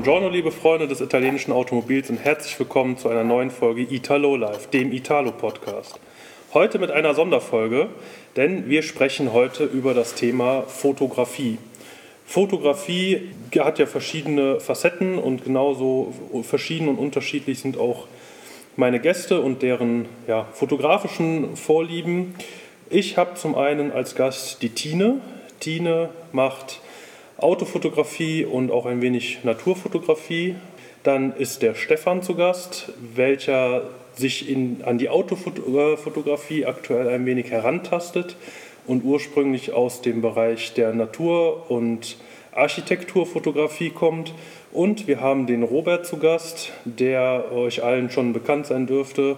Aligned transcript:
Buongiorno, 0.00 0.30
liebe 0.30 0.50
Freunde 0.50 0.88
des 0.88 1.02
italienischen 1.02 1.52
Automobils 1.52 2.08
und 2.08 2.16
herzlich 2.16 2.58
willkommen 2.58 2.96
zu 2.96 3.10
einer 3.10 3.22
neuen 3.22 3.50
Folge 3.50 3.82
Italo 3.82 4.34
Live, 4.34 4.68
dem 4.68 4.94
Italo-Podcast. 4.94 6.00
Heute 6.54 6.78
mit 6.78 6.90
einer 6.90 7.12
Sonderfolge, 7.12 7.90
denn 8.34 8.70
wir 8.70 8.82
sprechen 8.82 9.34
heute 9.34 9.64
über 9.64 9.92
das 9.92 10.14
Thema 10.14 10.62
Fotografie. 10.62 11.58
Fotografie 12.24 13.28
hat 13.58 13.78
ja 13.78 13.84
verschiedene 13.84 14.58
Facetten 14.58 15.18
und 15.18 15.44
genauso 15.44 16.14
verschieden 16.44 16.88
und 16.88 16.96
unterschiedlich 16.96 17.58
sind 17.58 17.76
auch 17.76 18.06
meine 18.76 19.00
Gäste 19.00 19.42
und 19.42 19.60
deren 19.60 20.08
ja, 20.26 20.46
fotografischen 20.54 21.58
Vorlieben. 21.58 22.36
Ich 22.88 23.18
habe 23.18 23.34
zum 23.34 23.54
einen 23.54 23.92
als 23.92 24.14
Gast 24.14 24.62
die 24.62 24.70
Tine. 24.70 25.20
Tine 25.60 26.08
macht 26.32 26.80
Autofotografie 27.42 28.44
und 28.44 28.70
auch 28.70 28.86
ein 28.86 29.00
wenig 29.00 29.44
Naturfotografie. 29.44 30.56
Dann 31.02 31.34
ist 31.34 31.62
der 31.62 31.74
Stefan 31.74 32.22
zu 32.22 32.34
Gast, 32.34 32.92
welcher 33.14 33.82
sich 34.14 34.48
in, 34.48 34.82
an 34.84 34.98
die 34.98 35.08
Autofotografie 35.08 36.66
aktuell 36.66 37.08
ein 37.08 37.24
wenig 37.26 37.50
herantastet 37.50 38.36
und 38.86 39.04
ursprünglich 39.04 39.72
aus 39.72 40.02
dem 40.02 40.20
Bereich 40.20 40.74
der 40.74 40.92
Natur- 40.92 41.70
und 41.70 42.16
Architekturfotografie 42.52 43.90
kommt. 43.90 44.34
Und 44.72 45.06
wir 45.06 45.20
haben 45.20 45.46
den 45.46 45.62
Robert 45.62 46.06
zu 46.06 46.18
Gast, 46.18 46.72
der 46.84 47.50
euch 47.52 47.82
allen 47.82 48.10
schon 48.10 48.32
bekannt 48.32 48.66
sein 48.66 48.86
dürfte 48.86 49.36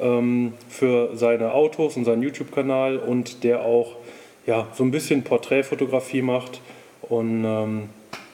ähm, 0.00 0.54
für 0.68 1.16
seine 1.16 1.52
Autos 1.52 1.96
und 1.96 2.04
seinen 2.04 2.22
YouTube-Kanal 2.22 2.98
und 2.98 3.44
der 3.44 3.64
auch 3.64 3.96
ja, 4.46 4.66
so 4.74 4.84
ein 4.84 4.90
bisschen 4.90 5.22
Porträtfotografie 5.22 6.22
macht 6.22 6.60
und 7.08 7.44
ähm, 7.44 7.88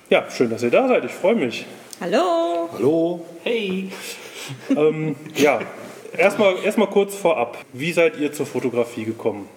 ja, 0.09 0.31
schön, 0.31 0.51
dass 0.51 0.63
ihr 0.63 0.71
da 0.71 0.89
seid. 0.89 1.05
Ich 1.05 1.13
freue 1.13 1.35
mich. 1.35 1.67
Hallo. 2.01 2.69
Hallo. 2.73 3.27
Hey. 3.45 3.91
Ähm, 4.75 5.17
ja, 5.37 5.61
erstmal 6.17 6.57
erst 6.65 6.79
kurz 6.91 7.15
vorab. 7.15 7.59
Wie 7.73 7.93
seid 7.93 8.19
ihr 8.19 8.33
zur 8.33 8.47
Fotografie 8.47 9.05
gekommen? 9.05 9.49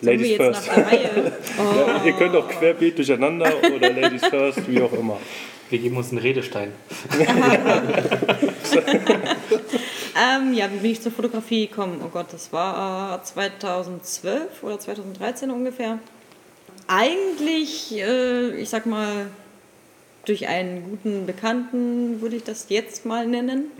Ladies 0.00 0.36
first. 0.36 0.70
Oh. 1.58 1.74
ja, 1.76 2.02
ihr 2.04 2.14
könnt 2.14 2.34
auch 2.34 2.48
querbeet 2.48 2.96
durcheinander 2.96 3.52
oder 3.74 3.90
Ladies 3.90 4.24
first, 4.26 4.66
wie 4.68 4.80
auch 4.80 4.92
immer. 4.94 5.18
Wir 5.68 5.78
geben 5.78 5.96
uns 5.96 6.10
einen 6.10 6.18
Redestein. 6.18 6.72
ähm, 10.16 10.54
ja, 10.54 10.70
wie 10.72 10.78
bin 10.78 10.90
ich 10.92 11.00
zur 11.02 11.12
Fotografie 11.12 11.66
gekommen? 11.66 12.00
Oh 12.04 12.08
Gott, 12.08 12.26
das 12.32 12.52
war 12.52 13.22
2012 13.22 14.62
oder 14.62 14.78
2013 14.78 15.50
ungefähr 15.50 15.98
eigentlich, 16.88 17.92
äh, 17.96 18.60
ich 18.60 18.68
sag 18.68 18.86
mal, 18.86 19.26
durch 20.24 20.46
einen 20.48 20.84
guten 20.88 21.26
Bekannten 21.26 22.20
würde 22.20 22.36
ich 22.36 22.44
das 22.44 22.66
jetzt 22.68 23.04
mal 23.04 23.26
nennen. 23.26 23.70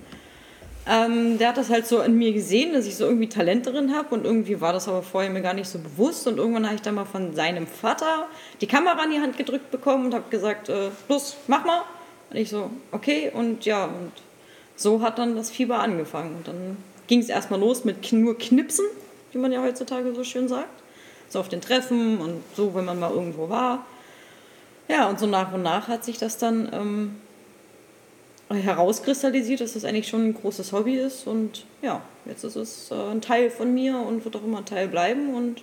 Ähm, 0.84 1.38
der 1.38 1.50
hat 1.50 1.56
das 1.58 1.70
halt 1.70 1.86
so 1.86 2.00
in 2.00 2.18
mir 2.18 2.32
gesehen, 2.32 2.72
dass 2.72 2.86
ich 2.86 2.96
so 2.96 3.04
irgendwie 3.04 3.28
Talent 3.28 3.66
drin 3.66 3.94
habe 3.94 4.12
und 4.12 4.24
irgendwie 4.24 4.60
war 4.60 4.72
das 4.72 4.88
aber 4.88 5.02
vorher 5.02 5.30
mir 5.30 5.40
gar 5.40 5.54
nicht 5.54 5.68
so 5.68 5.78
bewusst 5.78 6.26
und 6.26 6.38
irgendwann 6.38 6.64
habe 6.64 6.74
ich 6.74 6.82
dann 6.82 6.96
mal 6.96 7.04
von 7.04 7.36
seinem 7.36 7.68
Vater 7.68 8.26
die 8.60 8.66
Kamera 8.66 9.04
in 9.04 9.12
die 9.12 9.20
Hand 9.20 9.36
gedrückt 9.36 9.70
bekommen 9.70 10.06
und 10.06 10.14
habe 10.14 10.28
gesagt, 10.28 10.68
äh, 10.68 10.88
los, 11.08 11.36
mach 11.46 11.64
mal. 11.64 11.82
Und 12.30 12.36
ich 12.36 12.50
so, 12.50 12.70
okay 12.90 13.30
und 13.32 13.64
ja 13.64 13.84
und 13.84 14.10
so 14.74 15.02
hat 15.02 15.20
dann 15.20 15.36
das 15.36 15.52
Fieber 15.52 15.78
angefangen 15.78 16.34
und 16.38 16.48
dann 16.48 16.76
ging 17.06 17.20
es 17.20 17.28
erstmal 17.28 17.60
los 17.60 17.84
mit 17.84 18.12
nur 18.12 18.36
Knipsen, 18.36 18.86
wie 19.30 19.38
man 19.38 19.52
ja 19.52 19.62
heutzutage 19.62 20.12
so 20.14 20.24
schön 20.24 20.48
sagt 20.48 20.81
so 21.32 21.40
auf 21.40 21.48
den 21.48 21.60
Treffen 21.60 22.18
und 22.18 22.42
so, 22.54 22.74
wenn 22.74 22.84
man 22.84 22.98
mal 23.00 23.10
irgendwo 23.10 23.48
war. 23.48 23.84
Ja, 24.88 25.08
und 25.08 25.18
so 25.18 25.26
nach 25.26 25.52
und 25.52 25.62
nach 25.62 25.88
hat 25.88 26.04
sich 26.04 26.18
das 26.18 26.38
dann 26.38 26.68
ähm, 26.72 27.16
herauskristallisiert, 28.50 29.60
dass 29.60 29.72
das 29.72 29.84
eigentlich 29.84 30.08
schon 30.08 30.26
ein 30.28 30.34
großes 30.34 30.72
Hobby 30.72 30.96
ist. 30.96 31.26
Und 31.26 31.64
ja, 31.80 32.02
jetzt 32.26 32.44
ist 32.44 32.56
es 32.56 32.90
äh, 32.90 32.94
ein 32.94 33.20
Teil 33.20 33.50
von 33.50 33.72
mir 33.72 33.96
und 33.96 34.24
wird 34.24 34.36
auch 34.36 34.44
immer 34.44 34.58
ein 34.58 34.66
Teil 34.66 34.88
bleiben. 34.88 35.34
Und 35.34 35.62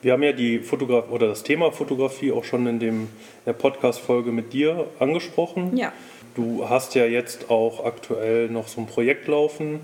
wir 0.00 0.12
haben 0.12 0.22
ja 0.22 0.32
die 0.32 0.60
Fotograf 0.60 1.10
oder 1.10 1.28
das 1.28 1.42
Thema 1.42 1.72
Fotografie 1.72 2.32
auch 2.32 2.44
schon 2.44 2.66
in, 2.66 2.78
dem, 2.78 3.02
in 3.02 3.08
der 3.46 3.52
Podcast-Folge 3.52 4.32
mit 4.32 4.52
dir 4.52 4.86
angesprochen. 4.98 5.76
Ja. 5.76 5.92
Du 6.34 6.68
hast 6.68 6.94
ja 6.94 7.04
jetzt 7.04 7.50
auch 7.50 7.84
aktuell 7.84 8.48
noch 8.48 8.68
so 8.68 8.80
ein 8.80 8.86
Projekt 8.86 9.26
laufen. 9.26 9.80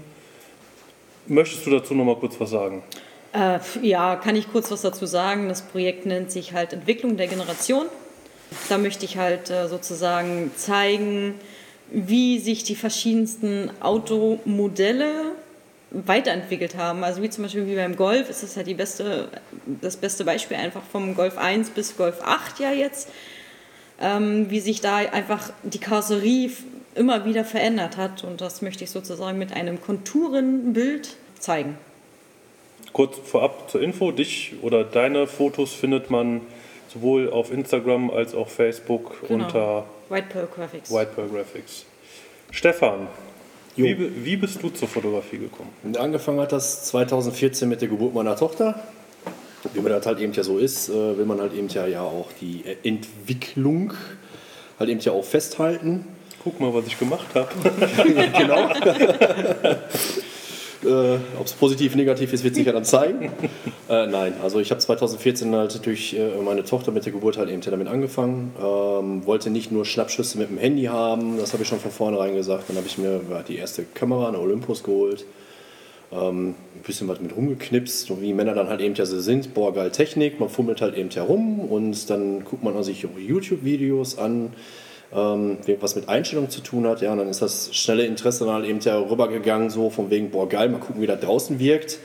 Möchtest 1.27 1.67
du 1.67 1.71
dazu 1.71 1.95
noch 1.95 2.05
mal 2.05 2.17
kurz 2.17 2.39
was 2.39 2.51
sagen? 2.51 2.83
Äh, 3.35 3.59
ja, 3.83 4.15
kann 4.17 4.37
ich 4.37 4.51
kurz 4.51 4.71
was 4.71 4.83
dazu 4.83 5.07
sagen. 5.07 5.49
Das 5.49 5.63
Projekt 5.63 6.07
nennt 6.07 6.31
sich 6.31 6.53
halt 6.53 6.73
Entwicklung 6.73 7.17
der 7.17 7.27
Generation. 7.27 7.87
Da 8.69 8.79
möchte 8.79 9.05
ich 9.05 9.19
halt 9.19 9.51
äh, 9.51 9.69
sozusagen 9.69 10.53
zeigen, 10.57 11.35
wie 11.91 12.39
sich 12.39 12.63
die 12.63 12.77
verschiedensten 12.77 13.71
Automodelle 13.81 15.33
weiterentwickelt 15.91 16.77
haben. 16.77 17.03
Also 17.03 17.23
wie 17.23 17.31
zum 17.31 17.45
Beispiel 17.45 17.67
wie 17.67 17.75
beim 17.75 17.97
Golf 17.97 18.31
ist 18.31 18.45
das 18.45 18.57
halt 18.57 18.75
beste, 18.77 19.29
das 19.81 19.97
beste 19.97 20.25
Beispiel 20.25 20.57
einfach 20.57 20.83
vom 20.91 21.17
Golf 21.17 21.37
1 21.37 21.71
bis 21.71 21.97
Golf 21.97 22.21
8 22.23 22.61
ja 22.61 22.73
jetzt, 22.73 23.09
ähm, 24.01 24.49
wie 24.51 24.61
sich 24.61 24.81
da 24.81 24.97
einfach 24.97 25.51
die 25.65 25.79
Karosserie 25.79 26.51
immer 26.95 27.25
wieder 27.25 27.45
verändert 27.45 27.97
hat. 27.97 28.23
Und 28.23 28.41
das 28.41 28.63
möchte 28.63 28.85
ich 28.85 28.91
sozusagen 28.91 29.39
mit 29.39 29.53
einem 29.53 29.81
Konturenbild 29.81 31.17
zeigen. 31.41 31.77
Kurz 32.95 33.19
vorab 33.19 33.71
zur 33.71 33.83
Info, 33.83 34.13
dich 34.13 34.55
oder 34.63 34.85
deine 34.85 35.27
Fotos 35.27 35.75
findet 35.75 36.11
man 36.11 36.41
sowohl 36.93 37.29
auf 37.29 37.53
Instagram 37.53 38.11
als 38.11 38.35
auch 38.35 38.49
Facebook 38.49 39.21
genau. 39.29 39.45
unter 39.45 39.85
White 40.09 40.29
Pearl 40.31 40.49
Graphics. 40.55 40.91
White 40.91 41.11
Pearl 41.15 41.29
Graphics. 41.29 41.85
Stefan, 42.53 43.09
wie, 43.77 44.25
wie, 44.25 44.37
bist 44.37 44.63
du 44.63 44.71
zur 44.71 44.87
Fotografie 44.87 45.39
gekommen? 45.39 45.71
Angefangen 45.99 46.39
hat 46.39 46.53
das 46.53 46.85
2014 46.85 47.69
mit 47.69 47.81
der 47.81 47.89
Geburt 47.89 48.15
meiner 48.15 48.37
Tochter. 48.37 48.81
Wie 49.73 49.81
man 49.81 49.91
das 49.91 50.07
halt 50.07 50.21
eben 50.21 50.33
ja 50.33 50.45
so 50.45 50.59
ist, 50.59 50.89
äh, 50.89 51.19
will 51.19 51.25
man 51.25 51.41
halt 51.41 51.53
eben 51.53 51.69
ja, 51.69 51.87
ja 51.87 52.03
auch 52.03 52.31
die 52.41 52.63
Entwicklung 52.85 53.93
halt 54.79 54.91
eben 54.91 55.01
ja 55.01 55.13
auch 55.13 55.25
festhalten. 55.25 56.07
Guck 56.45 56.61
mal, 56.61 56.73
was 56.73 56.87
ich 56.87 56.99
gemacht 56.99 57.27
habe. 57.35 57.49
genau. 58.39 58.69
Äh, 60.85 61.19
Ob 61.39 61.47
es 61.47 61.53
positiv, 61.53 61.95
negativ 61.95 62.33
ist, 62.33 62.45
wird 62.45 62.55
sich 62.55 62.67
ja 62.67 62.73
dann 62.73 62.85
zeigen. 62.85 63.31
äh, 63.89 64.07
nein, 64.07 64.35
also 64.43 64.61
ich 64.61 64.71
habe 64.71 64.81
2014 64.81 65.55
halt 65.55 65.85
durch 65.87 66.15
äh, 66.15 66.41
meine 66.45 66.65
Tochter 66.65 66.93
mit 66.93 67.05
der 67.05 67.13
Geburt 67.13 67.39
halt 67.39 67.51
eben 67.51 67.61
damit 67.63 67.89
angefangen. 67.89 68.53
Ähm, 68.59 69.27
wollte 69.27 69.51
nicht 69.51 69.73
nur 69.73 69.85
Schnappschüsse 69.85 70.39
mit 70.39 70.51
dem 70.51 70.59
Handy 70.59 70.85
haben, 70.85 71.39
das 71.39 71.53
habe 71.53 71.63
ich 71.63 71.69
schon 71.69 71.81
von 71.81 71.91
vornherein 71.91 72.35
gesagt. 72.35 72.65
Dann 72.69 72.77
habe 72.77 72.87
ich 72.87 72.99
mir 72.99 73.21
ja, 73.31 73.43
die 73.43 73.57
erste 73.57 73.85
Kamera, 73.85 74.29
eine 74.29 74.39
Olympus 74.39 74.83
geholt. 74.83 75.25
Ähm, 76.13 76.51
ein 76.51 76.83
bisschen 76.87 77.09
was 77.09 77.21
mit 77.21 77.35
rumgeknipst, 77.35 78.07
so 78.07 78.21
wie 78.21 78.33
Männer 78.35 78.55
dann 78.55 78.69
halt 78.69 78.81
eben 78.81 78.95
ja 78.95 79.07
so 79.07 79.19
sind. 79.21 79.55
Boah, 79.55 79.75
geil 79.75 79.91
Technik, 79.91 80.39
man 80.39 80.49
fummelt 80.49 80.81
halt 80.81 80.97
eben 80.97 81.11
herum 81.11 81.61
und 81.61 82.09
dann 82.11 82.45
guckt 82.45 82.63
man 82.63 82.81
sich 82.83 83.07
YouTube-Videos 83.17 84.19
an 84.19 84.53
ähm, 85.15 85.59
was 85.81 85.97
mit 85.97 86.09
Einstellung 86.09 86.51
zu 86.51 86.61
tun 86.61 86.87
hat. 86.87 87.01
Ja, 87.01 87.13
und 87.13 87.19
dann 87.19 87.29
ist 87.29 87.43
das 87.43 87.75
schnelle 87.75 88.05
Interesse 88.05 88.45
dann 88.45 88.55
halt 88.55 88.67
eben 88.67 88.81
rübergegangen, 88.81 89.71
so 89.71 89.91
von 89.91 90.11
wegen, 90.11 90.31
boah, 90.31 90.49
geil, 90.49 90.69
mal 90.69 90.79
gucken, 90.79 91.01
wie 91.01 91.07
das 91.07 91.21
draußen 91.21 91.59
wirkt. 91.59 91.99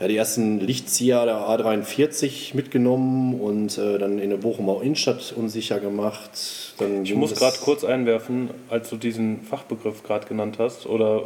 Ja, 0.00 0.06
die 0.06 0.16
ersten 0.16 0.60
Lichtzieher 0.60 1.24
der 1.24 1.38
A43 1.38 2.54
mitgenommen 2.54 3.40
und 3.40 3.78
äh, 3.78 3.98
dann 3.98 4.20
in 4.20 4.30
der 4.30 4.36
Bochumer 4.36 4.80
Innenstadt 4.80 5.34
unsicher 5.36 5.80
gemacht. 5.80 6.30
Dann 6.78 7.02
ich 7.02 7.14
muss 7.14 7.34
gerade 7.34 7.56
kurz 7.58 7.82
einwerfen, 7.82 8.50
als 8.68 8.90
du 8.90 8.96
diesen 8.96 9.42
Fachbegriff 9.42 10.04
gerade 10.04 10.26
genannt 10.26 10.56
hast, 10.60 10.86
oder 10.86 11.24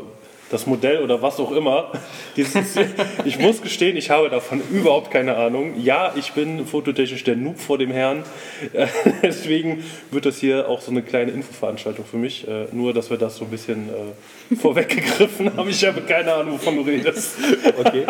das 0.52 0.66
Modell 0.66 1.02
oder 1.02 1.22
was 1.22 1.40
auch 1.40 1.50
immer. 1.52 1.92
Dieses, 2.36 2.76
ich 3.24 3.38
muss 3.38 3.62
gestehen, 3.62 3.97
ich 3.97 4.10
habe 4.10 4.28
davon 4.28 4.60
überhaupt 4.71 5.10
keine 5.10 5.36
Ahnung. 5.36 5.74
Ja, 5.82 6.12
ich 6.15 6.32
bin 6.32 6.66
fototechnisch 6.66 7.24
der 7.24 7.36
Noob 7.36 7.59
vor 7.59 7.78
dem 7.78 7.91
Herrn. 7.91 8.24
Deswegen 9.22 9.82
wird 10.10 10.27
das 10.27 10.38
hier 10.38 10.68
auch 10.68 10.80
so 10.80 10.91
eine 10.91 11.03
kleine 11.03 11.32
Infoveranstaltung 11.32 12.04
für 12.04 12.18
mich. 12.18 12.47
Äh, 12.47 12.66
nur, 12.72 12.92
dass 12.92 13.10
wir 13.10 13.16
das 13.16 13.36
so 13.36 13.44
ein 13.44 13.50
bisschen 13.50 13.88
äh, 13.88 14.56
vorweggegriffen 14.56 15.56
haben. 15.56 15.68
Ich 15.68 15.84
habe 15.84 16.03
keine 16.03 16.34
Ahnung, 16.34 16.54
wovon 16.54 16.77
du 16.77 16.82
redest. 16.82 17.36
Okay. 17.78 18.04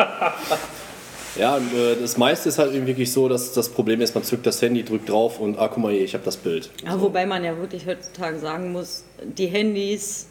Ja, 1.37 1.56
äh, 1.56 1.96
das 2.00 2.19
meiste 2.19 2.49
ist 2.49 2.58
halt 2.58 2.75
wirklich 2.87 3.11
so, 3.11 3.28
dass 3.28 3.52
das 3.52 3.70
Problem 3.70 4.00
ist, 4.00 4.14
man 4.14 4.25
zückt 4.25 4.46
das 4.46 4.61
Handy, 4.61 4.84
drückt 4.84 5.08
drauf 5.08 5.40
und 5.40 5.58
ah, 5.58 5.69
guck 5.69 5.78
mal 5.78 5.93
hier, 5.93 6.05
ich 6.05 6.14
habe 6.14 6.25
das 6.25 6.37
Bild. 6.37 6.70
Ja, 6.84 6.93
so. 6.93 7.02
Wobei 7.02 7.25
man 7.25 7.43
ja 7.43 7.56
wirklich 7.56 7.87
heutzutage 7.87 8.38
sagen 8.38 8.72
muss, 8.72 9.05
die 9.22 9.46
Handys 9.46 10.26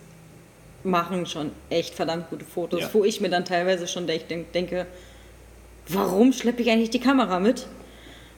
machen 0.84 1.26
schon 1.26 1.52
echt 1.70 1.94
verdammt 1.94 2.30
gute 2.30 2.46
Fotos, 2.46 2.82
ja. 2.82 2.90
wo 2.94 3.04
ich 3.04 3.22
mir 3.22 3.30
dann 3.30 3.46
teilweise 3.46 3.88
schon 3.88 4.08
denke, 4.08 4.88
warum 5.88 6.34
schleppe 6.34 6.62
ich 6.62 6.70
eigentlich 6.70 6.90
die 6.90 7.00
Kamera 7.00 7.40
mit? 7.40 7.68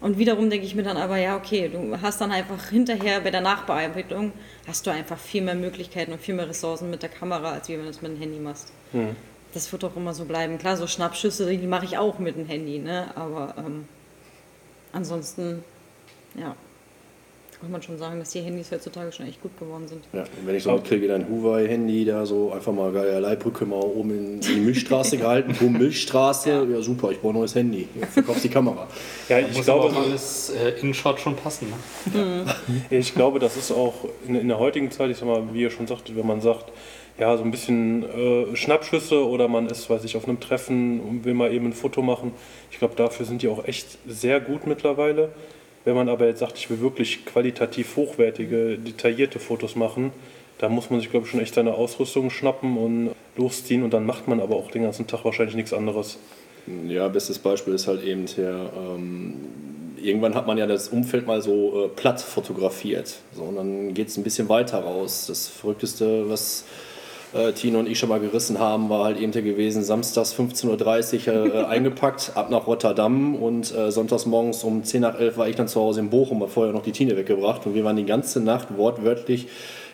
Und 0.01 0.17
wiederum 0.17 0.49
denke 0.49 0.65
ich 0.65 0.75
mir 0.75 0.83
dann 0.83 0.97
aber, 0.97 1.17
ja, 1.17 1.37
okay, 1.37 1.69
du 1.69 1.97
hast 2.01 2.19
dann 2.19 2.31
einfach 2.31 2.69
hinterher 2.69 3.21
bei 3.21 3.31
der 3.31 3.39
Nachbearbeitung, 3.39 4.33
hast 4.67 4.85
du 4.85 4.91
einfach 4.91 5.17
viel 5.17 5.41
mehr 5.41 5.55
Möglichkeiten 5.55 6.11
und 6.11 6.19
viel 6.19 6.35
mehr 6.35 6.49
Ressourcen 6.49 6.89
mit 6.89 7.01
der 7.03 7.09
Kamera, 7.09 7.53
als 7.53 7.69
wenn 7.69 7.81
du 7.81 7.89
es 7.89 8.01
mit 8.01 8.11
dem 8.11 8.19
Handy 8.19 8.37
machst. 8.39 8.73
Mhm. 8.91 9.15
Das 9.53 9.71
wird 9.71 9.85
auch 9.85 9.95
immer 9.95 10.13
so 10.13 10.25
bleiben. 10.25 10.57
Klar, 10.57 10.75
so 10.75 10.87
Schnappschüsse, 10.87 11.49
die 11.55 11.67
mache 11.67 11.85
ich 11.85 11.97
auch 11.97 12.19
mit 12.19 12.35
dem 12.35 12.45
Handy, 12.45 12.79
ne? 12.79 13.11
aber 13.15 13.53
ähm, 13.57 13.87
ansonsten, 14.91 15.63
ja, 16.35 16.53
muss 17.63 17.71
man 17.71 17.81
schon 17.81 17.97
sagen, 17.97 18.19
dass 18.19 18.31
die 18.31 18.41
Handys 18.41 18.71
heutzutage 18.71 19.11
schon 19.13 19.25
echt 19.25 19.41
gut 19.41 19.57
geworden 19.57 19.87
sind. 19.87 20.03
Ja, 20.11 20.21
und 20.21 20.45
wenn 20.45 20.55
ich 20.55 20.63
so 20.63 20.73
mitkriege, 20.73 21.07
dein 21.07 21.29
Huawei-Handy 21.29 22.03
da 22.03 22.25
so 22.25 22.51
einfach 22.51 22.73
mal 22.73 22.91
geile 22.91 23.19
Leihbrücke 23.21 23.65
mal 23.65 23.79
oben 23.79 24.11
in 24.11 24.39
die 24.41 24.59
Milchstraße 24.59 25.17
gehalten, 25.19 25.55
boom, 25.57 25.73
Milchstraße, 25.73 26.67
ja. 26.69 26.81
super, 26.81 27.11
ich 27.11 27.21
brauche 27.21 27.33
ein 27.33 27.39
neues 27.39 27.55
Handy, 27.55 27.87
verkaufst 28.11 28.43
die 28.43 28.49
Kamera. 28.49 28.87
Ja, 29.29 29.39
ich 29.39 29.55
muss 29.55 29.65
glaube, 29.65 29.89
aber 29.89 29.97
auch 29.97 30.05
alles 30.05 30.49
äh, 30.49 30.81
InShot 30.81 31.19
schon 31.19 31.35
passen. 31.35 31.69
Ne? 31.69 31.75
Mhm. 32.23 32.45
ich 32.89 33.13
glaube, 33.15 33.39
das 33.39 33.57
ist 33.57 33.71
auch 33.71 33.93
in, 34.27 34.35
in, 34.35 34.47
der 34.47 34.59
heutigen 34.59 34.91
Zeit, 34.91 35.09
ich 35.09 35.17
sag 35.17 35.27
mal, 35.27 35.41
wie 35.53 35.61
ihr 35.61 35.71
schon 35.71 35.87
sagtet, 35.87 36.15
wenn 36.15 36.27
man 36.27 36.41
sagt, 36.41 36.71
ja, 37.17 37.35
so 37.37 37.43
ein 37.43 37.51
bisschen 37.51 38.03
äh, 38.03 38.55
Schnappschüsse 38.55 39.25
oder 39.27 39.47
man 39.47 39.67
ist, 39.67 39.89
weiß 39.89 40.03
ich, 40.03 40.17
auf 40.17 40.27
einem 40.27 40.39
Treffen 40.39 40.99
und 40.99 41.25
will 41.25 41.33
mal 41.33 41.53
eben 41.53 41.67
ein 41.67 41.73
Foto 41.73 42.01
machen. 42.01 42.33
Ich 42.71 42.79
glaube, 42.79 42.95
dafür 42.95 43.25
sind 43.25 43.41
die 43.41 43.47
auch 43.47 43.65
echt 43.65 43.97
sehr 44.07 44.39
gut 44.39 44.67
mittlerweile. 44.67 45.29
Wenn 45.85 45.95
man 45.95 46.09
aber 46.09 46.27
jetzt 46.27 46.39
sagt, 46.39 46.57
ich 46.57 46.69
will 46.69 46.79
wirklich 46.79 47.25
qualitativ 47.25 47.95
hochwertige, 47.95 48.77
detaillierte 48.77 49.39
Fotos 49.39 49.75
machen, 49.75 50.11
da 50.59 50.69
muss 50.69 50.89
man 50.89 50.99
sich, 50.99 51.09
glaube 51.09 51.25
ich, 51.25 51.31
schon 51.31 51.41
echt 51.41 51.55
seine 51.55 51.73
Ausrüstung 51.73 52.29
schnappen 52.29 52.77
und 52.77 53.11
losziehen 53.35 53.83
und 53.83 53.93
dann 53.93 54.05
macht 54.05 54.27
man 54.27 54.39
aber 54.39 54.55
auch 54.55 54.71
den 54.71 54.83
ganzen 54.83 55.07
Tag 55.07 55.25
wahrscheinlich 55.25 55.55
nichts 55.55 55.73
anderes. 55.73 56.19
Ja, 56.87 57.07
bestes 57.09 57.39
Beispiel 57.39 57.73
ist 57.73 57.87
halt 57.87 58.03
eben 58.03 58.25
der, 58.37 58.71
ähm, 58.77 59.33
irgendwann 60.01 60.35
hat 60.35 60.47
man 60.47 60.57
ja 60.57 60.67
das 60.67 60.87
Umfeld 60.87 61.27
mal 61.27 61.41
so 61.41 61.85
äh, 61.85 61.87
platt 61.89 62.21
fotografiert. 62.21 63.15
So, 63.35 63.43
und 63.43 63.55
dann 63.55 63.93
geht 63.93 64.07
es 64.07 64.17
ein 64.17 64.23
bisschen 64.23 64.47
weiter 64.47 64.79
raus. 64.79 65.25
Das 65.27 65.49
Verrückteste, 65.49 66.29
was 66.29 66.63
äh, 67.33 67.53
Tino 67.53 67.79
und 67.79 67.87
ich 67.89 67.99
schon 67.99 68.09
mal 68.09 68.19
gerissen 68.19 68.59
haben, 68.59 68.89
war 68.89 69.05
halt 69.05 69.19
eben 69.19 69.31
der 69.31 69.41
gewesen, 69.41 69.83
samstags 69.83 70.35
15.30 70.35 71.27
Uhr 71.27 71.55
äh, 71.55 71.63
eingepackt, 71.67 72.31
ab 72.35 72.49
nach 72.49 72.67
Rotterdam 72.67 73.35
und 73.35 73.73
äh, 73.75 73.91
sonntags 73.91 74.25
morgens 74.25 74.63
um 74.63 74.83
10 74.83 75.01
nach 75.01 75.19
11 75.19 75.37
war 75.37 75.47
ich 75.47 75.55
dann 75.55 75.67
zu 75.67 75.79
Hause 75.79 75.99
in 75.99 76.09
Bochum, 76.09 76.39
war 76.39 76.47
vorher 76.47 76.73
noch 76.73 76.83
die 76.83 76.91
Tine 76.91 77.17
weggebracht 77.17 77.65
und 77.65 77.75
wir 77.75 77.83
waren 77.83 77.95
die 77.95 78.05
ganze 78.05 78.39
Nacht 78.39 78.77
wortwörtlich 78.77 79.47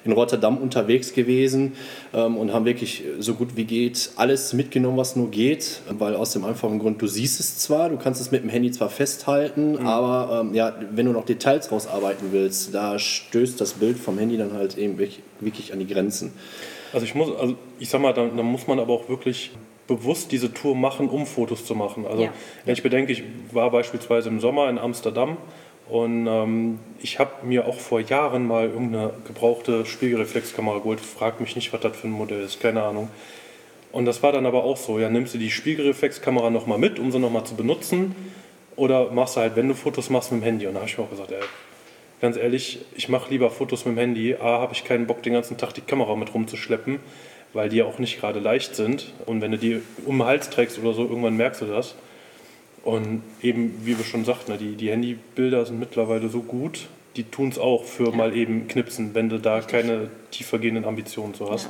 in 0.05 0.11
Rotterdam 0.11 0.57
unterwegs 0.57 1.13
gewesen 1.13 1.73
ähm, 2.13 2.37
und 2.37 2.53
haben 2.53 2.65
wirklich 2.65 3.03
so 3.19 3.33
gut 3.33 3.55
wie 3.55 3.65
geht 3.65 4.11
alles 4.15 4.53
mitgenommen, 4.53 4.97
was 4.97 5.15
nur 5.15 5.29
geht, 5.29 5.81
weil 5.89 6.15
aus 6.15 6.33
dem 6.33 6.45
einfachen 6.45 6.79
Grund, 6.79 7.01
du 7.01 7.07
siehst 7.07 7.39
es 7.39 7.57
zwar, 7.57 7.89
du 7.89 7.97
kannst 7.97 8.21
es 8.21 8.31
mit 8.31 8.43
dem 8.43 8.49
Handy 8.49 8.71
zwar 8.71 8.89
festhalten, 8.89 9.73
mhm. 9.73 9.87
aber 9.87 10.41
ähm, 10.41 10.53
ja, 10.53 10.73
wenn 10.91 11.05
du 11.05 11.11
noch 11.11 11.25
Details 11.25 11.71
rausarbeiten 11.71 12.29
willst, 12.31 12.73
da 12.73 12.97
stößt 12.97 13.59
das 13.59 13.73
Bild 13.73 13.97
vom 13.97 14.17
Handy 14.17 14.37
dann 14.37 14.53
halt 14.53 14.77
eben 14.77 14.97
wirklich 14.97 15.73
an 15.73 15.79
die 15.79 15.87
Grenzen. 15.87 16.31
Also 16.93 17.05
ich 17.05 17.15
muss, 17.15 17.35
also 17.35 17.55
ich 17.79 17.89
sag 17.89 18.01
mal, 18.01 18.13
da, 18.13 18.25
da 18.25 18.43
muss 18.43 18.67
man 18.67 18.79
aber 18.79 18.93
auch 18.93 19.09
wirklich 19.09 19.51
bewusst 19.87 20.31
diese 20.31 20.53
Tour 20.53 20.75
machen, 20.75 21.09
um 21.09 21.25
Fotos 21.25 21.65
zu 21.65 21.75
machen. 21.75 22.05
Also 22.05 22.23
ja. 22.23 22.33
wenn 22.65 22.73
ich 22.73 22.83
bedenke, 22.83 23.11
ich 23.11 23.23
war 23.51 23.71
beispielsweise 23.71 24.29
im 24.29 24.39
Sommer 24.39 24.69
in 24.69 24.77
Amsterdam 24.77 25.37
und 25.89 26.27
ähm, 26.27 26.79
ich 27.01 27.17
habe 27.17 27.31
mir 27.43 27.67
auch 27.67 27.79
vor 27.79 27.99
Jahren 27.99 28.45
mal 28.45 28.67
irgendeine 28.67 29.11
gebrauchte 29.25 29.85
Spiegelreflexkamera 29.85 30.77
geholt. 30.77 30.99
Frag 30.99 31.41
mich 31.41 31.55
nicht, 31.55 31.73
was 31.73 31.81
das 31.81 31.97
für 31.97 32.07
ein 32.07 32.11
Modell 32.11 32.41
ist, 32.41 32.61
keine 32.61 32.83
Ahnung. 32.83 33.09
Und 33.91 34.05
das 34.05 34.21
war 34.21 34.31
dann 34.31 34.45
aber 34.45 34.63
auch 34.63 34.77
so, 34.77 34.99
ja, 34.99 35.09
nimmst 35.09 35.33
du 35.33 35.39
die 35.39 35.49
Spiegelreflexkamera 35.49 36.51
nochmal 36.51 36.77
mit, 36.77 36.99
um 36.99 37.11
sie 37.11 37.17
nochmal 37.19 37.45
zu 37.45 37.55
benutzen, 37.55 38.15
oder 38.75 39.11
machst 39.11 39.35
du 39.35 39.41
halt, 39.41 39.55
wenn 39.55 39.67
du 39.67 39.73
Fotos 39.73 40.09
machst, 40.09 40.31
mit 40.31 40.41
dem 40.41 40.45
Handy. 40.45 40.67
Und 40.67 40.75
da 40.75 40.81
habe 40.81 40.89
ich 40.89 40.97
mir 40.97 41.03
auch 41.03 41.09
gesagt, 41.09 41.31
ey, 41.31 41.39
ganz 42.21 42.37
ehrlich, 42.37 42.79
ich 42.95 43.09
mache 43.09 43.29
lieber 43.29 43.49
Fotos 43.49 43.85
mit 43.85 43.95
dem 43.95 43.99
Handy. 43.99 44.35
A, 44.35 44.59
habe 44.59 44.73
ich 44.73 44.83
keinen 44.83 45.07
Bock, 45.07 45.23
den 45.23 45.33
ganzen 45.33 45.57
Tag 45.57 45.73
die 45.73 45.81
Kamera 45.81 46.15
mit 46.15 46.33
rumzuschleppen, 46.33 46.99
weil 47.53 47.69
die 47.69 47.77
ja 47.77 47.85
auch 47.85 47.99
nicht 47.99 48.19
gerade 48.19 48.39
leicht 48.39 48.75
sind. 48.75 49.13
Und 49.25 49.41
wenn 49.41 49.51
du 49.51 49.57
die 49.57 49.81
um 50.05 50.19
den 50.19 50.27
Hals 50.27 50.49
trägst 50.49 50.79
oder 50.79 50.93
so, 50.93 51.03
irgendwann 51.03 51.37
merkst 51.37 51.61
du 51.61 51.65
das. 51.65 51.95
Und 52.83 53.23
eben, 53.41 53.81
wie 53.83 53.97
wir 53.97 54.05
schon 54.05 54.25
sagten, 54.25 54.51
ne, 54.51 54.57
die, 54.57 54.75
die 54.75 54.89
Handybilder 54.89 55.65
sind 55.65 55.79
mittlerweile 55.79 56.29
so 56.29 56.41
gut, 56.41 56.87
die 57.15 57.23
tun 57.23 57.49
es 57.49 57.59
auch 57.59 57.83
für 57.83 58.09
ja. 58.09 58.15
mal 58.15 58.35
eben 58.35 58.67
knipsen, 58.67 59.13
wenn 59.13 59.29
du 59.29 59.37
da 59.37 59.61
keine 59.61 60.09
tiefergehenden 60.31 60.85
Ambitionen 60.85 61.33
so 61.33 61.51
hast. 61.51 61.65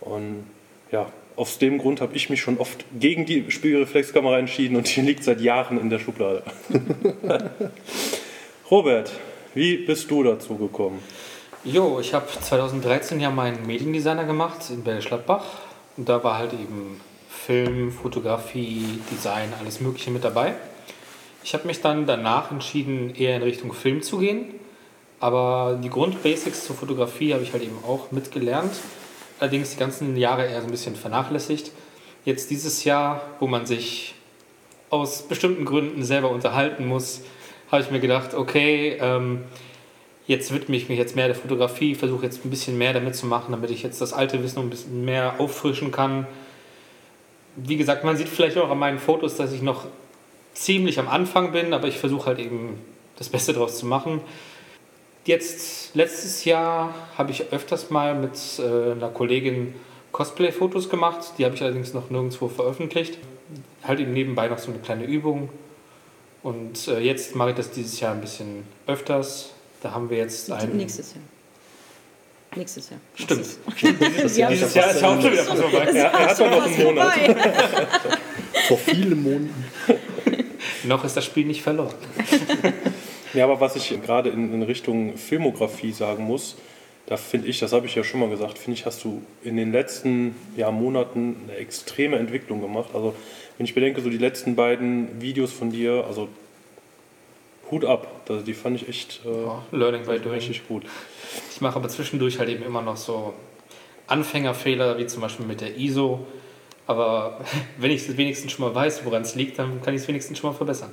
Ja. 0.00 0.10
Und 0.10 0.44
ja, 0.92 1.12
aus 1.36 1.58
dem 1.58 1.78
Grund 1.78 2.00
habe 2.00 2.14
ich 2.14 2.30
mich 2.30 2.40
schon 2.40 2.58
oft 2.58 2.84
gegen 2.98 3.26
die 3.26 3.50
Spiegelreflexkamera 3.50 4.38
entschieden 4.38 4.76
und 4.76 4.94
die 4.94 5.00
liegt 5.00 5.24
seit 5.24 5.40
Jahren 5.40 5.80
in 5.80 5.90
der 5.90 5.98
Schublade. 5.98 6.42
Robert, 8.70 9.12
wie 9.54 9.76
bist 9.78 10.10
du 10.10 10.22
dazu 10.22 10.56
gekommen? 10.56 11.00
Jo, 11.64 11.98
ich 12.00 12.12
habe 12.12 12.26
2013 12.28 13.20
ja 13.20 13.30
meinen 13.30 13.66
Mediendesigner 13.66 14.24
gemacht 14.24 14.68
in 14.68 14.84
Bergisch 14.84 15.06
Gladbach. 15.06 15.44
Und 15.96 16.08
da 16.08 16.22
war 16.22 16.38
halt 16.38 16.52
eben 16.52 17.00
Film, 17.28 17.92
Fotografie, 17.92 19.00
Design, 19.10 19.52
alles 19.58 19.80
Mögliche 19.80 20.10
mit 20.10 20.24
dabei. 20.24 20.54
Ich 21.42 21.54
habe 21.54 21.66
mich 21.66 21.80
dann 21.80 22.06
danach 22.06 22.50
entschieden, 22.50 23.14
eher 23.14 23.36
in 23.36 23.42
Richtung 23.42 23.72
Film 23.72 24.02
zu 24.02 24.18
gehen. 24.18 24.54
Aber 25.20 25.78
die 25.82 25.88
Grundbasics 25.88 26.66
zur 26.66 26.76
Fotografie 26.76 27.32
habe 27.32 27.44
ich 27.44 27.52
halt 27.52 27.62
eben 27.62 27.78
auch 27.86 28.10
mitgelernt. 28.10 28.72
Allerdings 29.40 29.70
die 29.70 29.78
ganzen 29.78 30.16
Jahre 30.16 30.46
eher 30.46 30.60
so 30.60 30.66
ein 30.66 30.70
bisschen 30.70 30.96
vernachlässigt. 30.96 31.70
Jetzt 32.24 32.50
dieses 32.50 32.84
Jahr, 32.84 33.22
wo 33.40 33.46
man 33.46 33.66
sich 33.66 34.14
aus 34.90 35.22
bestimmten 35.22 35.64
Gründen 35.64 36.04
selber 36.04 36.30
unterhalten 36.30 36.86
muss, 36.86 37.22
habe 37.74 37.84
ich 37.84 37.90
mir 37.90 38.00
gedacht, 38.00 38.34
okay, 38.34 38.96
ähm, 39.00 39.44
jetzt 40.26 40.52
widme 40.54 40.76
ich 40.76 40.88
mich 40.88 40.98
jetzt 40.98 41.16
mehr 41.16 41.26
der 41.26 41.36
Fotografie, 41.36 41.94
versuche 41.94 42.24
jetzt 42.24 42.44
ein 42.44 42.50
bisschen 42.50 42.78
mehr 42.78 42.92
damit 42.92 43.14
zu 43.14 43.26
machen, 43.26 43.52
damit 43.52 43.70
ich 43.70 43.82
jetzt 43.82 44.00
das 44.00 44.12
alte 44.12 44.42
Wissen 44.42 44.60
ein 44.60 44.70
bisschen 44.70 45.04
mehr 45.04 45.34
auffrischen 45.38 45.90
kann. 45.90 46.26
Wie 47.56 47.76
gesagt, 47.76 48.04
man 48.04 48.16
sieht 48.16 48.28
vielleicht 48.28 48.56
auch 48.58 48.70
an 48.70 48.78
meinen 48.78 48.98
Fotos, 48.98 49.36
dass 49.36 49.52
ich 49.52 49.62
noch 49.62 49.86
ziemlich 50.54 50.98
am 50.98 51.08
Anfang 51.08 51.52
bin, 51.52 51.72
aber 51.72 51.88
ich 51.88 51.98
versuche 51.98 52.26
halt 52.26 52.38
eben 52.38 52.78
das 53.16 53.28
Beste 53.28 53.52
daraus 53.52 53.78
zu 53.78 53.86
machen. 53.86 54.20
Jetzt, 55.24 55.94
letztes 55.94 56.44
Jahr 56.44 56.94
habe 57.16 57.30
ich 57.30 57.52
öfters 57.52 57.90
mal 57.90 58.14
mit 58.14 58.32
äh, 58.58 58.92
einer 58.92 59.08
Kollegin 59.08 59.74
Cosplay-Fotos 60.12 60.90
gemacht. 60.90 61.32
Die 61.38 61.44
habe 61.44 61.54
ich 61.54 61.62
allerdings 61.62 61.94
noch 61.94 62.10
nirgendwo 62.10 62.48
veröffentlicht. 62.48 63.18
Halt 63.82 64.00
eben 64.00 64.12
nebenbei 64.12 64.48
noch 64.48 64.58
so 64.58 64.70
eine 64.70 64.80
kleine 64.80 65.04
Übung. 65.04 65.48
Und 66.44 66.88
äh, 66.88 67.00
jetzt 67.00 67.34
mache 67.34 67.50
ich 67.50 67.56
das 67.56 67.70
dieses 67.70 67.98
Jahr 67.98 68.12
ein 68.12 68.20
bisschen 68.20 68.64
öfters. 68.86 69.50
Da 69.82 69.92
haben 69.92 70.10
wir 70.10 70.18
jetzt 70.18 70.52
ein. 70.52 70.76
Nächstes 70.76 71.14
Jahr. 71.14 71.22
Nächstes 72.54 72.90
Jahr. 72.90 73.00
Stimmt. 73.14 73.46
Dieses, 74.16 74.36
Jahr, 74.36 74.50
dieses 74.50 74.74
Jahr 74.74 74.90
ist 74.90 75.00
ja 75.00 75.08
auch 75.08 75.20
schon 75.20 75.32
wieder 75.32 75.42
vorbei. 75.42 75.84
Er, 75.86 76.04
er 76.04 76.28
hat 76.28 76.38
doch 76.38 76.50
noch 76.50 76.66
einen 76.66 76.84
Monat. 76.84 77.12
Vor 78.68 78.78
vielen 78.78 79.22
Monaten. 79.22 79.64
noch 80.84 81.02
ist 81.04 81.16
das 81.16 81.24
Spiel 81.24 81.46
nicht 81.46 81.62
verloren. 81.62 81.94
ja, 83.32 83.44
aber 83.44 83.60
was 83.60 83.74
ich 83.74 84.00
gerade 84.02 84.28
in, 84.28 84.52
in 84.52 84.62
Richtung 84.62 85.16
Filmografie 85.16 85.92
sagen 85.92 86.24
muss, 86.24 86.56
da 87.06 87.16
finde 87.16 87.48
ich, 87.48 87.58
das 87.58 87.72
habe 87.72 87.86
ich 87.86 87.94
ja 87.94 88.04
schon 88.04 88.20
mal 88.20 88.28
gesagt, 88.28 88.58
finde 88.58 88.78
ich, 88.78 88.86
hast 88.86 89.02
du 89.02 89.22
in 89.42 89.56
den 89.56 89.72
letzten 89.72 90.36
ja, 90.56 90.70
Monaten 90.70 91.36
eine 91.48 91.56
extreme 91.56 92.18
Entwicklung 92.18 92.60
gemacht. 92.60 92.90
Also 92.94 93.14
wenn 93.56 93.64
ich 93.64 93.74
bedenke, 93.74 94.00
so 94.00 94.10
die 94.10 94.18
letzten 94.18 94.54
beiden 94.56 95.20
Videos 95.20 95.52
von 95.52 95.70
dir, 95.70 96.04
also 96.06 96.28
Hut 97.70 97.84
ab, 97.84 98.06
also 98.28 98.44
die 98.44 98.54
fand 98.54 98.80
ich 98.80 98.88
echt 98.88 99.20
äh, 99.24 99.42
ja, 99.42 99.62
Learning 99.72 100.04
by 100.04 100.18
doing. 100.18 100.34
richtig 100.34 100.66
gut. 100.68 100.84
Ich 101.50 101.60
mache 101.60 101.76
aber 101.76 101.88
zwischendurch 101.88 102.38
halt 102.38 102.48
eben 102.48 102.64
immer 102.64 102.82
noch 102.82 102.96
so 102.96 103.34
Anfängerfehler, 104.06 104.98
wie 104.98 105.06
zum 105.06 105.22
Beispiel 105.22 105.46
mit 105.46 105.60
der 105.60 105.76
ISO. 105.76 106.26
Aber 106.86 107.40
wenn 107.78 107.90
ich 107.90 108.06
es 108.06 108.16
wenigstens 108.16 108.52
schon 108.52 108.66
mal 108.66 108.74
weiß, 108.74 109.04
woran 109.04 109.22
es 109.22 109.34
liegt, 109.34 109.58
dann 109.58 109.82
kann 109.82 109.94
ich 109.94 110.02
es 110.02 110.08
wenigstens 110.08 110.38
schon 110.38 110.50
mal 110.50 110.56
verbessern. 110.56 110.90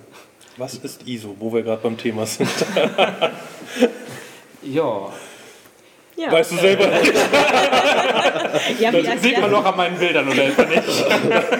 Was 0.57 0.75
ist 0.75 1.07
ISO, 1.07 1.35
wo 1.39 1.53
wir 1.53 1.63
gerade 1.63 1.81
beim 1.81 1.97
Thema 1.97 2.25
sind? 2.25 2.49
ja, 4.63 5.13
ja. 6.17 6.31
Weißt 6.31 6.51
du 6.51 6.55
selber 6.57 6.87
nicht. 6.87 7.13
ja, 8.79 8.91
das 8.91 9.21
sieht 9.21 9.39
man 9.39 9.51
noch 9.51 9.65
an 9.65 9.77
meinen 9.77 9.97
Bildern, 9.97 10.27
oder 10.27 10.45
etwa 10.45 10.63
nicht? 10.63 10.83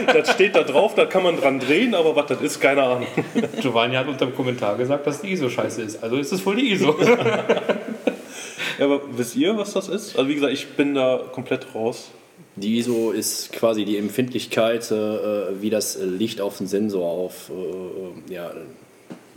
das 0.16 0.32
steht 0.32 0.56
da 0.56 0.64
drauf, 0.64 0.96
da 0.96 1.06
kann 1.06 1.24
man 1.24 1.40
dran 1.40 1.60
drehen, 1.60 1.96
aber 1.96 2.16
was 2.16 2.28
das 2.28 2.42
ist, 2.42 2.60
keine 2.60 2.84
Ahnung. 2.84 3.08
Giovanni 3.62 3.96
hat 3.96 4.08
unter 4.08 4.26
dem 4.26 4.36
Kommentar 4.36 4.78
gesagt, 4.78 5.08
dass 5.08 5.22
die 5.22 5.32
ISO 5.32 5.50
scheiße 5.50 5.82
ist. 5.82 6.04
Also 6.04 6.18
ist 6.18 6.32
es 6.32 6.46
wohl 6.46 6.56
die 6.56 6.72
ISO. 6.74 6.96
ja, 8.78 8.86
aber 8.86 9.02
wisst 9.12 9.36
ihr, 9.36 9.58
was 9.58 9.74
das 9.74 9.88
ist? 9.88 10.18
Also 10.18 10.30
wie 10.30 10.36
gesagt, 10.36 10.54
ich 10.54 10.68
bin 10.70 10.96
da 10.96 11.22
komplett 11.32 11.74
raus. 11.74 12.12
Die 12.58 12.78
ISO 12.78 13.12
ist 13.12 13.54
quasi 13.54 13.86
die 13.86 13.98
Empfindlichkeit, 13.98 14.92
äh, 14.92 15.62
wie 15.62 15.70
das 15.70 15.98
Licht 16.02 16.42
auf 16.42 16.58
den 16.58 16.68
Sensor 16.68 17.10
auf, 17.10 17.50
äh, 17.50 18.34
ja, 18.34 18.52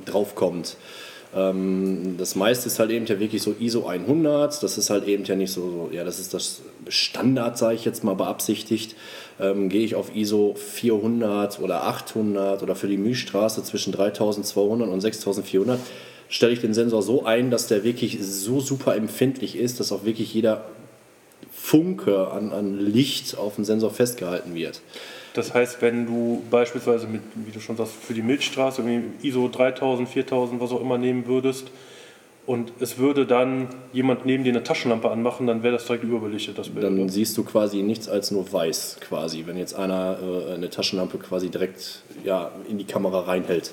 draufkommt. 0.04 0.76
Ähm, 0.76 1.03
das 1.35 2.37
meiste 2.37 2.69
ist 2.69 2.79
halt 2.79 2.93
eben 2.93 3.07
ja 3.07 3.19
wirklich 3.19 3.43
so 3.43 3.57
ISO 3.59 3.87
100. 3.88 4.62
Das 4.62 4.79
ist 4.79 4.91
halt 4.91 5.09
eben 5.09 5.25
ja 5.25 5.35
nicht 5.35 5.50
so, 5.50 5.91
ja, 5.93 6.05
das 6.05 6.21
ist 6.21 6.33
das 6.33 6.62
Standard, 6.88 7.59
sage 7.59 7.75
ich 7.75 7.85
jetzt 7.85 8.05
mal 8.05 8.14
beabsichtigt. 8.14 8.95
Ähm, 9.41 9.69
gehe 9.69 9.85
ich 9.85 9.97
auf 9.97 10.14
ISO 10.14 10.55
400 10.55 11.59
oder 11.59 11.85
800 11.85 12.62
oder 12.62 12.76
für 12.76 12.87
die 12.87 12.97
Mühlstraße 12.97 13.64
zwischen 13.64 13.93
3200 13.93 14.88
und 14.88 15.00
6400, 15.00 15.81
stelle 16.29 16.53
ich 16.53 16.61
den 16.61 16.73
Sensor 16.73 17.03
so 17.03 17.25
ein, 17.25 17.50
dass 17.50 17.67
der 17.67 17.83
wirklich 17.83 18.19
so 18.21 18.61
super 18.61 18.95
empfindlich 18.95 19.57
ist, 19.57 19.81
dass 19.81 19.91
auch 19.91 20.05
wirklich 20.05 20.33
jeder 20.35 20.67
Funke 21.53 22.29
an, 22.29 22.53
an 22.53 22.79
Licht 22.79 23.37
auf 23.37 23.57
dem 23.57 23.64
Sensor 23.64 23.91
festgehalten 23.91 24.55
wird. 24.55 24.83
Das 25.35 25.53
heißt, 25.53 25.83
wenn 25.83 26.07
du 26.07 26.43
beispielsweise 26.50 27.09
mit, 27.09 27.23
wie 27.35 27.50
du 27.50 27.61
schon 27.61 27.76
sagst, 27.76 27.93
für 27.93 28.14
die 28.14 28.23
Milchstraße 28.23 28.83
ISO 29.23 29.49
3000, 29.49 30.09
4000, 30.09 30.61
was 30.61 30.71
auch 30.71 30.81
immer 30.81 30.97
nehmen 30.97 31.26
würdest 31.26 31.67
und 32.47 32.73
es 32.79 32.99
würde 32.99 33.26
dann 33.26 33.69
jemand 33.93 34.26
neben 34.26 34.45
dir 34.45 34.53
eine 34.53 34.62
Taschenlampe 34.62 35.11
anmachen, 35.11 35.49
dann 35.49 35.64
wäre 35.64 35.73
das 35.73 35.87
direkt 35.87 36.05
überbelichtet, 36.05 36.57
das 36.57 36.69
Bild. 36.69 36.85
Dann 36.85 37.00
oder? 37.00 37.09
siehst 37.09 37.37
du 37.37 37.43
quasi 37.43 37.83
nichts 37.83 38.09
als 38.09 38.31
nur 38.31 38.50
weiß 38.50 38.99
quasi, 39.00 39.45
wenn 39.47 39.57
jetzt 39.57 39.75
einer 39.75 40.19
äh, 40.23 40.55
eine 40.55 40.71
Taschenlampe 40.71 41.19
quasi 41.19 41.49
direkt 41.49 42.03
ja, 42.23 42.53
in 42.69 42.79
die 42.79 42.85
Kamera 42.85 43.21
reinhält, 43.21 43.73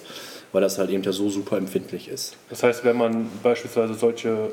weil 0.53 0.61
das 0.61 0.79
halt 0.79 0.89
eben 0.89 1.03
ja 1.03 1.11
so 1.11 1.29
super 1.29 1.57
empfindlich 1.57 2.07
ist. 2.07 2.37
Das 2.49 2.63
heißt, 2.63 2.83
wenn 2.85 2.97
man 2.97 3.29
beispielsweise 3.43 3.93
solche 3.93 4.49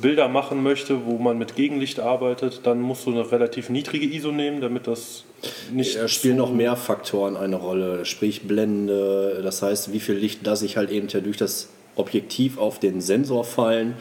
Bilder 0.00 0.28
machen 0.28 0.62
möchte, 0.62 1.06
wo 1.06 1.18
man 1.18 1.38
mit 1.38 1.56
Gegenlicht 1.56 2.00
arbeitet, 2.00 2.60
dann 2.64 2.80
musst 2.80 3.06
du 3.06 3.10
eine 3.10 3.30
relativ 3.30 3.70
niedrige 3.70 4.06
ISO 4.06 4.30
nehmen, 4.30 4.60
damit 4.60 4.86
das 4.86 5.24
nicht. 5.72 5.96
Da 5.96 6.08
spielen 6.08 6.36
noch 6.36 6.52
mehr 6.52 6.76
Faktoren 6.76 7.36
eine 7.36 7.56
Rolle, 7.56 8.04
sprich 8.04 8.42
Blende, 8.42 9.40
das 9.42 9.62
heißt, 9.62 9.92
wie 9.92 10.00
viel 10.00 10.16
Licht 10.16 10.44
lasse 10.44 10.66
ich 10.66 10.76
halt 10.76 10.90
eben 10.90 11.08
durch 11.08 11.36
das 11.36 11.68
Objektiv 11.96 12.58
auf 12.58 12.78
den 12.78 13.00
Sensor 13.00 13.44
fallen. 13.44 13.94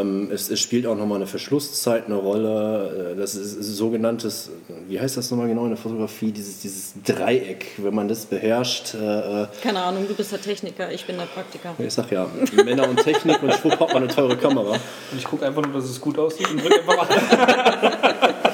Ähm, 0.00 0.30
es, 0.32 0.50
es 0.50 0.60
spielt 0.60 0.86
auch 0.86 0.96
nochmal 0.96 1.16
eine 1.16 1.26
Verschlusszeit 1.26 2.06
eine 2.06 2.16
Rolle. 2.16 3.12
Äh, 3.14 3.16
Das 3.20 3.34
ist 3.34 3.62
sogenanntes, 3.76 4.50
wie 4.88 4.98
heißt 4.98 5.16
das 5.16 5.30
nochmal 5.30 5.48
genau 5.48 5.62
in 5.64 5.70
der 5.70 5.76
Fotografie, 5.78 6.32
dieses, 6.32 6.60
dieses 6.60 6.94
Dreieck, 7.04 7.66
wenn 7.78 7.94
man 7.94 8.08
das 8.08 8.26
beherrscht. 8.26 8.94
Äh, 8.94 9.42
äh, 9.42 9.46
Keine 9.62 9.80
Ahnung, 9.82 10.06
du 10.08 10.14
bist 10.14 10.32
der 10.32 10.40
Techniker, 10.40 10.90
ich 10.92 11.04
bin 11.06 11.16
der 11.16 11.24
Praktiker. 11.26 11.74
ich 11.78 11.92
sag 11.94 12.10
ja, 12.10 12.26
Männer 12.64 12.88
und 12.88 12.96
Technik 13.02 13.42
und 13.42 13.52
schwupp 13.54 13.78
hat 13.80 13.88
man 13.94 14.02
eine 14.04 14.08
teure 14.08 14.36
Kamera. 14.36 14.72
Und 14.72 15.18
ich 15.18 15.24
gucke 15.24 15.46
einfach 15.46 15.62
nur, 15.64 15.74
dass 15.74 15.84
es 15.90 16.00
gut 16.00 16.18
aussieht 16.18 16.50
und 16.50 16.62
drücke 16.62 16.80
einfach 16.80 17.08
an. 17.10 18.34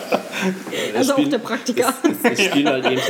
Also 0.97 1.13
auch 1.13 1.17
spielen- 1.19 1.31
der 1.31 1.39
Praktiker. 1.39 1.93
Es 2.23 2.43
spielen 2.43 2.67
halt 2.69 2.87
eben 2.87 3.01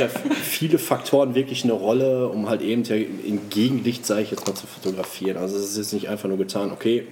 viele 0.43 0.77
Faktoren 0.77 1.33
wirklich 1.33 1.63
eine 1.63 1.71
Rolle, 1.73 2.27
um 2.27 2.49
halt 2.49 2.61
eben 2.61 2.83
in 2.83 3.49
Gegenlicht, 3.49 4.05
sage 4.05 4.23
ich 4.23 4.31
jetzt 4.31 4.45
mal, 4.45 4.53
zu 4.53 4.67
fotografieren. 4.67 5.37
Also 5.37 5.57
es 5.57 5.69
ist 5.71 5.77
jetzt 5.77 5.93
nicht 5.93 6.09
einfach 6.09 6.27
nur 6.27 6.37
getan, 6.37 6.71
okay, 6.73 7.07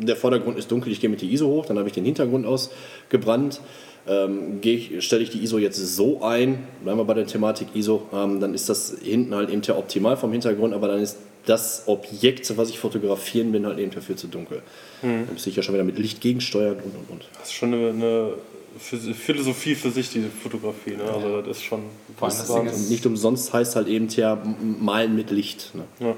der 0.00 0.16
Vordergrund 0.16 0.58
ist 0.58 0.70
dunkel, 0.70 0.92
ich 0.92 1.00
gehe 1.00 1.10
mit 1.10 1.20
der 1.22 1.28
ISO 1.28 1.46
hoch, 1.46 1.66
dann 1.66 1.78
habe 1.78 1.88
ich 1.88 1.94
den 1.94 2.04
Hintergrund 2.04 2.46
ausgebrannt. 2.46 3.60
Ähm, 4.06 4.60
stelle 5.00 5.22
ich 5.22 5.30
die 5.30 5.42
ISO 5.42 5.58
jetzt 5.58 5.76
so 5.76 6.22
ein, 6.22 6.66
bleiben 6.82 6.98
wir 6.98 7.04
bei 7.04 7.14
der 7.14 7.26
Thematik 7.26 7.68
ISO, 7.74 8.06
ähm, 8.12 8.40
dann 8.40 8.54
ist 8.54 8.68
das 8.68 8.96
hinten 9.02 9.34
halt 9.34 9.50
eben 9.50 9.60
ja 9.62 9.76
optimal 9.76 10.16
vom 10.16 10.32
Hintergrund, 10.32 10.72
aber 10.72 10.88
dann 10.88 11.00
ist 11.00 11.18
das 11.44 11.82
Objekt, 11.86 12.56
was 12.56 12.70
ich 12.70 12.78
fotografieren 12.78 13.52
bin, 13.52 13.66
halt 13.66 13.78
eben 13.78 13.90
dafür 13.90 14.16
zu 14.16 14.26
dunkel. 14.28 14.62
Dann 15.02 15.28
müsste 15.32 15.50
ich 15.50 15.56
ja 15.56 15.62
schon 15.62 15.74
wieder 15.74 15.84
mit 15.84 15.98
Licht 15.98 16.20
gegensteuern 16.20 16.76
und 16.76 16.94
und 16.96 17.10
und. 17.10 17.28
Das 17.38 17.48
ist 17.48 17.54
schon 17.54 17.72
eine, 17.74 17.88
eine 17.90 18.32
Philosophie 19.14 19.74
für 19.74 19.90
sich, 19.90 20.10
diese 20.10 20.28
Fotografie. 20.28 20.92
Ne? 20.96 21.02
Also 21.04 21.42
das 21.42 21.58
ist 21.58 21.64
schon. 21.64 21.80
Das 22.20 22.48
ist- 22.80 22.90
nicht 22.90 23.04
umsonst 23.06 23.52
heißt 23.52 23.76
halt 23.76 23.88
eben 23.88 24.08
ja 24.08 24.40
malen 24.80 25.16
mit 25.16 25.30
Licht. 25.30 25.74
Ne? 25.74 25.84
ja. 26.00 26.14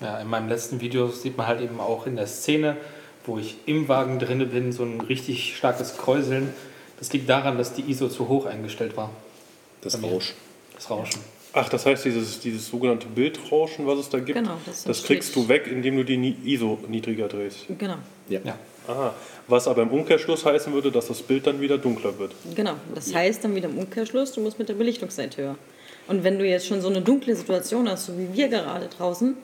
Ja, 0.00 0.18
in 0.20 0.28
meinem 0.28 0.48
letzten 0.48 0.80
Video 0.80 1.06
sieht 1.08 1.36
man 1.36 1.46
halt 1.46 1.60
eben 1.60 1.78
auch 1.78 2.06
in 2.08 2.16
der 2.16 2.26
Szene, 2.26 2.76
wo 3.26 3.38
ich 3.38 3.56
im 3.66 3.88
Wagen 3.88 4.18
drinne 4.18 4.46
bin, 4.46 4.72
so 4.72 4.82
ein 4.82 5.00
richtig 5.00 5.56
starkes 5.56 5.96
Kräuseln. 5.96 6.52
Das 6.98 7.12
liegt 7.12 7.28
daran, 7.28 7.58
dass 7.58 7.74
die 7.74 7.82
ISO 7.82 8.08
zu 8.08 8.28
hoch 8.28 8.46
eingestellt 8.46 8.96
war. 8.96 9.10
Das 9.80 9.94
Bei 9.94 10.06
mir. 10.06 10.14
Rausch. 10.14 10.34
Das 10.74 10.90
Rauschen. 10.90 11.20
Ach, 11.52 11.68
das 11.68 11.86
heißt, 11.86 12.04
dieses, 12.04 12.40
dieses 12.40 12.66
sogenannte 12.66 13.06
Bildrauschen, 13.06 13.86
was 13.86 13.98
es 14.00 14.08
da 14.10 14.18
gibt, 14.18 14.36
Genau, 14.36 14.56
das 14.66 14.82
das, 14.84 15.04
kriegst 15.04 15.36
du 15.36 15.48
weg, 15.48 15.68
indem 15.70 15.96
du 15.96 16.04
die 16.04 16.36
ISO 16.44 16.78
niedriger 16.88 17.28
drehst. 17.28 17.66
Genau, 17.78 17.96
Ja. 18.28 18.40
Ja. 18.44 18.58
Aha. 18.88 19.14
Was 19.46 19.66
aber 19.68 19.82
im 19.82 19.88
Umkehrschluss 19.90 20.44
heißen 20.44 20.72
würde, 20.72 20.90
dass 20.90 21.06
das 21.06 21.22
Bild 21.22 21.46
dann 21.46 21.60
wieder 21.60 21.78
dunkler 21.78 22.18
wird. 22.18 22.32
genau. 22.54 22.74
Das 22.94 23.14
heißt 23.14 23.44
dann 23.44 23.54
wieder 23.54 23.68
im 23.68 23.78
Umkehrschluss, 23.78 24.32
du 24.32 24.40
musst 24.40 24.58
mit 24.58 24.68
der 24.68 24.74
Belichtungszeit 24.74 25.36
höher. 25.36 25.56
Und 26.06 26.22
wenn 26.24 26.38
du 26.38 26.46
jetzt 26.46 26.66
schon 26.66 26.80
so 26.82 26.88
eine 26.88 27.00
dunkle 27.00 27.34
Situation 27.34 27.88
hast, 27.88 28.06
so 28.06 28.18
wie 28.18 28.28
wir 28.36 28.48
gerade 28.48 28.88
draußen, 28.88 29.36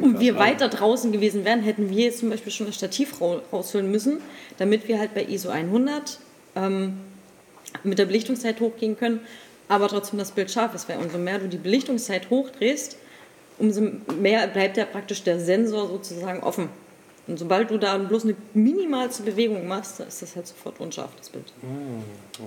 und 0.00 0.20
wir 0.20 0.36
weiter 0.36 0.68
draußen 0.68 1.12
gewesen 1.12 1.44
wären, 1.44 1.60
hätten 1.62 1.90
wir 1.90 2.04
jetzt 2.06 2.18
zum 2.20 2.30
Beispiel 2.30 2.52
schon 2.52 2.66
das 2.66 2.76
Stativ 2.76 3.20
ra- 3.20 3.42
rausholen 3.52 3.90
müssen, 3.90 4.20
damit 4.58 4.88
wir 4.88 4.98
halt 4.98 5.14
bei 5.14 5.24
ISO 5.24 5.48
100 5.50 6.18
ähm, 6.56 6.98
mit 7.84 7.98
der 7.98 8.06
Belichtungszeit 8.06 8.60
hochgehen 8.60 8.96
können, 8.98 9.20
aber 9.68 9.88
trotzdem 9.88 10.18
das 10.18 10.30
Bild 10.32 10.50
scharf 10.50 10.74
ist. 10.74 10.88
Weil 10.88 10.98
umso 10.98 11.18
mehr 11.18 11.38
du 11.38 11.48
die 11.48 11.58
Belichtungszeit 11.58 12.30
hochdrehst, 12.30 12.96
umso 13.58 13.82
mehr 14.18 14.46
bleibt 14.46 14.76
ja 14.76 14.84
praktisch 14.86 15.22
der 15.22 15.40
Sensor 15.40 15.88
sozusagen 15.88 16.42
offen. 16.42 16.68
Und 17.26 17.38
sobald 17.38 17.70
du 17.70 17.78
da 17.78 17.98
bloß 17.98 18.24
eine 18.24 18.36
minimalste 18.54 19.24
Bewegung 19.24 19.66
machst, 19.66 19.98
ist 20.00 20.22
das 20.22 20.36
halt 20.36 20.46
sofort 20.46 20.78
unscharf, 20.80 21.10
das 21.18 21.28
Bild. 21.28 21.52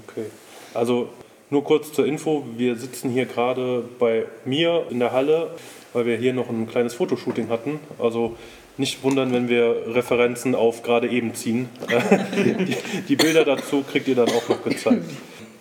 Okay. 0.07 0.27
Also 0.73 1.09
nur 1.49 1.63
kurz 1.65 1.91
zur 1.91 2.05
Info, 2.05 2.45
wir 2.55 2.75
sitzen 2.77 3.09
hier 3.09 3.25
gerade 3.25 3.83
bei 3.99 4.25
mir 4.45 4.85
in 4.89 4.99
der 4.99 5.11
Halle, 5.11 5.51
weil 5.93 6.05
wir 6.05 6.17
hier 6.17 6.33
noch 6.33 6.49
ein 6.49 6.67
kleines 6.67 6.93
Fotoshooting 6.93 7.49
hatten. 7.49 7.79
Also 7.97 8.35
nicht 8.77 9.03
wundern, 9.03 9.33
wenn 9.33 9.49
wir 9.49 9.83
Referenzen 9.87 10.55
auf 10.55 10.83
gerade 10.83 11.07
eben 11.09 11.33
ziehen. 11.33 11.69
die, 12.37 12.75
die 13.07 13.15
Bilder 13.15 13.43
dazu 13.45 13.83
kriegt 13.83 14.07
ihr 14.07 14.15
dann 14.15 14.29
auch 14.29 14.47
noch 14.47 14.63
gezeigt. 14.63 15.03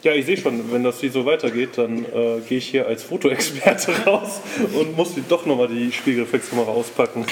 Ja, 0.03 0.13
ich 0.13 0.27
sehe 0.27 0.37
schon, 0.37 0.73
wenn 0.73 0.85
das 0.85 1.01
hier 1.01 1.11
so 1.11 1.27
weitergeht, 1.27 1.71
dann 1.77 2.05
äh, 2.05 2.41
gehe 2.49 2.59
ich 2.59 2.69
hier 2.69 2.87
als 2.87 3.03
Fotoexperte 3.03 3.91
raus 4.07 4.41
und 4.79 4.97
muss 4.97 5.15
doch 5.29 5.45
nochmal 5.45 5.67
die 5.67 5.91
Spiegelreflexkamera 5.91 6.71
auspacken. 6.71 7.27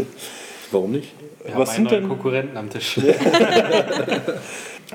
Warum 0.72 0.90
nicht? 0.90 1.12
Wir 1.44 1.56
Was 1.56 1.70
haben 1.70 1.76
sind 1.76 1.90
denn- 1.92 2.08
Konkurrenten 2.08 2.56
am 2.56 2.70
Tisch. 2.70 2.98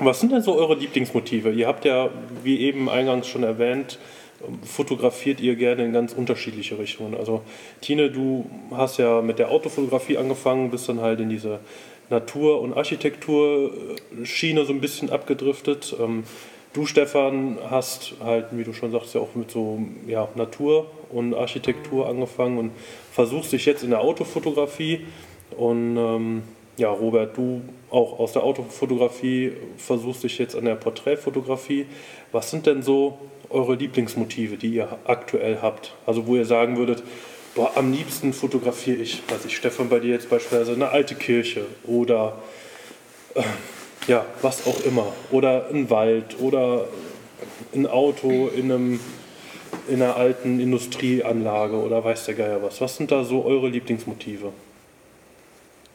Was 0.00 0.20
sind 0.20 0.32
denn 0.32 0.42
so 0.42 0.56
eure 0.56 0.74
Lieblingsmotive? 0.74 1.50
Ihr 1.50 1.66
habt 1.66 1.84
ja, 1.84 2.10
wie 2.42 2.60
eben 2.60 2.88
eingangs 2.88 3.26
schon 3.26 3.42
erwähnt, 3.42 3.98
fotografiert 4.64 5.40
ihr 5.40 5.56
gerne 5.56 5.84
in 5.84 5.92
ganz 5.92 6.12
unterschiedliche 6.12 6.78
Richtungen. 6.78 7.14
Also 7.14 7.42
Tine, 7.80 8.10
du 8.10 8.48
hast 8.70 8.98
ja 8.98 9.20
mit 9.20 9.38
der 9.38 9.50
Autofotografie 9.50 10.16
angefangen, 10.18 10.70
bist 10.70 10.88
dann 10.88 11.00
halt 11.00 11.20
in 11.20 11.28
diese 11.28 11.60
Natur- 12.10 12.60
und 12.60 12.74
Architektur-Schiene 12.74 14.64
so 14.64 14.72
ein 14.72 14.80
bisschen 14.80 15.10
abgedriftet. 15.10 15.94
Ähm, 16.00 16.24
Du, 16.74 16.84
Stefan, 16.84 17.58
hast 17.70 18.14
halt, 18.22 18.46
wie 18.52 18.62
du 18.62 18.74
schon 18.74 18.92
sagst, 18.92 19.14
ja 19.14 19.22
auch 19.22 19.34
mit 19.34 19.50
so 19.50 19.80
ja, 20.06 20.28
Natur 20.34 20.86
und 21.10 21.34
Architektur 21.34 22.08
angefangen 22.08 22.58
und 22.58 22.72
versuchst 23.10 23.52
dich 23.52 23.64
jetzt 23.64 23.82
in 23.82 23.90
der 23.90 24.00
Autofotografie. 24.00 25.06
Und 25.56 25.96
ähm, 25.96 26.42
ja, 26.76 26.90
Robert, 26.90 27.36
du 27.36 27.62
auch 27.90 28.18
aus 28.18 28.34
der 28.34 28.44
Autofotografie 28.44 29.52
versuchst 29.78 30.24
dich 30.24 30.38
jetzt 30.38 30.54
an 30.54 30.66
der 30.66 30.74
Porträtfotografie. 30.74 31.86
Was 32.32 32.50
sind 32.50 32.66
denn 32.66 32.82
so 32.82 33.18
eure 33.50 33.74
Lieblingsmotive, 33.74 34.56
die 34.56 34.68
ihr 34.68 34.98
aktuell 35.04 35.58
habt? 35.62 35.94
Also 36.06 36.26
wo 36.26 36.36
ihr 36.36 36.44
sagen 36.44 36.76
würdet, 36.76 37.02
boah, 37.54 37.72
am 37.76 37.92
liebsten 37.92 38.32
fotografiere 38.32 38.98
ich, 38.98 39.22
weiß 39.28 39.44
ich, 39.46 39.56
Stefan, 39.56 39.88
bei 39.88 40.00
dir 40.00 40.10
jetzt 40.10 40.30
beispielsweise 40.30 40.72
eine 40.72 40.90
alte 40.90 41.14
Kirche 41.14 41.66
oder 41.84 42.38
äh, 43.34 43.42
ja, 44.06 44.24
was 44.42 44.66
auch 44.66 44.80
immer. 44.84 45.12
Oder 45.30 45.68
ein 45.70 45.90
Wald 45.90 46.40
oder 46.40 46.86
ein 47.74 47.86
Auto 47.86 48.48
in, 48.48 48.72
einem, 48.72 49.00
in 49.88 50.02
einer 50.02 50.16
alten 50.16 50.60
Industrieanlage 50.60 51.76
oder 51.76 52.02
weiß 52.02 52.26
der 52.26 52.34
Geier 52.34 52.62
was. 52.62 52.80
Was 52.80 52.96
sind 52.96 53.10
da 53.10 53.24
so 53.24 53.44
eure 53.44 53.68
Lieblingsmotive? 53.68 54.52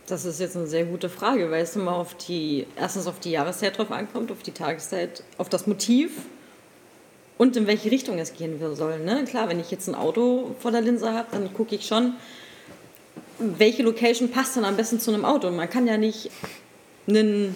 Das 0.08 0.26
ist 0.26 0.40
jetzt 0.42 0.58
eine 0.58 0.68
sehr 0.68 0.84
gute 0.84 1.10
Frage, 1.10 1.50
weil 1.50 1.64
es 1.64 1.76
immer 1.76 1.96
auf 1.96 2.16
die, 2.16 2.68
erstens 2.76 3.08
auf 3.08 3.20
die 3.20 3.32
Jahreszeit 3.32 3.78
drauf 3.78 3.90
ankommt, 3.90 4.32
auf 4.32 4.44
die 4.44 4.52
Tageszeit, 4.52 5.24
auf 5.38 5.48
das 5.48 5.66
Motiv 5.66 6.12
und 7.38 7.56
in 7.56 7.68
welche 7.68 7.92
Richtung 7.92 8.20
es 8.20 8.34
gehen 8.34 8.60
soll. 8.76 9.00
Ne? 9.00 9.26
Klar, 9.26 9.50
wenn 9.50 9.60
ich 9.60 9.72
jetzt 9.72 9.88
ein 9.88 9.96
Auto 9.96 10.56
vor 10.60 10.72
der 10.72 10.82
Linse 10.82 11.12
habe, 11.14 11.28
dann 11.32 11.54
gucke 11.54 11.76
ich 11.76 11.86
schon, 11.86 12.14
welche 13.40 13.84
Location 13.84 14.30
passt 14.30 14.56
dann 14.56 14.66
am 14.66 14.78
besten 14.78 15.00
zu 15.00 15.12
einem 15.12 15.26
Auto. 15.26 15.48
Und 15.48 15.56
man 15.56 15.70
kann 15.70 15.88
ja 15.88 15.98
nicht 15.98 16.30
einen 17.08 17.56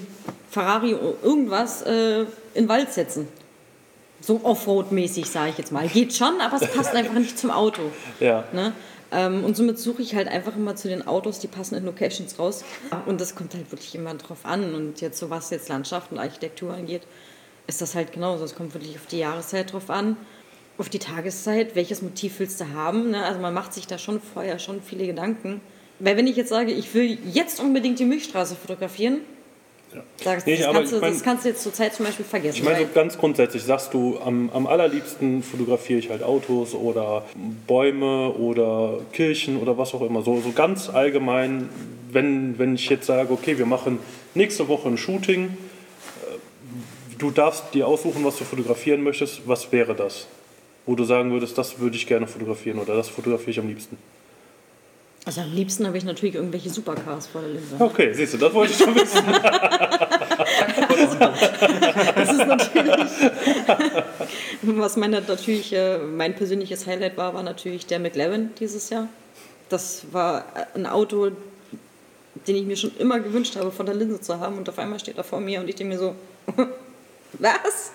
Ferrari 0.49 0.93
oder 0.93 1.13
irgendwas 1.23 1.81
äh, 1.83 2.21
in 2.21 2.27
den 2.63 2.69
Wald 2.69 2.91
setzen. 2.91 3.27
So 4.19 4.41
Offroad-mäßig, 4.43 5.27
sage 5.27 5.51
ich 5.51 5.57
jetzt 5.57 5.71
mal. 5.71 5.87
Geht 5.87 6.13
schon, 6.13 6.41
aber 6.41 6.61
es 6.61 6.71
passt 6.71 6.95
einfach 6.95 7.13
nicht 7.13 7.37
zum 7.37 7.51
Auto. 7.51 7.83
Ja. 8.19 8.45
Ne? 8.51 8.73
Ähm, 9.11 9.45
und 9.45 9.55
somit 9.55 9.79
suche 9.79 10.01
ich 10.01 10.15
halt 10.15 10.27
einfach 10.27 10.55
immer 10.55 10.75
zu 10.75 10.87
den 10.87 11.07
Autos 11.07 11.39
die 11.39 11.47
passenden 11.47 11.85
Locations 11.85 12.37
raus. 12.39 12.65
Und 13.05 13.21
das 13.21 13.35
kommt 13.35 13.53
halt 13.53 13.71
wirklich 13.71 13.95
immer 13.95 14.13
drauf 14.15 14.39
an. 14.43 14.73
Und 14.73 15.01
jetzt 15.01 15.19
so 15.19 15.29
was 15.29 15.49
jetzt 15.51 15.69
Landschaft 15.69 16.11
und 16.11 16.17
Architektur 16.17 16.73
angeht, 16.73 17.03
ist 17.67 17.81
das 17.81 17.95
halt 17.95 18.13
genauso. 18.13 18.43
Es 18.45 18.55
kommt 18.55 18.73
wirklich 18.73 18.95
auf 18.95 19.05
die 19.07 19.19
Jahreszeit 19.19 19.73
drauf 19.73 19.89
an, 19.89 20.17
auf 20.77 20.89
die 20.89 20.99
Tageszeit, 20.99 21.75
welches 21.75 22.01
Motiv 22.01 22.39
willst 22.39 22.59
du 22.61 22.69
haben. 22.73 23.11
Ne? 23.11 23.23
Also 23.23 23.39
man 23.39 23.53
macht 23.53 23.73
sich 23.73 23.87
da 23.87 23.97
schon 23.97 24.21
vorher 24.21 24.59
schon 24.59 24.81
viele 24.81 25.05
Gedanken. 25.05 25.61
Weil 25.99 26.15
wenn 26.17 26.27
ich 26.27 26.35
jetzt 26.35 26.49
sage, 26.49 26.71
ich 26.71 26.93
will 26.93 27.17
jetzt 27.33 27.59
unbedingt 27.59 27.97
die 27.99 28.05
Milchstraße 28.05 28.55
fotografieren, 28.55 29.21
sagst, 30.23 30.45
Nee, 30.45 30.57
das, 30.57 30.71
kannst 30.71 30.91
du, 30.91 30.95
ich 30.97 31.01
mein- 31.01 31.13
das 31.13 31.23
kannst 31.23 31.45
du 31.45 31.49
jetzt 31.49 31.63
zur 31.63 31.73
Zeit 31.73 31.95
zum 31.95 32.05
Beispiel 32.05 32.25
vergessen. 32.25 32.57
Ich 32.57 32.63
meine, 32.63 32.79
so 32.85 32.85
ganz 32.93 33.17
grundsätzlich 33.17 33.63
sagst 33.63 33.93
du, 33.93 34.19
am, 34.23 34.49
am 34.53 34.67
allerliebsten 34.67 35.41
fotografiere 35.41 35.97
ich 35.99 36.09
halt 36.11 36.21
Autos 36.21 36.75
oder 36.75 37.23
Bäume 37.65 38.31
oder 38.33 38.99
Kirchen 39.13 39.57
oder 39.57 39.77
was 39.77 39.93
auch 39.95 40.01
immer. 40.01 40.21
So, 40.21 40.39
so 40.41 40.51
ganz 40.51 40.89
allgemein, 40.89 41.69
wenn, 42.11 42.59
wenn 42.59 42.75
ich 42.75 42.87
jetzt 42.89 43.07
sage, 43.07 43.31
okay, 43.33 43.57
wir 43.57 43.65
machen 43.65 43.97
nächste 44.35 44.67
Woche 44.67 44.87
ein 44.89 44.97
Shooting, 44.97 45.57
du 47.17 47.31
darfst 47.31 47.73
dir 47.73 47.87
aussuchen, 47.87 48.23
was 48.23 48.37
du 48.37 48.43
fotografieren 48.43 49.03
möchtest, 49.03 49.47
was 49.47 49.71
wäre 49.71 49.95
das? 49.95 50.27
Wo 50.85 50.95
du 50.95 51.03
sagen 51.03 51.31
würdest, 51.31 51.57
das 51.57 51.79
würde 51.79 51.95
ich 51.95 52.07
gerne 52.07 52.27
fotografieren 52.27 52.79
oder 52.79 52.95
das 52.95 53.09
fotografiere 53.09 53.51
ich 53.51 53.59
am 53.59 53.67
liebsten. 53.67 53.97
Also 55.25 55.41
am 55.41 55.53
liebsten 55.53 55.85
habe 55.85 55.97
ich 55.97 56.05
natürlich 56.05 56.35
irgendwelche 56.35 56.69
Supercars 56.69 57.27
vor 57.27 57.41
der 57.41 57.49
Linse. 57.49 57.75
Okay, 57.79 58.13
siehst 58.13 58.35
du, 58.35 58.37
das 58.37 58.53
wollte 58.53 58.71
ich 58.71 58.77
schon 58.79 58.95
wissen. 58.95 59.23
Das 62.15 62.31
ist 62.31 62.47
natürlich. 62.47 63.11
Was 64.61 64.95
meine, 64.97 65.21
natürlich 65.21 65.73
äh, 65.73 65.97
mein 65.97 66.35
persönliches 66.35 66.85
Highlight 66.87 67.17
war, 67.17 67.33
war 67.33 67.43
natürlich 67.43 67.85
der 67.85 67.99
McLaren 67.99 68.51
dieses 68.59 68.89
Jahr. 68.89 69.07
Das 69.69 70.05
war 70.11 70.45
ein 70.73 70.85
Auto, 70.85 71.31
den 72.47 72.55
ich 72.55 72.65
mir 72.65 72.75
schon 72.77 72.91
immer 72.97 73.19
gewünscht 73.19 73.55
habe, 73.55 73.71
von 73.71 73.85
der 73.85 73.95
Linse 73.95 74.21
zu 74.21 74.39
haben. 74.39 74.57
Und 74.57 74.69
auf 74.69 74.79
einmal 74.79 74.99
steht 74.99 75.17
er 75.17 75.23
vor 75.23 75.39
mir 75.39 75.59
und 75.59 75.67
ich 75.67 75.75
denke 75.75 75.93
mir 75.93 75.99
so, 75.99 76.15
was? 77.33 77.91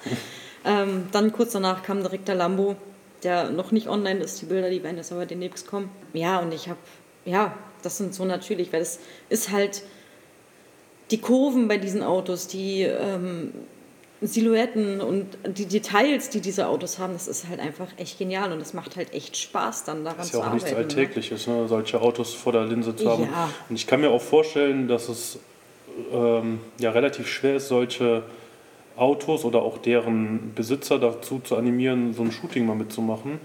ähm, 0.65 1.09
dann 1.13 1.33
kurz 1.33 1.53
danach 1.53 1.83
kam 1.83 2.03
direkt 2.03 2.29
der 2.29 2.35
Lambo, 2.35 2.77
der 3.23 3.51
noch 3.51 3.73
nicht 3.73 3.89
online 3.89 4.21
ist. 4.21 4.41
Die 4.43 4.47
Bilder, 4.47 4.71
die 4.71 4.83
werden 4.83 4.97
jetzt 4.97 5.13
aber 5.13 5.27
demnächst 5.27 5.67
kommen. 5.67 5.91
Ja, 6.13 6.39
und 6.39 6.53
ich 6.53 6.69
habe, 6.69 6.79
ja, 7.25 7.55
das 7.83 7.99
sind 7.99 8.15
so 8.15 8.25
natürlich, 8.25 8.73
weil 8.73 8.83
es 8.83 8.99
ist 9.29 9.51
halt 9.51 9.83
die 11.11 11.19
Kurven 11.19 11.69
bei 11.69 11.79
diesen 11.79 12.03
Autos, 12.03 12.47
die 12.49 12.83
ähm, 12.83 13.53
Silhouetten 14.23 15.01
und 15.01 15.27
die 15.45 15.67
Details, 15.67 16.31
die 16.31 16.41
diese 16.41 16.69
Autos 16.69 16.99
haben, 16.99 17.13
das 17.13 17.27
ist 17.27 17.49
halt 17.49 17.59
einfach 17.59 17.89
echt 17.97 18.19
genial 18.19 18.53
und 18.53 18.61
es 18.61 18.73
macht 18.73 18.97
halt 18.97 19.13
echt 19.13 19.37
Spaß, 19.37 19.85
dann 19.85 20.05
daran 20.05 20.19
Das 20.19 20.27
ist 20.27 20.33
zu 20.33 20.39
ja 20.39 20.45
auch 20.45 20.47
arbeiten. 20.47 20.65
nichts 20.65 20.71
ne? 20.79 20.85
Alltägliches, 20.85 21.47
ne? 21.49 21.67
solche 21.69 22.01
Autos 22.01 22.33
vor 22.33 22.53
der 22.53 22.65
Linse 22.65 22.95
zu 22.95 23.11
haben. 23.11 23.25
Ja. 23.25 23.51
Und 23.69 23.75
ich 23.75 23.87
kann 23.87 24.01
mir 24.01 24.11
auch 24.11 24.23
vorstellen, 24.23 24.87
dass 24.87 25.09
es 25.09 25.39
ähm, 26.13 26.61
ja 26.79 26.93
relativ 26.93 27.29
schwer 27.29 27.57
ist, 27.57 27.69
solche 27.69 28.23
Autos 28.97 29.45
oder 29.45 29.63
auch 29.63 29.79
deren 29.79 30.53
Besitzer 30.55 30.99
dazu 30.99 31.41
zu 31.41 31.57
animieren, 31.57 32.13
so 32.13 32.23
ein 32.23 32.33
Shooting 32.33 32.67
mal 32.67 32.77
mitzumachen, 32.77 33.39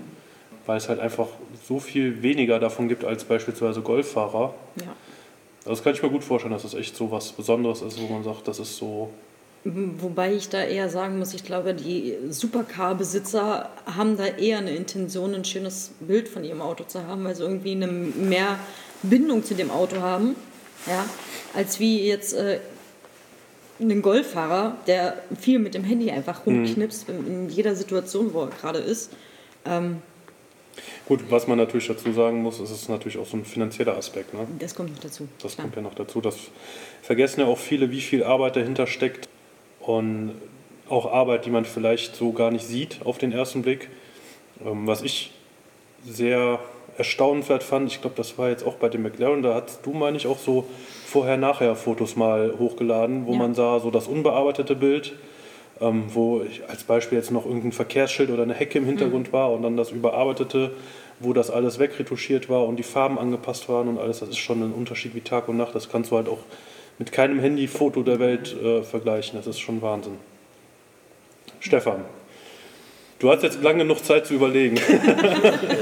weil 0.66 0.78
es 0.78 0.90
halt 0.90 1.00
einfach 1.00 1.28
so 1.68 1.80
viel 1.80 2.22
weniger 2.22 2.60
davon 2.60 2.88
gibt 2.88 3.06
als 3.06 3.24
beispielsweise 3.24 3.82
Golffahrer. 3.82 4.54
Ja. 4.82 4.96
Also 5.60 5.72
das 5.72 5.84
kann 5.84 5.94
ich 5.94 6.04
mir 6.04 6.10
gut 6.10 6.24
vorstellen, 6.24 6.54
dass 6.54 6.64
es 6.64 6.74
echt 6.74 6.96
so 6.96 7.12
was 7.12 7.32
Besonderes 7.32 7.82
ist, 7.82 8.02
wo 8.02 8.12
man 8.12 8.24
sagt, 8.24 8.48
das 8.48 8.60
ist 8.60 8.78
so. 8.78 9.10
Wobei 9.66 10.34
ich 10.34 10.48
da 10.48 10.64
eher 10.64 10.90
sagen 10.90 11.20
muss, 11.20 11.34
ich 11.34 11.44
glaube, 11.44 11.74
die 11.74 12.16
Supercar-Besitzer 12.30 13.70
haben 13.86 14.16
da 14.16 14.26
eher 14.26 14.60
eine 14.60 14.72
Intention, 14.72 15.36
ein 15.36 15.44
schönes 15.44 15.92
Bild 16.00 16.30
von 16.30 16.46
ihrem 16.46 16.62
Auto 16.62 16.86
zu 16.86 17.06
haben, 17.06 17.26
weil 17.26 17.36
sie 17.36 17.44
irgendwie 17.44 17.72
eine 17.72 17.88
mehr 17.88 18.60
Bindung 19.04 19.44
zu 19.44 19.56
dem 19.56 19.70
Auto 19.70 19.98
haben, 19.98 20.36
ja, 20.86 21.06
als 21.54 21.82
wie 21.82 22.08
jetzt 22.08 22.34
äh, 22.34 22.60
ein 23.80 24.02
Golffahrer, 24.02 24.78
der 24.88 25.22
viel 25.40 25.60
mit 25.60 25.74
dem 25.74 25.84
Handy 25.84 26.12
einfach 26.12 26.46
rumknipst 26.46 27.10
in, 27.10 27.28
in 27.28 27.50
jeder 27.50 27.76
Situation, 27.76 28.34
wo 28.34 28.42
er 28.42 28.48
gerade 28.48 28.80
ist. 28.80 29.12
Gut, 31.08 31.22
was 31.30 31.48
man 31.48 31.58
natürlich 31.58 31.88
dazu 31.88 32.12
sagen 32.12 32.42
muss, 32.42 32.60
ist 32.60 32.72
es 32.72 32.90
natürlich 32.90 33.18
auch 33.18 33.26
so 33.26 33.38
ein 33.38 33.46
finanzieller 33.46 33.96
Aspekt. 33.96 34.34
Ne? 34.34 34.48
Das 34.60 34.76
kommt 34.76 34.92
noch 34.94 35.00
dazu. 35.00 35.28
Das 35.42 35.54
Klar. 35.56 35.66
kommt 35.66 35.76
ja 35.76 35.82
noch 35.82 35.96
dazu. 35.96 36.22
Das 36.22 36.36
vergessen 37.02 37.42
ja 37.42 37.48
auch 37.48 37.58
viele, 37.58 37.92
wie 37.92 38.02
viel 38.02 38.24
Arbeit 38.24 38.56
dahinter 38.56 38.88
steckt 38.88 39.28
und 39.80 40.34
auch 40.90 41.12
Arbeit, 41.12 41.46
die 41.46 41.50
man 41.50 41.66
vielleicht 41.66 42.16
so 42.16 42.32
gar 42.32 42.52
nicht 42.52 42.66
sieht 42.66 43.00
auf 43.06 43.18
den 43.18 43.32
ersten 43.32 43.62
Blick. 43.62 43.90
Ähm, 44.66 44.88
was 44.88 45.02
ich 45.02 45.32
sehr 46.06 46.60
erstaunenswert 46.98 47.64
fand, 47.64 47.92
ich 47.92 48.02
glaube, 48.02 48.16
das 48.16 48.38
war 48.38 48.50
jetzt 48.50 48.66
auch 48.66 48.76
bei 48.76 48.90
dem 48.90 49.04
McLaren, 49.04 49.44
da 49.44 49.54
hast 49.56 49.86
du, 49.86 49.92
meine 49.92 50.18
ich, 50.18 50.28
auch 50.28 50.40
so 50.40 50.66
Vorher-Nachher-Fotos 51.06 52.16
mal 52.16 52.54
hochgeladen, 52.58 53.26
wo 53.26 53.34
Ja. 53.34 53.38
man 53.38 53.54
sah, 53.56 53.80
so 53.80 53.92
das 53.92 54.08
unbearbeitete 54.08 54.76
Bild, 54.76 55.14
ähm, 55.80 56.06
wo 56.14 56.42
ich 56.42 56.68
als 56.70 56.84
Beispiel 56.84 57.18
jetzt 57.18 57.32
noch 57.32 57.46
irgendein 57.46 57.72
Verkehrsschild 57.72 58.30
oder 58.32 58.44
eine 58.44 58.54
Hecke 58.54 58.80
im 58.80 58.86
Hintergrund 58.86 59.32
war 59.32 59.52
und 59.52 59.62
dann 59.62 59.78
das 59.78 59.92
überarbeitete, 59.92 60.72
wo 61.20 61.34
das 61.34 61.50
alles 61.50 61.80
wegretuschiert 61.80 62.50
war 62.50 62.66
und 62.68 62.78
die 62.78 62.84
Farben 62.84 63.18
angepasst 63.18 63.70
waren 63.70 63.88
und 63.88 64.00
alles. 64.00 64.20
Das 64.20 64.30
ist 64.30 64.38
schon 64.38 64.62
ein 64.62 64.74
Unterschied 64.74 65.16
wie 65.16 65.22
Tag 65.22 65.48
und 65.50 65.58
Nacht. 65.58 65.74
Das 65.76 65.90
kannst 65.90 66.12
du 66.12 66.16
halt 66.16 66.28
auch 66.30 66.40
mit 67.00 67.12
keinem 67.12 67.40
Handyfoto 67.40 68.02
der 68.04 68.20
Welt 68.20 68.56
äh, 68.62 68.82
vergleichen. 68.84 69.38
Das 69.38 69.48
ist 69.48 69.60
schon 69.60 69.82
Wahnsinn. 69.82 70.18
Stefan, 71.60 72.02
du 73.20 73.30
hast 73.32 73.44
jetzt 73.44 73.62
lange 73.64 73.80
genug 73.80 74.04
Zeit 74.04 74.26
zu 74.28 74.34
überlegen. 74.34 74.78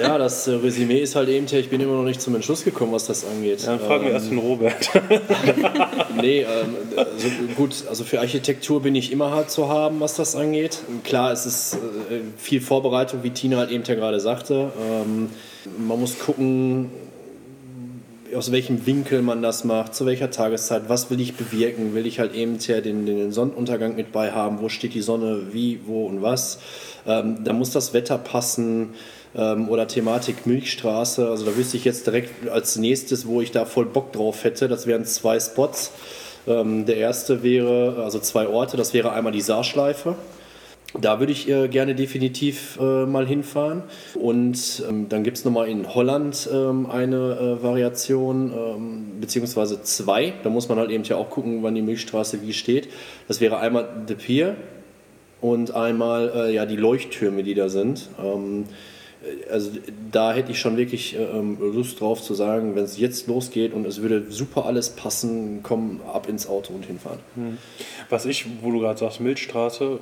Ja, 0.02 0.18
das 0.18 0.48
äh, 0.48 0.52
Resümee 0.52 1.00
ist 1.00 1.16
halt 1.16 1.30
eben, 1.30 1.48
ich 1.52 1.70
bin 1.70 1.82
immer 1.82 1.94
noch 1.94 2.04
nicht 2.04 2.22
zum 2.22 2.36
Entschluss 2.36 2.64
gekommen, 2.64 2.92
was 2.92 3.08
das 3.08 3.26
angeht. 3.26 3.62
Ja, 3.62 3.76
dann 3.76 3.80
fragen 3.80 4.04
wir 4.04 4.10
Ähm, 4.10 4.16
erst 4.16 4.30
den 4.32 4.38
Robert. 4.38 4.90
Nee, 6.22 6.42
ähm, 6.42 6.76
also 6.96 7.28
gut, 7.56 7.84
also 7.90 8.04
für 8.04 8.20
Architektur 8.20 8.82
bin 8.82 8.96
ich 8.96 9.12
immer 9.12 9.32
hart 9.32 9.52
zu 9.52 9.68
haben, 9.68 10.00
was 10.00 10.16
das 10.16 10.36
angeht. 10.36 10.80
Klar, 11.04 11.32
es 11.32 11.46
ist 11.46 11.76
äh, 12.10 12.22
viel 12.38 12.62
Vorbereitung, 12.62 13.24
wie 13.24 13.32
Tina 13.32 13.58
halt 13.58 13.72
eben 13.72 13.84
ja 13.84 13.96
gerade 13.96 14.20
sagte. 14.20 14.72
Ähm, 14.80 15.30
man 15.78 16.00
muss 16.00 16.20
gucken, 16.20 16.90
aus 18.34 18.52
welchem 18.52 18.86
Winkel 18.86 19.22
man 19.22 19.42
das 19.42 19.64
macht, 19.64 19.94
zu 19.94 20.06
welcher 20.06 20.32
Tageszeit, 20.32 20.84
was 20.88 21.10
will 21.10 21.20
ich 21.20 21.36
bewirken, 21.36 21.94
will 21.94 22.06
ich 22.06 22.20
halt 22.20 22.34
eben 22.34 22.58
ja 22.60 22.82
den, 22.82 23.06
den 23.06 23.32
Sonnenuntergang 23.32 23.96
mit 23.96 24.12
bei 24.12 24.32
haben, 24.32 24.62
wo 24.62 24.70
steht 24.70 24.94
die 24.94 25.02
Sonne, 25.02 25.54
wie, 25.54 25.82
wo 25.86 26.06
und 26.06 26.22
was. 26.22 26.60
Ähm, 27.06 27.44
da 27.44 27.54
muss 27.54 27.72
das 27.72 27.94
Wetter 27.94 28.18
passen 28.18 28.96
ähm, 29.36 29.70
oder 29.70 29.88
Thematik 29.88 30.48
Milchstraße. 30.48 31.30
Also 31.30 31.46
da 31.46 31.56
wüsste 31.56 31.78
ich 31.78 31.86
jetzt 31.86 32.08
direkt 32.08 32.50
als 32.50 32.78
nächstes, 32.78 33.28
wo 33.28 33.42
ich 33.42 33.52
da 33.52 33.66
voll 33.66 33.86
Bock 33.86 34.12
drauf 34.14 34.44
hätte. 34.44 34.68
Das 34.68 34.88
wären 34.88 35.06
zwei 35.06 35.40
Spots. 35.40 35.92
Ähm, 36.48 36.86
der 36.86 36.98
erste 36.98 37.44
wäre, 37.44 38.02
also 38.04 38.20
zwei 38.20 38.48
Orte, 38.48 38.78
das 38.78 38.94
wäre 38.94 39.12
einmal 39.12 39.34
die 39.34 39.42
Saarschleife. 39.42 40.16
Da 41.02 41.20
würde 41.20 41.32
ich 41.32 41.50
äh, 41.50 41.68
gerne 41.68 41.96
definitiv 41.96 42.78
äh, 42.80 43.06
mal 43.06 43.28
hinfahren. 43.28 43.84
Und 44.16 44.84
ähm, 44.88 45.10
dann 45.10 45.24
gibt 45.24 45.38
es 45.38 45.46
nochmal 45.46 45.68
in 45.68 45.94
Holland 45.94 46.50
ähm, 46.52 46.90
eine 46.90 47.58
äh, 47.60 47.64
Variation, 47.64 48.52
ähm, 48.52 49.06
beziehungsweise 49.20 49.82
zwei. 49.84 50.34
Da 50.44 50.50
muss 50.50 50.70
man 50.70 50.78
halt 50.78 50.92
eben 50.92 51.04
ja 51.04 51.18
auch 51.18 51.30
gucken, 51.30 51.64
wann 51.64 51.76
die 51.76 51.82
Milchstraße 51.82 52.42
wie 52.42 52.54
steht. 52.54 52.90
Das 53.28 53.42
wäre 53.42 53.60
einmal 53.60 53.88
The 54.08 54.16
Pier 54.16 54.56
und 55.42 55.76
einmal 55.76 56.32
äh, 56.36 56.54
ja, 56.54 56.66
die 56.66 56.78
Leuchttürme, 56.78 57.44
die 57.44 57.54
da 57.54 57.70
sind. 57.70 58.10
Ähm, 58.24 58.66
äh, 59.24 59.52
also 59.52 59.72
da 60.12 60.34
hätte 60.34 60.52
ich 60.52 60.60
schon 60.60 60.78
wirklich 60.78 61.16
äh, 61.16 61.24
ähm, 61.24 61.58
Lust 61.60 62.00
drauf 62.00 62.22
zu 62.22 62.34
sagen, 62.34 62.76
wenn 62.76 62.84
es 62.84 62.98
jetzt 62.98 63.28
losgeht 63.28 63.74
und 63.74 63.86
es 63.86 64.02
würde 64.02 64.26
super 64.30 64.66
alles 64.66 64.92
passen, 64.92 65.60
komm 65.62 66.02
ab 66.12 66.30
ins 66.30 66.48
Auto 66.48 66.74
und 66.74 66.86
hinfahren. 66.86 67.20
Was 68.10 68.26
ich, 68.26 68.46
wo 68.62 68.72
du 68.72 68.80
gerade 68.80 69.00
sagst, 69.00 69.20
Milchstraße, 69.20 70.00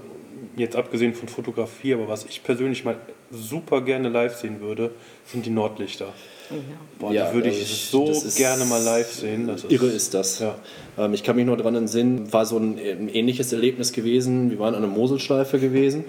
jetzt 0.58 0.76
abgesehen 0.76 1.14
von 1.14 1.28
Fotografie, 1.28 1.94
aber 1.94 2.08
was 2.08 2.26
ich 2.26 2.44
persönlich 2.44 2.84
mal 2.86 2.96
super 3.32 3.82
gerne 3.82 4.10
live 4.10 4.36
sehen 4.36 4.62
würde, 4.62 4.92
sind 5.26 5.46
die 5.46 5.50
Nordlichter. 5.50 6.08
Ja. 6.50 6.56
Boah, 7.00 7.12
Ja, 7.14 7.30
die 7.30 7.36
würde 7.36 7.50
ich 7.50 7.62
ich- 7.62 7.86
so 7.90 8.12
gerne 8.36 8.66
mal 8.66 8.82
live 8.84 9.12
sehen. 9.12 9.48
Das 9.48 9.64
ist, 9.64 9.72
Irre 9.72 9.88
ist 9.88 10.14
das. 10.14 10.40
Ja. 10.40 10.56
Ähm, 10.98 11.14
ich 11.14 11.24
kann 11.24 11.36
mich 11.36 11.46
nur 11.46 11.58
daran 11.58 11.76
entsinnen, 11.76 12.32
war 12.32 12.46
so 12.46 12.58
ein, 12.58 12.78
ein 12.78 13.10
ähnliches 13.10 13.52
Erlebnis 13.54 13.92
gewesen. 13.94 14.52
Wir 14.52 14.60
waren 14.60 14.76
an 14.76 14.84
einer 14.84 14.92
Moselschleife 14.94 15.58
gewesen. 15.60 16.04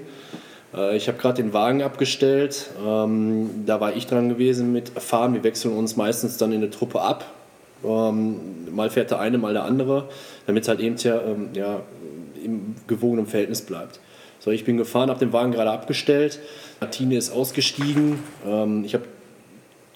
Äh, 0.77 0.97
ich 0.97 1.09
habe 1.09 1.17
gerade 1.19 1.43
den 1.43 1.53
Wagen 1.55 1.83
abgestellt. 1.83 2.71
Ähm, 2.85 3.49
da 3.65 3.81
war 3.81 3.97
ich 3.97 4.07
dran 4.07 4.29
gewesen 4.29 4.73
mit 4.73 4.91
Fahren. 4.91 5.33
Wir 5.35 5.45
wechseln 5.45 5.75
uns 5.75 5.97
meistens 5.97 6.37
dann 6.37 6.53
in 6.53 6.61
der 6.61 6.71
Truppe 6.71 7.01
ab. 7.01 7.25
Ähm, 7.85 8.37
mal 8.75 8.91
fährt 8.91 9.11
der 9.13 9.21
eine, 9.21 9.39
mal 9.39 9.53
der 9.55 9.65
andere, 9.65 10.09
damit 10.47 10.65
es 10.65 10.69
halt 10.69 10.81
eben 10.81 10.97
ja, 10.99 11.21
ähm, 11.23 11.51
ja, 11.55 11.81
im 12.45 12.75
gewogenen 12.87 13.27
Verhältnis 13.27 13.63
bleibt. 13.63 14.01
So, 14.45 14.51
ich 14.51 14.67
bin 14.67 14.77
gefahren, 14.77 15.09
habe 15.09 15.21
den 15.21 15.33
Wagen 15.33 15.53
gerade 15.53 15.71
abgestellt. 15.71 16.39
Tine 16.91 17.17
ist 17.17 17.31
ausgestiegen. 17.31 18.19
Ähm, 18.47 18.85
ich 18.85 18.93
habe 18.93 19.05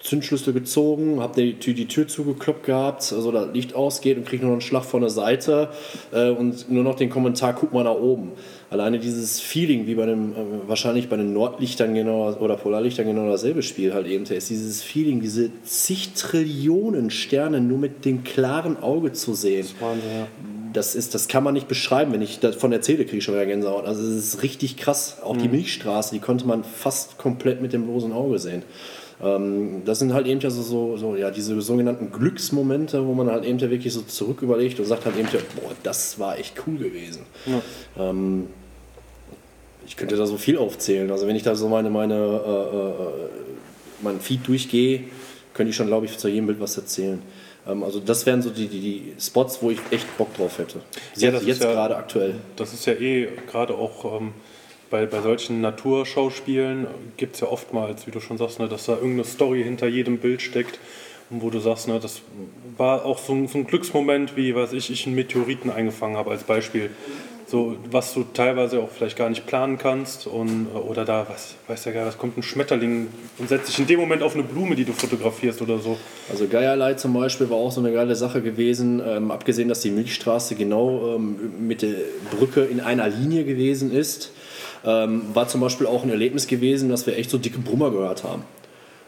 Zündschlüssel 0.09 0.53
gezogen, 0.53 1.19
habe 1.19 1.39
die, 1.39 1.53
Tür- 1.59 1.75
die 1.75 1.87
Tür 1.87 2.07
zugekloppt 2.07 2.65
gehabt, 2.65 3.13
also 3.13 3.31
das 3.31 3.53
Licht 3.53 3.75
ausgeht 3.75 4.17
und 4.17 4.25
kriege 4.25 4.41
nur 4.41 4.51
noch 4.51 4.55
einen 4.55 4.61
Schlag 4.61 4.83
von 4.83 5.01
der 5.01 5.11
Seite 5.11 5.69
äh, 6.11 6.31
und 6.31 6.69
nur 6.71 6.83
noch 6.83 6.95
den 6.95 7.11
Kommentar, 7.11 7.53
guck 7.53 7.73
mal 7.73 7.83
nach 7.83 7.93
oben. 7.93 8.31
Alleine 8.71 8.97
dieses 8.99 9.39
Feeling, 9.39 9.85
wie 9.85 9.95
bei 9.95 10.07
dem, 10.07 10.31
äh, 10.33 10.35
wahrscheinlich 10.67 11.09
bei 11.09 11.17
den 11.17 11.33
Nordlichtern 11.33 11.93
genau 11.93 12.33
oder 12.39 12.55
Polarlichtern 12.55 13.05
genau 13.05 13.29
dasselbe 13.29 13.61
Spiel 13.61 13.93
halt 13.93 14.07
eben, 14.07 14.23
ist 14.25 14.49
dieses 14.49 14.81
Feeling, 14.81 15.21
diese 15.21 15.51
zig 15.63 16.13
Trillionen 16.15 17.11
Sterne 17.11 17.61
nur 17.61 17.77
mit 17.77 18.03
dem 18.03 18.23
klaren 18.23 18.81
Auge 18.81 19.13
zu 19.13 19.35
sehen 19.35 19.67
Wahnsinn, 19.79 20.09
ja. 20.09 20.27
das 20.73 20.95
ist, 20.95 21.13
das 21.13 21.27
kann 21.27 21.43
man 21.43 21.53
nicht 21.53 21.67
beschreiben. 21.67 22.13
Wenn 22.13 22.21
ich 22.21 22.39
davon 22.39 22.71
erzähle, 22.71 23.05
kriege 23.05 23.17
ich 23.17 23.23
schon 23.23 23.35
wieder 23.35 23.45
Gänsehaut. 23.45 23.85
Also 23.85 24.01
es 24.01 24.33
ist 24.33 24.43
richtig 24.43 24.77
krass. 24.77 25.17
Auch 25.23 25.37
die 25.37 25.49
Milchstraße, 25.49 26.13
die 26.13 26.19
konnte 26.19 26.47
man 26.47 26.63
fast 26.63 27.17
komplett 27.17 27.61
mit 27.61 27.73
dem 27.73 27.85
bloßen 27.85 28.11
Auge 28.11 28.39
sehen. 28.39 28.63
Ähm, 29.21 29.81
das 29.85 29.99
sind 29.99 30.13
halt 30.13 30.27
eben 30.27 30.39
ja 30.39 30.49
so, 30.49 30.61
so, 30.61 30.97
so 30.97 31.15
ja, 31.15 31.29
diese 31.31 31.59
sogenannten 31.61 32.11
Glücksmomente, 32.11 33.05
wo 33.05 33.13
man 33.13 33.29
halt 33.29 33.43
eben 33.45 33.59
ja 33.59 33.69
wirklich 33.69 33.93
so 33.93 34.01
zurück 34.01 34.41
überlegt 34.41 34.79
und 34.79 34.85
sagt 34.85 35.05
halt 35.05 35.17
eben 35.17 35.27
ja, 35.33 35.39
boah, 35.55 35.71
das 35.83 36.19
war 36.19 36.37
echt 36.37 36.53
cool 36.65 36.77
gewesen. 36.77 37.23
Ähm, 37.97 38.47
ich 39.85 39.97
könnte 39.97 40.15
da 40.15 40.25
so 40.25 40.37
viel 40.37 40.57
aufzählen. 40.57 41.09
Also 41.11 41.27
wenn 41.27 41.35
ich 41.35 41.43
da 41.43 41.55
so 41.55 41.67
meine, 41.67 41.89
meine, 41.89 42.13
äh, 42.15 42.77
äh, 42.77 43.29
mein 44.01 44.19
Feed 44.21 44.47
durchgehe, 44.47 45.03
könnte 45.53 45.71
ich 45.71 45.75
schon, 45.75 45.87
glaube 45.87 46.05
ich, 46.05 46.17
zu 46.17 46.27
jedem 46.29 46.45
Bild 46.47 46.59
was 46.61 46.77
erzählen. 46.77 47.21
Ähm, 47.67 47.83
also 47.83 47.99
das 47.99 48.25
wären 48.25 48.41
so 48.41 48.49
die, 48.51 48.67
die, 48.67 48.79
die 48.79 49.13
Spots, 49.19 49.59
wo 49.61 49.71
ich 49.71 49.79
echt 49.91 50.17
Bock 50.17 50.33
drauf 50.35 50.59
hätte. 50.59 50.79
Ja, 51.15 51.29
Jetzt, 51.29 51.33
das 51.41 51.45
jetzt 51.45 51.63
ja- 51.63 51.71
gerade 51.73 51.97
aktuell. 51.97 52.35
Das 52.55 52.73
ist 52.73 52.85
ja 52.85 52.93
eh 52.93 53.27
gerade 53.51 53.73
auch 53.75 54.19
ähm, 54.21 54.31
bei, 54.89 55.05
bei 55.05 55.21
solchen 55.21 55.61
Naturschauspielen 55.61 56.87
gibt 57.17 57.35
es 57.35 57.41
ja 57.41 57.47
oftmals, 57.47 58.07
wie 58.07 58.11
du 58.11 58.19
schon 58.19 58.37
sagst, 58.37 58.59
ne, 58.59 58.67
dass 58.67 58.85
da 58.85 58.93
irgendeine 58.93 59.25
Story 59.25 59.63
hinter 59.63 59.87
jedem 59.87 60.17
Bild 60.17 60.41
steckt 60.41 60.79
wo 61.29 61.49
du 61.49 61.59
sagst, 61.59 61.87
ne, 61.87 61.99
das 61.99 62.21
war 62.77 63.05
auch 63.05 63.19
so 63.19 63.33
ein, 63.33 63.47
so 63.47 63.59
ein 63.59 63.67
Glücksmoment, 63.67 64.35
wie 64.35 64.55
weiß 64.55 64.73
ich, 64.73 64.89
ich 64.89 65.05
einen 65.05 65.15
Meteoriten 65.15 65.69
eingefangen 65.69 66.17
habe 66.17 66.31
als 66.31 66.43
Beispiel. 66.43 66.89
So, 67.45 67.77
was 67.89 68.13
du 68.13 68.25
teilweise 68.31 68.79
auch 68.79 68.89
vielleicht 68.89 69.17
gar 69.17 69.27
nicht 69.27 69.47
planen 69.47 69.79
kannst 69.79 70.27
und, 70.27 70.67
oder 70.67 71.03
da, 71.03 71.25
was, 71.27 71.55
weiß 71.67 71.85
ja 71.85 71.91
gar 71.91 72.05
was 72.05 72.19
kommt 72.19 72.37
ein 72.37 72.43
Schmetterling 72.43 73.07
und 73.39 73.49
setzt 73.49 73.67
sich 73.67 73.79
in 73.79 73.87
dem 73.87 73.99
Moment 73.99 74.21
auf 74.21 74.35
eine 74.35 74.43
Blume, 74.43 74.75
die 74.75 74.85
du 74.85 74.93
fotografierst 74.93 75.59
oder 75.63 75.79
so. 75.79 75.97
Also 76.29 76.47
Geierlei 76.47 76.93
zum 76.93 77.13
Beispiel 77.13 77.49
war 77.49 77.57
auch 77.57 77.71
so 77.71 77.81
eine 77.81 77.91
geile 77.91 78.15
Sache 78.15 78.43
gewesen, 78.43 79.01
ähm, 79.03 79.31
abgesehen, 79.31 79.67
dass 79.67 79.81
die 79.81 79.89
Milchstraße 79.89 80.53
genau 80.53 81.15
ähm, 81.15 81.67
mit 81.67 81.81
der 81.81 81.95
Brücke 82.37 82.65
in 82.65 82.81
einer 82.81 83.07
Linie 83.07 83.45
gewesen 83.45 83.91
ist, 83.91 84.31
ähm, 84.85 85.23
war 85.33 85.47
zum 85.47 85.61
Beispiel 85.61 85.87
auch 85.87 86.03
ein 86.03 86.09
Erlebnis 86.09 86.47
gewesen, 86.47 86.89
dass 86.89 87.05
wir 87.05 87.17
echt 87.17 87.29
so 87.29 87.37
dicke 87.37 87.59
Brummer 87.59 87.91
gehört 87.91 88.23
haben. 88.23 88.43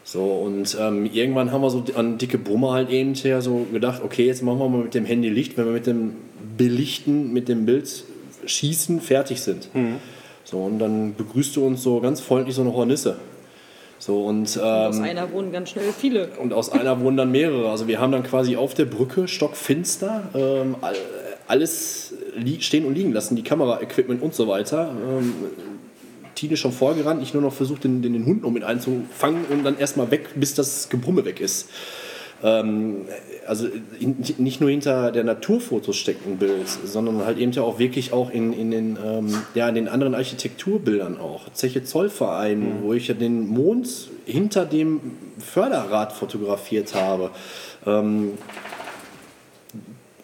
So, 0.04 0.24
und 0.24 0.76
ähm, 0.80 1.06
irgendwann 1.06 1.52
haben 1.52 1.62
wir 1.62 1.70
so 1.70 1.84
an 1.94 2.18
dicke 2.18 2.38
Brummer 2.38 2.72
halt 2.72 2.90
eben 2.90 3.14
her 3.14 3.40
so 3.40 3.66
gedacht, 3.72 4.02
okay, 4.04 4.26
jetzt 4.26 4.42
machen 4.42 4.58
wir 4.58 4.68
mal 4.68 4.82
mit 4.82 4.94
dem 4.94 5.04
Handy 5.04 5.28
Licht, 5.28 5.56
wenn 5.56 5.66
wir 5.66 5.72
mit 5.72 5.86
dem 5.86 6.16
Belichten, 6.56 7.32
mit 7.32 7.48
dem 7.48 7.66
Bild 7.66 8.04
schießen, 8.44 9.00
fertig 9.00 9.40
sind. 9.40 9.72
Mhm. 9.74 9.96
So, 10.44 10.58
und 10.58 10.80
dann 10.80 11.14
begrüßt 11.14 11.54
du 11.54 11.64
uns 11.64 11.82
so 11.82 12.00
ganz 12.00 12.20
freundlich 12.20 12.56
so 12.56 12.62
eine 12.62 12.74
Hornisse. 12.74 13.16
So, 13.98 14.24
und, 14.24 14.56
ähm, 14.56 14.62
aus 14.62 14.98
einer 14.98 15.30
wohnen 15.30 15.52
ganz 15.52 15.70
schnell 15.70 15.92
viele. 15.96 16.30
Und 16.42 16.52
aus 16.52 16.70
einer 16.70 17.00
wohnen 17.00 17.16
dann 17.16 17.30
mehrere. 17.30 17.70
Also 17.70 17.86
wir 17.86 18.00
haben 18.00 18.10
dann 18.10 18.24
quasi 18.24 18.56
auf 18.56 18.74
der 18.74 18.86
Brücke 18.86 19.28
stockfinster 19.28 20.24
ähm, 20.34 20.74
alles 21.52 22.14
stehen 22.60 22.86
und 22.86 22.94
liegen 22.94 23.12
lassen, 23.12 23.36
die 23.36 23.42
Kameraequipment 23.42 24.22
und 24.22 24.34
so 24.34 24.48
weiter. 24.48 24.90
Ähm, 25.06 25.34
Tine 26.34 26.56
schon 26.56 26.72
vorgerannt, 26.72 27.22
ich 27.22 27.34
nur 27.34 27.42
noch 27.42 27.52
versucht, 27.52 27.84
den, 27.84 28.00
den, 28.00 28.14
den 28.14 28.24
Hund 28.24 28.42
noch 28.42 28.50
mit 28.50 28.64
einzufangen 28.64 29.44
und 29.50 29.62
dann 29.62 29.78
erstmal 29.78 30.10
weg, 30.10 30.30
bis 30.34 30.54
das 30.54 30.88
Gebrumme 30.88 31.26
weg 31.26 31.40
ist. 31.40 31.68
Ähm, 32.42 33.02
also 33.46 33.68
in, 34.00 34.16
nicht 34.38 34.62
nur 34.62 34.70
hinter 34.70 35.12
der 35.12 35.24
Naturfotos 35.24 35.94
steckt 35.94 36.26
ein 36.26 36.38
Bild, 36.38 36.68
sondern 36.84 37.26
halt 37.26 37.36
eben 37.36 37.52
ja 37.52 37.62
auch 37.62 37.78
wirklich 37.78 38.14
auch 38.14 38.30
in, 38.30 38.54
in, 38.54 38.70
den, 38.70 38.98
ähm, 39.04 39.34
ja, 39.54 39.68
in 39.68 39.74
den 39.74 39.88
anderen 39.88 40.14
Architekturbildern 40.14 41.18
auch. 41.18 41.52
Zeche 41.52 41.84
Zollverein, 41.84 42.60
mhm. 42.60 42.82
wo 42.82 42.94
ich 42.94 43.08
ja 43.08 43.14
den 43.14 43.46
Mond 43.46 44.08
hinter 44.24 44.64
dem 44.64 45.00
Förderrad 45.38 46.14
fotografiert 46.14 46.94
habe. 46.94 47.30
Ähm, 47.86 48.38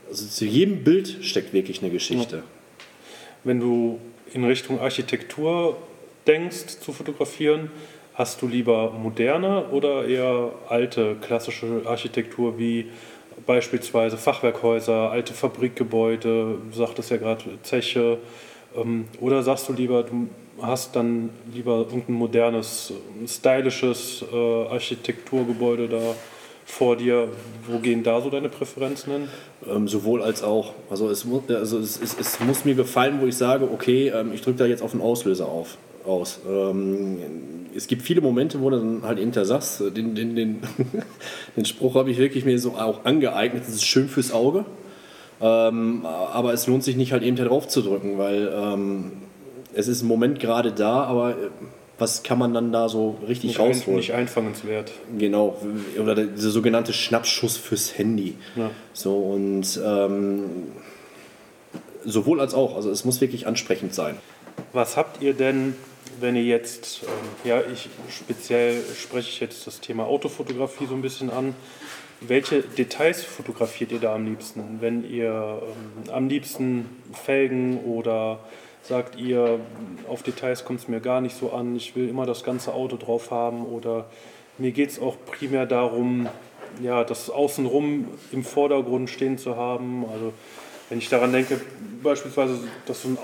also 0.08 0.26
zu 0.26 0.44
jedem 0.44 0.84
Bild 0.84 1.18
steckt 1.22 1.52
wirklich 1.52 1.82
eine 1.82 1.90
Geschichte. 1.90 2.42
Wenn 3.44 3.60
du 3.60 4.00
in 4.32 4.44
Richtung 4.44 4.80
Architektur 4.80 5.76
denkst 6.26 6.80
zu 6.80 6.92
fotografieren, 6.92 7.70
hast 8.14 8.42
du 8.42 8.48
lieber 8.48 8.90
moderne 8.90 9.68
oder 9.68 10.06
eher 10.06 10.50
alte 10.68 11.16
klassische 11.20 11.82
Architektur 11.86 12.58
wie 12.58 12.86
beispielsweise 13.46 14.16
Fachwerkhäuser, 14.16 15.10
alte 15.10 15.32
Fabrikgebäude, 15.32 16.58
du 16.70 16.76
sagtest 16.76 17.10
ja 17.10 17.16
gerade 17.16 17.44
Zeche, 17.62 18.18
ähm, 18.76 19.06
oder 19.20 19.42
sagst 19.42 19.68
du 19.68 19.72
lieber, 19.72 20.02
du 20.02 20.28
hast 20.60 20.96
dann 20.96 21.30
lieber 21.54 21.78
irgendein 21.78 22.16
modernes, 22.16 22.92
stylisches 23.26 24.24
äh, 24.32 24.36
Architekturgebäude 24.36 25.88
da 25.88 26.14
vor 26.68 26.96
dir. 26.96 27.28
Wo 27.66 27.78
gehen 27.78 28.02
da 28.02 28.20
so 28.20 28.30
deine 28.30 28.48
Präferenzen 28.48 29.12
hin? 29.12 29.28
Ähm, 29.68 29.88
sowohl 29.88 30.22
als 30.22 30.42
auch. 30.42 30.74
Also, 30.90 31.08
es, 31.08 31.26
also 31.48 31.78
es, 31.78 32.00
es, 32.00 32.16
es, 32.18 32.40
muss 32.40 32.64
mir 32.64 32.74
gefallen, 32.74 33.20
wo 33.20 33.26
ich 33.26 33.36
sage, 33.36 33.68
okay, 33.72 34.12
ähm, 34.14 34.32
ich 34.32 34.42
drücke 34.42 34.58
da 34.58 34.66
jetzt 34.66 34.82
auf 34.82 34.92
den 34.92 35.00
Auslöser 35.00 35.46
auf 35.46 35.78
aus. 36.06 36.40
Ähm, 36.48 37.18
es 37.74 37.86
gibt 37.86 38.02
viele 38.02 38.20
Momente, 38.20 38.60
wo 38.60 38.70
du 38.70 38.78
dann 38.78 39.02
halt 39.02 39.18
hinter 39.18 39.44
sagst, 39.44 39.80
äh, 39.80 39.90
den, 39.90 40.14
den, 40.14 40.36
den, 40.36 40.60
den 41.56 41.64
Spruch 41.64 41.94
habe 41.94 42.10
ich 42.10 42.18
wirklich 42.18 42.44
mir 42.44 42.58
so 42.58 42.72
auch 42.72 43.04
angeeignet, 43.04 43.64
das 43.66 43.74
ist 43.74 43.84
schön 43.84 44.08
fürs 44.08 44.32
Auge, 44.32 44.64
ähm, 45.40 46.06
aber 46.06 46.52
es 46.52 46.66
lohnt 46.66 46.84
sich 46.84 46.96
nicht 46.96 47.12
halt 47.12 47.22
eben 47.22 47.36
drauf 47.36 47.68
zu 47.68 47.82
drücken, 47.82 48.18
weil 48.18 48.50
ähm, 48.54 49.12
es 49.74 49.88
ist 49.88 50.02
im 50.02 50.08
Moment 50.08 50.40
gerade 50.40 50.72
da, 50.72 51.04
aber 51.04 51.30
äh, 51.30 51.34
was 51.98 52.22
kann 52.22 52.38
man 52.38 52.54
dann 52.54 52.72
da 52.72 52.88
so 52.88 53.18
richtig 53.26 53.50
nicht 53.50 53.58
rausholen? 53.58 53.96
Ein, 53.96 53.96
nicht 53.96 54.12
einfangenswert. 54.12 54.92
Genau, 55.18 55.60
oder 56.00 56.14
dieser 56.14 56.50
sogenannte 56.50 56.92
Schnappschuss 56.92 57.56
fürs 57.56 57.98
Handy. 57.98 58.36
Ja. 58.56 58.70
So 58.92 59.16
und 59.16 59.80
ähm, 59.84 60.44
sowohl 62.04 62.40
als 62.40 62.54
auch, 62.54 62.76
also 62.76 62.90
es 62.90 63.04
muss 63.04 63.20
wirklich 63.20 63.46
ansprechend 63.46 63.94
sein. 63.94 64.16
Was 64.72 64.96
habt 64.96 65.22
ihr 65.22 65.34
denn 65.34 65.74
wenn 66.20 66.36
ihr 66.36 66.44
jetzt, 66.44 67.02
ähm, 67.02 67.08
ja, 67.48 67.60
ich 67.72 67.88
speziell 68.10 68.82
spreche 68.96 69.28
ich 69.28 69.40
jetzt 69.40 69.66
das 69.66 69.80
Thema 69.80 70.06
Autofotografie 70.06 70.86
so 70.86 70.94
ein 70.94 71.02
bisschen 71.02 71.30
an. 71.30 71.54
Welche 72.20 72.62
Details 72.62 73.22
fotografiert 73.22 73.92
ihr 73.92 74.00
da 74.00 74.14
am 74.14 74.26
liebsten? 74.26 74.78
Wenn 74.80 75.08
ihr 75.08 75.62
ähm, 75.62 76.12
am 76.12 76.28
liebsten 76.28 76.88
Felgen 77.12 77.78
oder 77.84 78.40
sagt 78.88 79.20
ihr, 79.20 79.60
auf 80.08 80.22
Details 80.22 80.64
kommt 80.64 80.80
es 80.80 80.88
mir 80.88 81.00
gar 81.00 81.20
nicht 81.20 81.36
so 81.36 81.52
an, 81.52 81.76
ich 81.76 81.94
will 81.94 82.08
immer 82.08 82.24
das 82.24 82.42
ganze 82.42 82.72
Auto 82.72 82.96
drauf 82.96 83.30
haben 83.30 83.66
oder 83.66 84.06
mir 84.56 84.72
geht 84.72 84.90
es 84.90 85.00
auch 85.00 85.16
primär 85.26 85.66
darum, 85.66 86.28
ja, 86.82 87.04
das 87.04 87.30
außenrum 87.30 88.06
im 88.32 88.44
Vordergrund 88.44 89.10
stehen 89.10 89.38
zu 89.38 89.56
haben. 89.56 90.04
Also 90.10 90.32
wenn 90.88 90.98
ich 90.98 91.08
daran 91.08 91.32
denke, 91.32 91.60
beispielsweise, 92.02 92.58
dass 92.86 93.02
du 93.02 93.08
ein 93.08 93.18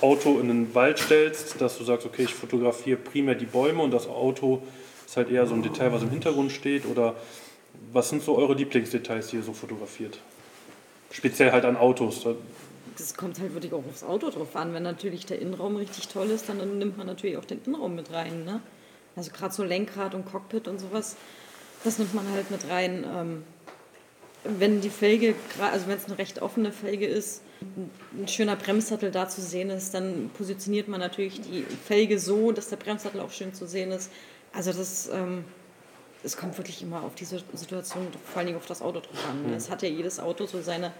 Auto 0.00 0.38
in 0.40 0.48
den 0.48 0.74
Wald 0.74 0.98
stellst, 0.98 1.60
dass 1.60 1.76
du 1.76 1.84
sagst, 1.84 2.06
okay, 2.06 2.22
ich 2.22 2.34
fotografiere 2.34 2.96
primär 2.96 3.34
die 3.34 3.46
Bäume 3.46 3.82
und 3.82 3.90
das 3.90 4.08
Auto 4.08 4.62
ist 5.06 5.16
halt 5.16 5.30
eher 5.30 5.46
so 5.46 5.54
ein 5.54 5.62
Detail, 5.62 5.92
was 5.92 6.02
im 6.02 6.10
Hintergrund 6.10 6.50
steht 6.50 6.86
oder 6.86 7.14
was 7.92 8.08
sind 8.08 8.22
so 8.22 8.36
eure 8.36 8.54
Lieblingsdetails, 8.54 9.28
die 9.28 9.36
ihr 9.36 9.42
so 9.42 9.52
fotografiert? 9.52 10.18
Speziell 11.10 11.52
halt 11.52 11.64
an 11.64 11.76
Autos. 11.76 12.26
Das 12.96 13.14
kommt 13.14 13.38
halt 13.40 13.54
wirklich 13.54 13.72
auch 13.72 13.84
aufs 13.88 14.02
Auto 14.02 14.30
drauf 14.30 14.54
an. 14.56 14.74
Wenn 14.74 14.82
natürlich 14.82 15.26
der 15.26 15.40
Innenraum 15.40 15.76
richtig 15.76 16.08
toll 16.08 16.30
ist, 16.30 16.48
dann 16.48 16.78
nimmt 16.78 16.96
man 16.98 17.06
natürlich 17.06 17.36
auch 17.36 17.44
den 17.44 17.62
Innenraum 17.64 17.94
mit 17.94 18.12
rein. 18.12 18.44
Ne? 18.44 18.60
Also 19.16 19.30
gerade 19.30 19.54
so 19.54 19.64
Lenkrad 19.64 20.14
und 20.14 20.24
Cockpit 20.26 20.68
und 20.68 20.78
sowas, 20.78 21.16
das 21.84 21.98
nimmt 21.98 22.14
man 22.14 22.30
halt 22.30 22.50
mit 22.50 22.68
rein. 22.68 23.04
Ähm, 23.04 23.44
wenn 24.44 24.80
die 24.80 24.90
Felge, 24.90 25.34
also 25.60 25.86
wenn 25.86 25.98
es 25.98 26.06
eine 26.06 26.18
recht 26.18 26.40
offene 26.40 26.72
Felge 26.72 27.06
ist, 27.06 27.42
ein 28.14 28.26
schöner 28.26 28.56
Bremssattel 28.56 29.10
da 29.10 29.28
zu 29.28 29.42
sehen 29.42 29.68
ist, 29.68 29.92
dann 29.92 30.30
positioniert 30.36 30.88
man 30.88 31.00
natürlich 31.00 31.42
die 31.42 31.62
Felge 31.62 32.18
so, 32.18 32.52
dass 32.52 32.68
der 32.68 32.76
Bremssattel 32.76 33.20
auch 33.20 33.30
schön 33.30 33.52
zu 33.52 33.66
sehen 33.66 33.92
ist. 33.92 34.10
Also 34.52 34.72
das, 34.72 35.10
ähm, 35.12 35.44
es 36.22 36.36
kommt 36.36 36.56
wirklich 36.56 36.82
immer 36.82 37.02
auf 37.02 37.14
diese 37.14 37.42
Situation, 37.52 38.08
vor 38.24 38.38
allen 38.38 38.46
Dingen 38.46 38.58
auf 38.58 38.66
das 38.66 38.80
Auto 38.80 39.00
drauf 39.00 39.28
an. 39.28 39.46
Mhm. 39.46 39.52
Es 39.52 39.70
hat 39.70 39.82
ja 39.82 39.88
jedes 39.88 40.18
Auto 40.18 40.46
so 40.46 40.62
seine 40.62 40.92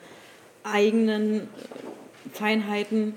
eigenen 0.65 1.41
äh, 1.41 1.41
Feinheiten. 2.33 3.15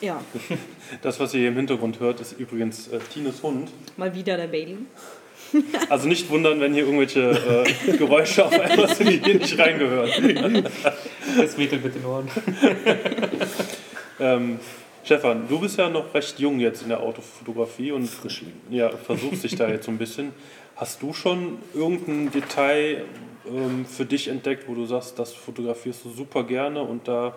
Ja. 0.00 0.22
Das, 1.02 1.20
was 1.20 1.34
ihr 1.34 1.40
hier 1.40 1.48
im 1.50 1.56
Hintergrund 1.56 2.00
hört, 2.00 2.18
ist 2.18 2.32
übrigens 2.40 2.88
äh, 2.88 2.98
Tines 3.12 3.42
Hund. 3.42 3.70
Mal 3.98 4.14
wieder 4.14 4.38
der 4.38 4.46
Bailey. 4.46 4.78
Also 5.90 6.08
nicht 6.08 6.30
wundern, 6.30 6.60
wenn 6.60 6.72
hier 6.72 6.84
irgendwelche 6.84 7.64
äh, 7.86 7.96
Geräusche 7.96 8.46
auf 8.46 8.58
einmal 8.58 8.94
sind, 8.94 9.10
die 9.10 9.18
hier 9.18 9.34
nicht 9.34 9.58
reingehören. 9.58 10.64
Das 11.36 11.58
wedelt 11.58 11.84
mit 11.84 11.94
den 11.94 12.04
Ohren. 12.06 12.30
Ähm, 14.18 14.58
Stefan, 15.04 15.48
du 15.48 15.58
bist 15.58 15.78
ja 15.78 15.88
noch 15.88 16.12
recht 16.14 16.38
jung 16.38 16.58
jetzt 16.60 16.82
in 16.82 16.88
der 16.88 17.00
Autofotografie 17.00 17.92
und 17.92 18.10
ja, 18.70 18.90
versuchst 18.90 19.44
dich 19.44 19.56
da 19.56 19.68
jetzt 19.68 19.86
so 19.86 19.90
ein 19.90 19.98
bisschen. 19.98 20.32
Hast 20.76 21.02
du 21.02 21.12
schon 21.12 21.58
irgendein 21.74 22.30
Detail 22.30 23.04
ähm, 23.52 23.86
für 23.86 24.04
dich 24.04 24.28
entdeckt, 24.28 24.68
wo 24.68 24.74
du 24.74 24.86
sagst, 24.86 25.18
das 25.18 25.32
fotografierst 25.32 26.04
du 26.04 26.10
super 26.10 26.44
gerne 26.44 26.82
und 26.82 27.08
da 27.08 27.36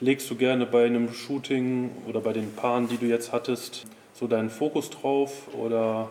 legst 0.00 0.30
du 0.30 0.34
gerne 0.34 0.66
bei 0.66 0.86
einem 0.86 1.12
Shooting 1.12 1.90
oder 2.08 2.20
bei 2.20 2.32
den 2.32 2.52
Paaren, 2.54 2.88
die 2.88 2.96
du 2.96 3.06
jetzt 3.06 3.32
hattest, 3.32 3.84
so 4.14 4.26
deinen 4.26 4.50
Fokus 4.50 4.90
drauf? 4.90 5.48
Oder 5.54 6.10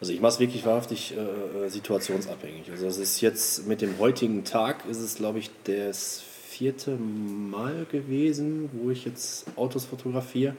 also 0.00 0.12
ich 0.12 0.20
mache 0.20 0.32
es 0.32 0.40
wirklich 0.40 0.64
wahrhaftig 0.64 1.14
äh, 1.14 1.68
situationsabhängig. 1.68 2.70
Also 2.70 2.86
es 2.86 2.98
ist 2.98 3.20
jetzt 3.20 3.66
mit 3.66 3.82
dem 3.82 3.98
heutigen 3.98 4.44
Tag 4.44 4.84
ist 4.88 5.00
es, 5.00 5.16
glaube 5.16 5.38
ich, 5.38 5.50
das 5.64 6.22
vierte 6.48 6.96
Mal 6.96 7.86
gewesen, 7.90 8.70
wo 8.72 8.90
ich 8.90 9.04
jetzt 9.04 9.46
Autos 9.56 9.84
fotografiere. 9.84 10.56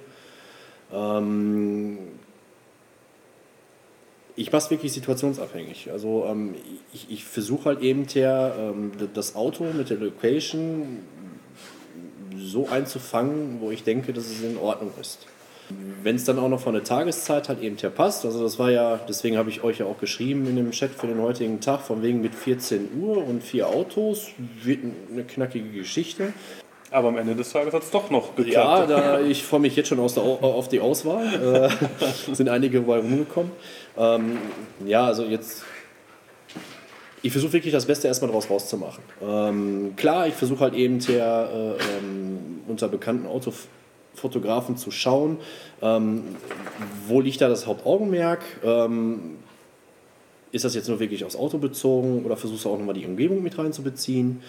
Ähm, 0.93 1.97
ich 4.41 4.51
mache 4.51 4.63
es 4.63 4.71
wirklich 4.71 4.91
situationsabhängig. 4.91 5.91
Also 5.91 6.25
ähm, 6.27 6.55
ich, 6.93 7.07
ich 7.09 7.23
versuche 7.23 7.65
halt 7.65 7.81
eben 7.81 8.07
der, 8.07 8.55
ähm, 8.57 8.91
das 9.13 9.35
Auto 9.35 9.65
mit 9.65 9.89
der 9.89 9.97
Location 9.97 10.99
so 12.35 12.67
einzufangen, 12.67 13.61
wo 13.61 13.69
ich 13.69 13.83
denke, 13.83 14.13
dass 14.13 14.25
es 14.25 14.41
in 14.41 14.57
Ordnung 14.57 14.91
ist. 14.99 15.27
Wenn 16.03 16.15
es 16.15 16.25
dann 16.25 16.39
auch 16.39 16.49
noch 16.49 16.59
von 16.59 16.73
der 16.73 16.83
Tageszeit 16.83 17.47
halt 17.47 17.61
eben 17.61 17.77
her 17.77 17.91
passt, 17.91 18.25
also 18.25 18.43
das 18.43 18.59
war 18.59 18.71
ja, 18.71 18.99
deswegen 19.07 19.37
habe 19.37 19.49
ich 19.49 19.63
euch 19.63 19.77
ja 19.77 19.85
auch 19.85 19.99
geschrieben 19.99 20.45
in 20.47 20.55
dem 20.55 20.71
Chat 20.71 20.91
für 20.91 21.07
den 21.07 21.21
heutigen 21.21 21.61
Tag, 21.61 21.81
von 21.81 22.01
wegen 22.01 22.21
mit 22.21 22.35
14 22.35 22.89
Uhr 22.99 23.25
und 23.25 23.43
vier 23.43 23.67
Autos, 23.69 24.31
wird 24.63 24.79
eine 25.11 25.23
knackige 25.23 25.69
Geschichte. 25.69 26.33
Aber 26.91 27.07
am 27.07 27.17
Ende 27.17 27.35
des 27.35 27.51
Tages 27.51 27.73
hat 27.73 27.83
es 27.83 27.89
doch 27.89 28.09
noch 28.09 28.35
geklappt. 28.35 28.89
Ja, 28.89 29.17
da, 29.17 29.21
ich 29.21 29.43
freue 29.43 29.61
mich 29.61 29.77
jetzt 29.77 29.87
schon 29.87 29.99
aus 29.99 30.13
der, 30.13 30.23
auf 30.23 30.67
die 30.67 30.81
Auswahl. 30.81 31.69
Äh, 31.71 32.33
sind 32.35 32.49
einige 32.49 32.81
bei 32.81 32.97
rumgekommen. 32.97 33.51
Ähm, 33.97 34.37
ja, 34.85 35.05
also 35.05 35.23
jetzt. 35.23 35.63
Ich 37.23 37.31
versuche 37.31 37.53
wirklich 37.53 37.71
das 37.71 37.85
Beste 37.85 38.07
erstmal 38.07 38.29
daraus 38.29 38.49
rauszumachen. 38.49 39.03
Ähm, 39.21 39.93
klar, 39.95 40.27
ich 40.27 40.33
versuche 40.33 40.59
halt 40.59 40.73
eben 40.73 40.99
der, 40.99 41.49
äh, 41.53 41.97
ähm, 41.97 42.61
unter 42.67 42.89
bekannten 42.89 43.27
Autofotografen 43.27 44.75
zu 44.75 44.91
schauen, 44.91 45.37
ähm, 45.81 46.23
wo 47.07 47.21
liegt 47.21 47.39
da 47.39 47.47
das 47.47 47.67
Hauptaugenmerk. 47.67 48.41
Ähm, 48.63 49.37
ist 50.51 50.65
das 50.65 50.75
jetzt 50.75 50.89
nur 50.89 50.99
wirklich 50.99 51.23
aufs 51.23 51.37
Auto 51.37 51.57
bezogen 51.57 52.25
oder 52.25 52.35
versuchst 52.35 52.65
du 52.65 52.69
auch 52.69 52.77
nochmal 52.77 52.95
die 52.95 53.05
Umgebung 53.05 53.41
mit 53.41 53.57
reinzubeziehen? 53.57 54.41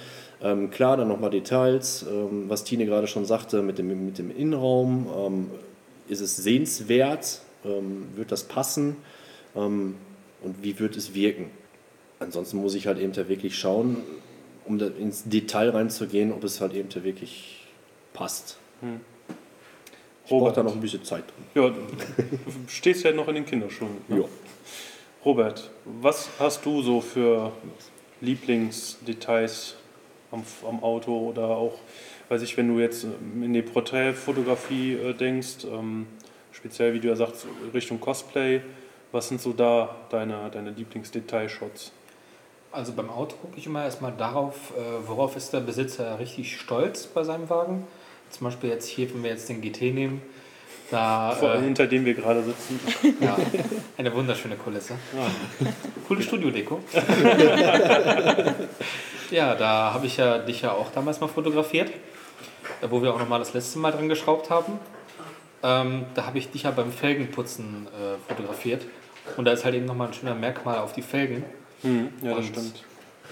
Ähm, 0.42 0.70
klar, 0.70 0.96
dann 0.96 1.08
nochmal 1.08 1.30
Details, 1.30 2.04
ähm, 2.08 2.48
was 2.48 2.64
Tine 2.64 2.84
gerade 2.84 3.06
schon 3.06 3.24
sagte 3.24 3.62
mit 3.62 3.78
dem, 3.78 4.06
mit 4.06 4.18
dem 4.18 4.36
Innenraum. 4.36 5.06
Ähm, 5.16 5.50
ist 6.08 6.20
es 6.20 6.36
sehenswert? 6.36 7.42
Ähm, 7.64 8.08
wird 8.16 8.32
das 8.32 8.44
passen? 8.44 8.96
Ähm, 9.54 9.94
und 10.42 10.62
wie 10.62 10.78
wird 10.80 10.96
es 10.96 11.14
wirken? 11.14 11.50
Ansonsten 12.18 12.56
muss 12.58 12.74
ich 12.74 12.86
halt 12.86 12.98
eben 12.98 13.12
da 13.12 13.28
wirklich 13.28 13.56
schauen, 13.56 13.98
um 14.64 14.78
da 14.78 14.86
ins 14.86 15.24
Detail 15.24 15.70
reinzugehen, 15.70 16.32
ob 16.32 16.42
es 16.44 16.60
halt 16.60 16.74
eben 16.74 16.88
da 16.88 17.04
wirklich 17.04 17.66
passt. 18.12 18.56
Hm. 18.80 19.00
Ich 20.24 20.30
brauche 20.30 20.52
da 20.52 20.62
noch 20.62 20.74
ein 20.74 20.80
bisschen 20.80 21.04
Zeit 21.04 21.24
drin. 21.54 21.62
Ja, 21.62 21.70
du 21.70 22.68
stehst 22.68 23.04
ja 23.04 23.12
noch 23.12 23.28
in 23.28 23.34
den 23.36 23.46
Kinderschuhen. 23.46 23.98
Ne? 24.08 24.20
Ja. 24.20 24.24
Robert, 25.24 25.70
was 25.84 26.30
hast 26.38 26.64
du 26.64 26.82
so 26.82 27.00
für 27.00 27.52
Lieblingsdetails 28.20 29.76
am, 30.32 30.42
am 30.68 30.82
Auto 30.82 31.16
oder 31.16 31.48
auch, 31.48 31.74
weiß 32.28 32.42
ich, 32.42 32.56
wenn 32.56 32.68
du 32.68 32.80
jetzt 32.80 33.04
in 33.04 33.52
die 33.52 33.62
Porträtfotografie 33.62 34.94
äh, 34.94 35.14
denkst, 35.14 35.64
ähm, 35.64 36.06
speziell 36.50 36.94
wie 36.94 37.00
du 37.00 37.08
ja 37.08 37.16
sagst, 37.16 37.46
Richtung 37.72 38.00
Cosplay, 38.00 38.60
was 39.12 39.28
sind 39.28 39.40
so 39.40 39.52
da 39.52 39.94
deine, 40.10 40.50
deine 40.50 40.70
Lieblingsdetailshots? 40.70 41.92
Also 42.72 42.92
beim 42.94 43.10
Auto 43.10 43.36
gucke 43.36 43.58
ich 43.58 43.66
immer 43.66 43.84
erstmal 43.84 44.12
darauf, 44.16 44.72
äh, 44.76 45.06
worauf 45.06 45.36
ist 45.36 45.52
der 45.52 45.60
Besitzer 45.60 46.18
richtig 46.18 46.58
stolz 46.58 47.06
bei 47.06 47.22
seinem 47.22 47.50
Wagen. 47.50 47.86
Zum 48.30 48.46
Beispiel 48.46 48.70
jetzt 48.70 48.88
hier, 48.88 49.12
wenn 49.12 49.22
wir 49.22 49.30
jetzt 49.30 49.50
den 49.50 49.60
GT 49.60 49.92
nehmen, 49.92 50.22
da, 50.92 51.34
Vor 51.38 51.50
allem 51.50 51.62
äh, 51.62 51.64
hinter 51.66 51.86
dem 51.86 52.04
wir 52.04 52.12
gerade 52.12 52.42
sitzen. 52.42 52.78
Ja, 53.20 53.36
eine 53.96 54.12
wunderschöne 54.14 54.56
Kulisse. 54.56 54.94
Ja. 55.16 55.26
Coole 56.06 56.22
Studiodeko. 56.22 56.80
ja, 59.32 59.54
da 59.54 59.92
habe 59.92 60.06
ich 60.06 60.16
ja 60.16 60.38
dich 60.38 60.62
ja 60.62 60.72
auch 60.72 60.90
damals 60.92 61.20
mal 61.20 61.28
fotografiert, 61.28 61.90
wo 62.88 63.02
wir 63.02 63.12
auch 63.12 63.18
nochmal 63.18 63.38
das 63.38 63.52
letzte 63.52 63.78
Mal 63.78 63.90
dran 63.92 64.08
geschraubt 64.08 64.50
haben. 64.50 64.78
Ähm, 65.62 66.06
da 66.14 66.26
habe 66.26 66.38
ich 66.38 66.50
dich 66.50 66.64
ja 66.64 66.70
beim 66.70 66.92
Felgenputzen 66.92 67.86
äh, 67.86 68.28
fotografiert. 68.28 68.84
Und 69.36 69.44
da 69.44 69.52
ist 69.52 69.64
halt 69.64 69.74
eben 69.74 69.86
nochmal 69.86 70.08
ein 70.08 70.14
schöner 70.14 70.34
Merkmal 70.34 70.78
auf 70.78 70.92
die 70.92 71.02
Felgen. 71.02 71.44
Hm, 71.82 72.12
ja, 72.22 72.34
das 72.34 72.46
stimmt. 72.46 72.84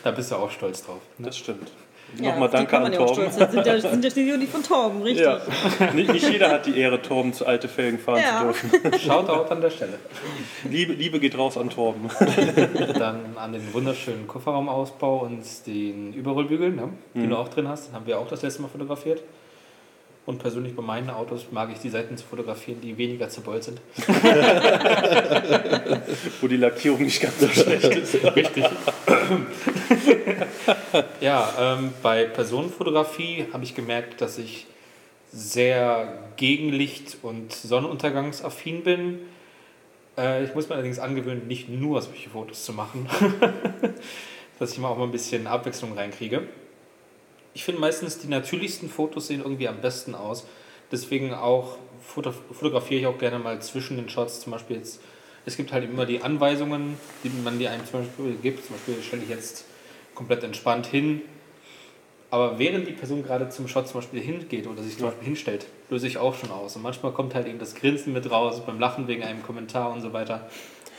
Da 0.05 0.11
bist 0.13 0.31
du 0.31 0.37
auch 0.37 0.51
stolz 0.51 0.85
drauf. 0.85 1.01
Ne? 1.19 1.27
Das 1.27 1.37
stimmt. 1.37 1.71
Ja, 2.19 2.31
Nochmal 2.31 2.49
danke 2.51 2.79
an 2.79 2.93
Torben. 2.93 3.25
Ja 3.25 3.31
sind, 3.31 3.67
ja, 3.67 3.81
sind 3.81 4.05
ja 4.05 4.11
schließlich 4.11 4.41
die 4.41 4.47
von 4.47 4.63
Torben, 4.63 5.03
richtig. 5.03 5.27
Ja. 5.27 5.41
Nicht, 5.95 6.13
nicht, 6.13 6.29
jeder 6.31 6.51
hat 6.51 6.67
die 6.67 6.79
Ehre, 6.79 7.01
Torben 7.01 7.33
zu 7.33 7.47
alte 7.47 7.69
Felgen 7.69 7.99
fahren 7.99 8.21
ja. 8.21 8.53
zu 8.53 8.69
dürfen. 8.69 8.99
Shoutout 9.01 9.53
an 9.53 9.61
der 9.61 9.71
Stelle. 9.71 9.99
Liebe, 10.69 10.93
Liebe 10.93 11.21
geht 11.21 11.39
raus 11.39 11.57
an 11.57 11.71
Torben. 11.71 12.11
Dann 12.99 13.37
an 13.37 13.53
den 13.53 13.73
wunderschönen 13.73 14.27
Kofferraumausbau 14.27 15.21
und 15.21 15.45
den 15.67 16.13
Überrollbügel, 16.13 16.71
ne, 16.71 16.89
den 17.15 17.27
mhm. 17.27 17.31
du 17.31 17.37
auch 17.37 17.49
drin 17.49 17.69
hast. 17.69 17.89
Den 17.89 17.95
haben 17.95 18.07
wir 18.07 18.19
auch 18.19 18.29
das 18.29 18.43
letzte 18.43 18.63
Mal 18.63 18.69
fotografiert. 18.69 19.23
Und 20.27 20.39
persönlich 20.39 20.77
bei 20.77 20.83
meinen 20.83 21.09
Autos 21.11 21.47
mag 21.51 21.71
ich 21.73 21.79
die 21.79 21.89
Seiten 21.89 22.17
zu 22.17 22.25
fotografieren, 22.25 22.81
die 22.81 22.97
weniger 22.97 23.29
zerbeult 23.29 23.65
sind. 23.65 23.81
Wo 26.41 26.47
die 26.47 26.59
Lackierung 26.59 27.03
nicht 27.03 27.21
ganz 27.23 27.41
so 27.41 27.49
schlecht 27.49 27.85
ist. 27.87 28.15
Richtig. 28.37 28.65
ja, 31.21 31.53
ähm, 31.59 31.93
bei 32.03 32.25
Personenfotografie 32.25 33.47
habe 33.53 33.65
ich 33.65 33.75
gemerkt, 33.75 34.21
dass 34.21 34.39
ich 34.39 34.67
sehr 35.33 36.19
Gegenlicht- 36.37 37.19
und 37.23 37.53
Sonnenuntergangsaffin 37.53 38.83
bin. 38.83 39.21
Äh, 40.19 40.45
ich 40.45 40.55
muss 40.55 40.69
mir 40.69 40.75
allerdings 40.75 40.99
angewöhnen, 40.99 41.47
nicht 41.47 41.69
nur 41.69 42.03
solche 42.03 42.31
Fotos 42.31 42.65
zu 42.65 42.73
machen, 42.73 43.09
dass 44.59 44.73
ich 44.73 44.79
mal 44.79 44.89
auch 44.89 44.99
mal 44.99 45.05
ein 45.05 45.13
bisschen 45.13 45.47
Abwechslung 45.47 45.93
reinkriege 45.93 46.49
ich 47.55 47.65
finde 47.65 47.81
meistens 47.81 48.19
die 48.19 48.29
natürlichsten 48.29 48.89
Fotos 48.89 49.27
sehen 49.27 49.41
irgendwie 49.41 49.69
am 49.69 49.81
besten 49.81 50.15
aus. 50.15 50.47
Deswegen 50.93 51.35
auch 51.35 51.77
fotografiere 52.03 53.01
ich 53.01 53.07
auch 53.07 53.19
gerne 53.19 53.39
mal 53.39 53.61
zwischen 53.63 53.97
den 53.97 54.09
Shots. 54.09 54.41
Zum 54.41 54.53
Beispiel 54.53 54.77
jetzt, 54.77 55.01
es 55.47 55.57
gibt 55.57 55.73
halt 55.73 55.85
immer 55.85 56.07
die 56.07 56.23
Anweisungen, 56.23 56.97
die 57.23 57.31
man 57.45 57.59
die 57.59 57.69
einem 57.69 57.85
zum 57.87 58.01
Beispiel 58.01 58.37
gibt. 58.43 58.65
Zum 58.65 58.77
Beispiel 58.77 59.03
stelle 59.03 59.23
ich 59.23 59.29
jetzt 59.29 59.65
komplett 60.21 60.45
entspannt 60.45 60.87
hin. 60.87 61.23
Aber 62.31 62.59
während 62.59 62.87
die 62.87 62.93
Person 62.93 63.23
gerade 63.23 63.49
zum 63.49 63.69
Shot 63.69 63.89
zum 63.89 64.01
Beispiel 64.01 64.21
hingeht 64.21 64.67
oder 64.67 64.83
sich 64.83 64.99
zum 64.99 65.07
Beispiel 65.07 65.25
hinstellt, 65.25 65.67
löse 65.89 66.07
ich 66.07 66.19
auch 66.19 66.35
schon 66.35 66.51
aus. 66.51 66.77
Und 66.77 66.83
manchmal 66.83 67.13
kommt 67.13 67.35
halt 67.35 67.49
eben 67.49 67.59
das 67.59 67.75
Grinsen 67.75 68.13
mit 68.13 68.31
raus 68.31 68.61
beim 68.67 68.79
Lachen 68.79 69.09
wegen 69.09 69.23
einem 69.23 69.43
Kommentar 69.43 69.91
und 69.91 70.03
so 70.03 70.13
weiter. 70.13 70.47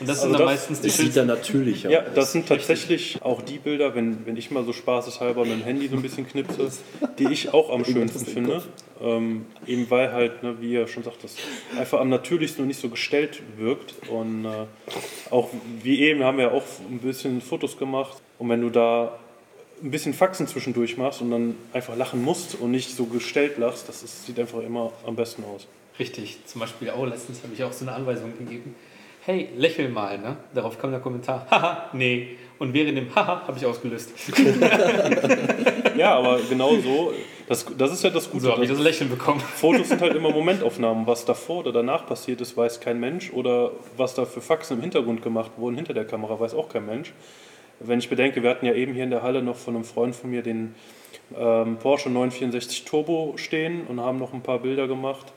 Und 0.02 0.08
das 0.08 0.18
also 0.18 0.30
sind 0.30 0.40
dann 0.40 0.48
das, 0.48 0.56
meistens 0.56 0.80
die 0.80 0.88
Das 0.88 0.96
sieht 0.96 1.16
dann 1.16 1.26
natürlich 1.28 1.82
Ja, 1.84 2.00
das 2.00 2.32
sind 2.32 2.48
tatsächlich 2.48 3.22
auch 3.22 3.40
die 3.40 3.58
Bilder, 3.58 3.94
wenn, 3.94 4.26
wenn 4.26 4.36
ich 4.36 4.50
mal 4.50 4.64
so 4.64 4.72
spaßeshalber 4.72 5.44
mit 5.44 5.60
dem 5.60 5.62
Handy 5.62 5.86
so 5.86 5.94
ein 5.94 6.02
bisschen 6.02 6.26
knipse, 6.26 6.72
die 7.20 7.28
ich 7.32 7.54
auch 7.54 7.70
am 7.70 7.84
schönsten 7.84 8.26
finde. 8.26 8.62
Ähm, 9.00 9.46
eben 9.64 9.88
weil 9.90 10.12
halt, 10.12 10.42
ne, 10.42 10.56
wie 10.60 10.72
ihr 10.72 10.88
schon 10.88 11.04
sagt, 11.04 11.22
das 11.22 11.36
einfach 11.78 12.00
am 12.00 12.08
natürlichsten 12.08 12.62
und 12.62 12.68
nicht 12.68 12.80
so 12.80 12.88
gestellt 12.88 13.42
wirkt. 13.56 13.94
Und 14.08 14.44
äh, 14.44 14.48
auch 15.30 15.50
wie 15.82 16.00
eben 16.00 16.24
haben 16.24 16.38
wir 16.38 16.52
auch 16.52 16.64
ein 16.90 16.98
bisschen 16.98 17.40
Fotos 17.40 17.78
gemacht. 17.78 18.16
Und 18.40 18.48
wenn 18.48 18.60
du 18.60 18.70
da 18.70 19.16
ein 19.84 19.92
bisschen 19.92 20.14
Faxen 20.14 20.48
zwischendurch 20.48 20.96
machst 20.96 21.20
und 21.20 21.30
dann 21.30 21.54
einfach 21.72 21.96
lachen 21.96 22.24
musst 22.24 22.56
und 22.56 22.72
nicht 22.72 22.90
so 22.90 23.04
gestellt 23.04 23.56
lachst, 23.56 23.88
das 23.88 24.02
ist, 24.02 24.26
sieht 24.26 24.40
einfach 24.40 24.62
immer 24.62 24.92
am 25.06 25.14
besten 25.14 25.44
aus. 25.44 25.68
Richtig, 26.00 26.38
zum 26.46 26.60
Beispiel 26.60 26.90
auch 26.90 27.06
letztens 27.06 27.40
habe 27.44 27.54
ich 27.54 27.62
auch 27.62 27.72
so 27.72 27.84
eine 27.84 27.94
Anweisung 27.94 28.36
gegeben 28.36 28.74
hey, 29.24 29.48
lächel 29.56 29.88
mal, 29.88 30.18
ne? 30.18 30.36
Darauf 30.54 30.78
kam 30.78 30.90
der 30.90 31.00
Kommentar, 31.00 31.46
haha, 31.50 31.90
nee. 31.92 32.36
Und 32.58 32.74
während 32.74 32.96
dem 32.96 33.12
Haha 33.12 33.42
habe 33.48 33.58
ich 33.58 33.66
ausgelöst. 33.66 34.12
ja, 35.96 36.16
aber 36.16 36.38
genau 36.48 36.76
so, 36.76 37.12
das, 37.48 37.66
das 37.76 37.92
ist 37.92 38.04
ja 38.04 38.10
das 38.10 38.30
Gute. 38.30 38.44
So 38.44 38.52
habe 38.52 38.62
ich 38.62 38.70
das 38.70 38.78
Lächeln 38.78 39.10
bekommen. 39.10 39.40
Fotos 39.40 39.88
sind 39.88 40.00
halt 40.00 40.14
immer 40.14 40.30
Momentaufnahmen. 40.30 41.04
Was 41.04 41.24
davor 41.24 41.58
oder 41.58 41.72
danach 41.72 42.06
passiert 42.06 42.40
ist, 42.40 42.56
weiß 42.56 42.78
kein 42.78 43.00
Mensch. 43.00 43.32
Oder 43.32 43.72
was 43.96 44.14
da 44.14 44.26
für 44.26 44.40
Faxen 44.40 44.76
im 44.76 44.80
Hintergrund 44.80 45.22
gemacht 45.22 45.50
wurden, 45.56 45.74
hinter 45.74 45.92
der 45.92 46.04
Kamera, 46.04 46.38
weiß 46.38 46.54
auch 46.54 46.68
kein 46.68 46.86
Mensch. 46.86 47.12
Wenn 47.80 47.98
ich 47.98 48.08
bedenke, 48.08 48.44
wir 48.44 48.50
hatten 48.50 48.64
ja 48.64 48.74
eben 48.74 48.94
hier 48.94 49.02
in 49.02 49.10
der 49.10 49.24
Halle 49.24 49.42
noch 49.42 49.56
von 49.56 49.74
einem 49.74 49.84
Freund 49.84 50.14
von 50.14 50.30
mir 50.30 50.42
den 50.42 50.76
ähm, 51.36 51.78
Porsche 51.78 52.10
964 52.10 52.84
Turbo 52.84 53.34
stehen 53.36 53.88
und 53.88 53.98
haben 53.98 54.20
noch 54.20 54.32
ein 54.32 54.42
paar 54.42 54.60
Bilder 54.60 54.86
gemacht. 54.86 55.32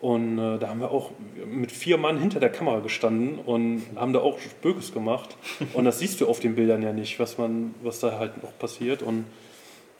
Und 0.00 0.38
äh, 0.38 0.58
da 0.58 0.68
haben 0.68 0.80
wir 0.80 0.90
auch 0.90 1.10
mit 1.46 1.70
vier 1.70 1.98
Mann 1.98 2.18
hinter 2.18 2.40
der 2.40 2.48
Kamera 2.48 2.80
gestanden 2.80 3.38
und 3.38 3.82
haben 3.96 4.14
da 4.14 4.20
auch 4.20 4.38
Bökes 4.62 4.92
gemacht. 4.92 5.36
Und 5.74 5.84
das 5.84 5.98
siehst 5.98 6.20
du 6.20 6.26
auf 6.26 6.40
den 6.40 6.54
Bildern 6.54 6.82
ja 6.82 6.92
nicht, 6.92 7.18
was, 7.18 7.36
man, 7.36 7.74
was 7.82 8.00
da 8.00 8.18
halt 8.18 8.42
noch 8.42 8.58
passiert. 8.58 9.02
Und 9.02 9.26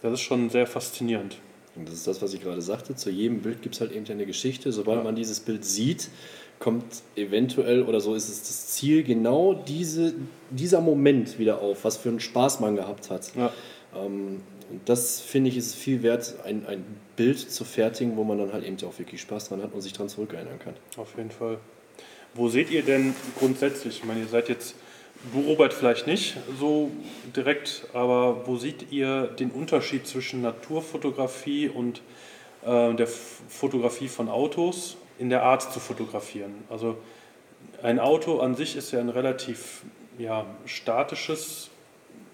das 0.00 0.14
ist 0.14 0.22
schon 0.22 0.48
sehr 0.48 0.66
faszinierend. 0.66 1.36
Und 1.76 1.86
das 1.86 1.94
ist 1.94 2.06
das, 2.06 2.22
was 2.22 2.32
ich 2.32 2.40
gerade 2.40 2.62
sagte. 2.62 2.96
Zu 2.96 3.10
jedem 3.10 3.40
Bild 3.42 3.60
gibt 3.60 3.74
es 3.74 3.80
halt 3.82 3.92
eben 3.92 4.06
eine 4.08 4.24
Geschichte. 4.24 4.72
Sobald 4.72 4.98
ja. 4.98 5.04
man 5.04 5.16
dieses 5.16 5.40
Bild 5.40 5.66
sieht, 5.66 6.08
kommt 6.58 7.02
eventuell 7.16 7.82
oder 7.82 8.00
so 8.00 8.14
ist 8.14 8.28
es 8.28 8.40
das 8.40 8.68
Ziel, 8.68 9.02
genau 9.02 9.54
diese, 9.54 10.14
dieser 10.50 10.80
Moment 10.80 11.38
wieder 11.38 11.60
auf, 11.60 11.84
was 11.84 11.96
für 11.98 12.08
einen 12.08 12.20
Spaß 12.20 12.60
man 12.60 12.76
gehabt 12.76 13.10
hat. 13.10 13.32
Ja. 13.34 13.52
Ähm, 13.94 14.42
und 14.70 14.88
das 14.88 15.20
finde 15.20 15.50
ich 15.50 15.56
ist 15.56 15.74
viel 15.74 16.02
wert, 16.02 16.36
ein, 16.44 16.64
ein 16.66 16.84
Bild 17.16 17.38
zu 17.38 17.64
fertigen, 17.64 18.16
wo 18.16 18.24
man 18.24 18.38
dann 18.38 18.52
halt 18.52 18.64
eben 18.64 18.76
auch 18.86 18.98
wirklich 18.98 19.20
Spaß 19.20 19.48
dran 19.48 19.62
hat 19.62 19.72
und 19.74 19.80
sich 19.80 19.92
dran 19.92 20.08
zurückerinnern 20.08 20.58
kann. 20.58 20.74
Auf 20.96 21.16
jeden 21.16 21.30
Fall. 21.30 21.58
Wo 22.34 22.48
seht 22.48 22.70
ihr 22.70 22.82
denn 22.82 23.14
grundsätzlich, 23.38 23.98
ich 23.98 24.04
meine, 24.04 24.20
ihr 24.20 24.28
seid 24.28 24.48
jetzt, 24.48 24.76
du 25.32 25.40
Robert 25.40 25.74
vielleicht 25.74 26.06
nicht 26.06 26.36
so 26.58 26.90
direkt, 27.34 27.86
aber 27.92 28.46
wo 28.46 28.56
seht 28.56 28.92
ihr 28.92 29.26
den 29.26 29.50
Unterschied 29.50 30.06
zwischen 30.06 30.40
Naturfotografie 30.42 31.68
und 31.68 32.02
äh, 32.64 32.94
der 32.94 33.08
Fotografie 33.08 34.08
von 34.08 34.28
Autos 34.28 34.96
in 35.18 35.30
der 35.30 35.42
Art 35.42 35.72
zu 35.72 35.80
fotografieren? 35.80 36.54
Also 36.70 36.96
ein 37.82 37.98
Auto 37.98 38.38
an 38.38 38.54
sich 38.54 38.76
ist 38.76 38.92
ja 38.92 39.00
ein 39.00 39.08
relativ 39.08 39.82
ja, 40.18 40.46
statisches 40.64 41.70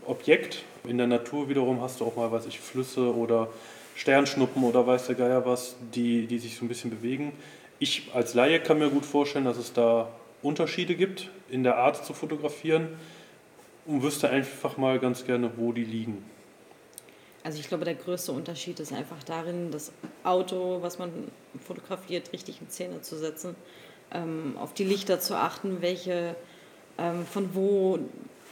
Objekt, 0.04 0.62
in 0.86 0.98
der 0.98 1.06
Natur 1.06 1.48
wiederum 1.48 1.80
hast 1.80 2.00
du 2.00 2.04
auch 2.04 2.16
mal, 2.16 2.30
weiß 2.30 2.46
ich, 2.46 2.60
Flüsse 2.60 3.14
oder 3.14 3.48
Sternschnuppen 3.94 4.62
oder 4.64 4.86
weiß 4.86 5.06
der 5.06 5.16
Geier 5.16 5.46
was, 5.46 5.76
die, 5.94 6.26
die 6.26 6.38
sich 6.38 6.56
so 6.56 6.64
ein 6.64 6.68
bisschen 6.68 6.90
bewegen. 6.90 7.32
Ich 7.78 8.10
als 8.14 8.34
Laie 8.34 8.60
kann 8.60 8.78
mir 8.78 8.90
gut 8.90 9.04
vorstellen, 9.04 9.44
dass 9.44 9.56
es 9.56 9.72
da 9.72 10.08
Unterschiede 10.42 10.94
gibt 10.94 11.30
in 11.50 11.62
der 11.62 11.76
Art 11.76 12.04
zu 12.04 12.12
fotografieren 12.12 12.88
und 13.86 14.02
wüsste 14.02 14.30
einfach 14.30 14.76
mal 14.76 14.98
ganz 14.98 15.24
gerne, 15.24 15.50
wo 15.56 15.72
die 15.72 15.84
liegen. 15.84 16.24
Also 17.42 17.60
ich 17.60 17.68
glaube, 17.68 17.84
der 17.84 17.94
größte 17.94 18.32
Unterschied 18.32 18.80
ist 18.80 18.92
einfach 18.92 19.22
darin, 19.22 19.70
das 19.70 19.92
Auto, 20.24 20.78
was 20.82 20.98
man 20.98 21.12
fotografiert, 21.64 22.32
richtig 22.32 22.60
in 22.60 22.68
Szene 22.68 23.02
zu 23.02 23.16
setzen, 23.16 23.54
ähm, 24.12 24.56
auf 24.58 24.74
die 24.74 24.84
Lichter 24.84 25.20
zu 25.20 25.36
achten, 25.36 25.80
welche, 25.80 26.34
ähm, 26.98 27.24
von 27.24 27.54
wo 27.54 27.98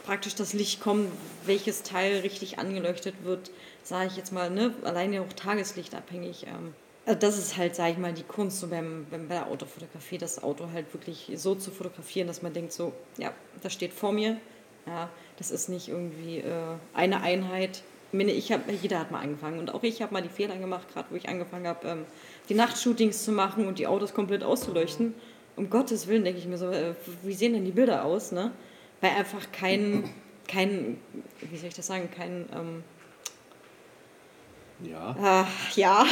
praktisch 0.05 0.35
das 0.35 0.53
Licht 0.53 0.81
kommt, 0.81 1.09
welches 1.45 1.83
Teil 1.83 2.19
richtig 2.19 2.59
angeleuchtet 2.59 3.15
wird, 3.23 3.51
sage 3.83 4.07
ich 4.07 4.17
jetzt 4.17 4.31
mal, 4.31 4.49
ne? 4.49 4.73
alleine 4.83 5.21
auch 5.21 5.33
tageslichtabhängig. 5.33 6.45
Ähm, 6.47 6.73
also 7.05 7.19
das 7.19 7.37
ist 7.37 7.57
halt, 7.57 7.75
sage 7.75 7.91
ich 7.91 7.97
mal, 7.97 8.13
die 8.13 8.23
Kunst 8.23 8.59
so 8.59 8.67
beim, 8.67 9.05
beim, 9.09 9.27
bei 9.27 9.35
der 9.35 9.47
Autofotografie, 9.47 10.17
das 10.17 10.41
Auto 10.43 10.69
halt 10.73 10.93
wirklich 10.93 11.31
so 11.35 11.55
zu 11.55 11.71
fotografieren, 11.71 12.27
dass 12.27 12.41
man 12.41 12.53
denkt 12.53 12.71
so, 12.71 12.93
ja, 13.17 13.31
das 13.61 13.73
steht 13.73 13.93
vor 13.93 14.11
mir, 14.11 14.37
ja, 14.87 15.09
das 15.37 15.51
ist 15.51 15.69
nicht 15.69 15.89
irgendwie 15.89 16.39
äh, 16.39 16.51
eine 16.93 17.21
Einheit. 17.21 17.83
Ich 18.11 18.17
meine, 18.17 18.31
ich 18.31 18.51
hab, 18.51 18.61
jeder 18.81 18.99
hat 18.99 19.11
mal 19.11 19.19
angefangen 19.19 19.59
und 19.59 19.73
auch 19.73 19.83
ich 19.83 20.01
habe 20.01 20.13
mal 20.13 20.21
die 20.21 20.29
Fehler 20.29 20.57
gemacht, 20.57 20.87
gerade 20.93 21.07
wo 21.11 21.15
ich 21.15 21.27
angefangen 21.27 21.67
habe, 21.67 21.87
ähm, 21.87 22.05
die 22.49 22.53
Nachtshootings 22.53 23.23
zu 23.23 23.31
machen 23.31 23.67
und 23.67 23.77
die 23.77 23.87
Autos 23.87 24.13
komplett 24.13 24.43
auszuleuchten. 24.43 25.13
Um 25.55 25.69
Gottes 25.69 26.07
Willen 26.07 26.23
denke 26.23 26.39
ich 26.39 26.47
mir 26.47 26.57
so, 26.57 26.69
äh, 26.69 26.93
wie 27.23 27.33
sehen 27.33 27.53
denn 27.53 27.65
die 27.65 27.71
Bilder 27.71 28.03
aus, 28.03 28.31
ne? 28.31 28.51
Weil 29.01 29.11
einfach 29.11 29.51
kein, 29.51 30.03
kein, 30.47 30.97
wie 31.49 31.57
soll 31.57 31.69
ich 31.69 31.75
das 31.75 31.87
sagen, 31.87 32.09
kein, 32.15 32.45
ähm, 32.53 32.83
ja. 34.83 35.41
Äh, 35.41 35.45
ja, 35.79 36.05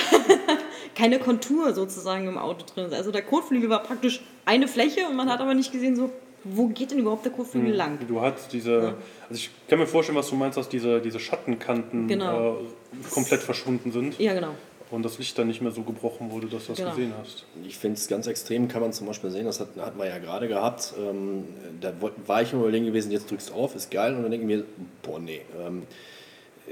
keine 0.96 1.20
Kontur 1.20 1.74
sozusagen 1.74 2.28
im 2.28 2.38
Auto 2.38 2.66
drin 2.66 2.86
ist. 2.86 2.94
Also 2.94 3.12
der 3.12 3.22
Kotflügel 3.24 3.70
war 3.70 3.84
praktisch 3.84 4.22
eine 4.46 4.68
Fläche 4.68 5.06
und 5.08 5.16
man 5.16 5.30
hat 5.30 5.42
aber 5.42 5.54
nicht 5.54 5.72
gesehen, 5.72 5.96
so, 5.96 6.12
wo 6.46 6.68
geht 6.68 6.92
denn 6.92 7.00
überhaupt 7.00 7.26
der 7.26 7.32
Kotflügel 7.34 7.72
Mhm. 7.72 7.76
lang? 7.78 8.00
Du 8.08 8.22
hast 8.22 8.52
diese, 8.54 8.96
also 9.30 9.34
ich 9.36 9.50
kann 9.68 9.80
mir 9.80 9.88
vorstellen, 9.88 10.18
was 10.18 10.30
du 10.30 10.36
meinst, 10.36 10.58
dass 10.58 10.70
diese, 10.70 11.02
diese 11.02 11.20
Schattenkanten 11.20 12.08
Genau. 12.08 12.54
äh, 12.62 13.10
komplett 13.14 13.42
verschwunden 13.42 13.92
sind 13.92 14.18
Ja, 14.20 14.34
genau. 14.34 14.56
Und 14.94 15.04
das 15.04 15.18
Licht 15.18 15.38
dann 15.40 15.48
nicht 15.48 15.62
mehr 15.62 15.72
so 15.72 15.82
gebrochen 15.82 16.30
wurde, 16.32 16.48
dass 16.48 16.66
du 16.66 16.74
das 16.74 16.78
Genau. 16.78 16.92
gesehen 16.92 17.14
hast. 17.20 17.46
Ich 17.68 17.78
finde 17.78 17.98
es 17.98 18.08
ganz 18.08 18.28
extrem, 18.28 18.68
kann 18.68 18.82
man 18.82 18.94
zum 18.94 19.08
Beispiel 19.08 19.32
sehen, 19.32 19.46
das 19.46 19.60
hat, 19.60 19.70
hatten 19.80 19.98
wir 19.98 20.08
ja 20.08 20.20
gerade 20.20 20.48
gehabt. 20.48 20.94
Ähm, 21.00 21.46
da 21.82 21.92
war 22.28 22.42
ich 22.44 22.54
immer 22.54 22.62
überlegen 22.64 22.86
gewesen, 22.86 23.12
jetzt 23.12 23.30
drückst 23.32 23.50
du 23.50 23.54
auf, 23.54 23.76
ist 23.76 23.90
geil. 23.90 24.14
Und 24.16 24.22
dann 24.22 24.32
denke 24.32 24.46
ich 24.48 24.56
mir, 24.58 24.64
boah, 25.02 25.20
nee, 25.20 25.42
ähm, 25.66 25.84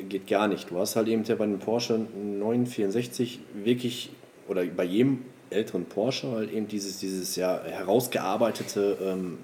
geht 0.08 0.28
gar 0.28 0.48
nicht. 0.48 0.70
Du 0.70 0.78
hast 0.78 0.96
halt 0.96 1.08
eben 1.08 1.24
ja 1.24 1.36
bei 1.36 1.46
einem 1.46 1.58
Porsche 1.60 1.98
964 2.00 3.40
wirklich, 3.64 4.12
oder 4.48 4.64
bei 4.66 4.84
jedem 4.84 5.24
älteren 5.50 5.86
Porsche 5.86 6.32
halt 6.32 6.52
eben 6.54 6.68
dieses, 6.68 7.00
dieses 7.00 7.36
ja 7.36 7.62
herausgearbeitete 7.64 8.98
ähm, 9.04 9.38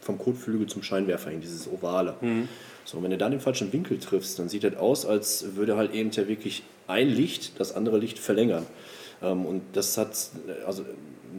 vom 0.00 0.18
Kotflügel 0.18 0.66
zum 0.66 0.82
Scheinwerfer 0.82 1.30
hin, 1.30 1.40
dieses 1.40 1.70
Ovale. 1.70 2.14
So, 2.84 2.96
und 2.98 3.02
wenn 3.04 3.10
du 3.10 3.16
dann 3.18 3.30
den 3.30 3.40
falschen 3.40 3.72
Winkel 3.72 3.98
triffst, 3.98 4.38
dann 4.38 4.48
sieht 4.48 4.64
das 4.64 4.76
aus, 4.76 5.06
als 5.06 5.56
würde 5.56 5.76
halt 5.76 5.94
eben 5.94 6.10
ja 6.10 6.26
wirklich 6.28 6.62
ein 6.86 7.08
Licht 7.08 7.58
das 7.58 7.74
andere 7.74 7.98
Licht 7.98 8.18
verlängern. 8.18 8.66
Ähm, 9.22 9.46
und 9.46 9.62
das 9.72 9.96
hat, 9.98 10.30
also 10.66 10.84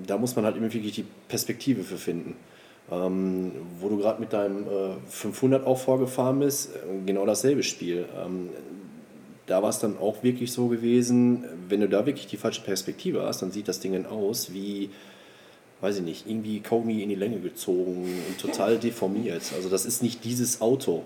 da 0.05 0.17
muss 0.17 0.35
man 0.35 0.45
halt 0.45 0.55
eben 0.55 0.71
wirklich 0.71 0.93
die 0.93 1.05
Perspektive 1.27 1.83
für 1.83 1.97
finden. 1.97 2.35
Ähm, 2.91 3.51
wo 3.79 3.89
du 3.89 3.97
gerade 3.97 4.19
mit 4.19 4.31
deinem 4.31 4.63
äh, 4.63 5.09
500 5.09 5.65
auch 5.65 5.79
vorgefahren 5.79 6.39
bist, 6.39 6.75
äh, 6.75 6.79
genau 7.03 7.25
dasselbe 7.25 7.63
Spiel. 7.63 8.05
Ähm, 8.23 8.49
da 9.47 9.63
war 9.63 9.69
es 9.69 9.79
dann 9.79 9.97
auch 9.97 10.21
wirklich 10.21 10.51
so 10.51 10.67
gewesen, 10.67 11.45
wenn 11.67 11.81
du 11.81 11.89
da 11.89 12.05
wirklich 12.05 12.27
die 12.27 12.37
falsche 12.37 12.61
Perspektive 12.61 13.23
hast, 13.23 13.41
dann 13.41 13.51
sieht 13.51 13.67
das 13.67 13.79
Ding 13.79 13.93
dann 13.93 14.05
aus 14.05 14.53
wie, 14.53 14.91
weiß 15.81 15.97
ich 15.97 16.03
nicht, 16.03 16.27
irgendwie 16.27 16.59
Kaugummi 16.59 17.01
in 17.01 17.09
die 17.09 17.15
Länge 17.15 17.39
gezogen 17.39 18.07
und 18.27 18.39
total 18.39 18.77
deformiert. 18.79 19.41
Also 19.55 19.69
das 19.69 19.85
ist 19.85 20.03
nicht 20.03 20.23
dieses 20.23 20.61
Auto. 20.61 21.03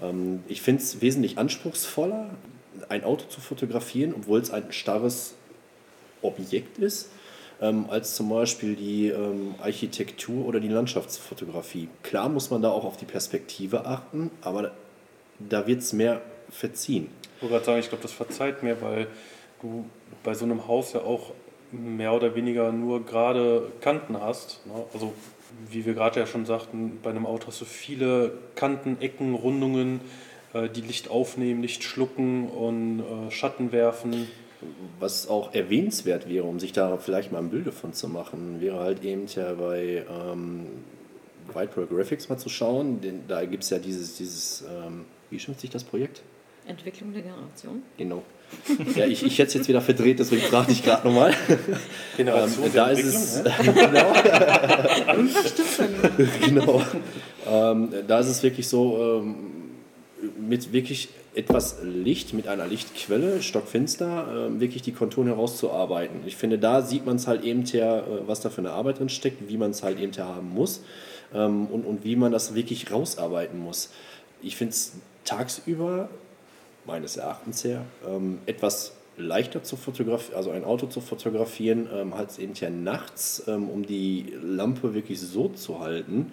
Ähm, 0.00 0.44
ich 0.46 0.62
finde 0.62 0.82
es 0.82 1.00
wesentlich 1.00 1.38
anspruchsvoller, 1.38 2.30
ein 2.88 3.04
Auto 3.04 3.26
zu 3.28 3.40
fotografieren, 3.40 4.14
obwohl 4.14 4.40
es 4.40 4.50
ein 4.50 4.72
starres 4.72 5.34
Objekt 6.22 6.78
ist, 6.78 7.10
ähm, 7.60 7.86
als 7.88 8.14
zum 8.14 8.28
Beispiel 8.28 8.76
die 8.76 9.08
ähm, 9.08 9.54
Architektur 9.60 10.46
oder 10.46 10.60
die 10.60 10.68
Landschaftsfotografie. 10.68 11.88
Klar 12.02 12.28
muss 12.28 12.50
man 12.50 12.62
da 12.62 12.70
auch 12.70 12.84
auf 12.84 12.96
die 12.96 13.04
Perspektive 13.04 13.86
achten, 13.86 14.30
aber 14.42 14.72
da 15.38 15.66
wird 15.66 15.80
es 15.80 15.92
mehr 15.92 16.22
verziehen. 16.50 17.08
Ich 17.36 17.42
wollte 17.42 17.54
gerade 17.54 17.64
sagen, 17.64 17.80
ich 17.80 17.88
glaube, 17.88 18.02
das 18.02 18.12
verzeiht 18.12 18.62
mir, 18.62 18.80
weil 18.80 19.06
du 19.60 19.84
bei 20.22 20.34
so 20.34 20.44
einem 20.44 20.66
Haus 20.66 20.92
ja 20.92 21.00
auch 21.00 21.32
mehr 21.72 22.12
oder 22.12 22.34
weniger 22.34 22.72
nur 22.72 23.04
gerade 23.04 23.72
Kanten 23.80 24.20
hast. 24.20 24.64
Ne? 24.66 24.84
Also 24.94 25.12
wie 25.70 25.84
wir 25.84 25.94
gerade 25.94 26.20
ja 26.20 26.26
schon 26.26 26.46
sagten, 26.46 26.98
bei 27.02 27.10
einem 27.10 27.26
Auto 27.26 27.48
hast 27.48 27.60
du 27.60 27.64
viele 27.64 28.32
Kanten, 28.54 28.98
Ecken, 29.00 29.34
Rundungen, 29.34 30.00
die 30.68 30.80
Licht 30.80 31.10
aufnehmen, 31.10 31.62
Licht 31.62 31.82
schlucken 31.84 32.48
und 32.48 33.00
äh, 33.00 33.30
Schatten 33.30 33.72
werfen. 33.72 34.28
Was 34.98 35.28
auch 35.28 35.54
erwähnenswert 35.54 36.28
wäre, 36.28 36.44
um 36.44 36.58
sich 36.58 36.72
da 36.72 36.96
vielleicht 36.96 37.30
mal 37.30 37.38
ein 37.38 37.50
Bild 37.50 37.66
davon 37.66 37.92
zu 37.92 38.08
machen, 38.08 38.60
wäre 38.60 38.80
halt 38.80 39.04
eben 39.04 39.26
ja 39.26 39.52
bei 39.52 40.04
ähm, 40.08 40.66
White 41.52 41.72
Pearl 41.74 41.86
Graphics 41.86 42.28
mal 42.28 42.38
zu 42.38 42.48
schauen. 42.48 43.00
Denn 43.00 43.20
da 43.28 43.44
gibt 43.44 43.64
es 43.64 43.70
ja 43.70 43.78
dieses, 43.78 44.16
dieses 44.16 44.62
ähm, 44.62 45.04
wie 45.30 45.38
schimpft 45.38 45.60
sich 45.60 45.70
das 45.70 45.84
Projekt? 45.84 46.22
Entwicklung 46.66 47.12
der 47.12 47.22
Generation. 47.22 47.82
Genau. 47.96 48.22
Ja, 48.94 49.06
ich, 49.06 49.24
ich 49.24 49.38
hätte 49.38 49.48
es 49.48 49.54
jetzt 49.54 49.68
wieder 49.68 49.80
verdreht, 49.80 50.18
deswegen 50.18 50.42
frage 50.42 50.72
ich 50.72 50.84
gerade 50.84 51.06
nochmal. 51.06 51.34
Ähm, 52.18 52.50
da 52.72 52.88
ist 52.88 53.04
es, 53.04 53.44
genau, 53.62 54.12
genau. 56.46 56.82
Ähm, 57.46 57.90
da 58.08 58.20
ist 58.20 58.28
es 58.28 58.42
wirklich 58.42 58.66
so, 58.68 59.20
ähm, 59.20 59.55
mit 60.48 60.72
wirklich 60.72 61.08
etwas 61.34 61.76
Licht, 61.82 62.32
mit 62.32 62.48
einer 62.48 62.66
Lichtquelle, 62.66 63.42
stockfinster, 63.42 64.46
ähm, 64.48 64.60
wirklich 64.60 64.82
die 64.82 64.92
Konturen 64.92 65.26
herauszuarbeiten. 65.26 66.20
Ich 66.26 66.36
finde, 66.36 66.58
da 66.58 66.82
sieht 66.82 67.04
man 67.04 67.16
es 67.16 67.26
halt 67.26 67.44
eben 67.44 67.64
her, 67.64 68.04
äh, 68.06 68.26
was 68.26 68.40
da 68.40 68.48
für 68.48 68.62
eine 68.62 68.70
Arbeit 68.70 68.98
drin 68.98 69.08
steckt, 69.08 69.48
wie 69.48 69.58
man 69.58 69.70
es 69.72 69.82
halt 69.82 70.00
eben 70.00 70.12
her 70.12 70.26
haben 70.26 70.54
muss 70.54 70.82
ähm, 71.34 71.66
und, 71.66 71.84
und 71.84 72.04
wie 72.04 72.16
man 72.16 72.32
das 72.32 72.54
wirklich 72.54 72.90
rausarbeiten 72.90 73.58
muss. 73.58 73.90
Ich 74.42 74.56
finde 74.56 74.72
es 74.72 74.92
tagsüber, 75.24 76.08
meines 76.86 77.16
Erachtens 77.16 77.64
her, 77.64 77.84
ähm, 78.08 78.38
etwas 78.46 78.92
leichter 79.18 79.62
zu 79.62 79.76
fotografieren, 79.76 80.36
also 80.36 80.50
ein 80.50 80.64
Auto 80.64 80.86
zu 80.86 81.00
fotografieren, 81.00 81.88
ähm, 81.92 82.14
halt 82.14 82.38
eben 82.38 82.52
ja 82.54 82.70
nachts, 82.70 83.42
ähm, 83.46 83.68
um 83.68 83.86
die 83.86 84.32
Lampe 84.42 84.94
wirklich 84.94 85.20
so 85.20 85.48
zu 85.48 85.80
halten 85.80 86.32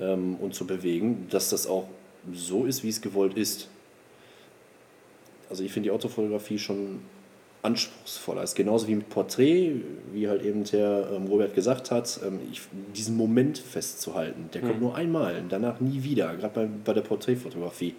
ähm, 0.00 0.36
und 0.36 0.54
zu 0.54 0.66
bewegen, 0.66 1.26
dass 1.30 1.50
das 1.50 1.66
auch 1.66 1.88
so 2.34 2.64
ist, 2.64 2.82
wie 2.82 2.88
es 2.88 3.00
gewollt 3.00 3.36
ist. 3.36 3.68
Also 5.50 5.62
ich 5.62 5.72
finde 5.72 5.88
die 5.88 5.90
Autofotografie 5.90 6.58
schon 6.58 7.00
anspruchsvoller. 7.62 8.42
Ist 8.42 8.54
genauso 8.54 8.86
wie 8.86 8.94
mit 8.94 9.08
Porträt, 9.08 9.72
wie 10.12 10.28
halt 10.28 10.44
eben 10.44 10.64
der 10.64 11.08
ähm, 11.12 11.26
Robert 11.26 11.54
gesagt 11.54 11.90
hat, 11.90 12.20
ähm, 12.24 12.40
ich, 12.52 12.62
diesen 12.94 13.16
Moment 13.16 13.58
festzuhalten. 13.58 14.50
Der 14.54 14.62
kommt 14.62 14.80
nur 14.80 14.94
einmal, 14.94 15.42
danach 15.48 15.80
nie 15.80 16.02
wieder, 16.02 16.36
gerade 16.36 16.54
bei, 16.54 16.68
bei 16.84 16.92
der 16.92 17.02
Porträtfotografie. 17.02 17.94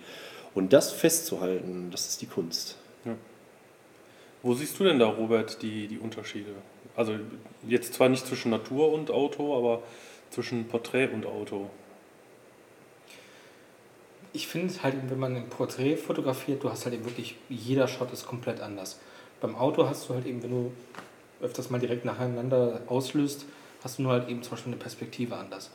Und 0.56 0.74
das 0.74 0.92
festzuhalten, 0.92 1.90
das 1.92 2.08
ist 2.08 2.22
die 2.22 2.26
Kunst. 2.26 2.78
Wo 4.42 4.54
siehst 4.54 4.80
du 4.80 4.86
denn 4.86 5.00
da, 5.00 5.08
Robert, 5.08 5.62
die, 5.62 5.88
die 5.88 5.98
Unterschiede? 5.98 6.52
Also 6.96 7.16
jetzt 7.68 7.94
zwar 7.94 8.10
nicht 8.10 8.26
zwischen 8.26 8.52
Natur 8.52 8.92
und 8.92 9.12
Auto, 9.12 9.58
aber 9.58 9.84
zwischen 10.30 10.66
Porträt 10.68 11.10
und 11.10 11.26
Auto. 11.26 11.70
Ich 14.32 14.48
finde 14.48 14.74
halt, 14.84 14.96
wenn 15.10 15.20
man 15.20 15.36
ein 15.36 15.50
Porträt 15.50 15.98
fotografiert, 15.98 16.64
du 16.64 16.70
hast 16.70 16.86
halt 16.86 16.96
eben 16.96 17.06
wirklich, 17.06 17.36
jeder 17.50 17.88
Shot 17.88 18.12
ist 18.14 18.28
komplett 18.28 18.62
anders. 18.62 19.00
Beim 19.42 19.56
Auto 19.56 19.88
hast 19.88 20.08
du 20.08 20.14
halt 20.14 20.26
eben, 20.26 20.44
wenn 20.44 20.52
du 20.52 20.72
öfters 21.42 21.70
mal 21.70 21.80
direkt 21.80 22.06
nacheinander 22.06 22.82
auslöst, 22.88 23.46
hast 23.84 23.98
du 23.98 24.04
nur 24.04 24.12
halt 24.12 24.30
eben 24.30 24.44
zum 24.44 24.52
Beispiel 24.52 24.74
eine 24.74 24.82
Perspektive 24.82 25.36
anders. 25.36 25.72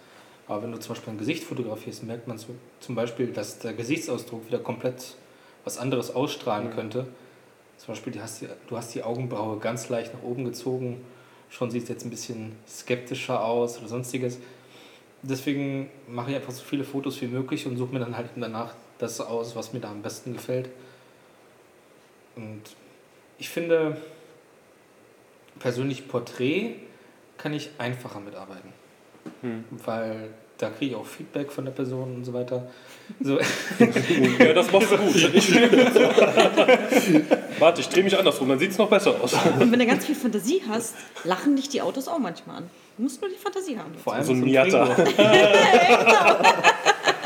Aber 0.46 0.62
wenn 0.62 0.72
du 0.72 0.78
zum 0.78 0.94
Beispiel 0.94 1.14
ein 1.14 1.18
Gesicht 1.18 1.44
fotografierst, 1.44 2.04
merkt 2.04 2.28
man 2.28 2.38
zum 2.38 2.94
Beispiel, 2.94 3.28
dass 3.28 3.58
der 3.58 3.72
Gesichtsausdruck 3.72 4.46
wieder 4.46 4.58
komplett 4.58 5.16
was 5.64 5.78
anderes 5.78 6.14
ausstrahlen 6.14 6.70
könnte. 6.70 7.06
Zum 7.78 7.88
Beispiel, 7.88 8.12
die 8.12 8.20
hast 8.20 8.42
die, 8.42 8.48
du 8.68 8.76
hast 8.76 8.94
die 8.94 9.02
Augenbraue 9.02 9.58
ganz 9.58 9.88
leicht 9.88 10.14
nach 10.14 10.22
oben 10.22 10.44
gezogen, 10.44 11.04
schon 11.48 11.70
sieht 11.70 11.84
es 11.84 11.88
jetzt 11.88 12.04
ein 12.04 12.10
bisschen 12.10 12.52
skeptischer 12.68 13.42
aus 13.42 13.78
oder 13.78 13.88
sonstiges. 13.88 14.38
Deswegen 15.26 15.88
mache 16.06 16.30
ich 16.30 16.36
einfach 16.36 16.52
so 16.52 16.62
viele 16.62 16.84
Fotos 16.84 17.20
wie 17.22 17.26
möglich 17.26 17.66
und 17.66 17.76
suche 17.78 17.94
mir 17.94 18.00
dann 18.00 18.16
halt 18.16 18.28
danach 18.36 18.74
das 18.98 19.20
aus, 19.20 19.56
was 19.56 19.72
mir 19.72 19.80
da 19.80 19.90
am 19.90 20.02
besten 20.02 20.34
gefällt. 20.34 20.68
Und 22.36 22.62
ich 23.38 23.48
finde, 23.48 23.96
persönlich 25.58 26.08
Porträt 26.08 26.76
kann 27.38 27.54
ich 27.54 27.70
einfacher 27.78 28.20
mitarbeiten. 28.20 28.68
Weil 29.70 30.28
da 30.58 30.70
kriege 30.70 30.92
ich 30.92 30.96
auch 30.96 31.06
Feedback 31.06 31.50
von 31.50 31.64
der 31.64 31.72
Person 31.72 32.16
und 32.16 32.24
so 32.24 32.32
weiter. 32.32 32.66
So, 33.20 33.38
Ja, 34.38 34.54
das 34.54 34.72
machst 34.72 34.92
du 34.92 34.96
gut. 34.96 35.14
Ich, 35.34 35.54
Warte, 37.58 37.80
ich 37.80 37.88
drehe 37.88 38.02
mich 38.04 38.16
andersrum, 38.18 38.48
dann 38.48 38.58
sieht 38.58 38.70
es 38.72 38.78
noch 38.78 38.88
besser 38.88 39.14
aus. 39.20 39.32
Und 39.58 39.70
wenn 39.72 39.78
du 39.78 39.86
ganz 39.86 40.04
viel 40.06 40.14
Fantasie 40.14 40.62
hast, 40.68 40.94
lachen 41.24 41.56
dich 41.56 41.68
die 41.68 41.80
Autos 41.82 42.08
auch 42.08 42.18
manchmal 42.18 42.58
an. 42.58 42.70
Du 42.96 43.02
musst 43.04 43.20
nur 43.20 43.30
die 43.30 43.36
Fantasie 43.36 43.76
haben. 43.78 43.92
vor 44.02 44.14
allem 44.14 44.24
So 44.24 44.32
ein. 44.32 44.40
Miata. 44.40 44.84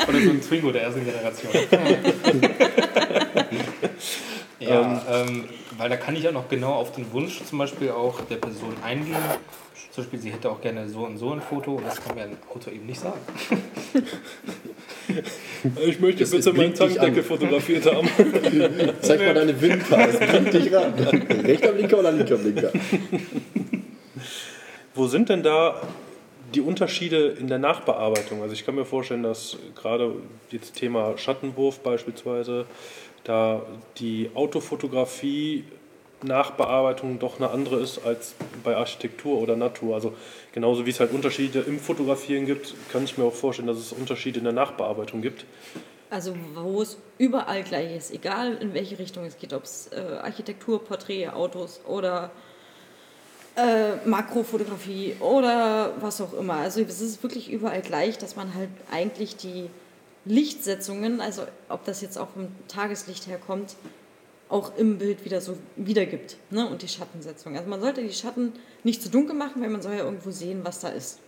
Oder 0.07 0.21
so 0.21 0.29
ein 0.31 0.41
Twingo 0.41 0.71
der 0.71 0.83
ersten 0.83 1.05
Generation. 1.05 1.51
Ja, 4.61 5.01
ähm, 5.09 5.45
weil 5.79 5.89
da 5.89 5.95
kann 5.95 6.15
ich 6.15 6.23
ja 6.23 6.31
noch 6.31 6.49
genau 6.49 6.73
auf 6.73 6.91
den 6.91 7.11
Wunsch 7.13 7.41
zum 7.43 7.57
Beispiel 7.57 7.89
auch 7.91 8.19
der 8.21 8.35
Person 8.35 8.75
eingehen. 8.83 9.15
Zum 9.91 10.03
Beispiel, 10.03 10.19
sie 10.19 10.31
hätte 10.31 10.51
auch 10.51 10.61
gerne 10.61 10.87
so 10.87 11.05
und 11.05 11.17
so 11.17 11.31
ein 11.31 11.41
Foto 11.41 11.75
und 11.75 11.87
das 11.87 12.03
kann 12.03 12.15
mir 12.15 12.23
ein 12.23 12.37
Auto 12.53 12.69
eben 12.69 12.85
nicht 12.85 12.99
sagen. 12.99 13.19
Ich 15.85 15.99
möchte 15.99 16.23
es 16.23 16.29
bitte 16.29 16.53
meinen 16.53 16.73
Tankdeckel 16.75 17.17
an. 17.17 17.23
fotografiert 17.23 17.83
haben. 17.91 18.07
Zeig 19.01 19.19
mal 19.19 19.33
deine 19.33 19.59
Winker, 19.59 20.07
es 20.07 20.19
blinkt 20.19 20.53
dich 20.53 20.71
ran. 20.71 20.93
Rechter 20.93 21.71
Blinker 21.71 21.99
oder 21.99 22.11
linker 22.11 22.37
Blinker? 22.37 22.71
Wo 24.93 25.07
sind 25.07 25.29
denn 25.29 25.41
da 25.41 25.81
die 26.53 26.61
Unterschiede 26.61 27.35
in 27.39 27.47
der 27.47 27.57
Nachbearbeitung? 27.57 28.43
Also 28.43 28.53
ich 28.53 28.65
kann 28.65 28.75
mir 28.75 28.85
vorstellen, 28.85 29.23
dass 29.23 29.57
gerade 29.75 30.13
jetzt 30.51 30.75
Thema 30.75 31.17
Schattenwurf 31.17 31.79
beispielsweise, 31.79 32.65
da 33.23 33.61
die 33.97 34.31
Autofotografie 34.33 35.63
Nachbearbeitung 36.21 37.19
doch 37.19 37.37
eine 37.37 37.49
andere 37.49 37.79
ist 37.79 38.05
als 38.05 38.35
bei 38.63 38.75
Architektur 38.75 39.39
oder 39.39 39.55
Natur. 39.55 39.95
Also 39.95 40.13
genauso 40.51 40.85
wie 40.85 40.89
es 40.89 40.99
halt 40.99 41.11
Unterschiede 41.13 41.59
im 41.59 41.79
Fotografieren 41.79 42.45
gibt, 42.45 42.73
kann 42.91 43.03
ich 43.03 43.17
mir 43.17 43.23
auch 43.23 43.33
vorstellen, 43.33 43.67
dass 43.67 43.77
es 43.77 43.93
Unterschiede 43.93 44.39
in 44.39 44.43
der 44.43 44.53
Nachbearbeitung 44.53 45.21
gibt. 45.21 45.45
Also 46.09 46.33
wo 46.55 46.81
es 46.81 46.97
überall 47.17 47.63
gleich 47.63 47.95
ist, 47.95 48.11
egal 48.11 48.57
in 48.57 48.73
welche 48.73 48.97
Richtung 48.97 49.25
es 49.25 49.37
geht, 49.37 49.53
ob 49.53 49.63
es 49.63 49.89
äh, 49.93 49.99
Architektur, 50.21 50.83
Porträt, 50.83 51.29
Autos 51.29 51.81
oder 51.87 52.31
äh, 53.55 53.95
Makrofotografie 54.07 55.15
oder 55.19 55.93
was 56.01 56.19
auch 56.19 56.33
immer. 56.33 56.55
Also 56.55 56.81
es 56.81 56.99
ist 56.99 57.21
wirklich 57.21 57.51
überall 57.51 57.81
gleich, 57.81 58.17
dass 58.17 58.35
man 58.35 58.55
halt 58.55 58.69
eigentlich 58.91 59.37
die 59.37 59.69
Lichtsetzungen, 60.29 61.21
also 61.21 61.43
ob 61.69 61.83
das 61.85 62.01
jetzt 62.01 62.17
auch 62.17 62.29
vom 62.29 62.47
Tageslicht 62.67 63.25
herkommt, 63.27 63.75
auch 64.47 64.75
im 64.77 64.99
Bild 64.99 65.25
wieder 65.25 65.41
so 65.41 65.57
wiedergibt. 65.75 66.37
Ne? 66.51 66.67
Und 66.69 66.83
die 66.83 66.87
Schattensetzung. 66.87 67.57
Also 67.57 67.67
man 67.67 67.81
sollte 67.81 68.01
die 68.01 68.13
Schatten 68.13 68.53
nicht 68.83 69.01
zu 69.01 69.09
dunkel 69.09 69.35
machen, 69.35 69.61
weil 69.61 69.69
man 69.69 69.81
soll 69.81 69.93
ja 69.93 70.03
irgendwo 70.03 70.29
sehen, 70.29 70.61
was 70.63 70.79
da 70.79 70.89
ist. 70.89 71.19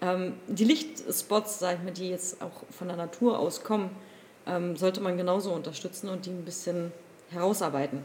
Ähm, 0.00 0.34
die 0.48 0.64
Lichtspots, 0.64 1.60
sag 1.60 1.78
ich 1.78 1.84
mal, 1.84 1.92
die 1.92 2.10
jetzt 2.10 2.42
auch 2.42 2.64
von 2.70 2.88
der 2.88 2.96
Natur 2.96 3.38
aus 3.38 3.62
kommen, 3.62 3.90
ähm, 4.46 4.76
sollte 4.76 5.00
man 5.00 5.16
genauso 5.16 5.52
unterstützen 5.52 6.08
und 6.08 6.26
die 6.26 6.30
ein 6.30 6.44
bisschen 6.44 6.92
herausarbeiten. 7.30 8.04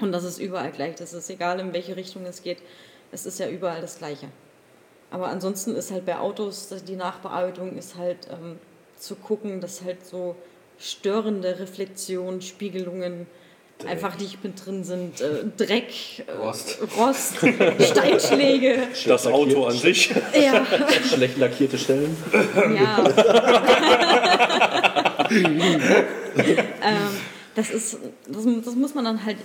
Und 0.00 0.12
das 0.12 0.24
ist 0.24 0.38
überall 0.38 0.70
gleich. 0.72 0.94
Das 0.94 1.12
ist 1.12 1.28
egal, 1.28 1.60
in 1.60 1.74
welche 1.74 1.96
Richtung 1.96 2.24
es 2.24 2.42
geht. 2.42 2.58
Es 3.12 3.26
ist 3.26 3.38
ja 3.38 3.48
überall 3.48 3.82
das 3.82 3.98
Gleiche. 3.98 4.28
Aber 5.10 5.28
ansonsten 5.28 5.74
ist 5.74 5.90
halt 5.90 6.06
bei 6.06 6.18
Autos, 6.18 6.68
die 6.86 6.96
Nachbearbeitung 6.96 7.76
ist 7.76 7.96
halt 7.96 8.28
ähm, 8.30 8.58
zu 8.98 9.14
gucken, 9.16 9.60
dass 9.60 9.82
halt 9.82 10.06
so 10.06 10.36
störende 10.78 11.58
Reflexionen, 11.58 12.42
Spiegelungen 12.42 13.26
einfach 13.86 14.18
nicht 14.18 14.42
mit 14.42 14.64
drin 14.64 14.84
sind. 14.84 15.20
Äh, 15.20 15.44
Dreck, 15.56 15.92
äh, 16.26 16.32
Rost. 16.32 16.78
Rost 16.96 17.36
Steinschläge. 17.80 18.88
Das 19.06 19.26
Auto 19.26 19.66
an 19.66 19.76
sich. 19.76 20.10
Ja, 20.34 20.66
Schlecht 21.06 21.38
lackierte 21.38 21.78
Stellen. 21.78 22.16
ja. 22.54 23.04
ähm, 25.28 27.08
das 27.54 27.70
ist, 27.70 27.98
das, 28.26 28.44
das 28.64 28.74
muss 28.74 28.94
man 28.94 29.04
dann 29.04 29.24
halt 29.24 29.36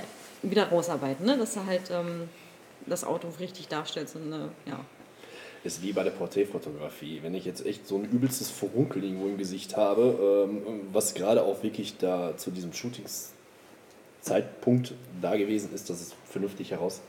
wieder 0.42 0.70
rausarbeiten, 0.70 1.26
ne? 1.26 1.38
dass 1.38 1.54
du 1.56 1.66
halt 1.66 1.90
ähm, 1.92 2.30
das 2.86 3.04
Auto 3.04 3.28
richtig 3.40 3.68
darstellst. 3.68 4.16
Und, 4.16 4.32
äh, 4.32 4.70
ja. 4.70 4.80
Ist 5.64 5.82
wie 5.82 5.94
bei 5.94 6.04
der 6.04 6.12
Porträtfotografie. 6.12 7.22
Wenn 7.24 7.34
ich 7.34 7.46
jetzt 7.46 7.66
echt 7.66 7.88
so 7.88 7.96
ein 7.96 8.04
übelstes 8.04 8.50
Furunkel 8.50 9.02
irgendwo 9.04 9.28
im 9.28 9.38
Gesicht 9.38 9.78
habe, 9.78 10.50
ähm, 10.50 10.82
was 10.92 11.14
gerade 11.14 11.44
auch 11.44 11.64
wirklich 11.64 11.96
da 11.98 12.36
zu 12.36 12.52
diesem 12.52 12.74
Shootingszeitpunkt 12.74 14.94
da 15.22 15.38
gewesen 15.38 15.74
ist, 15.74 15.90
dass 15.90 16.02
es 16.02 16.14
vernünftig 16.30 16.72
heraus 16.72 17.00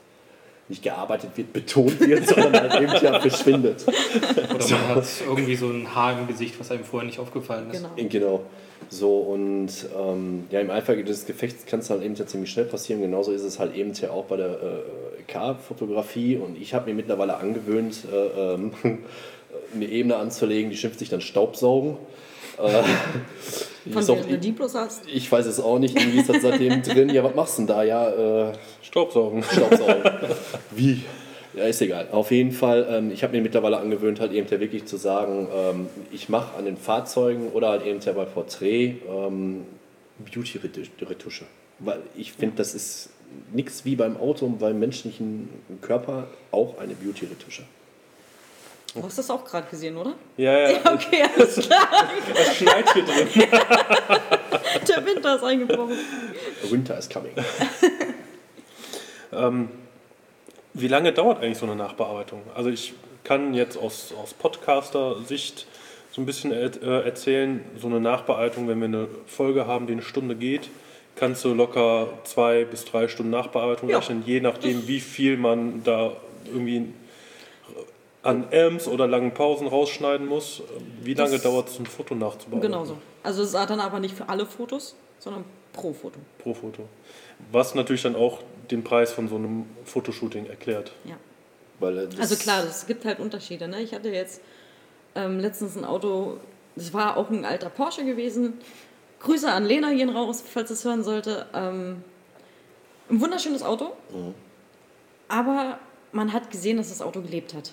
nicht 0.69 0.83
gearbeitet 0.83 1.31
wird, 1.37 1.53
betont 1.53 2.01
wird, 2.01 2.27
sondern 2.29 2.71
halt 2.71 2.81
eben 2.81 3.05
ja 3.05 3.21
verschwindet. 3.21 3.85
Oder 3.87 4.71
man 4.71 4.97
hat 4.97 5.05
irgendwie 5.27 5.57
so 5.57 5.69
ein 5.69 5.95
Haar 5.95 6.19
im 6.19 6.27
Gesicht, 6.27 6.59
was 6.59 6.71
einem 6.71 6.85
vorher 6.85 7.07
nicht 7.07 7.19
aufgefallen 7.19 7.71
ist. 7.71 7.83
Genau. 7.83 8.09
Genau. 8.09 8.41
So 8.89 9.19
und 9.19 9.71
ähm, 9.99 10.45
ja, 10.51 10.61
im 10.61 10.71
Eifer 10.71 10.97
des 10.97 11.27
Gefechts 11.27 11.67
kann 11.67 11.81
es 11.81 11.91
halt 11.91 12.03
eben 12.03 12.15
ja 12.15 12.27
ziemlich 12.27 12.51
schnell 12.51 12.67
passieren. 12.67 13.01
Genauso 13.01 13.33
ist 13.33 13.43
es 13.43 13.59
halt 13.59 13.75
eben 13.75 13.93
ja 13.95 14.11
auch 14.11 14.27
bei 14.27 14.37
der 14.37 14.47
äh, 14.47 14.51
Car-Fotografie 15.27 16.37
und 16.37 16.61
ich 16.61 16.75
habe 16.75 16.91
mir 16.91 16.95
mittlerweile 16.95 17.37
angewöhnt, 17.37 18.05
äh, 18.13 18.55
ähm, 18.55 18.73
eine 19.75 19.87
Ebene 19.87 20.17
anzulegen, 20.17 20.71
die 20.71 20.77
schimpft 20.77 20.99
sich 20.99 21.09
dann 21.09 21.21
Staubsaugen. 21.21 21.97
Äh, 22.59 22.83
Von 23.93 24.07
du 24.07 24.39
die 24.39 24.53
bloß 24.53 24.75
hast. 24.77 25.03
ich 25.13 25.31
weiß 25.31 25.45
es 25.45 25.61
auch 25.61 25.79
nicht, 25.79 25.99
irgendwie 25.99 26.21
ist 26.21 26.31
das 26.31 26.41
seitdem 26.41 26.83
drin. 26.83 27.11
Ja, 27.11 27.23
was 27.23 27.35
machst 27.35 27.59
du 27.59 27.63
denn 27.63 27.67
da? 27.67 27.83
Ja, 27.83 28.49
äh, 28.49 28.53
Staubsaugen. 28.83 29.43
Staubsaugen. 29.43 30.03
Wie? 30.71 31.03
Ja, 31.55 31.65
ist 31.65 31.83
egal. 31.83 32.09
Auf 32.11 32.31
jeden 32.31 32.53
Fall, 32.53 32.87
ähm, 32.91 33.11
ich 33.13 33.23
habe 33.23 33.37
mir 33.37 33.43
mittlerweile 33.43 33.77
angewöhnt, 33.79 34.21
halt 34.21 34.33
eben 34.33 34.51
wirklich 34.51 34.87
zu 34.87 34.97
sagen, 34.97 35.49
ähm, 35.55 35.87
ich 36.11 36.29
mache 36.29 36.57
an 36.57 36.65
den 36.65 36.77
Fahrzeugen 36.77 37.49
oder 37.53 37.69
halt 37.69 37.87
eben 37.87 38.01
bei 38.01 38.25
Porträt 38.25 38.97
ähm, 39.09 39.65
Beauty-Retusche. 40.19 41.45
Weil 41.79 42.01
ich 42.17 42.33
finde, 42.33 42.57
das 42.57 42.75
ist 42.75 43.11
nichts 43.53 43.85
wie 43.85 43.97
beim 43.97 44.17
Auto 44.17 44.47
und 44.47 44.59
beim 44.59 44.79
menschlichen 44.79 45.49
Körper 45.81 46.29
auch 46.51 46.79
eine 46.79 46.95
Beauty-Retusche. 46.95 47.63
Du 48.95 49.03
hast 49.03 49.19
das 49.19 49.29
auch 49.29 49.45
gerade 49.45 49.67
gesehen, 49.69 49.97
oder? 49.97 50.15
Ja, 50.37 50.71
ja, 50.71 50.79
Okay, 50.93 51.25
alles 51.37 51.57
klar. 51.57 51.89
das 52.33 52.57
schneit 52.57 52.93
hier 52.93 53.05
drin. 53.05 53.29
Der 54.89 55.07
Winter 55.07 55.37
ist 55.37 55.43
eingebrochen. 55.45 55.97
Winter 56.71 56.99
is 56.99 57.09
coming. 57.09 57.33
Ähm, 59.33 59.69
wie 60.75 60.89
lange 60.89 61.13
dauert 61.13 61.43
eigentlich 61.43 61.59
so 61.59 61.67
eine 61.67 61.77
Nachbearbeitung? 61.77 62.43
Also 62.55 62.71
ich 62.71 62.95
kann 63.25 63.55
jetzt 63.55 63.77
aus, 63.77 64.13
aus 64.21 64.35
Podcaster-Sicht 64.35 65.67
so 66.13 66.21
ein 66.23 66.27
bisschen 66.27 66.53
äh, 66.53 66.71
erzählen, 67.05 67.65
so 67.81 67.89
eine 67.89 67.99
Nachbearbeitung, 68.01 68.69
wenn 68.69 68.79
wir 68.79 68.87
eine 68.87 69.09
Folge 69.27 69.67
haben, 69.67 69.87
die 69.89 69.95
eine 69.95 70.03
Stunde 70.03 70.37
geht, 70.37 70.69
kannst 71.17 71.45
du 71.45 71.55
locker 71.55 72.09
zwei 72.25 72.65
bis 72.65 72.85
drei 72.85 73.09
Stunden 73.09 73.31
Nachbearbeitung 73.31 73.89
Ja. 73.89 73.99
rechnen, 73.99 74.23
je 74.27 74.41
nachdem, 74.41 74.87
wie 74.89 75.01
viel 75.01 75.37
man 75.37 75.83
da 75.85 76.13
irgendwie 76.47 76.93
an 78.23 78.47
Amps 78.53 78.89
oder 78.89 79.07
langen 79.07 79.35
Pausen 79.35 79.67
rausschneiden 79.67 80.27
muss. 80.27 80.63
Wie 81.03 81.15
lange 81.15 81.39
dauert 81.39 81.69
es, 81.69 81.79
ein 81.79 81.87
Foto 81.87 82.15
nachzubearbeiten? 82.15 82.73
Genau 82.73 82.85
so. 82.85 82.97
Also 83.23 83.43
es 83.43 83.49
ist 83.49 83.55
dann 83.55 83.81
aber 83.81 84.01
nicht 84.01 84.17
für 84.17 84.29
alle 84.29 84.47
Fotos, 84.47 84.95
sondern 85.19 85.45
pro 85.73 85.93
Foto. 85.93 86.19
Pro 86.39 86.55
Foto. 86.55 86.85
Was 87.53 87.75
natürlich 87.75 88.03
dann 88.03 88.17
auch 88.17 88.39
den 88.71 88.83
Preis 88.83 89.13
von 89.13 89.29
so 89.29 89.37
einem 89.37 89.67
Fotoshooting 89.85 90.47
erklärt. 90.47 90.93
Ja. 91.05 91.17
Weil, 91.81 92.07
das- 92.07 92.19
Also 92.19 92.37
klar, 92.37 92.65
es 92.65 92.87
gibt 92.87 93.05
halt 93.05 93.21
Unterschiede. 93.21 93.69
Ne? 93.69 93.83
Ich 93.83 93.93
hatte 93.93 94.09
jetzt 94.09 94.41
ähm, 95.15 95.39
letztens 95.39 95.77
ein 95.77 95.85
Auto, 95.85 96.39
das 96.77 96.95
war 96.95 97.17
auch 97.19 97.29
ein 97.31 97.45
alter 97.45 97.69
Porsche 97.69 98.05
gewesen. 98.07 98.55
Grüße 99.21 99.51
an 99.51 99.65
Lena 99.65 99.93
gehen 99.93 100.11
raus, 100.11 100.43
falls 100.47 100.71
es 100.71 100.85
hören 100.85 101.03
sollte. 101.03 101.47
Ähm, 101.55 102.03
ein 103.11 103.21
wunderschönes 103.21 103.63
Auto, 103.63 103.93
aber 105.29 105.79
man 106.13 106.33
hat 106.33 106.51
gesehen, 106.51 106.77
dass 106.79 106.89
das 106.89 107.03
Auto 107.03 107.21
gelebt 107.21 107.55
hat 107.55 107.73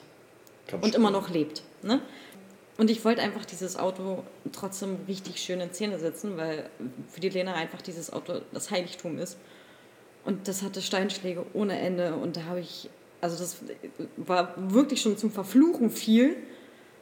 kann 0.68 0.82
und 0.82 0.96
immer 0.96 1.12
noch 1.12 1.30
lebt. 1.30 1.64
Ne? 1.84 2.02
Und 2.78 2.90
ich 2.90 3.06
wollte 3.06 3.22
einfach 3.22 3.46
dieses 3.46 3.78
Auto 3.78 4.24
trotzdem 4.52 4.98
richtig 5.08 5.42
schön 5.42 5.62
in 5.62 5.72
Szene 5.74 6.00
setzen, 6.00 6.38
weil 6.38 6.70
für 7.10 7.20
die 7.20 7.30
Lena 7.30 7.54
einfach 7.54 7.82
dieses 7.82 8.12
Auto 8.12 8.42
das 8.54 8.72
Heiligtum 8.72 9.20
ist. 9.20 9.38
Und 10.26 10.48
das 10.48 10.64
hatte 10.64 10.82
Steinschläge 10.82 11.46
ohne 11.54 11.80
Ende 11.80 12.16
und 12.16 12.38
da 12.38 12.46
habe 12.46 12.60
ich, 12.60 12.90
also 13.22 13.38
das 13.38 13.58
war 14.18 14.54
wirklich 14.58 15.02
schon 15.02 15.18
zum 15.18 15.32
Verfluchen 15.32 15.90
viel. 15.90 16.38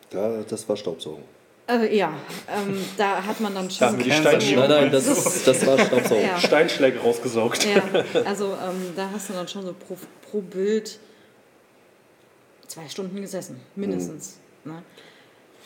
Da, 0.09 0.43
das 0.43 0.67
war 0.67 0.77
Staubsaugen. 0.77 1.23
Äh, 1.69 1.95
ja, 1.95 2.13
ähm, 2.47 2.83
da 2.97 3.23
hat 3.23 3.39
man 3.39 3.53
dann 3.53 3.67
Da 3.67 3.73
schon. 3.73 3.87
haben 3.87 3.97
wir 3.99 4.05
die. 4.05 4.11
Steinschläge, 4.11 4.59
Nein, 4.59 4.69
nein, 4.69 4.91
das, 4.91 5.05
ist, 5.05 5.47
das 5.47 5.65
war 5.67 5.77
Staubsaugen. 5.77 6.23
Ja. 6.25 6.39
Steinschläge 6.39 6.99
rausgesaugt. 6.99 7.65
Ja, 7.65 7.83
also 8.25 8.53
ähm, 8.53 8.93
da 8.95 9.09
hast 9.13 9.29
du 9.29 9.33
dann 9.33 9.47
schon 9.47 9.63
so 9.65 9.73
pro, 9.73 9.95
pro 10.29 10.41
Bild 10.41 10.99
zwei 12.67 12.87
Stunden 12.89 13.21
gesessen, 13.21 13.59
mindestens. 13.75 14.39
Ne? 14.63 14.81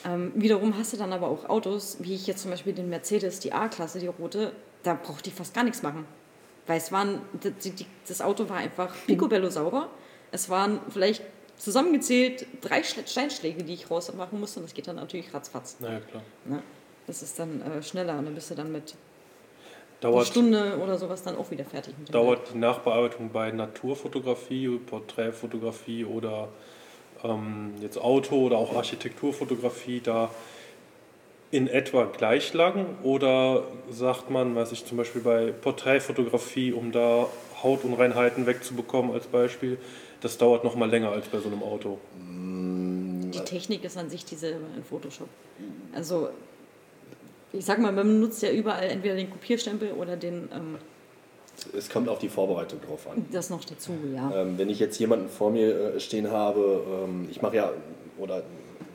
Ähm, 0.06 0.32
wiederum 0.36 0.78
hast 0.78 0.92
du 0.94 0.98
dann 0.98 1.14
aber 1.14 1.28
auch 1.28 1.48
Autos, 1.48 1.98
wie 2.00 2.16
ich 2.16 2.28
jetzt 2.28 2.42
zum 2.42 2.52
Beispiel 2.52 2.74
den 2.74 2.90
Mercedes, 2.90 3.40
die 3.40 3.54
A-Klasse, 3.54 4.00
die 4.00 4.08
rote, 4.08 4.52
da 4.84 4.96
brauchte 5.02 5.30
ich 5.30 5.36
fast 5.36 5.54
gar 5.54 5.64
nichts 5.64 5.82
machen. 5.82 6.06
Weil 6.68 6.78
es 6.78 6.92
waren, 6.92 7.22
die, 7.64 7.72
die, 7.72 7.86
das 8.08 8.22
Auto 8.22 8.50
war 8.50 8.58
einfach 8.58 8.94
picobello 9.06 9.50
sauber. 9.50 9.90
Es 10.32 10.50
waren 10.50 10.80
vielleicht 10.90 11.22
zusammengezählt 11.64 12.46
drei 12.62 12.84
Steinschläge, 12.84 13.64
die 13.64 13.74
ich 13.74 13.90
rausmachen 13.90 14.40
musste. 14.40 14.60
Und 14.60 14.66
das 14.66 14.74
geht 14.74 14.88
dann 14.88 14.98
natürlich 14.98 15.34
ratzfatz. 15.34 15.78
Na 15.80 15.94
ja, 15.94 16.00
klar. 16.02 16.24
Ne? 16.46 16.62
Das 17.08 17.24
ist 17.24 17.40
dann 17.40 17.62
äh, 17.62 17.82
schneller 17.82 18.18
und 18.18 18.26
dann 18.26 18.36
bist 18.36 18.52
du 18.52 18.56
dann 18.56 18.72
mit 18.72 18.96
einer 20.02 20.12
Dauert, 20.12 20.28
Stunde 20.28 20.78
oder 20.84 20.98
sowas 20.98 21.24
dann 21.24 21.38
auch 21.38 21.50
wieder 21.52 21.64
fertig. 21.64 21.94
Dauert 22.12 22.54
die 22.54 22.58
Nachbearbeitung 22.58 23.30
bei 23.32 23.52
Naturfotografie, 23.52 24.78
Porträtfotografie 24.86 26.04
oder 26.04 26.50
ähm, 27.24 27.74
jetzt 27.82 27.98
Auto 27.98 28.36
oder 28.36 28.58
auch 28.58 28.76
Architekturfotografie 28.76 30.02
da 30.02 30.30
in 31.52 31.68
etwa 31.68 32.06
gleich 32.06 32.54
lang 32.54 32.98
oder 33.04 33.64
sagt 33.90 34.30
man, 34.30 34.56
weiß 34.56 34.74
ich 34.74 34.86
zum 34.86 34.98
Beispiel 34.98 35.22
bei 35.22 35.52
Porträtfotografie, 35.52 36.74
um 36.74 36.92
da 36.92 37.28
Hautunreinheiten 37.62 38.46
wegzubekommen 38.48 39.14
als 39.14 39.28
Beispiel, 39.28 39.78
das 40.24 40.38
dauert 40.38 40.64
noch 40.64 40.76
mal 40.76 40.90
länger 40.90 41.12
als 41.12 41.28
bei 41.28 41.40
so 41.40 41.50
einem 41.50 41.62
Auto? 41.62 42.00
Die 42.18 43.40
Technik 43.40 43.84
ist 43.84 43.98
an 43.98 44.10
sich 44.10 44.24
dieselbe 44.24 44.64
in 44.76 44.84
Photoshop. 44.84 45.28
Also 45.94 46.30
ich 47.52 47.66
sag 47.66 47.80
mal, 47.80 47.92
man 47.92 48.20
nutzt 48.20 48.42
ja 48.42 48.52
überall 48.52 48.86
entweder 48.86 49.16
den 49.16 49.30
Kopierstempel 49.30 49.92
oder 49.92 50.16
den 50.16 50.50
ähm, 50.54 50.78
Es 51.78 51.90
kommt 51.90 52.08
auf 52.08 52.20
die 52.20 52.30
Vorbereitung 52.30 52.80
drauf 52.82 53.08
an. 53.10 53.26
das 53.32 53.50
noch 53.50 53.66
dazu, 53.66 53.92
ja. 54.16 54.32
Ähm, 54.34 54.58
wenn 54.58 54.70
ich 54.70 54.80
jetzt 54.80 54.98
jemanden 54.98 55.28
vor 55.28 55.52
mir 55.52 55.96
äh, 55.96 56.00
stehen 56.00 56.32
habe, 56.32 56.84
ähm, 57.06 57.28
ich 57.30 57.42
mache 57.42 57.58
ja, 57.58 57.72
oder 58.18 58.44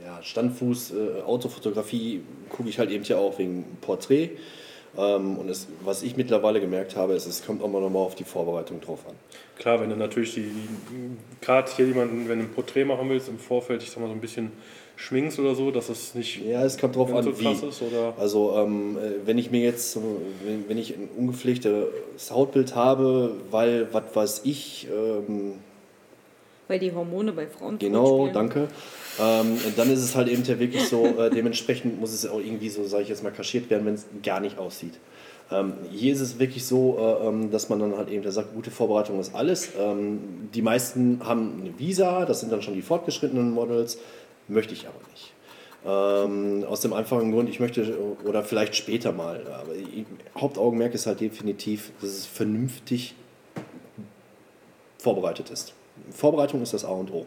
ja, 0.04 0.22
Standfuß, 0.22 0.92
äh, 0.92 1.22
Autofotografie 1.26 2.22
gucke 2.48 2.70
ich 2.70 2.78
halt 2.78 2.90
eben 2.90 3.04
ja 3.04 3.18
auch 3.18 3.38
wegen 3.38 3.64
Porträt. 3.82 4.30
Ähm, 4.96 5.36
und 5.36 5.48
es, 5.50 5.66
was 5.84 6.02
ich 6.02 6.16
mittlerweile 6.16 6.60
gemerkt 6.60 6.96
habe, 6.96 7.14
ist, 7.14 7.26
es 7.26 7.44
kommt 7.44 7.62
auch 7.62 7.68
mal 7.68 7.80
nochmal 7.80 8.02
auf 8.02 8.14
die 8.14 8.24
Vorbereitung 8.24 8.80
drauf 8.80 9.00
an. 9.08 9.14
Klar, 9.58 9.80
wenn 9.80 9.90
du 9.90 9.96
natürlich 9.96 10.34
die, 10.34 10.42
die 10.42 11.16
gerade 11.40 11.70
hier 11.76 11.86
jemanden, 11.86 12.28
wenn 12.28 12.38
du 12.38 12.44
ein 12.46 12.50
Porträt 12.52 12.84
machen 12.84 13.08
willst, 13.10 13.28
im 13.28 13.38
Vorfeld, 13.38 13.82
ich 13.82 13.90
sag 13.90 14.00
mal 14.00 14.06
so 14.06 14.12
ein 14.12 14.20
bisschen 14.20 14.50
schminkst 14.96 15.38
oder 15.38 15.54
so, 15.54 15.70
dass 15.70 15.88
es 15.90 16.14
nicht 16.14 16.44
Ja, 16.44 16.64
es 16.64 16.76
kommt 16.78 16.96
drauf 16.96 17.12
an, 17.14 17.22
so 17.22 17.38
wie. 17.38 17.52
ist 17.52 17.82
oder 17.82 18.14
Also 18.18 18.56
ähm, 18.56 18.96
äh, 18.98 19.26
wenn 19.26 19.38
ich 19.38 19.50
mir 19.50 19.60
jetzt, 19.60 19.92
so- 19.92 20.20
wenn, 20.44 20.68
wenn 20.68 20.78
ich 20.78 20.94
ein 20.94 21.08
ungepflegtes 21.16 22.30
Hautbild 22.30 22.74
habe, 22.74 23.32
weil, 23.50 23.92
was 23.92 24.04
weiß 24.14 24.40
ich, 24.44 24.88
ähm, 24.92 25.54
Weil 26.66 26.78
die 26.80 26.92
Hormone 26.92 27.32
bei 27.32 27.46
Frauen 27.46 27.78
Genau, 27.78 28.18
spielen. 28.22 28.32
danke. 28.34 28.68
Ähm, 29.20 29.58
dann 29.76 29.90
ist 29.90 30.00
es 30.00 30.14
halt 30.14 30.28
eben 30.28 30.44
ja 30.44 30.58
wirklich 30.58 30.88
so, 30.88 31.06
äh, 31.06 31.30
dementsprechend 31.30 32.00
muss 32.00 32.12
es 32.12 32.26
auch 32.26 32.38
irgendwie 32.38 32.68
so, 32.68 32.84
sage 32.86 33.02
ich 33.02 33.08
jetzt 33.08 33.22
mal, 33.22 33.32
kaschiert 33.32 33.68
werden, 33.70 33.86
wenn 33.86 33.94
es 33.94 34.06
gar 34.22 34.40
nicht 34.40 34.58
aussieht. 34.58 34.94
Ähm, 35.50 35.72
hier 35.90 36.12
ist 36.12 36.20
es 36.20 36.38
wirklich 36.38 36.66
so, 36.66 36.98
äh, 36.98 37.26
ähm, 37.26 37.50
dass 37.50 37.68
man 37.68 37.78
dann 37.80 37.96
halt 37.96 38.10
eben 38.10 38.22
da 38.22 38.30
sagt, 38.30 38.54
gute 38.54 38.70
Vorbereitung 38.70 39.18
ist 39.18 39.34
alles. 39.34 39.70
Ähm, 39.78 40.50
die 40.54 40.62
meisten 40.62 41.20
haben 41.24 41.60
eine 41.60 41.78
Visa, 41.78 42.26
das 42.26 42.40
sind 42.40 42.52
dann 42.52 42.62
schon 42.62 42.74
die 42.74 42.82
fortgeschrittenen 42.82 43.52
Models, 43.52 43.98
möchte 44.46 44.74
ich 44.74 44.86
aber 44.86 45.00
nicht. 45.10 45.32
Ähm, 45.86 46.64
aus 46.68 46.80
dem 46.80 46.92
einfachen 46.92 47.32
Grund, 47.32 47.48
ich 47.48 47.60
möchte, 47.60 47.96
oder 48.24 48.44
vielleicht 48.44 48.76
später 48.76 49.12
mal, 49.12 49.46
aber 49.46 49.74
ich, 49.74 50.04
Hauptaugenmerk 50.38 50.92
ist 50.92 51.06
halt 51.06 51.20
definitiv, 51.20 51.92
dass 52.00 52.10
es 52.10 52.26
vernünftig 52.26 53.14
vorbereitet 54.98 55.50
ist. 55.50 55.72
Vorbereitung 56.10 56.62
ist 56.62 56.74
das 56.74 56.84
A 56.84 56.90
und 56.90 57.10
O. 57.10 57.26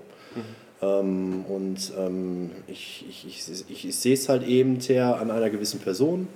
Ähm, 0.81 1.45
und 1.47 1.91
ähm, 1.97 2.51
ich, 2.67 3.05
ich, 3.07 3.25
ich, 3.69 3.85
ich, 3.85 3.95
sehe 3.95 4.13
es 4.13 4.29
halt 4.29 4.47
eben 4.47 4.79
her 4.79 5.19
an 5.19 5.29
einer 5.29 5.49
gewissen 5.49 5.79
Person. 5.79 6.27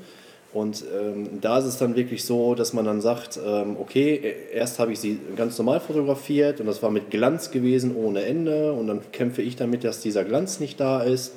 Und 0.54 0.86
ähm, 0.98 1.42
da 1.42 1.58
ist 1.58 1.66
es 1.66 1.78
dann 1.78 1.98
wirklich 1.98 2.24
so, 2.24 2.56
dass 2.56 2.72
man 2.72 2.86
dann 2.86 3.02
sagt, 3.02 3.38
ähm, 3.46 3.76
okay, 3.78 4.36
erst 4.54 4.80
habe 4.80 4.94
ich 4.94 5.00
sie 5.00 5.20
ganz 5.36 5.58
normal 5.58 5.82
fotografiert 5.82 6.62
und 6.62 6.66
das 6.66 6.82
war 6.82 6.92
mit 6.92 7.12
Glanz 7.12 7.52
gewesen 7.52 7.94
ohne 7.94 8.24
Ende 8.24 8.72
und 8.72 8.88
dann 8.88 9.02
kämpfe 9.12 9.42
ich 9.42 9.58
damit, 9.58 9.84
dass 9.84 10.00
dieser 10.00 10.24
Glanz 10.24 10.62
nicht 10.62 10.80
da 10.80 11.04
ist. 11.04 11.34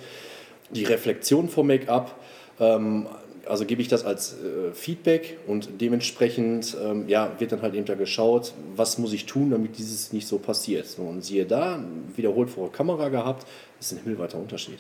Die 0.71 0.85
Reflexion 0.85 1.49
vom 1.49 1.67
Make-up, 1.67 2.15
ähm, 2.61 3.07
also 3.49 3.65
gebe 3.65 3.81
ich 3.83 3.89
das 3.89 4.05
als 4.05 4.35
äh, 4.35 4.73
Feedback 4.73 5.39
und 5.47 5.81
dementsprechend 5.81 6.77
ähm, 6.83 7.09
ja, 7.09 7.33
wird 7.39 7.53
dann 7.53 7.63
halt 7.63 7.75
eben 7.75 7.85
da 7.87 7.95
geschaut, 7.95 8.53
was 8.77 8.99
muss 8.99 9.13
ich 9.13 9.27
tun, 9.27 9.51
damit 9.51 9.79
dieses 9.79 10.13
nicht 10.13 10.27
so 10.29 10.39
passiert. 10.39 10.87
So, 10.87 11.03
und 11.03 11.25
siehe 11.25 11.45
da, 11.47 11.83
wiederholt 12.17 12.51
vor 12.51 12.69
der 12.69 12.73
Kamera 12.77 13.09
gehabt, 13.09 13.47
ist 13.81 13.93
ein 13.93 13.99
himmelweiter 14.05 14.39
Unterschied. 14.39 14.79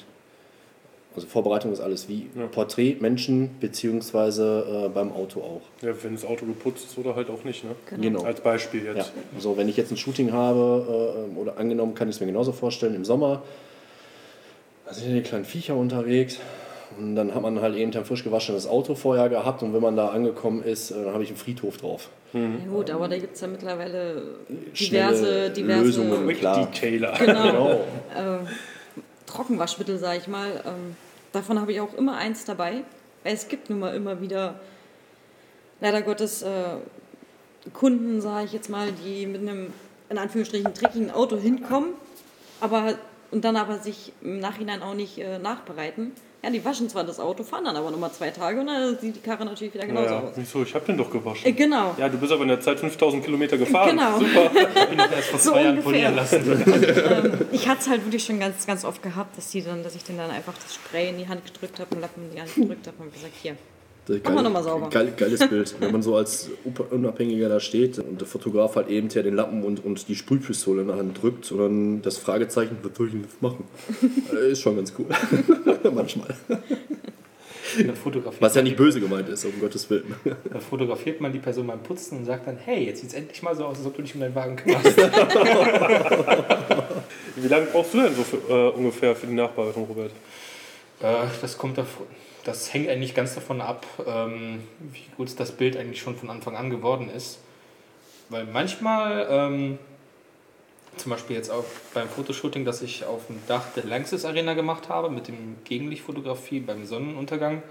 Also 1.16 1.26
Vorbereitung 1.26 1.72
ist 1.72 1.80
alles 1.80 2.08
wie 2.08 2.26
Ja. 2.38 2.46
Porträt, 2.46 2.96
Menschen, 3.00 3.50
beziehungsweise 3.58 4.84
äh, 4.86 4.88
beim 4.88 5.10
Auto 5.12 5.40
auch. 5.40 5.62
ja, 5.82 5.92
wenn 6.04 6.14
das 6.14 6.24
Auto 6.24 6.46
geputzt 6.46 6.84
ist 6.90 6.98
oder 6.98 7.16
halt 7.16 7.28
auch 7.30 7.42
nicht. 7.44 7.64
Ne? 7.64 7.70
Genau. 8.00 8.22
Als 8.22 8.40
Beispiel 8.40 8.84
Ja. 8.84 8.94
jetzt. 8.94 9.12
Also 9.34 9.56
wenn 9.56 9.68
ich 9.68 9.76
jetzt 9.76 9.90
ein 9.90 9.96
Shooting 9.96 10.32
habe, 10.32 11.26
äh, 11.34 11.38
oder 11.38 11.56
angenommen 11.58 11.94
kann 11.94 12.08
ich 12.08 12.16
es 12.16 12.20
mir 12.20 12.26
genauso 12.26 12.52
vorstellen, 12.52 12.94
im 12.94 13.04
Sommer, 13.04 13.42
da 14.86 14.94
sind 14.94 15.08
ja 15.08 15.14
die 15.16 15.22
kleinen 15.22 15.44
Viecher 15.44 15.74
unterwegs 15.76 16.38
und 16.98 17.16
dann 17.16 17.34
hat 17.34 17.42
man 17.42 17.60
halt 17.60 17.76
eben 17.76 17.94
ein 17.94 18.04
frisch 18.04 18.24
gewaschenes 18.24 18.66
Auto 18.66 18.94
vorher 18.94 19.28
gehabt 19.28 19.62
und 19.62 19.72
wenn 19.72 19.82
man 19.82 19.96
da 19.96 20.08
angekommen 20.08 20.62
ist, 20.62 20.90
äh, 20.90 21.04
dann 21.04 21.14
habe 21.14 21.22
ich 21.22 21.30
einen 21.30 21.38
Friedhof 21.38 21.76
drauf. 21.78 22.08
Ja 22.34 22.40
gut, 22.70 22.90
aber 22.90 23.08
da 23.08 23.16
gibt 23.16 23.36
es 23.36 23.40
ja 23.40 23.48
mittlerweile 23.48 24.22
Schnelle 24.74 25.50
diverse, 25.50 25.50
diverse 25.50 25.82
Lösungen. 25.82 26.26
Quick 26.26 26.38
Klar. 26.40 26.66
Detailer. 26.66 27.14
Genau. 27.18 27.80
Genau. 28.14 28.40
Trockenwaschmittel, 29.26 29.98
sage 29.98 30.18
ich 30.18 30.28
mal. 30.28 30.62
Ähm, 30.66 30.96
davon 31.32 31.60
habe 31.60 31.72
ich 31.72 31.80
auch 31.80 31.94
immer 31.94 32.16
eins 32.16 32.44
dabei. 32.44 32.82
Weil 33.24 33.34
es 33.34 33.48
gibt 33.48 33.70
nun 33.70 33.80
mal 33.80 33.94
immer 33.94 34.20
wieder, 34.20 34.60
leider 35.80 36.02
Gottes, 36.02 36.42
äh, 36.42 36.64
Kunden, 37.74 38.20
sage 38.20 38.46
ich 38.46 38.52
jetzt 38.52 38.70
mal, 38.70 38.88
die 39.04 39.26
mit 39.26 39.42
einem, 39.42 39.72
in 40.08 40.18
Anführungsstrichen, 40.18 40.72
dreckigen 40.72 41.10
Auto 41.10 41.36
hinkommen, 41.36 41.90
aber 42.60 42.94
und 43.30 43.44
dann 43.44 43.56
aber 43.56 43.78
sich 43.78 44.12
im 44.22 44.40
Nachhinein 44.40 44.82
auch 44.82 44.94
nicht 44.94 45.18
äh, 45.18 45.38
nachbereiten. 45.38 46.12
Ja, 46.42 46.50
die 46.50 46.64
waschen 46.64 46.88
zwar 46.88 47.02
das 47.02 47.18
Auto, 47.18 47.42
fahren 47.42 47.64
dann 47.64 47.74
aber 47.74 47.90
nochmal 47.90 48.12
zwei 48.12 48.30
Tage 48.30 48.60
und 48.60 48.68
dann 48.68 48.96
sieht 49.00 49.16
die 49.16 49.20
Karre 49.20 49.44
natürlich 49.44 49.74
wieder 49.74 49.86
genauso 49.86 50.08
Naja, 50.14 50.28
aus. 50.28 50.36
nicht 50.36 50.48
so, 50.50 50.62
ich 50.62 50.72
habe 50.72 50.84
den 50.86 50.96
doch 50.96 51.08
Äh, 51.08 51.18
gewaschen. 51.18 51.56
genau. 51.56 51.94
Ja, 51.98 52.08
du 52.08 52.16
bist 52.16 52.30
aber 52.32 52.42
in 52.42 52.48
der 52.48 52.60
Zeit 52.60 52.78
5000 52.78 53.24
Kilometer 53.24 53.58
gefahren. 53.58 53.90
Genau. 53.90 54.18
Super. 54.20 54.50
Ich 54.54 54.80
habe 54.80 54.92
ihn 54.92 54.98
doch 54.98 55.10
erst 55.10 55.28
vor 55.30 55.38
So 55.40 55.50
zwei 55.50 55.62
Jahren 55.64 55.82
polieren 55.82 56.14
lassen. 56.14 57.46
Ich 57.52 57.68
hatte 57.68 57.80
es 57.80 57.88
halt 57.88 58.04
wirklich 58.04 58.24
schon 58.24 58.38
ganz, 58.38 58.66
ganz 58.66 58.84
oft 58.84 59.02
gehabt, 59.02 59.36
dass, 59.36 59.50
die 59.50 59.62
dann, 59.62 59.82
dass 59.82 59.96
ich 59.96 60.04
denen 60.04 60.18
dann 60.18 60.30
einfach 60.30 60.54
das 60.54 60.74
Spray 60.74 61.08
in 61.08 61.18
die 61.18 61.26
Hand 61.28 61.44
gedrückt 61.44 61.80
habe, 61.80 61.90
einen 61.92 62.00
Lappen 62.02 62.22
in 62.28 62.34
die 62.36 62.40
Hand 62.40 62.54
gedrückt 62.54 62.86
habe 62.86 62.96
und 63.02 63.12
gesagt, 63.12 63.32
hier. 63.42 63.56
Geil, 64.08 64.22
wir 64.24 64.42
noch 64.42 64.50
mal 64.50 64.62
sauber. 64.62 64.88
Geil, 64.88 65.12
geiles 65.16 65.46
Bild, 65.50 65.74
wenn 65.80 65.92
man 65.92 66.02
so 66.02 66.16
als 66.16 66.48
Unabhängiger 66.90 67.50
da 67.50 67.60
steht 67.60 67.98
und 67.98 68.20
der 68.20 68.26
Fotograf 68.26 68.76
halt 68.76 68.88
eben 68.88 69.08
den 69.10 69.34
Lappen 69.34 69.62
und, 69.62 69.84
und 69.84 70.08
die 70.08 70.14
Sprühpistole 70.14 70.80
in 70.82 70.88
der 70.88 70.96
Hand 70.96 71.22
drückt 71.22 71.52
und 71.52 71.58
dann 71.58 72.02
das 72.02 72.16
Fragezeichen, 72.16 72.78
was 72.82 72.96
soll 72.96 73.08
ich 73.08 73.12
denn 73.12 73.22
jetzt 73.22 73.42
machen? 73.42 73.64
Äh, 74.32 74.52
ist 74.52 74.60
schon 74.60 74.76
ganz 74.76 74.92
cool. 74.98 75.06
Manchmal. 75.94 76.28
Was 78.40 78.54
ja 78.54 78.62
nicht 78.62 78.76
böse 78.76 79.00
gemeint 79.00 79.28
ist, 79.28 79.44
um 79.44 79.52
Gottes 79.60 79.88
Willen. 79.90 80.14
dann 80.24 80.60
fotografiert 80.60 81.20
man 81.20 81.32
die 81.32 81.38
Person 81.38 81.66
beim 81.66 81.82
Putzen 81.82 82.18
und 82.18 82.24
sagt 82.24 82.46
dann, 82.46 82.56
hey, 82.56 82.84
jetzt 82.84 83.00
sieht 83.00 83.10
es 83.10 83.14
endlich 83.14 83.42
mal 83.42 83.54
so 83.54 83.64
aus, 83.64 83.78
als 83.78 83.86
ob 83.86 83.96
du 83.96 84.02
dich 84.02 84.14
um 84.14 84.20
deinen 84.20 84.34
Wagen 84.34 84.56
kümmerst. 84.56 84.96
Wie 87.36 87.48
lange 87.48 87.66
brauchst 87.66 87.94
du 87.94 88.02
denn 88.02 88.14
so 88.14 88.22
für, 88.22 88.36
äh, 88.48 88.70
ungefähr 88.70 89.14
für 89.14 89.26
die 89.26 89.34
Nachbearbeitung, 89.34 89.84
Robert? 89.84 90.12
Äh, 91.00 91.26
das 91.40 91.56
kommt 91.56 91.78
davon, 91.78 92.06
das 92.44 92.72
hängt 92.72 92.88
eigentlich 92.88 93.14
ganz 93.14 93.34
davon 93.34 93.60
ab, 93.60 93.86
ähm, 94.06 94.62
wie 94.78 95.04
gut 95.16 95.28
das 95.38 95.52
Bild 95.52 95.76
eigentlich 95.76 96.00
schon 96.00 96.16
von 96.16 96.30
Anfang 96.30 96.56
an 96.56 96.70
geworden 96.70 97.10
ist. 97.10 97.38
Weil 98.28 98.44
manchmal, 98.44 99.26
ähm, 99.30 99.78
zum 100.96 101.10
Beispiel 101.10 101.36
jetzt 101.36 101.50
auch 101.50 101.64
beim 101.94 102.08
Fotoshooting, 102.08 102.64
das 102.64 102.82
ich 102.82 103.04
auf 103.04 103.26
dem 103.26 103.40
Dach 103.46 103.64
der 103.76 103.84
Lanxess 103.84 104.24
Arena 104.24 104.54
gemacht 104.54 104.88
habe, 104.88 105.10
mit 105.10 105.28
dem 105.28 105.56
Gegenlichtfotografie 105.64 106.60
beim 106.60 106.84
Sonnenuntergang, 106.84 107.62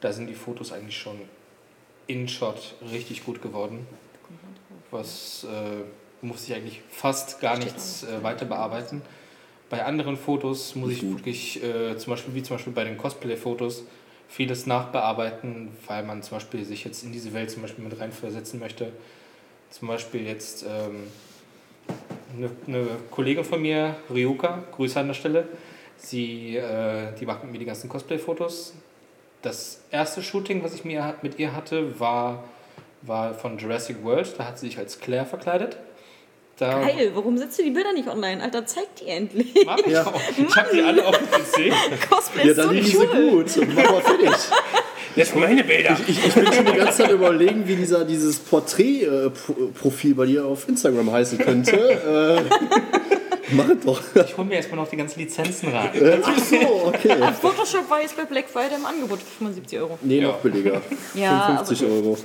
da 0.00 0.12
sind 0.12 0.26
die 0.26 0.34
Fotos 0.34 0.72
eigentlich 0.72 0.98
schon 0.98 1.20
in-Shot 2.06 2.74
richtig 2.90 3.24
gut 3.24 3.42
geworden. 3.42 3.86
Was 4.90 5.44
äh, 5.44 5.84
muss 6.24 6.48
ich 6.48 6.54
eigentlich 6.54 6.82
fast 6.90 7.40
gar 7.40 7.58
nichts 7.58 8.04
äh, 8.04 8.22
weiter 8.22 8.46
bearbeiten. 8.46 9.02
Bei 9.70 9.84
anderen 9.84 10.16
Fotos 10.16 10.74
muss 10.74 10.92
ich 10.92 11.02
wirklich, 11.02 11.62
äh, 11.62 11.96
zum 11.98 12.12
Beispiel 12.12 12.34
wie 12.34 12.42
zum 12.42 12.56
Beispiel 12.56 12.72
bei 12.72 12.84
den 12.84 12.96
Cosplay-Fotos, 12.96 13.84
vieles 14.28 14.66
nachbearbeiten, 14.66 15.70
weil 15.86 16.04
man 16.04 16.22
zum 16.22 16.36
Beispiel 16.36 16.64
sich 16.64 16.84
jetzt 16.84 17.02
in 17.02 17.12
diese 17.12 17.32
Welt 17.34 17.50
zum 17.50 17.62
Beispiel 17.62 17.84
mit 17.84 17.98
reinversetzen 17.98 18.60
möchte. 18.60 18.92
Zum 19.70 19.88
Beispiel 19.88 20.26
jetzt 20.26 20.64
ähm, 20.64 21.08
eine, 22.36 22.50
eine 22.66 22.86
Kollegin 23.10 23.44
von 23.44 23.60
mir, 23.60 23.96
Ryuka, 24.10 24.64
Grüße 24.72 24.98
an 25.00 25.08
der 25.08 25.14
Stelle, 25.14 25.48
sie, 25.96 26.56
äh, 26.56 27.14
die 27.18 27.26
macht 27.26 27.42
mit 27.42 27.52
mir 27.52 27.58
die 27.58 27.64
ganzen 27.66 27.88
Cosplay-Fotos. 27.88 28.74
Das 29.42 29.82
erste 29.90 30.22
Shooting, 30.22 30.62
was 30.62 30.74
ich 30.74 30.84
mir 30.84 31.14
mit 31.22 31.38
ihr 31.38 31.54
hatte, 31.54 31.98
war, 32.00 32.44
war 33.02 33.34
von 33.34 33.58
Jurassic 33.58 34.02
World. 34.02 34.34
Da 34.38 34.46
hat 34.46 34.58
sie 34.58 34.66
sich 34.66 34.78
als 34.78 34.98
Claire 34.98 35.26
verkleidet. 35.26 35.76
Da 36.58 36.80
Geil, 36.80 37.12
warum 37.14 37.38
setzt 37.38 37.58
du 37.58 37.62
die 37.62 37.70
Bilder 37.70 37.92
nicht 37.92 38.08
online? 38.08 38.42
Alter, 38.42 38.66
zeig 38.66 38.86
die 38.96 39.06
endlich. 39.08 39.54
Mach 39.64 39.78
ich 39.78 39.96
auch. 39.96 40.12
Ich 40.36 40.56
habe 40.56 40.68
die 40.74 40.82
alle 40.82 41.06
auf 41.06 41.16
dem 41.16 41.26
PC. 41.28 41.72
Cosplay 42.10 42.44
Ja, 42.46 42.50
ist 42.50 42.56
so 42.56 42.62
dann 42.62 42.74
liegen 42.74 42.86
sie 42.86 42.96
cool. 42.98 43.30
gut. 43.44 43.68
Mach 43.74 43.90
mal 43.92 44.00
fertig. 44.00 44.30
Das 45.16 45.30
sind 45.30 45.40
meine 45.40 45.64
Bilder. 45.64 45.96
Ich, 46.06 46.26
ich 46.26 46.32
bin 46.32 46.46
schon 46.52 46.64
die 46.66 46.72
ganze 46.74 46.98
Zeit 47.02 47.10
überlegen, 47.10 47.66
wie 47.66 47.74
dieser, 47.74 48.04
dieses 48.04 48.38
Porträtprofil 48.38 50.14
bei 50.14 50.26
dir 50.26 50.44
auf 50.44 50.68
Instagram 50.68 51.10
heißen 51.10 51.38
könnte. 51.38 51.72
Äh, 51.76 52.42
mach 53.54 53.68
es 53.68 53.84
doch. 53.84 54.00
Ich 54.24 54.36
hole 54.36 54.46
mir 54.46 54.54
erstmal 54.56 54.76
noch 54.78 54.88
die 54.88 54.96
ganzen 54.96 55.18
Lizenzen 55.18 55.70
rein. 55.70 55.90
Ach 56.22 56.38
so, 56.38 56.56
okay. 56.86 57.16
Photoshop 57.40 57.90
war 57.90 58.00
jetzt 58.00 58.16
bei 58.16 58.26
Black 58.26 58.48
Friday 58.48 58.76
im 58.76 58.86
Angebot 58.86 59.18
für 59.18 59.38
75 59.38 59.78
Euro. 59.80 59.98
Nee, 60.02 60.20
Ja. 60.20 60.28
noch 60.28 60.38
billiger. 60.38 60.82
Ja, 61.14 61.46
55 61.64 61.82
Euro. 61.88 62.16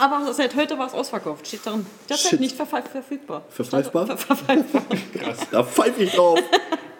Aber 0.00 0.32
seit 0.32 0.56
heute 0.56 0.78
war 0.78 0.86
es 0.86 0.94
ausverkauft. 0.94 1.46
Steht 1.46 1.60
darin. 1.66 1.84
Derzeit 2.08 2.30
Shit. 2.30 2.40
nicht 2.40 2.58
verf- 2.60 2.88
verfügbar. 2.88 3.42
Verpfeifbar? 3.50 4.06
Ver- 4.06 4.16
Verpfeifbar. 4.16 4.82
Da 5.50 5.62
pfeife 5.62 6.02
ich 6.04 6.12
drauf. 6.12 6.38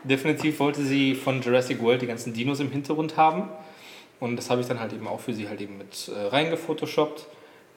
Definitiv 0.05 0.61
wollte 0.61 0.83
sie 0.83 1.15
von 1.15 1.41
Jurassic 1.43 1.83
World 1.83 2.03
die 2.03 2.07
ganzen 2.07 2.33
Dinos 2.33 2.61
im 2.61 2.71
Hintergrund 2.71 3.17
haben. 3.17 3.49
Und 4.19 4.37
das 4.37 4.51
habe 4.51 4.61
ich 4.61 4.67
dann 4.67 4.81
halt 4.81 4.93
eben 4.93 5.07
auch 5.09 5.21
für 5.21 5.33
sie 5.33 5.49
halt 5.49 5.61
eben 5.61 5.79
mit 5.79 6.09
äh, 6.15 6.27
reingefotoshoppt. 6.29 7.27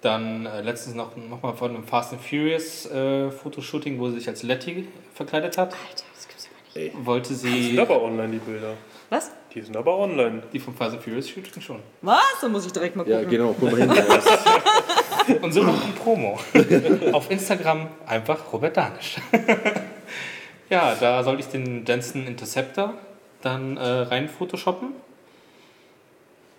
Dann 0.01 0.45
äh, 0.45 0.61
letztens 0.61 0.95
noch, 0.95 1.15
noch 1.15 1.41
mal 1.41 1.53
von 1.53 1.73
einem 1.73 1.85
Fast 1.85 2.11
and 2.11 2.21
Furious 2.21 2.85
äh, 2.91 3.31
Fotoshooting, 3.31 3.99
wo 3.99 4.09
sie 4.09 4.15
sich 4.19 4.27
als 4.27 4.43
Letty 4.43 4.87
verkleidet 5.13 5.57
hat. 5.57 5.69
Alter, 5.73 6.03
das 6.13 6.27
gibt's 6.27 6.49
aber 6.73 6.83
nicht. 6.83 7.05
Wollte 7.05 7.29
Die 7.29 7.35
sind 7.35 7.53
sie. 7.71 7.79
aber 7.79 8.01
online, 8.01 8.33
die 8.33 8.39
Bilder. 8.39 8.73
Was? 9.13 9.29
Die 9.53 9.61
sind 9.61 9.77
aber 9.77 9.95
online. 9.99 10.41
Die 10.51 10.57
vom 10.59 10.73
Fast 10.75 10.93
and 10.95 11.03
Furious 11.03 11.29
Shooting 11.29 11.61
schon. 11.61 11.79
Was? 12.01 12.17
Da 12.41 12.47
muss 12.47 12.65
ich 12.65 12.71
direkt 12.73 12.95
mal 12.95 13.07
Ja, 13.07 13.17
gucken. 13.17 13.29
genau, 13.29 13.55
guck 13.59 13.71
mal 13.71 13.79
hin. 15.27 15.39
Und 15.41 15.51
so 15.51 15.61
noch 15.61 15.75
die 15.85 15.91
Promo. 15.91 16.39
Auf 17.11 17.29
Instagram 17.29 17.89
einfach 18.07 18.51
Robert 18.51 18.75
Danisch. 18.75 19.17
ja, 20.69 20.95
da 20.95 21.23
sollte 21.23 21.41
ich 21.41 21.47
den 21.47 21.85
Jensen 21.85 22.25
Interceptor 22.25 22.95
dann 23.43 23.77
äh, 23.77 23.81
rein 23.83 24.27
photoshoppen. 24.29 24.89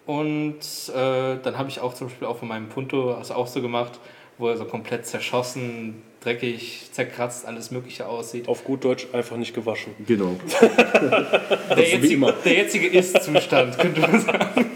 Und 0.07 0.61
äh, 0.95 1.37
dann 1.43 1.59
habe 1.59 1.69
ich 1.71 1.81
auch 1.81 1.95
zum 1.95 2.07
Beispiel 2.09 2.29
auch 2.29 2.37
von 2.39 2.47
meinem 2.49 2.69
Punto 2.69 3.15
das 3.15 3.31
auch 3.33 3.47
so 3.49 3.63
gemacht, 3.63 3.99
wo 4.39 4.49
er 4.49 4.57
so 4.57 4.65
komplett 4.67 5.07
zerschossen, 5.07 6.03
dreckig, 6.25 6.89
zerkratzt, 6.93 7.47
alles 7.47 7.71
Mögliche 7.71 8.07
aussieht. 8.07 8.49
Auf 8.49 8.65
gut 8.65 8.85
Deutsch 8.85 9.07
einfach 9.13 9.37
nicht 9.37 9.55
gewaschen. 9.55 9.93
genau. 10.07 10.37
Der 11.77 11.89
jetzige, 11.89 12.35
der 12.45 12.53
jetzige 12.53 12.87
Ist-Zustand, 12.89 13.79
könnte 13.79 14.01
man 14.01 14.21
sagen. 14.21 14.71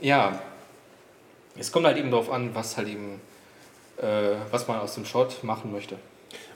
ja, 0.00 0.40
es 1.58 1.72
kommt 1.72 1.86
halt 1.86 1.96
eben 1.96 2.10
darauf 2.10 2.30
an, 2.30 2.50
was 2.54 2.76
halt 2.76 2.88
eben, 2.88 3.20
äh, 3.98 4.36
was 4.50 4.68
man 4.68 4.80
aus 4.80 4.94
dem 4.94 5.04
Shot 5.04 5.42
machen 5.42 5.72
möchte. 5.72 5.96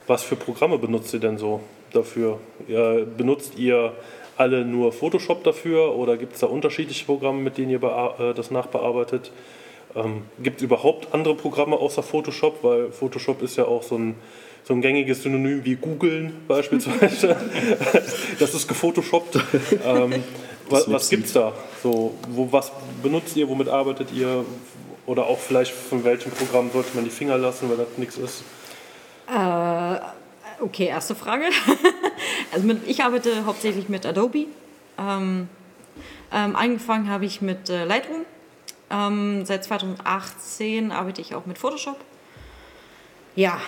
Was 0.07 0.23
für 0.23 0.35
Programme 0.35 0.77
benutzt 0.77 1.13
ihr 1.13 1.19
denn 1.19 1.37
so 1.37 1.61
dafür? 1.93 2.39
Ja, 2.67 3.03
benutzt 3.03 3.57
ihr 3.57 3.93
alle 4.37 4.63
nur 4.63 4.93
Photoshop 4.93 5.43
dafür 5.43 5.95
oder 5.95 6.17
gibt 6.17 6.33
es 6.33 6.39
da 6.39 6.47
unterschiedliche 6.47 7.05
Programme, 7.05 7.41
mit 7.41 7.57
denen 7.57 7.71
ihr 7.71 7.83
äh, 7.83 8.33
das 8.33 8.51
nachbearbeitet? 8.51 9.31
Ähm, 9.95 10.23
gibt 10.41 10.57
es 10.57 10.63
überhaupt 10.63 11.13
andere 11.13 11.35
Programme 11.35 11.77
außer 11.77 12.03
Photoshop? 12.03 12.63
Weil 12.63 12.91
Photoshop 12.91 13.41
ist 13.41 13.57
ja 13.57 13.65
auch 13.65 13.83
so 13.83 13.95
ein, 13.97 14.15
so 14.63 14.73
ein 14.73 14.81
gängiges 14.81 15.23
Synonym 15.23 15.65
wie 15.65 15.75
Googlen 15.75 16.33
beispielsweise. 16.47 17.35
das 18.39 18.53
ist 18.53 18.67
gefotoshoppt. 18.67 19.39
Ähm, 19.85 20.23
was 20.69 20.91
was 20.91 21.09
gibt 21.09 21.25
es 21.25 21.33
da? 21.33 21.53
So, 21.81 22.13
wo, 22.29 22.51
was 22.51 22.71
benutzt 23.01 23.35
ihr, 23.35 23.49
womit 23.49 23.69
arbeitet 23.69 24.11
ihr? 24.13 24.45
Oder 25.07 25.25
auch 25.25 25.39
vielleicht 25.39 25.71
von 25.71 26.03
welchem 26.03 26.31
Programm 26.31 26.69
sollte 26.71 26.93
man 26.93 27.03
die 27.03 27.09
Finger 27.09 27.37
lassen, 27.37 27.67
weil 27.67 27.77
das 27.77 27.87
nichts 27.97 28.17
ist? 28.17 28.43
Äh, 29.27 29.99
okay, 30.61 30.85
erste 30.85 31.15
Frage. 31.15 31.45
also 32.51 32.67
mit, 32.67 32.87
ich 32.87 33.03
arbeite 33.03 33.45
hauptsächlich 33.45 33.89
mit 33.89 34.05
Adobe. 34.05 34.45
Ähm, 34.99 35.49
ähm, 36.31 36.55
angefangen 36.55 37.09
habe 37.09 37.25
ich 37.25 37.41
mit 37.41 37.69
äh, 37.69 37.85
Lightroom. 37.85 38.25
Ähm, 38.91 39.45
seit 39.45 39.63
2018 39.63 40.91
arbeite 40.91 41.21
ich 41.21 41.35
auch 41.35 41.45
mit 41.45 41.57
Photoshop. 41.57 41.97
Ja, 43.35 43.59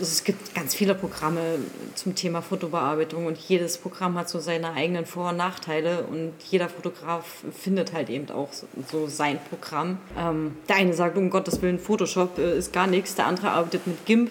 es 0.00 0.24
gibt 0.24 0.54
ganz 0.54 0.74
viele 0.74 0.94
Programme 0.94 1.58
zum 1.94 2.14
Thema 2.14 2.42
Fotobearbeitung 2.42 3.26
und 3.26 3.38
jedes 3.38 3.78
Programm 3.78 4.18
hat 4.18 4.28
so 4.28 4.38
seine 4.38 4.72
eigenen 4.72 5.06
Vor- 5.06 5.30
und 5.30 5.36
Nachteile 5.36 6.04
und 6.04 6.32
jeder 6.50 6.68
Fotograf 6.68 7.24
findet 7.52 7.92
halt 7.92 8.10
eben 8.10 8.30
auch 8.30 8.52
so, 8.52 8.66
so 8.90 9.06
sein 9.06 9.38
Programm. 9.48 9.98
Ähm, 10.18 10.56
der 10.68 10.76
eine 10.76 10.92
sagt, 10.92 11.16
um 11.16 11.30
Gottes 11.30 11.62
Willen, 11.62 11.78
Photoshop 11.78 12.38
äh, 12.38 12.58
ist 12.58 12.72
gar 12.72 12.86
nichts, 12.86 13.14
der 13.14 13.26
andere 13.26 13.50
arbeitet 13.50 13.86
mit 13.86 14.04
GIMP 14.04 14.30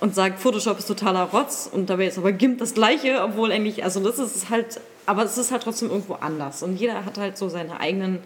und 0.00 0.14
sagt, 0.14 0.40
Photoshop 0.40 0.78
ist 0.78 0.86
totaler 0.86 1.24
Rotz 1.24 1.68
und 1.72 1.88
dabei 1.88 2.06
ist 2.06 2.18
aber 2.18 2.32
GIMP 2.32 2.58
das 2.58 2.74
gleiche, 2.74 3.22
obwohl 3.22 3.52
eigentlich, 3.52 3.84
also 3.84 4.00
das 4.00 4.18
ist 4.18 4.50
halt, 4.50 4.80
aber 5.06 5.24
es 5.24 5.38
ist 5.38 5.52
halt 5.52 5.62
trotzdem 5.62 5.90
irgendwo 5.90 6.14
anders 6.14 6.62
und 6.62 6.76
jeder 6.76 7.04
hat 7.04 7.18
halt 7.18 7.38
so 7.38 7.48
seine 7.48 7.78
eigenen 7.78 8.18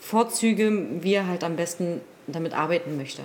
Vorzüge, 0.00 0.86
wie 1.00 1.14
er 1.14 1.26
halt 1.26 1.44
am 1.44 1.56
besten 1.56 2.00
damit 2.26 2.52
arbeiten 2.54 2.96
möchte. 2.96 3.22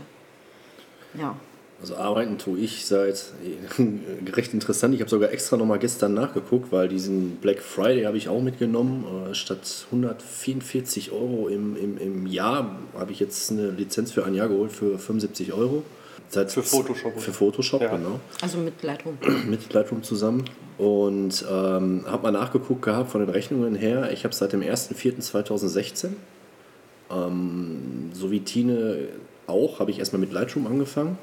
Ja. 1.17 1.35
Also 1.81 1.97
arbeiten 1.97 2.37
tue 2.37 2.59
ich 2.59 2.85
seit 2.85 3.33
recht 4.33 4.53
interessant. 4.53 4.93
Ich 4.95 5.01
habe 5.01 5.09
sogar 5.09 5.31
extra 5.31 5.57
nochmal 5.57 5.79
gestern 5.79 6.13
nachgeguckt, 6.13 6.71
weil 6.71 6.87
diesen 6.87 7.35
Black 7.37 7.59
Friday 7.61 8.03
habe 8.05 8.15
ich 8.15 8.29
auch 8.29 8.41
mitgenommen. 8.41 9.03
Äh, 9.29 9.35
Statt 9.35 9.85
144 9.87 11.11
Euro 11.11 11.49
im, 11.49 11.75
im, 11.75 11.97
im 11.97 12.25
Jahr 12.27 12.77
habe 12.97 13.11
ich 13.11 13.19
jetzt 13.19 13.51
eine 13.51 13.69
Lizenz 13.71 14.13
für 14.13 14.23
ein 14.25 14.33
Jahr 14.33 14.47
geholt 14.47 14.71
für 14.71 14.97
75 14.97 15.51
Euro. 15.53 15.83
Seit 16.29 16.51
Für 16.51 16.63
Photoshop, 16.63 17.19
Für? 17.19 17.33
Photoshop, 17.33 17.81
Ja. 17.81 17.95
genau. 17.95 18.19
Also 18.41 18.57
mit 18.59 18.81
Lightroom. 18.81 19.17
mit 19.49 19.71
Lightroom 19.71 20.01
zusammen 20.03 20.45
und 20.79 21.45
ähm, 21.51 22.05
habe 22.07 22.23
mal 22.23 22.31
nachgeguckt 22.31 22.81
gehabt 22.81 23.11
von 23.11 23.21
den 23.21 23.29
Rechnungen 23.29 23.75
her. 23.75 24.09
Ich 24.11 24.23
habe 24.23 24.33
seit 24.33 24.53
dem 24.53 24.61
1.4.2016, 24.61 26.07
ähm, 27.13 28.09
so 28.13 28.31
wie 28.31 28.39
Tine 28.41 29.07
auch, 29.47 29.79
habe 29.79 29.91
ich 29.91 29.99
erstmal 29.99 30.19
mit 30.19 30.31
Lightroom 30.31 30.67
angefangen 30.67 31.17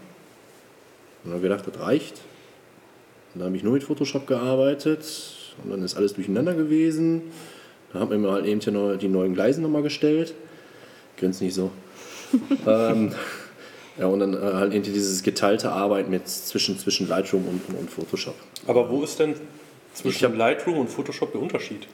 und 1.25 1.31
habe 1.33 1.41
gedacht, 1.43 1.65
das 1.67 1.81
reicht. 1.81 2.21
Und 3.35 3.41
dann 3.41 3.47
habe 3.49 3.57
ich 3.57 3.63
nur 3.63 3.73
mit 3.75 3.85
Photoshop 3.85 4.27
gearbeitet 4.27 5.05
und 5.65 5.71
dann 5.71 5.83
ist 5.83 5.97
alles 5.97 6.15
durcheinander 6.15 6.55
gewesen. 6.55 7.23
Dann 7.93 8.03
haben 8.03 8.11
wir 8.11 8.19
mir 8.19 8.31
halt 8.31 8.47
eben 8.47 8.61
die 8.61 8.71
neu- 8.71 8.97
die 8.97 9.09
neuen 9.09 9.35
Gleisen 9.35 9.63
nochmal 9.63 9.83
gestellt. 9.83 10.35
Grinst 11.17 11.41
nicht 11.43 11.55
so. 11.55 11.71
ähm, 12.67 13.13
ja, 13.99 14.07
und 14.07 14.21
dann 14.21 14.35
äh, 14.35 14.39
halt 14.39 14.73
irgendwie 14.73 14.93
dieses 14.93 15.23
geteilte 15.23 15.71
Arbeiten 15.73 16.11
mit 16.11 16.29
zwischen, 16.29 16.79
zwischen 16.79 17.09
Lightroom 17.09 17.45
und, 17.47 17.79
und 17.79 17.91
Photoshop. 17.91 18.35
Aber 18.67 18.89
wo 18.91 19.03
ist 19.03 19.19
denn 19.19 19.35
zwischen 19.95 20.17
Ich 20.17 20.25
hab- 20.25 20.37
Lightroom 20.37 20.79
und 20.79 20.89
Photoshop 20.89 21.33
der 21.33 21.41
Unterschied? 21.43 21.87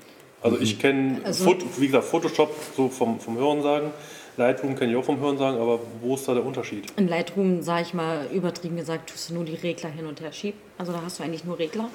Also 0.46 0.58
ich 0.60 0.78
kenne, 0.78 1.20
Also- 1.24 1.54
wie 1.78 1.86
gesagt, 1.86 2.04
Photoshop 2.04 2.54
so 2.76 2.88
vom, 2.88 3.18
vom 3.20 3.36
Hörensagen, 3.36 3.90
Lightroom 4.36 4.76
kenne 4.76 4.92
ich 4.92 4.96
auch 4.98 5.04
vom 5.04 5.18
Hörensagen, 5.18 5.58
aber 5.60 5.80
wo 6.02 6.14
ist 6.14 6.28
da 6.28 6.34
der 6.34 6.44
Unterschied? 6.44 6.84
In 6.96 7.08
Lightroom, 7.08 7.62
sage 7.62 7.82
ich 7.82 7.94
mal, 7.94 8.26
übertrieben 8.32 8.76
gesagt, 8.76 9.10
tust 9.10 9.30
du 9.30 9.34
nur 9.34 9.44
die 9.44 9.54
Regler 9.54 9.88
hin 9.90 10.06
und 10.06 10.20
her 10.20 10.32
schieben. 10.32 10.60
Also 10.78 10.92
da 10.92 11.00
hast 11.04 11.18
du 11.18 11.22
eigentlich 11.24 11.44
nur 11.44 11.58
Regler. 11.58 11.88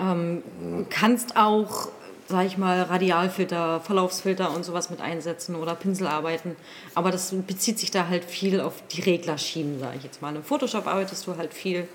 Ähm, 0.00 0.42
kannst 0.90 1.36
auch, 1.36 1.88
sage 2.26 2.48
ich 2.48 2.58
mal, 2.58 2.82
Radialfilter, 2.82 3.80
Verlaufsfilter 3.80 4.52
und 4.54 4.64
sowas 4.64 4.90
mit 4.90 5.00
einsetzen 5.00 5.54
oder 5.54 5.76
Pinselarbeiten. 5.76 6.56
Aber 6.96 7.12
das 7.12 7.32
bezieht 7.46 7.78
sich 7.78 7.92
da 7.92 8.08
halt 8.08 8.24
viel 8.24 8.60
auf 8.60 8.74
die 8.92 9.02
Regler 9.02 9.38
schieben, 9.38 9.78
sage 9.78 9.96
ich 9.98 10.02
jetzt 10.04 10.20
mal. 10.20 10.34
Im 10.34 10.42
Photoshop 10.42 10.88
arbeitest 10.88 11.26
du 11.28 11.36
halt 11.36 11.54
viel 11.54 11.86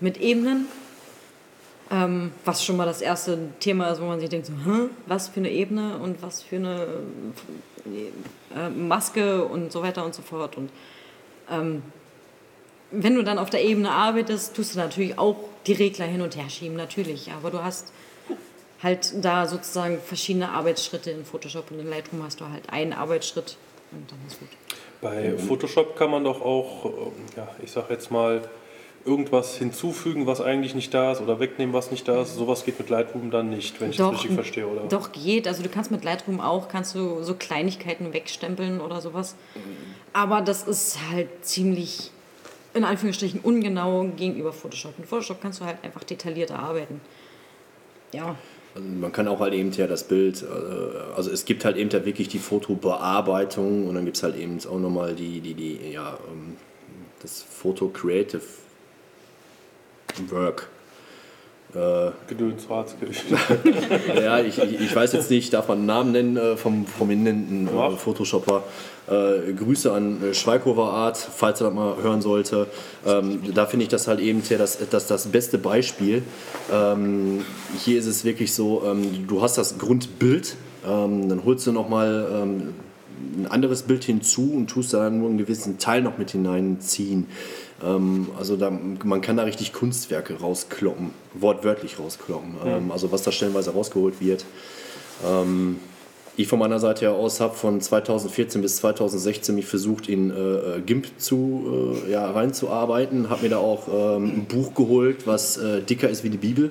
mit 0.00 0.20
Ebenen. 0.20 0.66
Ähm, 1.92 2.32
was 2.46 2.64
schon 2.64 2.78
mal 2.78 2.86
das 2.86 3.02
erste 3.02 3.38
Thema 3.60 3.90
ist, 3.90 4.00
wo 4.00 4.06
man 4.06 4.18
sich 4.18 4.30
denkt, 4.30 4.46
so, 4.46 4.54
Hä? 4.54 4.88
was 5.06 5.28
für 5.28 5.40
eine 5.40 5.50
Ebene 5.50 5.98
und 5.98 6.22
was 6.22 6.42
für 6.42 6.56
eine 6.56 6.86
äh, 8.56 8.70
Maske 8.70 9.44
und 9.44 9.70
so 9.70 9.82
weiter 9.82 10.04
und 10.04 10.14
so 10.14 10.22
fort. 10.22 10.56
Und 10.56 10.70
ähm, 11.50 11.82
wenn 12.90 13.14
du 13.14 13.22
dann 13.22 13.38
auf 13.38 13.50
der 13.50 13.62
Ebene 13.62 13.90
arbeitest, 13.90 14.56
tust 14.56 14.74
du 14.74 14.78
natürlich 14.78 15.18
auch 15.18 15.36
die 15.66 15.74
Regler 15.74 16.06
hin 16.06 16.22
und 16.22 16.36
her 16.36 16.48
schieben, 16.48 16.76
natürlich. 16.76 17.30
Aber 17.32 17.50
du 17.50 17.62
hast 17.62 17.92
halt 18.82 19.12
da 19.22 19.46
sozusagen 19.46 19.98
verschiedene 20.00 20.48
Arbeitsschritte 20.48 21.10
in 21.10 21.24
Photoshop 21.24 21.70
und 21.70 21.80
in 21.80 21.88
Lightroom 21.88 22.22
hast 22.22 22.40
du 22.40 22.48
halt 22.48 22.70
einen 22.70 22.92
Arbeitsschritt 22.92 23.56
und 23.92 24.10
dann 24.10 24.18
ist 24.26 24.38
gut. 24.38 24.48
Bei 25.00 25.36
Photoshop 25.36 25.96
kann 25.96 26.10
man 26.10 26.24
doch 26.24 26.40
auch, 26.40 26.86
ähm, 26.86 27.12
ja, 27.36 27.48
ich 27.62 27.70
sag 27.70 27.90
jetzt 27.90 28.10
mal, 28.10 28.48
irgendwas 29.04 29.56
hinzufügen, 29.56 30.26
was 30.26 30.40
eigentlich 30.40 30.74
nicht 30.74 30.92
da 30.94 31.12
ist 31.12 31.20
oder 31.20 31.40
wegnehmen, 31.40 31.74
was 31.74 31.90
nicht 31.90 32.06
da 32.06 32.22
ist. 32.22 32.34
Sowas 32.36 32.64
geht 32.64 32.78
mit 32.78 32.88
Lightroom 32.88 33.30
dann 33.30 33.50
nicht, 33.50 33.80
wenn 33.80 33.90
ich 33.90 33.96
das 33.96 34.12
richtig 34.12 34.32
verstehe, 34.32 34.66
oder? 34.66 34.82
Doch, 34.88 35.12
geht. 35.12 35.48
Also 35.48 35.62
du 35.62 35.68
kannst 35.68 35.90
mit 35.90 36.04
Lightroom 36.04 36.40
auch, 36.40 36.68
kannst 36.68 36.94
du 36.94 37.22
so 37.22 37.34
Kleinigkeiten 37.34 38.12
wegstempeln 38.12 38.80
oder 38.80 39.00
sowas. 39.00 39.34
Aber 40.12 40.40
das 40.40 40.62
ist 40.64 40.98
halt 41.10 41.28
ziemlich, 41.42 42.10
in 42.74 42.84
Anführungsstrichen, 42.84 43.40
ungenau 43.40 44.04
gegenüber 44.16 44.52
Photoshop. 44.52 44.94
In 44.98 45.04
Photoshop 45.04 45.40
kannst 45.40 45.60
du 45.60 45.64
halt 45.64 45.78
einfach 45.82 46.04
detaillierter 46.04 46.58
arbeiten. 46.58 47.00
Ja, 48.12 48.36
Also 48.74 48.86
man 48.88 49.10
kann 49.12 49.26
auch 49.26 49.40
halt 49.40 49.54
eben 49.54 49.72
ja 49.72 49.86
das 49.86 50.04
Bild, 50.04 50.42
äh, 50.42 51.14
also 51.16 51.30
es 51.30 51.44
gibt 51.44 51.64
halt 51.64 51.76
eben 51.76 51.90
ja 51.90 52.04
wirklich 52.04 52.28
die 52.28 52.38
Fotobearbeitung 52.38 53.88
und 53.88 53.94
dann 53.94 54.04
gibt 54.04 54.16
es 54.16 54.22
halt 54.22 54.36
eben 54.36 54.58
auch 54.70 54.78
nochmal 54.78 55.14
die, 55.14 55.40
die, 55.40 55.54
die, 55.54 55.92
ja, 55.92 56.18
ähm, 56.30 56.56
das 57.22 57.42
Photo 57.42 57.88
Creative 57.88 58.42
Work. 60.30 60.68
Äh, 61.74 62.10
Gedöns, 62.28 62.68
Ratsgericht. 62.68 63.24
ja, 64.14 64.40
ich, 64.40 64.58
ich, 64.58 64.94
weiß 64.94 65.14
jetzt 65.14 65.30
nicht, 65.30 65.54
darf 65.54 65.68
man 65.68 65.78
einen 65.78 65.86
Namen 65.86 66.12
nennen 66.12 66.36
äh, 66.36 66.56
vom 66.56 66.84
prominenten 66.84 67.66
äh. 67.66 67.96
Photoshopper. 67.96 68.62
Äh, 69.08 69.54
Grüße 69.54 69.90
an 69.90 70.22
äh, 70.22 70.34
Schweikover 70.34 70.92
Art, 70.92 71.16
falls 71.16 71.62
er 71.62 71.68
das 71.68 71.74
mal 71.74 71.96
hören 72.02 72.20
sollte. 72.20 72.66
Ähm, 73.06 73.40
da 73.54 73.64
finde 73.64 73.84
ich 73.84 73.88
das 73.88 74.06
halt 74.06 74.20
eben 74.20 74.42
das, 74.46 74.78
das, 74.90 75.06
das 75.06 75.26
beste 75.28 75.56
Beispiel. 75.56 76.22
Ähm, 76.70 77.42
hier 77.82 77.98
ist 77.98 78.06
es 78.06 78.24
wirklich 78.24 78.52
so, 78.52 78.82
ähm, 78.84 79.26
du 79.26 79.40
hast 79.40 79.56
das 79.56 79.78
Grundbild, 79.78 80.56
ähm, 80.86 81.30
dann 81.30 81.42
holst 81.44 81.66
du 81.66 81.72
nochmal 81.72 82.28
ähm, 82.34 82.74
ein 83.38 83.46
anderes 83.46 83.82
Bild 83.82 84.04
hinzu 84.04 84.52
und 84.54 84.68
tust 84.68 84.92
da 84.92 85.08
nur 85.08 85.28
einen 85.28 85.38
gewissen 85.38 85.78
Teil 85.78 86.02
noch 86.02 86.18
mit 86.18 86.32
hineinziehen. 86.32 87.28
Ähm, 87.84 88.28
also 88.38 88.56
da, 88.56 88.70
man 88.70 89.20
kann 89.20 89.36
da 89.36 89.44
richtig 89.44 89.72
Kunstwerke 89.72 90.40
rauskloppen, 90.40 91.10
wortwörtlich 91.34 91.98
rauskloppen. 91.98 92.56
Ähm, 92.64 92.90
also 92.92 93.12
was 93.12 93.22
da 93.22 93.32
stellenweise 93.32 93.70
rausgeholt 93.72 94.20
wird. 94.20 94.44
Ähm, 95.26 95.78
ich 96.34 96.48
von 96.48 96.58
meiner 96.58 96.78
Seite 96.78 97.10
aus 97.10 97.40
habe 97.40 97.54
von 97.54 97.80
2014 97.80 98.62
bis 98.62 98.76
2016 98.76 99.54
mich 99.54 99.66
versucht, 99.66 100.08
in 100.08 100.30
äh, 100.30 100.80
GIMP 100.80 101.06
zu, 101.18 101.94
äh, 102.06 102.10
ja, 102.12 102.30
reinzuarbeiten. 102.30 103.28
Habe 103.28 103.42
mir 103.42 103.48
da 103.50 103.58
auch 103.58 103.86
ähm, 103.88 104.24
ein 104.24 104.44
Buch 104.46 104.74
geholt, 104.74 105.26
was 105.26 105.58
äh, 105.58 105.82
dicker 105.82 106.08
ist 106.08 106.24
wie 106.24 106.30
die 106.30 106.38
Bibel. 106.38 106.70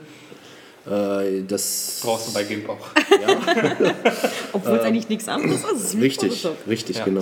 Äh, 0.90 1.44
das 1.48 2.00
Brauchst 2.04 2.30
du 2.30 2.34
bei 2.34 2.44
GIMP 2.44 2.70
auch. 2.70 2.80
Obwohl 4.54 4.78
es 4.78 4.84
eigentlich 4.84 5.10
nichts 5.10 5.28
anderes 5.28 5.64
ist. 5.64 5.94
Ist 5.94 6.02
Richtig, 6.02 6.48
richtig, 6.68 6.98
Ja. 6.98 7.06
genau. 7.06 7.22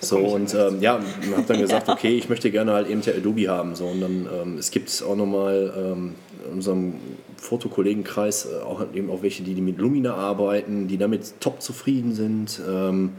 So 0.00 0.18
und 0.18 0.54
ähm, 0.54 0.80
ja, 0.80 1.00
habe 1.34 1.44
dann 1.46 1.60
gesagt, 1.60 1.88
okay, 1.88 2.16
ich 2.16 2.28
möchte 2.28 2.50
gerne 2.50 2.72
halt 2.72 2.88
eben 2.88 3.00
der 3.00 3.16
Adobe 3.16 3.48
haben. 3.48 3.74
So 3.74 3.86
und 3.86 4.00
dann 4.00 4.28
ähm, 4.42 4.58
es 4.58 4.70
gibt 4.70 5.02
auch 5.06 5.16
nochmal 5.16 5.72
ähm, 5.76 6.14
in 6.46 6.52
unserem 6.52 6.94
Fotokollegenkreis 7.36 8.46
äh, 8.46 8.62
auch 8.62 8.80
halt 8.80 8.94
eben 8.94 9.10
auch 9.10 9.22
welche, 9.22 9.42
die, 9.42 9.54
die 9.54 9.62
mit 9.62 9.78
Lumina 9.78 10.14
arbeiten, 10.14 10.88
die 10.88 10.98
damit 10.98 11.40
top 11.40 11.62
zufrieden 11.62 12.14
sind. 12.14 12.60
Ähm, 12.68 13.12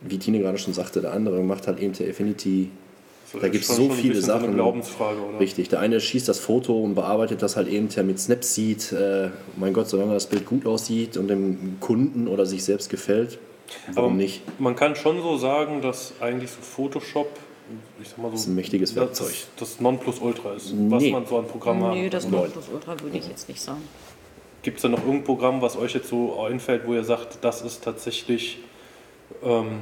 wie 0.00 0.18
Tine 0.18 0.40
gerade 0.40 0.58
schon 0.58 0.74
sagte, 0.74 1.00
der 1.00 1.12
andere 1.12 1.42
macht 1.42 1.66
halt 1.66 1.78
eben 1.78 1.92
der 1.92 2.10
Affinity. 2.10 2.70
Da 3.40 3.48
gibt 3.48 3.64
es 3.64 3.68
so 3.68 3.84
schon 3.84 3.92
ein 3.92 3.96
viele 3.96 4.20
so 4.20 4.26
Sachen. 4.26 4.54
Glaubensfrage, 4.54 5.18
oder? 5.20 5.40
Richtig, 5.40 5.68
der 5.68 5.80
eine 5.80 6.00
schießt 6.00 6.28
das 6.28 6.38
Foto 6.38 6.78
und 6.82 6.94
bearbeitet 6.94 7.40
das 7.40 7.56
halt 7.56 7.68
eben 7.68 7.88
mit 8.06 8.18
Snapseed. 8.18 8.92
Äh, 8.92 9.30
mein 9.56 9.72
Gott, 9.72 9.88
solange 9.88 10.12
das 10.12 10.26
Bild 10.26 10.44
gut 10.44 10.66
aussieht 10.66 11.16
und 11.16 11.28
dem 11.28 11.76
Kunden 11.80 12.28
oder 12.28 12.44
sich 12.44 12.64
selbst 12.64 12.90
gefällt, 12.90 13.38
warum 13.94 14.12
Aber 14.12 14.14
nicht? 14.22 14.42
Man 14.60 14.76
kann 14.76 14.96
schon 14.96 15.20
so 15.22 15.36
sagen, 15.36 15.80
dass 15.82 16.14
eigentlich 16.20 16.50
so 16.50 16.60
Photoshop, 16.60 17.28
ich 18.02 18.08
sag 18.08 18.18
mal 18.18 18.28
so, 18.28 18.32
Das 18.32 18.40
ist 18.42 18.46
ein 18.48 18.54
mächtiges 18.54 18.94
Werkzeug. 18.94 19.34
Das, 19.56 19.70
das 19.70 19.80
Nonplusultra 19.80 20.54
ist, 20.54 20.72
was 20.90 21.02
Nee. 21.02 21.10
man 21.12 21.26
so 21.26 21.38
an 21.38 21.46
Programmen 21.46 21.90
Nee, 21.92 22.02
haben 22.04 22.10
das. 22.10 22.28
Nonplusultra 22.28 23.00
würde 23.00 23.18
ich 23.18 23.28
jetzt 23.28 23.48
nicht 23.48 23.60
sagen. 23.60 23.82
Gibt 24.62 24.76
es 24.78 24.82
da 24.82 24.88
noch 24.88 25.00
irgendein 25.00 25.24
Programm, 25.24 25.60
was 25.62 25.76
euch 25.76 25.94
jetzt 25.94 26.08
so 26.08 26.40
einfällt, 26.40 26.86
wo 26.86 26.94
ihr 26.94 27.02
sagt, 27.04 27.38
das 27.42 27.62
ist 27.62 27.82
tatsächlich 27.82 28.58
ähm, 29.42 29.80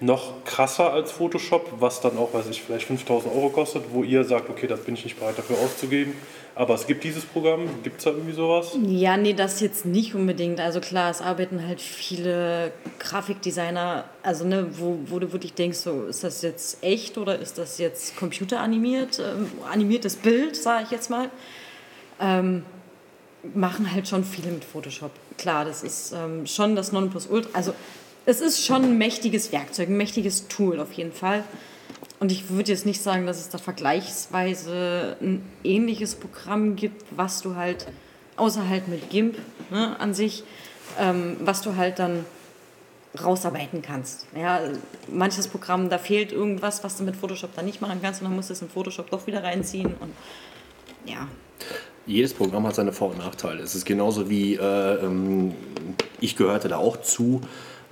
noch 0.00 0.44
krasser 0.44 0.92
als 0.92 1.12
Photoshop, 1.12 1.74
was 1.78 2.00
dann 2.00 2.18
auch, 2.18 2.34
weiß 2.34 2.48
ich, 2.48 2.62
vielleicht 2.62 2.86
5000 2.86 3.32
Euro 3.32 3.50
kostet, 3.50 3.84
wo 3.92 4.02
ihr 4.02 4.24
sagt, 4.24 4.50
okay, 4.50 4.66
das 4.66 4.80
bin 4.80 4.94
ich 4.94 5.04
nicht 5.04 5.18
bereit 5.20 5.38
dafür 5.38 5.56
auszugeben. 5.58 6.14
Aber 6.58 6.74
es 6.74 6.88
gibt 6.88 7.04
dieses 7.04 7.24
Programm, 7.24 7.68
gibt 7.84 7.98
es 7.98 8.04
da 8.04 8.10
irgendwie 8.10 8.32
sowas? 8.32 8.76
Ja, 8.84 9.16
nee, 9.16 9.32
das 9.32 9.60
jetzt 9.60 9.86
nicht 9.86 10.16
unbedingt. 10.16 10.58
Also 10.58 10.80
klar, 10.80 11.08
es 11.08 11.20
arbeiten 11.20 11.64
halt 11.64 11.80
viele 11.80 12.72
Grafikdesigner, 12.98 14.02
also 14.24 14.44
ne, 14.44 14.66
wo, 14.72 14.98
wo 15.06 15.20
du 15.20 15.32
wirklich 15.32 15.54
denkst, 15.54 15.78
so, 15.78 16.06
ist 16.06 16.24
das 16.24 16.42
jetzt 16.42 16.82
echt 16.82 17.16
oder 17.16 17.38
ist 17.38 17.58
das 17.58 17.78
jetzt 17.78 18.16
computeranimiert, 18.16 19.20
ähm, 19.20 19.48
animiertes 19.70 20.16
Bild, 20.16 20.56
sage 20.56 20.82
ich 20.86 20.90
jetzt 20.90 21.10
mal. 21.10 21.30
Ähm, 22.20 22.64
machen 23.54 23.92
halt 23.92 24.08
schon 24.08 24.24
viele 24.24 24.50
mit 24.50 24.64
Photoshop. 24.64 25.12
Klar, 25.36 25.64
das 25.64 25.84
ist 25.84 26.12
ähm, 26.12 26.44
schon 26.44 26.74
das 26.74 26.90
Nonplusultra. 26.90 27.50
Also 27.52 27.72
es 28.26 28.40
ist 28.40 28.66
schon 28.66 28.82
ein 28.82 28.98
mächtiges 28.98 29.52
Werkzeug, 29.52 29.90
ein 29.90 29.96
mächtiges 29.96 30.48
Tool 30.48 30.80
auf 30.80 30.92
jeden 30.94 31.12
Fall. 31.12 31.44
Und 32.20 32.32
ich 32.32 32.50
würde 32.50 32.72
jetzt 32.72 32.84
nicht 32.84 33.00
sagen, 33.00 33.26
dass 33.26 33.38
es 33.38 33.48
da 33.48 33.58
vergleichsweise 33.58 35.16
ein 35.20 35.42
ähnliches 35.62 36.16
Programm 36.16 36.74
gibt, 36.74 37.04
was 37.16 37.42
du 37.42 37.54
halt, 37.54 37.86
außer 38.36 38.68
halt 38.68 38.88
mit 38.88 39.08
GIMP 39.08 39.36
ne, 39.70 39.98
an 40.00 40.14
sich, 40.14 40.42
ähm, 40.98 41.36
was 41.40 41.62
du 41.62 41.76
halt 41.76 41.98
dann 41.98 42.24
rausarbeiten 43.22 43.82
kannst. 43.82 44.26
Ja, 44.36 44.60
manches 45.10 45.48
Programm, 45.48 45.88
da 45.88 45.98
fehlt 45.98 46.32
irgendwas, 46.32 46.84
was 46.84 46.96
du 46.96 47.04
mit 47.04 47.16
Photoshop 47.16 47.54
dann 47.54 47.64
nicht 47.64 47.80
machen 47.80 48.00
kannst 48.02 48.20
und 48.20 48.28
dann 48.28 48.36
musst 48.36 48.50
du 48.50 48.54
es 48.54 48.62
in 48.62 48.68
Photoshop 48.68 49.10
doch 49.10 49.26
wieder 49.26 49.42
reinziehen 49.42 49.94
und 50.00 50.12
ja. 51.04 51.28
Jedes 52.06 52.34
Programm 52.34 52.66
hat 52.66 52.74
seine 52.74 52.92
Vor- 52.92 53.10
und 53.10 53.18
Nachteile. 53.18 53.62
Es 53.62 53.74
ist 53.74 53.84
genauso 53.84 54.30
wie, 54.30 54.54
äh, 54.54 55.04
ähm, 55.04 55.54
ich 56.20 56.36
gehörte 56.36 56.68
da 56.68 56.78
auch 56.78 56.98
zu, 56.98 57.42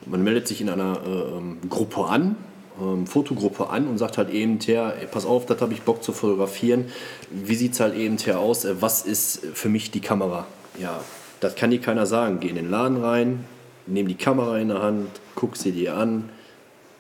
man 0.07 0.23
meldet 0.23 0.49
sich 0.49 0.61
in 0.61 0.69
einer 0.69 1.01
äh, 1.05 1.11
ähm, 1.11 1.59
Gruppe 1.69 2.05
an, 2.05 2.37
ähm, 2.81 3.07
Fotogruppe 3.07 3.71
an 3.71 3.87
und 3.87 3.99
sagt 3.99 4.19
halt 4.19 4.31
eben, 4.31 4.59
her, 4.61 4.95
pass 5.11 5.27
auf, 5.27 5.47
das 5.47 5.61
habe 5.61 5.73
ich 5.73 5.83
Bock 5.83 6.03
zu 6.03 6.13
fotografieren. 6.13 6.87
Wie 7.31 7.55
sieht 7.55 7.73
es 7.73 7.81
halt 7.81 7.95
eben 7.95 8.17
her 8.19 8.39
aus? 8.39 8.65
Äh, 8.65 8.81
was 8.81 9.03
ist 9.03 9.45
für 9.55 9.69
mich 9.69 9.91
die 9.91 10.01
Kamera? 10.01 10.47
Ja, 10.81 11.01
das 11.41 11.55
kann 11.55 11.71
dir 11.71 11.81
keiner 11.81 12.07
sagen. 12.07 12.41
Geh 12.41 12.49
in 12.49 12.57
den 12.57 12.71
Laden 12.71 13.03
rein, 13.03 13.45
nimm 13.87 14.09
die 14.09 14.15
Kamera 14.15 14.59
in 14.59 14.69
der 14.69 14.83
Hand, 14.83 15.09
guck 15.35 15.57
sie 15.57 15.73
dir 15.73 15.97
an, 15.97 16.31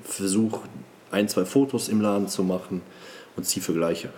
versuch 0.03 0.61
ein, 1.11 1.29
zwei 1.29 1.45
Fotos 1.45 1.89
im 1.89 2.01
Laden 2.01 2.29
zu 2.29 2.43
machen 2.43 2.83
und 3.37 3.45
zieh 3.45 3.61
Vergleiche. 3.61 4.11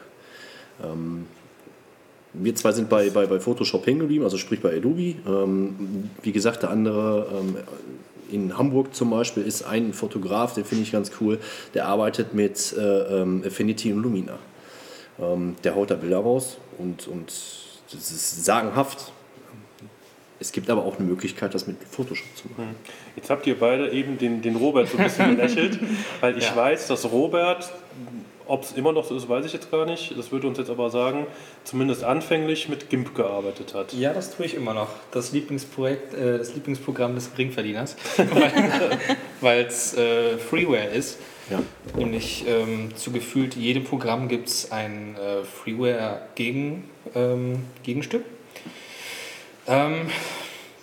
Wir 2.33 2.55
zwei 2.55 2.73
sind 2.73 2.89
bei, 2.89 3.11
bei, 3.11 3.27
bei 3.27 3.41
Photoshop 3.41 3.87
hängen 3.87 4.01
geblieben, 4.01 4.25
also 4.25 4.37
sprich 4.37 4.61
bei 4.61 4.77
Adobe. 4.77 5.17
Ähm, 5.27 6.11
wie 6.23 6.33
gesagt, 6.33 6.63
der 6.63 6.71
andere 6.71 7.27
ähm, 7.33 7.57
in 8.31 8.57
Hamburg 8.59 8.95
zum 8.95 9.11
Beispiel 9.11 9.43
ist 9.43 9.63
ein 9.63 9.93
Fotograf, 9.93 10.55
den 10.55 10.65
finde 10.65 10.83
ich 10.85 10.93
ganz 10.93 11.11
cool, 11.21 11.39
der 11.75 11.87
arbeitet 11.87 12.35
mit 12.35 12.75
äh, 12.77 12.81
ähm, 13.23 13.43
Affinity 13.47 13.93
und 13.93 14.03
Lumina. 14.03 14.39
Ähm, 15.21 15.57
der 15.65 15.75
haut 15.75 15.91
da 15.91 15.95
Bilder 15.95 16.19
raus 16.19 16.59
und, 16.79 17.09
und 17.09 17.27
das 17.93 18.11
ist 18.11 18.45
sagenhaft. 18.45 19.13
Es 20.41 20.53
gibt 20.53 20.71
aber 20.71 20.85
auch 20.85 20.99
eine 20.99 21.07
Möglichkeit, 21.09 21.53
das 21.55 21.67
mit 21.67 21.77
Photoshop 21.91 22.27
zu 22.37 22.45
machen. 22.57 22.77
Jetzt 23.17 23.29
habt 23.29 23.45
ihr 23.49 23.59
beide 23.59 23.91
eben 23.91 24.19
den, 24.19 24.41
den 24.41 24.55
Robert 24.55 24.89
so 24.89 24.97
ein 24.97 25.05
bisschen 25.05 25.37
belächelt, 25.37 25.81
weil 26.21 26.39
ich 26.39 26.45
Ja. 26.45 26.55
weiß, 26.57 26.87
dass 26.87 27.11
Robert, 27.11 27.73
ob 28.49 28.65
es 28.65 28.73
immer 28.73 28.93
noch 28.93 29.05
so 29.05 29.17
ist, 29.17 29.29
weiß 29.29 29.45
ich 29.45 29.53
jetzt 29.53 29.71
gar 29.71 29.87
nicht, 29.87 30.19
das 30.19 30.33
würde 30.33 30.49
uns 30.49 30.59
jetzt 30.59 30.71
aber 30.71 30.91
sagen, 30.91 31.27
zumindest 31.65 32.03
anfänglich 32.03 32.69
mit 32.69 32.91
GIMP 32.91 33.15
gearbeitet 33.15 33.75
hat. 33.75 33.93
Ja, 33.93 34.13
das 34.13 34.35
tue 34.35 34.47
ich 34.47 34.55
immer 34.55 34.75
noch. 34.75 34.89
Das 35.11 35.33
Lieblingsprojekt, 35.33 36.15
äh, 36.15 36.39
das 36.39 36.55
Lieblingsprogramm 36.55 37.15
des 37.15 37.31
Geringverdieners, 37.33 37.97
weil 39.41 39.67
es 39.67 39.97
äh, 39.97 40.39
Freeware 40.39 40.87
ist. 40.87 41.19
Ja. 41.51 41.63
Nämlich 41.97 42.45
ähm, 42.47 42.95
zu 42.95 43.11
gefühlt 43.11 43.55
jedem 43.55 43.85
Programm 43.85 44.29
gibt 44.29 44.49
es 44.49 44.71
ein 44.71 45.17
äh, 45.17 45.45
Freeware-Gegenstück. 45.45 46.83
Ähm, 47.15 47.63
Gegenstück. 47.83 48.25
Ähm, 49.67 50.11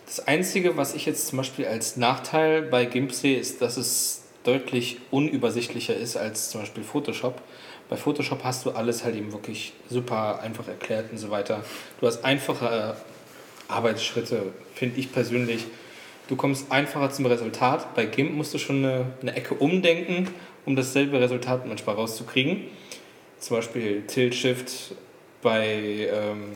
das 0.05 0.27
Einzige, 0.27 0.77
was 0.77 0.95
ich 0.95 1.05
jetzt 1.05 1.27
zum 1.27 1.37
Beispiel 1.37 1.65
als 1.65 1.97
Nachteil 1.97 2.61
bei 2.61 2.85
GIMP 2.85 3.11
sehe, 3.11 3.37
ist, 3.37 3.61
dass 3.61 3.77
es 3.77 4.23
deutlich 4.43 4.97
unübersichtlicher 5.11 5.95
ist 5.95 6.15
als 6.15 6.51
zum 6.51 6.61
Beispiel 6.61 6.83
Photoshop. 6.83 7.41
Bei 7.89 7.97
Photoshop 7.97 8.43
hast 8.43 8.65
du 8.65 8.71
alles 8.71 9.03
halt 9.03 9.15
eben 9.15 9.31
wirklich 9.31 9.73
super 9.89 10.39
einfach 10.41 10.67
erklärt 10.67 11.11
und 11.11 11.17
so 11.17 11.29
weiter. 11.29 11.63
Du 11.99 12.07
hast 12.07 12.23
einfache 12.25 12.95
äh, 12.95 13.71
Arbeitsschritte, 13.71 14.53
finde 14.73 14.99
ich 14.99 15.11
persönlich. 15.11 15.65
Du 16.27 16.35
kommst 16.35 16.71
einfacher 16.71 17.11
zum 17.11 17.27
Resultat. 17.27 17.93
Bei 17.93 18.05
GIMP 18.05 18.33
musst 18.33 18.53
du 18.53 18.57
schon 18.57 18.83
eine, 18.83 19.05
eine 19.21 19.35
Ecke 19.35 19.53
umdenken, 19.53 20.27
um 20.65 20.75
dasselbe 20.75 21.19
Resultat 21.19 21.67
manchmal 21.67 21.95
rauszukriegen. 21.95 22.63
Zum 23.39 23.57
Beispiel 23.57 24.01
Tilt-Shift 24.07 24.95
bei, 25.43 26.09
ähm, 26.11 26.53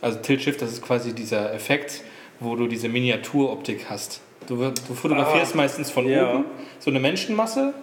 also 0.00 0.18
Tilt-Shift, 0.18 0.60
das 0.60 0.72
ist 0.72 0.82
quasi 0.82 1.14
dieser 1.14 1.54
Effekt, 1.54 2.02
wo 2.40 2.56
du 2.56 2.66
diese 2.66 2.88
Miniaturoptik 2.88 3.86
hast. 3.88 4.20
Du, 4.48 4.56
du 4.56 4.94
fotografierst 4.94 5.52
Ah, 5.54 5.58
meistens 5.58 5.90
von 5.92 6.08
ja. 6.08 6.28
oben 6.28 6.44
so 6.80 6.90
eine 6.90 6.98
Menschenmasse 6.98 7.74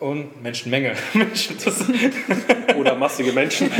und 0.00 0.42
Menschenmenge. 0.42 0.94
Menschen, 1.14 1.56
Oder 2.76 2.94
massige 2.94 3.32
Menschen. 3.32 3.70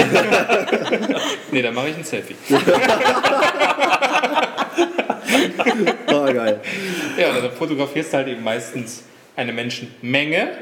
nee, 1.50 1.62
da 1.62 1.70
mache 1.70 1.88
ich 1.90 1.96
ein 1.96 2.04
Selfie. 2.04 2.36
Ah, 6.06 6.32
geil. 6.32 6.60
Ja, 7.18 7.40
dann 7.40 7.52
fotografierst 7.52 8.12
du 8.12 8.16
halt 8.16 8.28
eben 8.28 8.42
meistens 8.42 9.04
eine 9.36 9.52
Menschenmenge 9.52 10.52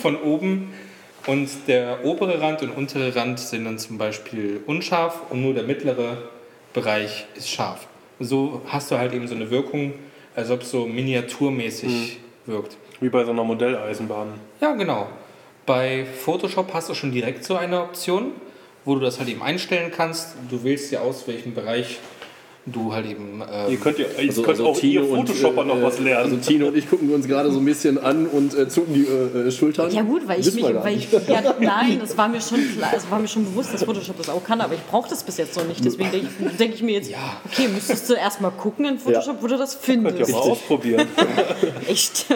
von 0.00 0.16
oben 0.16 0.72
und 1.26 1.48
der 1.66 2.04
obere 2.04 2.40
Rand 2.40 2.62
und 2.62 2.70
untere 2.70 3.14
Rand 3.14 3.38
sind 3.38 3.66
dann 3.66 3.78
zum 3.78 3.98
Beispiel 3.98 4.62
unscharf 4.66 5.22
und 5.30 5.42
nur 5.42 5.52
der 5.52 5.64
mittlere 5.64 6.16
Bereich 6.72 7.26
ist 7.34 7.50
scharf. 7.50 7.86
So 8.20 8.62
hast 8.68 8.90
du 8.90 8.98
halt 8.98 9.12
eben 9.12 9.28
so 9.28 9.34
eine 9.34 9.50
Wirkung, 9.50 9.92
als 10.34 10.50
ob 10.50 10.62
es 10.62 10.70
so 10.70 10.86
miniaturmäßig 10.86 12.18
wirkt. 12.46 12.76
Wie 13.00 13.08
bei 13.08 13.24
so 13.24 13.30
einer 13.30 13.44
Modelleisenbahn. 13.44 14.28
Ja, 14.60 14.72
genau. 14.74 15.06
Bei 15.66 16.04
Photoshop 16.04 16.72
hast 16.74 16.88
du 16.88 16.94
schon 16.94 17.12
direkt 17.12 17.44
so 17.44 17.56
eine 17.56 17.80
Option, 17.82 18.32
wo 18.84 18.94
du 18.94 19.00
das 19.00 19.18
halt 19.18 19.28
eben 19.28 19.42
einstellen 19.42 19.92
kannst. 19.94 20.34
Du 20.50 20.64
wählst 20.64 20.90
dir 20.90 21.02
aus, 21.02 21.28
welchen 21.28 21.54
Bereich 21.54 21.98
du 22.66 22.92
halt 22.92 23.06
eben. 23.06 23.42
ähm, 23.50 23.70
Ihr 23.72 23.78
könnt, 23.78 23.98
ja, 23.98 24.06
jetzt 24.06 24.18
Also, 24.18 24.42
könnt 24.42 24.58
also 24.58 24.68
auch 24.70 24.78
Tino 24.78 25.02
ihr 25.02 25.10
und, 25.10 25.26
Photoshopper 25.28 25.62
äh, 25.62 25.66
noch 25.66 25.82
was 25.82 25.98
lernen. 26.00 26.24
Also 26.24 26.36
Tino 26.36 26.66
und 26.68 26.76
ich 26.76 26.88
gucken 26.88 27.14
uns 27.14 27.26
gerade 27.26 27.50
so 27.50 27.58
ein 27.60 27.64
bisschen 27.64 27.98
an 27.98 28.26
und 28.26 28.54
äh, 28.54 28.68
zucken 28.68 28.92
die 28.94 29.04
äh, 29.06 29.48
äh, 29.48 29.50
Schultern. 29.50 29.90
Ja 29.90 30.02
gut, 30.02 30.26
weil 30.28 30.40
ich 30.40 30.46
Wissen 30.46 30.62
mich, 30.62 30.74
weil 30.74 30.96
ich, 30.96 31.08
ja, 31.28 31.54
nein, 31.60 32.00
es 32.04 32.16
war 32.18 32.28
mir 32.28 32.40
schon 32.42 32.60
klar, 32.76 32.92
es 32.96 33.10
war 33.10 33.18
mir 33.20 33.28
schon 33.28 33.44
bewusst, 33.46 33.72
dass 33.72 33.84
Photoshop 33.84 34.18
das 34.18 34.28
auch 34.28 34.44
kann, 34.44 34.60
aber 34.60 34.74
ich 34.74 34.84
brauche 34.90 35.08
das 35.08 35.22
bis 35.22 35.38
jetzt 35.38 35.56
noch 35.56 35.66
nicht. 35.66 35.82
Deswegen 35.84 36.10
denke 36.10 36.28
ich, 36.50 36.56
denk 36.58 36.74
ich 36.74 36.82
mir 36.82 36.92
jetzt, 36.92 37.10
Ja. 37.10 37.40
okay, 37.50 37.68
müsstest 37.68 38.08
du 38.10 38.14
erst 38.14 38.40
mal 38.42 38.50
gucken 38.50 38.84
in 38.84 38.98
Photoshop, 38.98 39.36
wo 39.42 39.46
du 39.46 39.56
das 39.56 39.80
Könnt 39.82 40.04
ihr 40.04 40.10
findest. 40.12 40.32
mal 40.32 40.38
ausprobieren. 40.38 41.06
Echt. 41.88 42.26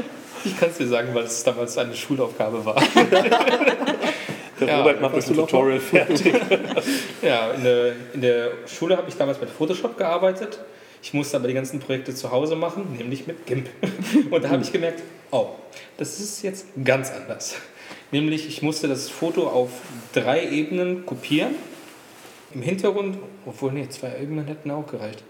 ich 0.44 0.58
kann 0.58 0.70
es 0.70 0.78
dir 0.78 0.86
sagen, 0.86 1.14
weil 1.14 1.24
es 1.24 1.42
damals 1.44 1.76
eine 1.78 1.94
Schulaufgabe 1.94 2.64
war. 2.64 2.82
Der 4.60 4.68
Ja, 4.68 4.78
Robert 4.78 5.00
macht 5.00 5.14
euch 5.14 5.26
ein 5.26 5.34
Tutorial 5.34 5.80
fertig. 5.80 6.32
Ja, 7.22 7.50
in 7.52 7.64
der, 7.64 7.92
in 8.14 8.20
der 8.20 8.50
Schule 8.66 8.96
habe 8.96 9.08
ich 9.08 9.16
damals 9.16 9.40
mit 9.40 9.50
Photoshop 9.50 9.96
gearbeitet. 9.96 10.58
Ich 11.02 11.14
musste 11.14 11.36
aber 11.36 11.48
die 11.48 11.54
ganzen 11.54 11.80
Projekte 11.80 12.14
zu 12.14 12.30
Hause 12.30 12.56
machen, 12.56 12.96
nämlich 12.96 13.26
mit 13.26 13.46
GIMP. 13.46 13.68
Und 14.30 14.44
da 14.44 14.50
habe 14.50 14.62
ich 14.62 14.72
gemerkt, 14.72 15.02
oh, 15.30 15.48
das 15.96 16.20
ist 16.20 16.42
jetzt 16.42 16.66
ganz 16.84 17.10
anders. 17.10 17.56
Nämlich, 18.12 18.46
ich 18.46 18.62
musste 18.62 18.88
das 18.88 19.08
Foto 19.08 19.48
auf 19.48 19.70
drei 20.12 20.48
Ebenen 20.48 21.06
kopieren. 21.06 21.54
Im 22.54 22.62
Hintergrund, 22.62 23.16
obwohl, 23.46 23.72
nee, 23.72 23.88
zwei 23.88 24.18
Ebenen 24.20 24.46
hätten 24.46 24.70
auch 24.70 24.86
gereicht. 24.86 25.22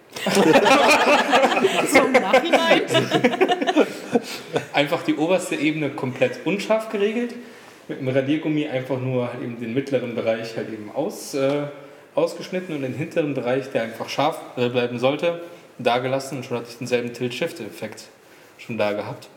So 1.93 2.01
im 2.01 2.13
Nachhinein. 2.13 2.83
Einfach 4.73 5.03
die 5.05 5.15
oberste 5.15 5.55
Ebene 5.57 5.91
komplett 5.91 6.45
unscharf 6.45 6.89
geregelt. 6.91 7.35
Mit 7.89 8.01
dem 8.01 8.09
Radiergummi 8.09 8.69
einfach 8.69 8.99
nur 9.01 9.31
eben 9.43 9.59
den 9.61 9.75
mittleren 9.75 10.15
Bereich 10.15 10.57
halt 10.57 10.73
eben 10.73 10.91
aus, 10.95 11.35
äh, 11.35 11.65
ausgeschnitten 12.15 12.75
und 12.77 12.83
den 12.83 12.95
hinteren 12.95 13.35
Bereich, 13.35 13.71
der 13.71 13.83
einfach 13.83 14.09
scharf 14.09 14.41
äh, 14.57 14.69
bleiben 14.69 14.99
sollte, 14.99 15.43
da 15.79 15.99
gelassen 15.99 16.39
und 16.39 16.45
schon 16.45 16.59
hatte 16.59 16.69
ich 16.71 16.79
denselben 16.79 17.13
Tilt-Shift-Effekt 17.13 18.05
schon 18.59 18.79
da 18.79 18.93
gehabt. 18.93 19.29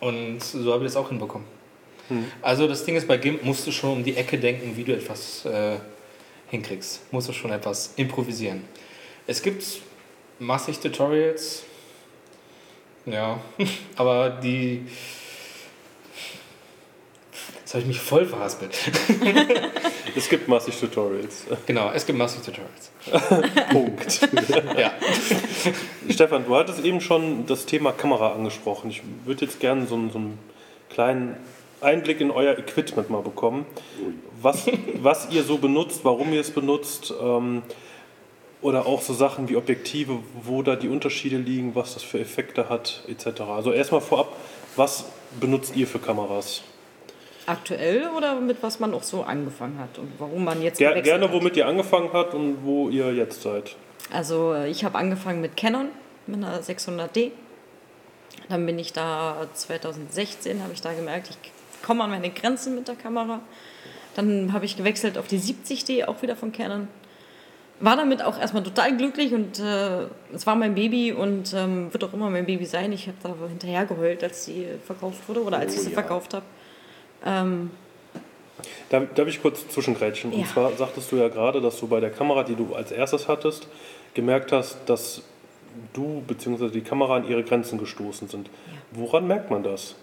Und 0.00 0.42
so 0.42 0.72
habe 0.72 0.84
ich 0.84 0.92
das 0.92 0.96
auch 0.96 1.08
hinbekommen. 1.08 1.46
Also 2.42 2.66
das 2.66 2.84
Ding 2.84 2.96
ist, 2.96 3.08
bei 3.08 3.16
GIMP 3.16 3.44
musst 3.44 3.66
du 3.66 3.72
schon 3.72 3.92
um 3.92 4.04
die 4.04 4.16
Ecke 4.16 4.36
denken, 4.36 4.76
wie 4.76 4.84
du 4.84 4.92
etwas 4.92 5.46
äh, 5.46 5.76
hinkriegst. 6.52 7.12
Musst 7.12 7.28
du 7.28 7.32
schon 7.32 7.50
etwas 7.50 7.94
improvisieren. 7.96 8.62
Es 9.26 9.42
gibt 9.42 9.64
massig 10.38 10.78
Tutorials, 10.78 11.64
ja, 13.06 13.40
aber 13.96 14.30
die... 14.30 14.86
Jetzt 17.58 17.74
habe 17.74 17.80
ich 17.80 17.88
mich 17.88 18.00
voll 18.00 18.26
verhaspelt. 18.26 18.76
Es 20.14 20.28
gibt 20.28 20.46
massig 20.46 20.78
Tutorials. 20.78 21.44
Genau, 21.66 21.90
es 21.90 22.04
gibt 22.04 22.18
massig 22.18 22.42
Tutorials. 22.42 22.90
Punkt. 23.70 24.20
Ja. 24.78 24.92
Stefan, 26.10 26.44
du 26.44 26.54
hattest 26.54 26.84
eben 26.84 27.00
schon 27.00 27.46
das 27.46 27.64
Thema 27.64 27.92
Kamera 27.92 28.32
angesprochen. 28.34 28.90
Ich 28.90 29.02
würde 29.24 29.46
jetzt 29.46 29.58
gerne 29.58 29.86
so, 29.86 29.96
so 30.10 30.18
einen 30.18 30.38
kleinen 30.90 31.36
Einblick 31.82 32.20
in 32.20 32.30
euer 32.30 32.58
Equipment 32.58 33.10
mal 33.10 33.22
bekommen. 33.22 33.66
Was, 34.40 34.66
was 35.00 35.30
ihr 35.30 35.42
so 35.42 35.58
benutzt, 35.58 36.00
warum 36.04 36.32
ihr 36.32 36.40
es 36.40 36.50
benutzt 36.50 37.12
ähm, 37.20 37.62
oder 38.60 38.86
auch 38.86 39.02
so 39.02 39.12
Sachen 39.14 39.48
wie 39.48 39.56
Objektive, 39.56 40.18
wo 40.42 40.62
da 40.62 40.76
die 40.76 40.88
Unterschiede 40.88 41.36
liegen, 41.36 41.74
was 41.74 41.94
das 41.94 42.02
für 42.02 42.20
Effekte 42.20 42.68
hat, 42.68 43.04
etc. 43.08 43.42
Also 43.42 43.72
erstmal 43.72 44.00
vorab, 44.00 44.36
was 44.76 45.04
benutzt 45.40 45.76
ihr 45.76 45.86
für 45.86 45.98
Kameras? 45.98 46.62
Aktuell 47.46 48.08
oder 48.16 48.36
mit 48.36 48.62
was 48.62 48.78
man 48.78 48.94
auch 48.94 49.02
so 49.02 49.22
angefangen 49.22 49.78
hat 49.80 49.98
und 49.98 50.12
warum 50.18 50.44
man 50.44 50.62
jetzt 50.62 50.78
Ger 50.78 51.00
gerne, 51.02 51.24
hat? 51.24 51.32
womit 51.32 51.56
ihr 51.56 51.66
angefangen 51.66 52.10
habt 52.12 52.34
und 52.34 52.58
wo 52.64 52.88
ihr 52.88 53.12
jetzt 53.12 53.42
seid. 53.42 53.74
Also 54.12 54.54
äh, 54.54 54.70
ich 54.70 54.84
habe 54.84 54.96
angefangen 54.96 55.40
mit 55.40 55.56
Canon, 55.56 55.88
mit 56.26 56.36
einer 56.36 56.60
600D. 56.60 57.32
Dann 58.48 58.64
bin 58.66 58.78
ich 58.78 58.92
da 58.92 59.46
2016, 59.54 60.62
habe 60.62 60.72
ich 60.72 60.80
da 60.80 60.92
gemerkt, 60.92 61.30
ich 61.30 61.51
komme 61.82 62.04
an 62.04 62.10
meine 62.10 62.30
Grenzen 62.30 62.74
mit 62.74 62.88
der 62.88 62.94
Kamera. 62.96 63.40
Dann 64.14 64.52
habe 64.52 64.64
ich 64.64 64.76
gewechselt 64.76 65.16
auf 65.18 65.26
die 65.26 65.38
70D, 65.38 66.04
auch 66.06 66.20
wieder 66.22 66.36
von 66.36 66.52
Canon. 66.52 66.88
War 67.80 67.96
damit 67.96 68.22
auch 68.22 68.38
erstmal 68.38 68.62
total 68.62 68.96
glücklich 68.96 69.32
und 69.34 69.58
äh, 69.58 70.04
es 70.32 70.46
war 70.46 70.54
mein 70.54 70.74
Baby 70.74 71.12
und 71.12 71.52
ähm, 71.54 71.92
wird 71.92 72.04
auch 72.04 72.12
immer 72.12 72.30
mein 72.30 72.46
Baby 72.46 72.64
sein. 72.64 72.92
Ich 72.92 73.08
habe 73.08 73.16
da 73.22 73.34
hinterher 73.48 73.86
geheult, 73.86 74.22
als 74.22 74.44
sie 74.44 74.66
verkauft 74.86 75.28
wurde 75.28 75.42
oder 75.42 75.58
als 75.58 75.72
Oh 75.72 75.76
ich 75.76 75.80
sie 75.82 75.88
ja. 75.90 75.94
verkauft 75.94 76.34
habe. 76.34 76.44
Ähm, 77.24 77.70
Darf, 78.90 79.04
darf 79.14 79.26
ich 79.26 79.40
kurz 79.42 79.66
zwischengrätschen? 79.68 80.32
Und 80.32 80.40
Ja. 80.40 80.46
zwar 80.46 80.72
sagtest 80.76 81.10
du 81.10 81.16
ja 81.16 81.28
gerade, 81.28 81.60
dass 81.60 81.80
du 81.80 81.88
bei 81.88 81.98
der 81.98 82.10
Kamera, 82.10 82.44
die 82.44 82.54
du 82.54 82.74
als 82.74 82.92
erstes 82.92 83.26
hattest, 83.26 83.66
gemerkt 84.14 84.52
hast, 84.52 84.76
dass 84.86 85.22
du 85.94 86.22
bzw. 86.28 86.68
die 86.68 86.82
Kamera 86.82 87.16
an 87.16 87.26
ihre 87.26 87.42
Grenzen 87.42 87.78
gestoßen 87.78 88.28
sind. 88.28 88.50
Woran 88.92 89.26
merkt 89.26 89.50
man 89.50 89.62
das? 89.64 89.96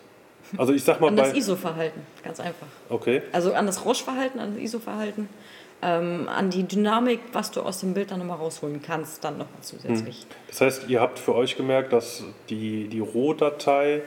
Also 0.58 0.74
ich 0.74 0.84
sag 0.84 1.00
mal 1.02 1.08
an 1.08 1.16
das. 1.16 1.34
ISO-Verhalten, 1.34 2.02
ganz 2.24 2.39
einfach. 2.39 2.68
Okay. 2.89 3.22
Also 3.32 3.54
an 3.54 3.66
das 3.66 3.86
Rauschverhalten, 3.86 4.39
an 4.39 4.54
das 4.56 4.64
ISO-Verhalten, 4.64 5.30
ähm, 5.82 6.28
an 6.28 6.50
die 6.50 6.64
Dynamik, 6.64 7.20
was 7.34 7.52
du 7.52 7.62
aus 7.62 7.80
dem 7.80 7.93
Bild 7.93 8.12
dann 8.12 8.20
nochmal 8.20 8.38
rausholen 8.38 8.82
kannst, 8.82 9.24
dann 9.24 9.38
nochmal 9.38 9.62
zusätzlich. 9.62 10.26
Das 10.47 10.62
heißt, 10.62 10.89
ihr 10.89 11.00
habt 11.00 11.20
für 11.20 11.36
euch 11.36 11.56
gemerkt, 11.56 11.93
dass 11.93 12.24
die, 12.50 12.88
die 12.88 13.00
Rohdatei, 13.00 14.02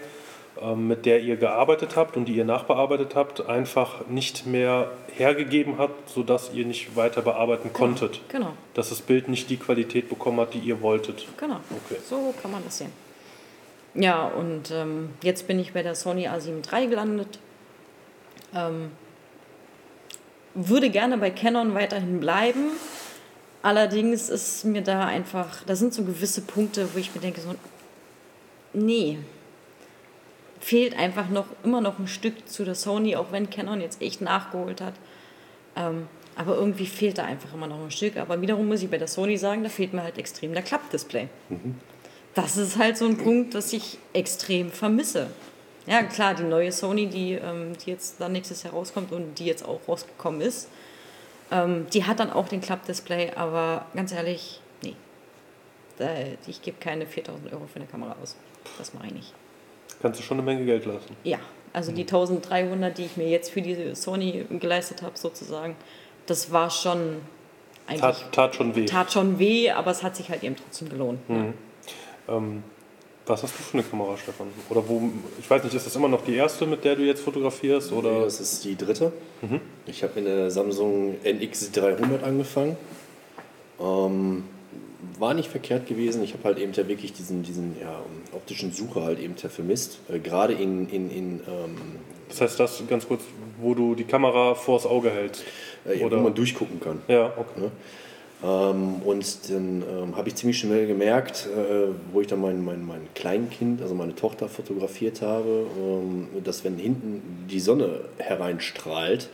ähm, 0.61 0.86
mit 0.88 1.07
der 1.07 1.20
ihr 1.22 1.36
gearbeitet 1.36 1.97
habt 1.97 2.16
und 2.18 2.26
die 2.26 2.34
ihr 2.34 2.45
nachbearbeitet 2.45 3.14
habt, 3.14 3.47
einfach 3.49 4.07
nicht 4.09 4.45
mehr 4.47 4.90
hergegeben 5.16 5.78
hat, 5.78 5.90
sodass 6.07 6.53
ihr 6.53 6.66
nicht 6.66 6.95
weiter 6.95 7.22
bearbeiten 7.22 7.72
konntet. 7.72 8.20
Genau, 8.28 8.53
Dass 8.74 8.90
das 8.90 9.01
Bild 9.01 9.28
nicht 9.28 9.49
die 9.49 9.57
Qualität 9.57 10.11
bekommen 10.11 10.40
hat, 10.40 10.53
die 10.53 10.59
ihr 10.59 10.82
wolltet. 10.82 11.26
genau. 11.38 11.61
Okay. 11.86 12.01
So 12.07 12.34
kann 12.43 12.51
man 12.51 12.62
das 12.64 12.78
sehen. 12.78 12.93
Ja, 13.95 14.26
und 14.26 14.70
ähm, 14.70 15.11
jetzt 15.22 15.47
bin 15.47 15.59
ich 15.59 15.72
bei 15.72 15.82
der 15.82 15.95
Sony 15.95 16.28
A7 16.28 16.62
III 16.72 16.88
gelandet. 16.88 17.38
Ähm, 18.55 18.90
würde 20.55 20.90
gerne 20.90 21.18
bei 21.18 21.30
Canon 21.30 21.74
weiterhin 21.74 22.20
bleiben. 22.20 22.70
Allerdings 23.62 24.28
ist 24.28 24.64
mir 24.64 24.82
da 24.82 25.07
einfach, 25.07 25.62
da 25.64 25.76
sind 25.76 25.95
so 25.95 26.05
gewisse 26.05 26.43
Punkte, 26.43 26.95
wo 26.95 26.99
ich 26.99 27.14
mir 27.14 27.20
denke, 27.20 27.40
so, 27.40 27.55
nee, 28.72 29.18
fehlt 30.59 30.97
einfach 30.97 31.28
noch 31.28 31.47
immer 31.62 31.80
noch 31.80 31.99
ein 31.99 32.09
Stück 32.09 32.49
zu 32.49 32.64
der 32.64 32.74
Sony, 32.74 33.16
auch 33.16 33.30
wenn 33.30 33.51
Canon 33.51 33.80
jetzt 33.80 34.01
echt 34.01 34.20
nachgeholt 34.20 34.80
hat. 34.80 34.95
Ähm, 35.76 36.09
aber 36.34 36.57
irgendwie 36.57 36.86
fehlt 36.86 37.18
da 37.18 37.24
einfach 37.24 37.53
immer 37.53 37.66
noch 37.66 37.80
ein 37.80 37.90
Stück. 37.90 38.16
Aber 38.16 38.40
wiederum 38.40 38.68
muss 38.68 38.82
ich 38.82 38.90
bei 38.90 38.99
der 38.99 39.09
Sony 39.09 39.36
sagen, 39.36 39.62
da 39.62 39.68
fehlt 39.68 39.93
mir 39.93 40.03
halt 40.03 40.18
extrem 40.18 40.55
der 40.55 40.62
Klappdisplay. 40.62 41.28
Das 42.35 42.57
ist 42.57 42.78
halt 42.78 42.97
so 42.97 43.05
ein 43.07 43.18
Punkt, 43.18 43.55
das 43.55 43.72
ich 43.72 43.99
extrem 44.12 44.70
vermisse. 44.70 45.28
Ja, 45.87 46.03
klar, 46.03 46.35
die 46.35 46.45
neue 46.45 46.72
Sony, 46.72 47.07
die, 47.09 47.33
ähm, 47.33 47.72
die 47.85 47.91
jetzt 47.91 48.20
dann 48.20 48.33
nächstes 48.33 48.62
Jahr 48.62 48.72
rauskommt 48.72 49.12
und 49.12 49.39
die 49.39 49.47
jetzt 49.47 49.64
auch 49.64 49.80
rausgekommen 49.87 50.41
ist, 50.41 50.68
ähm, 51.51 51.87
die 51.93 52.05
hat 52.05 52.20
dann 52.20 52.33
auch 52.33 52.49
den 52.49 52.61
Klappdisplay, 52.61 53.33
aber 53.35 53.87
ganz 53.95 54.12
ehrlich, 54.12 54.61
nee. 54.83 54.95
Da, 55.99 56.09
ich 56.47 56.62
gebe 56.62 56.78
keine 56.80 57.07
4000 57.07 57.53
Euro 57.53 57.66
für 57.66 57.76
eine 57.76 57.87
Kamera 57.87 58.16
aus. 58.22 58.37
Das 58.78 58.95
mache 58.95 59.09
ich 59.09 59.12
nicht. 59.12 59.35
Kannst 60.01 60.20
du 60.20 60.24
schon 60.24 60.39
eine 60.39 60.45
Menge 60.45 60.64
Geld 60.64 60.87
lassen. 60.87 61.16
Ja, 61.24 61.39
also 61.72 61.93
die 61.93 62.03
1300, 62.03 62.97
die 62.97 63.05
ich 63.05 63.16
mir 63.16 63.28
jetzt 63.28 63.51
für 63.51 63.61
diese 63.61 63.95
Sony 63.95 64.47
geleistet 64.51 65.03
habe, 65.03 65.18
sozusagen, 65.18 65.76
das 66.26 66.53
war 66.53 66.70
schon 66.70 67.20
eigentlich. 67.87 68.01
Tat, 68.01 68.33
tat 68.33 68.55
schon 68.55 68.74
weh. 68.74 68.85
tat 68.87 69.12
schon 69.12 69.39
weh, 69.39 69.70
aber 69.70 69.91
es 69.91 70.03
hat 70.03 70.16
sich 70.16 70.30
halt 70.30 70.43
eben 70.45 70.57
trotzdem 70.57 70.89
gelohnt. 70.89 71.28
Mhm. 71.28 71.55
Ähm, 72.29 72.62
was 73.27 73.43
hast 73.45 73.55
du 73.57 73.62
für 73.62 73.75
eine 73.79 73.83
Kamera, 73.85 74.16
Stefan? 74.16 74.49
Oder 74.68 74.87
wo, 74.89 75.11
ich 75.39 75.49
weiß 75.49 75.62
nicht, 75.64 75.75
ist 75.75 75.87
das 75.87 75.95
immer 75.95 76.09
noch 76.09 76.25
die 76.25 76.35
erste, 76.35 76.66
mit 76.66 76.85
der 76.85 76.97
du 76.97 77.03
jetzt 77.05 77.20
fotografierst? 77.23 77.93
Nee, 77.93 77.99
Oder? 77.99 78.23
das 78.25 78.41
ist 78.41 78.64
die 78.64 78.77
dritte. 78.77 79.12
Ich 79.87 80.03
habe 80.03 80.14
mit 80.16 80.27
der 80.27 80.51
Samsung 80.51 81.16
NX300 81.25 82.23
angefangen. 82.25 82.77
Ähm, 83.81 84.45
war 85.18 85.35
nicht 85.35 85.49
verkehrt 85.51 85.87
gewesen. 85.87 86.23
Ich 86.25 86.33
habe 86.33 86.45
halt 86.45 86.59
eben 86.59 86.73
ja 86.73 86.87
wirklich 86.89 87.12
diesen, 87.12 87.43
diesen 87.43 87.77
ja, 87.81 88.01
optischen 88.33 88.73
Sucher 88.73 89.03
halt 89.05 89.20
eben 89.20 89.37
vermisst. 89.37 90.01
Äh, 90.09 90.18
Gerade 90.18 90.55
in, 90.55 90.89
in, 90.89 91.11
in 91.11 91.41
ähm, 91.47 91.77
Das 92.29 92.41
heißt, 92.41 92.59
das 92.61 92.83
ganz 92.89 93.07
kurz, 93.07 93.23
wo 93.61 93.75
du 93.75 93.95
die 93.95 94.05
Kamera 94.05 94.55
vors 94.55 94.85
Auge 94.87 95.11
hältst. 95.11 95.45
äh, 95.87 95.99
ja, 95.99 96.07
Oder- 96.07 96.18
wo 96.18 96.23
man 96.23 96.35
durchgucken 96.35 96.81
kann. 96.81 97.03
Ja, 97.09 97.27
okay. 97.37 97.61
Ne? 97.61 97.70
Ähm, 98.43 99.03
und 99.05 99.51
dann 99.51 99.82
ähm, 99.82 100.16
habe 100.16 100.28
ich 100.28 100.34
ziemlich 100.34 100.59
schnell 100.59 100.86
gemerkt, 100.86 101.47
äh, 101.47 101.88
wo 102.12 102.20
ich 102.20 102.26
dann 102.26 102.40
mein, 102.40 102.64
mein, 102.64 102.84
mein 102.84 103.03
Kleinkind, 103.14 103.82
also 103.82 103.95
meine 103.95 104.14
Tochter 104.14 104.49
fotografiert 104.49 105.22
habe, 105.22 105.66
ähm, 105.78 106.28
dass 106.43 106.64
wenn 106.64 106.76
hinten 106.76 107.47
die 107.51 107.61
Sonne 107.61 108.01
hereinstrahlt, 108.18 109.28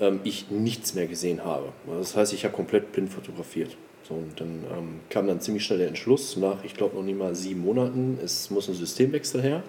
ähm, 0.00 0.20
ich 0.24 0.50
nichts 0.50 0.94
mehr 0.94 1.06
gesehen 1.06 1.44
habe. 1.44 1.72
Das 1.86 2.16
heißt, 2.16 2.32
ich 2.32 2.44
habe 2.44 2.54
komplett 2.54 2.92
blind 2.92 3.10
fotografiert. 3.10 3.76
So, 4.08 4.14
und 4.14 4.38
dann 4.38 4.64
ähm, 4.76 5.00
kam 5.08 5.26
dann 5.26 5.40
ziemlich 5.40 5.64
schnell 5.64 5.78
der 5.78 5.88
Entschluss, 5.88 6.36
nach, 6.36 6.62
ich 6.64 6.74
glaube, 6.74 6.96
noch 6.96 7.02
nicht 7.02 7.18
mal 7.18 7.34
sieben 7.34 7.60
Monaten, 7.60 8.18
es 8.22 8.50
muss 8.50 8.68
ein 8.68 8.74
Systemwechsel 8.74 9.42
her. 9.42 9.62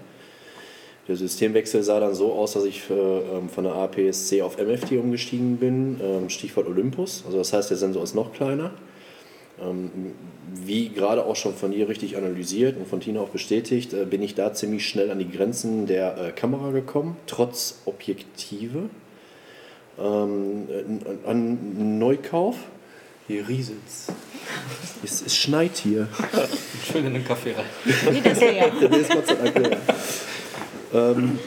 Der 1.08 1.16
Systemwechsel 1.16 1.84
sah 1.84 2.00
dann 2.00 2.16
so 2.16 2.34
aus, 2.34 2.54
dass 2.54 2.66
ich 2.66 2.90
äh, 2.90 2.94
ähm, 2.94 3.50
von 3.50 3.64
der 3.64 3.74
APS-C 3.74 4.42
auf 4.42 4.58
MFT 4.58 4.94
umgestiegen 4.94 5.58
bin, 5.58 6.00
ähm, 6.02 6.30
Stichwort 6.30 6.68
Olympus. 6.68 7.24
Also 7.26 7.38
das 7.38 7.54
heißt, 7.54 7.70
der 7.70 7.78
Sensor 7.78 8.04
ist 8.04 8.16
noch 8.16 8.34
kleiner. 8.34 8.72
Ähm, 9.62 9.92
wie 10.54 10.90
gerade 10.90 11.26
auch 11.26 11.36
schon 11.36 11.54
von 11.54 11.72
dir 11.72 11.88
richtig 11.88 12.18
analysiert 12.18 12.76
und 12.78 12.88
von 12.88 13.02
Tina 13.02 13.20
auch 13.20 13.30
bestätigt, 13.30 13.94
äh, 13.94 14.06
bin 14.06 14.24
ich 14.24 14.34
da 14.34 14.54
ziemlich 14.54 14.88
schnell 14.88 15.12
an 15.12 15.20
die 15.20 15.30
Grenzen 15.30 15.86
der 15.86 16.18
äh, 16.18 16.32
Kamera 16.32 16.72
gekommen, 16.72 17.18
trotz 17.28 17.82
Objektive. 17.86 18.90
Ähm, 20.00 20.68
äh, 20.70 21.30
an 21.30 22.00
Neukauf. 22.00 22.56
Hier 23.28 23.48
rieselt's. 23.48 24.08
Es, 25.04 25.24
es 25.26 25.36
schneit 25.36 25.78
hier. 25.78 26.08
Schön 26.92 27.06
in 27.06 27.14
den 27.14 27.26
Kaffee 27.26 27.54
rein. 27.54 27.66
Nee, 28.12 28.22
das 28.24 28.40
wäre 28.40 28.56
ja. 28.56 28.70
Der 28.70 28.92
ist 28.92 29.10
Gott 29.10 29.28
sei 29.28 29.36
Dank 29.36 29.58
leer. 29.58 29.78
Ähm, 30.96 31.40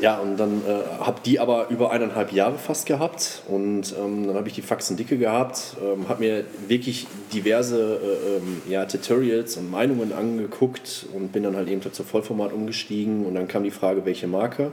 Ja, 0.00 0.18
und 0.18 0.36
dann 0.38 0.62
äh, 0.66 1.04
habe 1.04 1.20
die 1.24 1.38
aber 1.38 1.68
über 1.68 1.90
eineinhalb 1.90 2.32
Jahre 2.32 2.58
fast 2.58 2.86
gehabt 2.86 3.42
und 3.48 3.94
ähm, 3.98 4.26
dann 4.26 4.36
habe 4.36 4.48
ich 4.48 4.54
die 4.54 4.62
Faxen 4.62 4.96
dicke 4.96 5.18
gehabt, 5.18 5.76
ähm, 5.82 6.08
habe 6.08 6.24
mir 6.24 6.44
wirklich 6.68 7.06
diverse 7.32 8.00
äh, 8.02 8.36
ähm, 8.36 8.62
ja, 8.68 8.86
Tutorials 8.86 9.56
und 9.56 9.70
Meinungen 9.70 10.12
angeguckt 10.12 11.06
und 11.12 11.32
bin 11.32 11.42
dann 11.42 11.56
halt 11.56 11.68
eben 11.68 11.80
zur 11.80 12.04
Vollformat 12.04 12.52
umgestiegen 12.52 13.24
und 13.26 13.34
dann 13.34 13.46
kam 13.46 13.62
die 13.62 13.70
Frage, 13.70 14.04
welche 14.04 14.26
Marke 14.26 14.72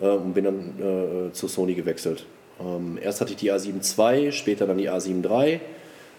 äh, 0.00 0.08
und 0.08 0.34
bin 0.34 0.44
dann 0.44 1.28
äh, 1.28 1.32
zu 1.32 1.46
Sony 1.46 1.74
gewechselt. 1.74 2.26
Ähm, 2.60 2.98
erst 3.00 3.20
hatte 3.20 3.32
ich 3.32 3.38
die 3.38 3.52
A7 3.52 3.80
II, 3.98 4.32
später 4.32 4.66
dann 4.66 4.78
die 4.78 4.90
A7 4.90 5.24
III, 5.24 5.60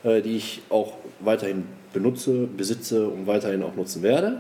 äh, 0.03 0.22
die 0.22 0.38
ich 0.38 0.61
auch 0.69 0.93
weiterhin 1.19 1.65
benutze, 1.91 2.47
besitze 2.47 3.07
und 3.07 3.28
weiterhin 3.28 3.61
auch 3.63 3.76
nutzen 3.76 4.03
werde. 4.03 4.38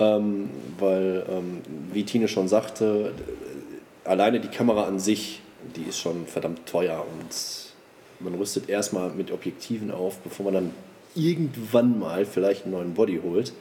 Ähm, 0.00 0.48
weil, 0.78 1.24
ähm, 1.30 1.58
wie 1.92 2.04
Tine 2.04 2.26
schon 2.26 2.48
sagte, 2.48 3.12
alleine 4.04 4.40
die 4.40 4.48
Kamera 4.48 4.84
an 4.84 4.98
sich, 4.98 5.42
die 5.76 5.82
ist 5.82 5.98
schon 5.98 6.26
verdammt 6.26 6.66
teuer 6.66 7.04
und 7.18 7.28
man 8.20 8.34
rüstet 8.34 8.68
erstmal 8.68 9.10
mit 9.10 9.30
Objektiven 9.30 9.90
auf, 9.90 10.18
bevor 10.18 10.46
man 10.46 10.54
dann 10.54 10.70
irgendwann 11.14 11.98
mal 11.98 12.24
vielleicht 12.24 12.64
einen 12.64 12.72
neuen 12.72 12.94
Body 12.94 13.20
holt. 13.22 13.52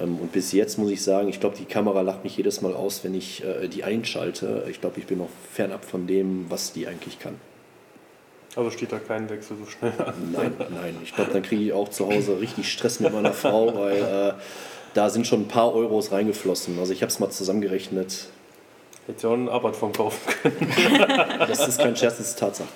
Ähm, 0.00 0.18
und 0.18 0.32
bis 0.32 0.52
jetzt 0.52 0.78
muss 0.78 0.90
ich 0.90 1.02
sagen, 1.02 1.28
ich 1.28 1.40
glaube, 1.40 1.56
die 1.56 1.64
Kamera 1.64 2.02
lacht 2.02 2.24
mich 2.24 2.36
jedes 2.36 2.60
Mal 2.60 2.74
aus, 2.74 3.04
wenn 3.04 3.14
ich 3.14 3.44
äh, 3.44 3.68
die 3.68 3.84
einschalte. 3.84 4.66
Ich 4.70 4.80
glaube, 4.80 5.00
ich 5.00 5.06
bin 5.06 5.18
noch 5.18 5.30
fernab 5.52 5.84
von 5.84 6.06
dem, 6.06 6.46
was 6.50 6.72
die 6.72 6.86
eigentlich 6.86 7.18
kann. 7.18 7.36
Also 8.54 8.70
steht 8.70 8.92
da 8.92 8.98
kein 8.98 9.30
Wechsel 9.30 9.56
so 9.56 9.70
schnell 9.70 9.92
an. 10.04 10.14
Nein, 10.32 10.52
nein. 10.74 10.96
Ich 11.02 11.14
glaube, 11.14 11.32
dann 11.32 11.42
kriege 11.42 11.62
ich 11.62 11.72
auch 11.72 11.88
zu 11.88 12.06
Hause 12.06 12.38
richtig 12.38 12.70
Stress 12.70 13.00
mit 13.00 13.12
meiner 13.12 13.32
Frau, 13.32 13.74
weil 13.74 13.96
äh, 13.96 14.32
da 14.94 15.10
sind 15.10 15.26
schon 15.26 15.42
ein 15.42 15.48
paar 15.48 15.74
Euros 15.74 16.12
reingeflossen. 16.12 16.78
Also 16.78 16.92
ich 16.92 17.02
habe 17.02 17.10
es 17.10 17.18
mal 17.18 17.30
zusammengerechnet. 17.30 18.26
Hätte 19.06 19.22
ja 19.24 19.28
auch 19.30 19.34
einen 19.34 19.48
Arbeit 19.48 19.74
von 19.74 19.92
kaufen 19.92 20.20
können. 20.42 20.56
Das 21.40 21.66
ist 21.66 21.78
kein 21.78 21.96
Scherz, 21.96 22.18
das 22.18 22.28
ist 22.28 22.38
Tatsache. 22.38 22.68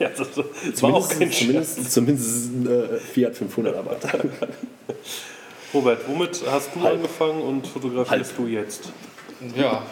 ja, 0.00 0.08
das 0.08 0.28
das 0.34 0.82
war 0.82 0.94
auch 0.94 1.08
kein 1.08 1.30
zumindest, 1.30 1.76
Scherz. 1.76 1.90
zumindest 1.90 2.50
äh, 2.66 2.98
Fiat 2.98 3.36
500 3.36 3.76
Arbeit. 3.76 3.98
Robert, 5.74 6.00
womit 6.08 6.42
hast 6.50 6.70
du 6.74 6.80
Halb. 6.82 6.94
angefangen 6.96 7.40
und 7.42 7.66
fotografierst 7.68 8.32
Halb. 8.32 8.36
du 8.36 8.46
jetzt? 8.48 8.92
Ja, 9.56 9.82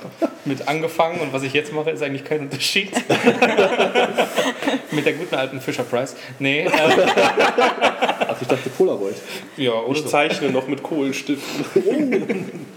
mit 0.44 0.68
angefangen 0.68 1.20
und 1.20 1.32
was 1.32 1.42
ich 1.42 1.52
jetzt 1.54 1.72
mache, 1.72 1.90
ist 1.90 2.02
eigentlich 2.02 2.24
kein 2.24 2.40
Unterschied. 2.40 2.90
mit 4.90 5.06
der 5.06 5.14
guten 5.14 5.34
alten 5.34 5.60
Fisher 5.60 5.84
Price. 5.84 6.16
Nee, 6.38 6.64
äh, 6.64 6.70
Ach, 6.70 8.40
ich 8.40 8.46
dachte 8.46 8.68
Polaroid. 8.70 9.16
ja, 9.56 9.72
oder 9.72 9.96
Ich 9.96 10.02
so. 10.04 10.08
zeichne 10.08 10.50
noch 10.50 10.68
mit 10.68 10.82
Kohlenstiften. 10.82 12.44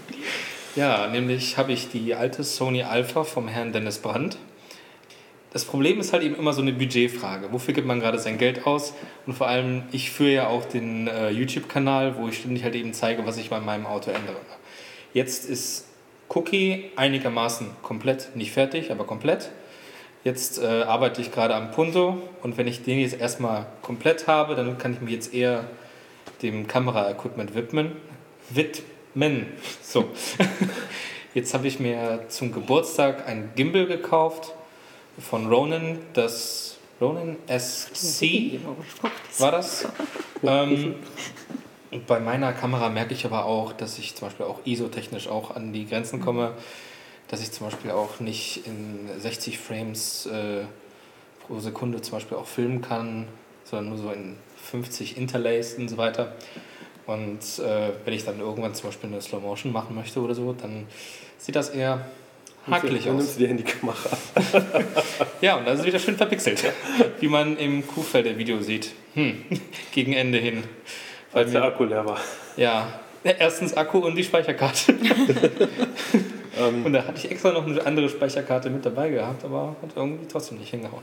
Ja, 0.74 1.06
nämlich 1.06 1.58
habe 1.58 1.72
ich 1.72 1.90
die 1.90 2.14
alte 2.14 2.42
Sony 2.44 2.82
Alpha 2.82 3.24
vom 3.24 3.46
Herrn 3.46 3.72
Dennis 3.74 3.98
Brandt. 3.98 4.38
Das 5.52 5.66
Problem 5.66 6.00
ist 6.00 6.14
halt 6.14 6.22
eben 6.22 6.34
immer 6.34 6.54
so 6.54 6.62
eine 6.62 6.72
Budgetfrage. 6.72 7.52
Wofür 7.52 7.74
gibt 7.74 7.86
man 7.86 8.00
gerade 8.00 8.18
sein 8.18 8.38
Geld 8.38 8.66
aus? 8.66 8.94
Und 9.26 9.34
vor 9.34 9.48
allem, 9.48 9.82
ich 9.92 10.10
führe 10.10 10.30
ja 10.32 10.46
auch 10.46 10.64
den 10.64 11.08
äh, 11.08 11.28
YouTube-Kanal, 11.28 12.16
wo 12.16 12.26
ich 12.28 12.38
ständig 12.38 12.64
halt 12.64 12.74
eben 12.74 12.94
zeige, 12.94 13.26
was 13.26 13.36
ich 13.36 13.50
bei 13.50 13.60
meinem 13.60 13.84
Auto 13.84 14.10
ändere. 14.12 14.36
Jetzt 15.12 15.44
ist 15.44 15.84
Cookie 16.34 16.90
einigermaßen 16.96 17.68
komplett, 17.82 18.34
nicht 18.34 18.52
fertig, 18.52 18.90
aber 18.90 19.04
komplett. 19.04 19.50
Jetzt 20.24 20.62
äh, 20.62 20.82
arbeite 20.82 21.20
ich 21.20 21.32
gerade 21.32 21.54
am 21.54 21.72
Punto 21.72 22.16
und 22.42 22.56
wenn 22.56 22.66
ich 22.66 22.82
den 22.84 23.00
jetzt 23.00 23.18
erstmal 23.18 23.66
komplett 23.82 24.28
habe, 24.28 24.54
dann 24.54 24.78
kann 24.78 24.94
ich 24.94 25.00
mich 25.00 25.12
jetzt 25.12 25.34
eher 25.34 25.64
dem 26.42 26.66
Kamera-Equipment 26.66 27.54
widmen. 27.54 27.92
Widmen. 28.50 29.46
So. 29.82 30.10
Jetzt 31.34 31.54
habe 31.54 31.66
ich 31.66 31.80
mir 31.80 32.26
zum 32.28 32.52
Geburtstag 32.52 33.26
ein 33.26 33.52
Gimbal 33.56 33.86
gekauft 33.86 34.52
von 35.18 35.46
Ronin, 35.46 35.98
das 36.12 36.76
Ronin 37.00 37.36
SC 37.48 38.60
war 39.38 39.52
das. 39.52 39.88
ähm, 40.42 40.96
und 41.92 42.06
bei 42.06 42.18
meiner 42.18 42.52
Kamera 42.52 42.88
merke 42.88 43.14
ich 43.14 43.24
aber 43.24 43.44
auch, 43.44 43.72
dass 43.72 43.98
ich 43.98 44.14
zum 44.14 44.28
Beispiel 44.28 44.46
auch 44.46 44.60
ISO-technisch 44.64 45.28
auch 45.28 45.54
an 45.54 45.72
die 45.72 45.86
Grenzen 45.86 46.20
komme, 46.20 46.54
dass 47.28 47.42
ich 47.42 47.52
zum 47.52 47.66
Beispiel 47.66 47.90
auch 47.90 48.18
nicht 48.20 48.66
in 48.66 49.08
60 49.18 49.58
Frames 49.58 50.26
äh, 50.26 50.64
pro 51.46 51.60
Sekunde 51.60 52.00
zum 52.00 52.12
Beispiel 52.12 52.36
auch 52.36 52.46
filmen 52.46 52.80
kann, 52.80 53.28
sondern 53.64 53.90
nur 53.90 53.98
so 53.98 54.10
in 54.10 54.36
50 54.70 55.16
Interlays 55.16 55.74
und 55.74 55.88
so 55.88 55.96
weiter. 55.98 56.34
Und 57.06 57.40
äh, 57.58 57.90
wenn 58.04 58.14
ich 58.14 58.24
dann 58.24 58.40
irgendwann 58.40 58.74
zum 58.74 58.88
Beispiel 58.88 59.10
eine 59.10 59.20
Slow 59.20 59.40
Motion 59.40 59.72
machen 59.72 59.94
möchte 59.94 60.20
oder 60.20 60.34
so, 60.34 60.52
dann 60.52 60.86
sieht 61.38 61.56
das 61.56 61.70
eher 61.70 62.06
hakelig 62.66 63.04
Dann 63.04 63.16
aus. 63.16 63.22
nimmst 63.22 63.36
du 63.36 63.40
die 63.40 63.48
Handykamera. 63.48 63.96
Ja, 65.40 65.56
und 65.56 65.66
da 65.66 65.72
ist 65.72 65.80
es 65.80 65.86
wieder 65.86 65.98
schön 65.98 66.16
verpixelt, 66.16 66.62
wie 67.20 67.26
man 67.26 67.56
im 67.56 67.84
Kuhfelder 67.84 68.38
Video 68.38 68.60
sieht. 68.62 68.92
Hm, 69.14 69.44
gegen 69.92 70.12
Ende 70.12 70.38
hin. 70.38 70.62
Weil 71.32 71.44
Als 71.44 71.52
der 71.52 71.64
Akku 71.64 71.84
leer 71.84 72.04
war. 72.04 72.18
ja, 72.56 72.86
erstens 73.24 73.76
Akku 73.76 73.98
und 73.98 74.14
die 74.16 74.24
Speicherkarte. 74.24 74.94
Ähm, 76.58 76.84
Und 76.84 76.92
da 76.92 77.06
hatte 77.06 77.16
ich 77.16 77.30
extra 77.30 77.50
noch 77.50 77.66
eine 77.66 77.84
andere 77.86 78.10
Speicherkarte 78.10 78.68
mit 78.68 78.84
dabei 78.84 79.08
gehabt, 79.08 79.42
aber 79.42 79.74
hat 79.80 79.88
irgendwie 79.96 80.26
trotzdem 80.26 80.58
nicht 80.58 80.68
hingehauen. 80.70 81.02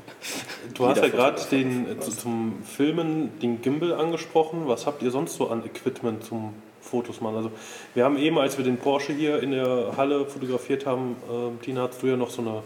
Du 0.75 0.85
hast 0.87 1.01
ja 1.01 1.07
gerade 1.07 1.41
den 1.49 1.89
äh, 1.89 1.99
zu- 1.99 2.11
zum 2.11 2.61
Filmen 2.63 3.31
den 3.39 3.59
Gimbal 3.59 3.93
angesprochen. 3.95 4.67
Was 4.67 4.85
habt 4.85 5.01
ihr 5.01 5.09
sonst 5.09 5.35
so 5.37 5.49
an 5.49 5.65
Equipment 5.65 6.23
zum 6.23 6.53
Fotos 6.81 7.19
machen? 7.19 7.37
Also 7.37 7.51
wir 7.95 8.03
haben 8.05 8.17
eben, 8.19 8.37
als 8.37 8.59
wir 8.59 8.63
den 8.63 8.77
Porsche 8.77 9.11
hier 9.11 9.41
in 9.41 9.49
der 9.49 9.93
Halle 9.97 10.27
fotografiert 10.27 10.85
haben, 10.85 11.15
ähm, 11.31 11.59
Tina, 11.63 11.81
hattest 11.81 12.03
du 12.03 12.07
ja 12.07 12.15
noch 12.15 12.29
so 12.29 12.43
eine, 12.43 12.61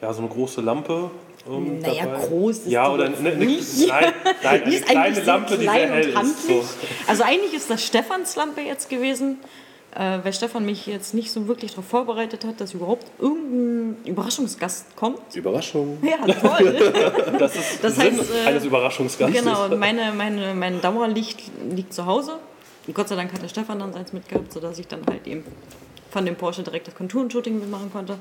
ja, 0.00 0.10
so 0.14 0.20
eine 0.22 0.30
große 0.30 0.62
Lampe. 0.62 1.10
Ähm, 1.48 1.80
Naja, 1.80 2.06
dabei. 2.06 2.26
groß 2.26 2.58
ist 2.58 2.66
ja, 2.68 2.90
oder 2.90 3.08
jetzt 3.08 3.20
eine, 3.20 3.30
eine, 3.32 3.44
nicht. 3.44 3.88
nein, 3.88 4.12
nein, 4.42 4.62
Die 4.66 4.76
eine 4.76 4.84
kleine 4.84 5.20
Lampe, 5.22 5.56
die 5.58 5.64
sehr 5.64 5.72
klein 5.72 5.88
hell 5.92 6.16
und 6.16 6.22
ist. 6.24 6.46
So. 6.46 6.64
Also 7.06 7.22
eigentlich 7.22 7.54
ist 7.54 7.70
das 7.70 7.84
Stefans 7.84 8.36
Lampe 8.36 8.60
jetzt 8.62 8.88
gewesen, 8.88 9.38
äh, 9.94 10.18
weil 10.22 10.32
Stefan 10.32 10.64
mich 10.64 10.86
jetzt 10.86 11.14
nicht 11.14 11.30
so 11.30 11.46
wirklich 11.46 11.72
darauf 11.72 11.86
vorbereitet 11.86 12.44
hat, 12.44 12.60
dass 12.60 12.74
überhaupt 12.74 13.06
irgendein 13.18 13.96
Überraschungsgast 14.06 14.96
kommt. 14.96 15.20
Überraschung. 15.34 15.98
Ja, 16.02 16.26
toll. 16.34 16.92
Das 17.38 17.54
ist 17.54 17.82
Das 17.84 17.96
Sinn 17.96 18.18
heißt, 18.18 18.30
äh, 18.44 18.48
eines 18.48 18.64
Überraschungsgastes. 18.64 19.38
genau, 19.44 19.64
und 19.66 19.78
meine, 19.78 20.12
meine, 20.12 20.54
mein 20.54 20.80
Dauerlicht 20.80 21.40
liegt 21.70 21.92
zu 21.94 22.06
Hause. 22.06 22.38
Und 22.86 22.94
Gott 22.94 23.08
sei 23.08 23.16
Dank 23.16 23.32
hat 23.32 23.40
der 23.42 23.48
Stefan 23.48 23.78
dann 23.78 23.92
seins 23.92 24.12
mitgehabt, 24.12 24.52
sodass 24.52 24.78
ich 24.78 24.86
dann 24.88 25.00
halt 25.08 25.26
eben 25.26 25.44
von 26.10 26.26
dem 26.26 26.36
Porsche 26.36 26.62
direkt 26.62 26.86
das 26.86 26.94
Konturenshooting 26.94 27.58
mitmachen 27.58 27.90
konnte. 27.92 28.18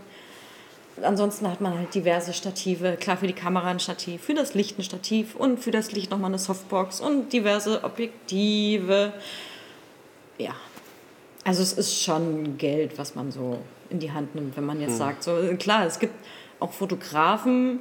Ansonsten 1.02 1.50
hat 1.50 1.60
man 1.60 1.78
halt 1.78 1.96
diverse 1.96 2.34
Stative. 2.34 2.98
Klar, 3.00 3.18
für 3.18 3.28
die 3.28 3.34
Kamera 3.34 3.68
ein 3.68 3.80
Stativ, 3.80 4.22
für 4.22 4.36
das 4.36 4.54
Licht 4.54 4.78
ein 4.78 4.84
Stativ 4.84 5.36
und 5.36 5.60
für 5.60 5.72
das 5.72 5.92
Licht 5.92 6.12
nochmal 6.12 6.30
eine 6.30 6.40
Softbox 6.40 7.02
und 7.02 7.34
diverse 7.34 7.84
Objektive. 7.84 9.14
Ja, 10.38 10.54
also 11.44 11.64
es 11.64 11.74
ist 11.74 12.02
schon 12.02 12.58
Geld, 12.58 12.98
was 12.98 13.16
man 13.16 13.32
so 13.32 13.60
in 13.90 14.00
die 14.00 14.12
Hand 14.12 14.36
nimmt, 14.36 14.56
wenn 14.56 14.66
man 14.66 14.80
jetzt 14.80 14.98
sagt, 14.98 15.24
so 15.24 15.36
klar, 15.58 15.86
es 15.86 16.00
gibt 16.00 16.14
auch 16.60 16.72
Fotografen, 16.72 17.80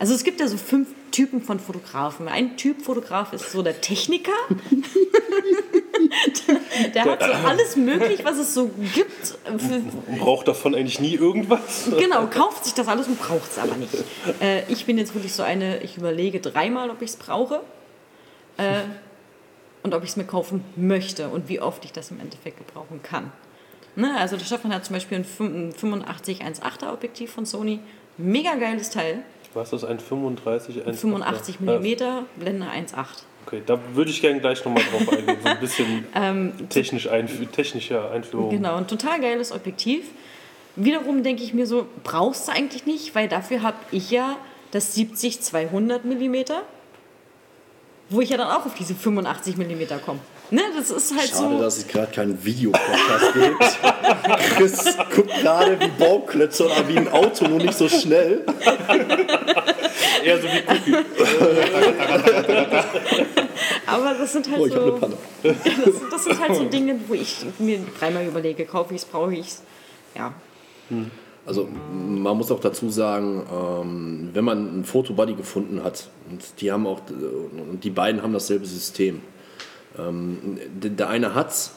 also 0.00 0.14
es 0.14 0.24
gibt 0.24 0.40
ja 0.40 0.48
so 0.48 0.56
fünf 0.56 0.88
Typen 1.10 1.42
von 1.42 1.60
Fotografen. 1.60 2.26
Ein 2.26 2.56
Typ 2.56 2.80
Fotograf 2.80 3.34
ist 3.34 3.52
so 3.52 3.62
der 3.62 3.82
Techniker. 3.82 4.32
der 6.94 7.04
hat 7.04 7.22
so 7.22 7.30
alles 7.30 7.76
möglich, 7.76 8.24
was 8.24 8.38
es 8.38 8.54
so 8.54 8.70
gibt. 8.94 9.36
Man 9.46 10.18
braucht 10.18 10.48
davon 10.48 10.74
eigentlich 10.74 11.00
nie 11.00 11.16
irgendwas. 11.16 11.90
genau, 11.98 12.26
kauft 12.28 12.64
sich 12.64 12.72
das 12.72 12.88
alles 12.88 13.08
und 13.08 13.20
braucht 13.20 13.50
es 13.50 13.58
aber 13.58 13.76
nicht. 13.76 13.92
Äh, 14.40 14.62
ich 14.72 14.86
bin 14.86 14.96
jetzt 14.96 15.14
wirklich 15.14 15.34
so 15.34 15.42
eine, 15.42 15.82
ich 15.82 15.98
überlege 15.98 16.40
dreimal, 16.40 16.88
ob 16.88 17.02
ich 17.02 17.10
es 17.10 17.16
brauche. 17.16 17.60
Äh, 18.56 18.80
und 19.82 19.94
ob 19.94 20.02
ich 20.02 20.08
es 20.10 20.16
mir 20.16 20.24
kaufen 20.24 20.64
möchte 20.76 21.28
und 21.28 21.50
wie 21.50 21.60
oft 21.60 21.84
ich 21.84 21.92
das 21.92 22.10
im 22.10 22.20
Endeffekt 22.20 22.56
gebrauchen 22.56 23.02
kann. 23.02 23.32
Ne? 23.96 24.16
Also 24.18 24.38
der 24.38 24.46
Stefan 24.46 24.72
hat 24.72 24.86
zum 24.86 24.94
Beispiel 24.94 25.18
ein 25.18 25.26
85 25.74 26.42
1.8er 26.42 26.90
Objektiv 26.92 27.32
von 27.32 27.44
Sony. 27.44 27.80
Mega 28.16 28.54
geiles 28.54 28.88
Teil. 28.88 29.24
Was 29.54 29.72
ist 29.72 29.84
ein 29.84 29.98
35? 29.98 30.86
Ein 30.86 30.94
85 30.94 31.58
Äh, 31.60 31.78
mm, 31.78 32.26
Blende 32.36 32.66
1.8. 32.66 33.04
Okay, 33.46 33.62
da 33.66 33.78
würde 33.94 34.10
ich 34.10 34.20
gerne 34.20 34.40
gleich 34.40 34.64
nochmal 34.64 34.82
drauf 34.84 35.12
eingehen. 35.12 35.38
So 35.42 35.48
ein 35.48 35.60
bisschen 35.60 36.68
technisch 36.68 37.08
einfü 37.08 37.46
technische 37.46 38.10
Einführung. 38.10 38.50
Genau, 38.50 38.76
ein 38.76 38.86
total 38.86 39.20
geiles 39.20 39.50
Objektiv. 39.52 40.04
Wiederum 40.76 41.22
denke 41.22 41.42
ich 41.42 41.52
mir 41.52 41.66
so, 41.66 41.86
brauchst 42.04 42.46
du 42.48 42.52
eigentlich 42.52 42.86
nicht, 42.86 43.14
weil 43.14 43.28
dafür 43.28 43.62
habe 43.62 43.78
ich 43.90 44.10
ja 44.10 44.36
das 44.70 44.96
70-200 44.96 46.00
mm, 46.04 46.44
wo 48.08 48.20
ich 48.20 48.30
ja 48.30 48.36
dann 48.36 48.48
auch 48.48 48.66
auf 48.66 48.74
diese 48.74 48.94
85 48.94 49.56
mm 49.56 49.82
komme. 50.04 50.20
Ne, 50.50 50.62
das 50.76 50.90
ist 50.90 51.16
halt 51.16 51.30
Schade, 51.30 51.56
so. 51.56 51.62
dass 51.62 51.78
es 51.78 51.86
gerade 51.86 52.10
keinen 52.10 52.44
Videopodcast 52.44 53.34
gibt. 53.34 53.78
Chris 54.56 54.96
guckt 55.14 55.30
gerade 55.40 55.78
wie 55.78 55.88
Bauklötze 55.98 56.66
oder 56.66 56.88
wie 56.88 56.96
ein 56.96 57.08
Auto, 57.08 57.46
nur 57.46 57.58
nicht 57.58 57.74
so 57.74 57.88
schnell. 57.88 58.44
Eher 60.24 60.40
so 60.40 60.48
wie 60.48 60.62
Cookie. 60.66 61.04
Aber 63.86 64.14
das 64.14 64.32
sind 64.32 64.50
halt 64.50 64.60
Oh, 64.60 64.66
ich 64.66 64.74
habe 64.74 64.82
eine 64.82 64.92
so. 64.92 64.98
Panne. 64.98 65.16
Das, 65.84 65.94
das 66.10 66.24
sind 66.24 66.40
halt 66.40 66.56
so 66.56 66.64
Dinge, 66.64 66.98
wo 67.06 67.14
ich 67.14 67.36
mir 67.58 67.78
dreimal 67.98 68.26
überlege, 68.26 68.64
kaufe 68.64 68.94
ich 68.94 69.02
es, 69.02 69.06
brauche 69.06 69.34
ich 69.34 69.46
es. 69.46 69.62
Ja. 70.16 70.32
Also 71.46 71.68
man 71.92 72.36
muss 72.36 72.50
auch 72.50 72.60
dazu 72.60 72.90
sagen, 72.90 73.46
ähm, 73.52 74.30
wenn 74.32 74.44
man 74.44 74.80
ein 74.80 74.84
Fotobuddy 74.84 75.34
gefunden 75.34 75.84
hat, 75.84 76.08
und 76.30 76.42
die 76.60 76.72
haben 76.72 76.86
auch, 76.86 77.00
und 77.08 77.84
die 77.84 77.90
beiden 77.90 78.22
haben 78.22 78.32
dasselbe 78.32 78.66
System. 78.66 79.22
Ähm, 79.98 80.58
der 80.74 81.08
eine 81.08 81.34
hat's 81.34 81.72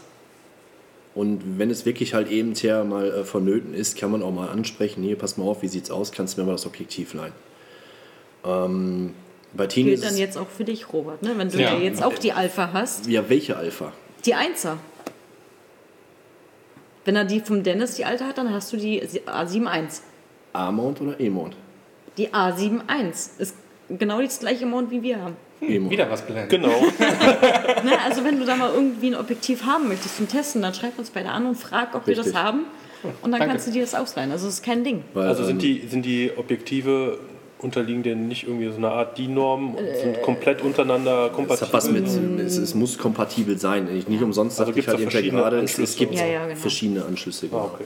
und 1.16 1.59
wenn 1.59 1.70
es 1.70 1.86
wirklich 1.86 2.14
halt 2.14 2.30
eben 2.30 2.55
her 2.55 2.84
mal 2.84 3.11
äh, 3.11 3.24
vonnöten 3.24 3.74
ist, 3.74 3.97
kann 3.97 4.11
man 4.11 4.24
auch 4.24 4.32
mal 4.32 4.49
ansprechen, 4.49 5.03
hier, 5.03 5.18
pass 5.18 5.38
mal 5.38 5.45
auf, 5.45 5.61
wie 5.61 5.68
sieht's 5.68 5.91
aus, 5.91 6.11
kannst 6.11 6.38
du 6.38 6.41
mir 6.41 6.47
mal 6.47 6.53
das 6.53 6.66
Objektiv 6.66 7.14
leihen. 7.14 7.34
Ähm, 8.43 9.14
bei 9.53 9.68
Tini 9.68 9.89
Gilt 9.89 9.99
ist 9.99 10.05
dann 10.05 10.14
es, 10.14 10.20
jetzt 10.20 10.38
auch 10.38 10.49
für 10.49 10.64
dich, 10.64 10.91
Robert, 10.91 11.22
ne? 11.22 11.34
wenn 11.38 11.49
du 11.49 11.59
Ja. 11.59 11.74
ja 11.74 11.80
jetzt 11.80 12.03
auch 12.03 12.18
die 12.18 12.34
Alpha 12.34 12.72
hast. 12.74 13.07
ja, 13.07 13.30
welche 13.30 13.55
Alpha? 13.55 13.93
Die 14.26 14.34
Einser. 14.34 14.78
Wenn 17.05 17.16
er 17.16 17.26
die 17.26 17.41
vom 17.41 17.61
Dennis 17.64 17.95
die 17.95 18.05
alte 18.05 18.26
hat, 18.26 18.38
dann 18.38 18.51
hast 18.51 18.72
du 18.74 18.78
die 18.78 19.03
A71. 19.03 20.01
A-Mount 20.53 21.01
oder 21.01 21.20
E-Mount? 21.20 21.55
Die 22.18 22.30
A71 22.30 23.39
ist 23.39 23.55
genau 23.89 24.22
das 24.22 24.39
gleiche 24.39 24.66
Mount 24.66 24.89
wie 24.89 25.03
wir 25.03 25.22
haben. 25.22 25.36
E-Mount. 25.70 25.91
Wieder 25.91 26.09
was 26.09 26.26
gelernt. 26.26 26.49
Genau. 26.49 26.70
Ne? 27.84 27.91
Also 28.05 28.24
wenn 28.24 28.39
du 28.39 28.45
da 28.45 28.55
mal 28.55 28.72
irgendwie 28.74 29.07
ein 29.07 29.16
Objektiv 29.16 29.66
haben 29.66 29.89
möchtest 29.89 30.16
zum 30.16 30.30
Testen, 30.30 30.61
dann 30.61 30.74
schreib 30.74 30.97
uns 30.97 31.09
bei 31.09 31.22
der 31.22 31.34
an 31.34 31.45
und 31.45 31.55
frag, 31.55 31.93
ob 31.95 32.07
wir 32.07 32.16
das 32.16 32.28
Richtig. 32.28 32.41
haben. 32.41 32.59
Und 33.03 33.32
dann 33.32 33.32
Danke. 33.32 33.47
kannst 33.47 33.68
du 33.68 33.72
dir 33.72 33.82
das 33.82 33.93
ausleihen. 33.93 34.32
Also 34.32 34.45
das 34.45 34.55
ist 34.55 34.64
kein 34.64 34.86
Ding. 34.86 35.03
Weil, 35.14 35.28
Also 35.28 35.41
ähm, 35.43 35.47
sind 35.47 35.61
die, 35.61 35.84
sind 35.89 36.05
die 36.05 36.32
Objektive 36.38 37.18
unterliegen 37.59 38.03
denen 38.03 38.28
nicht 38.28 38.43
irgendwie 38.43 38.70
so 38.70 38.78
eine 38.78 38.89
Art 38.91 39.18
DIN-Norm 39.18 39.76
und 39.76 39.86
sind 40.01 40.22
komplett 40.22 40.61
untereinander 40.61 41.28
Es 41.28 41.34
kompatibel? 41.34 41.68
hat 41.68 41.74
was 41.74 41.89
mit, 41.89 42.05
es, 42.07 42.57
es 42.57 42.76
muss 42.76 42.97
kompatibel 42.97 43.57
sein. 43.57 43.86
Nicht, 43.86 44.09
nicht 44.09 44.22
umsonst 44.22 44.59
Also 44.59 44.72
sagte 44.72 44.80
ich 44.80 44.88
halt 45.14 45.26
eben 45.26 45.38
gerade, 45.38 45.59
es, 45.59 45.78
es 45.78 45.95
gibt? 45.95 46.14
Ja, 46.16 46.26
ja, 46.26 46.45
genau. 46.45 46.59
verschiedene 46.59 47.05
Anschlüsse. 47.05 47.47
Genau. 47.47 47.61
Ah, 47.61 47.72
okay. 47.74 47.86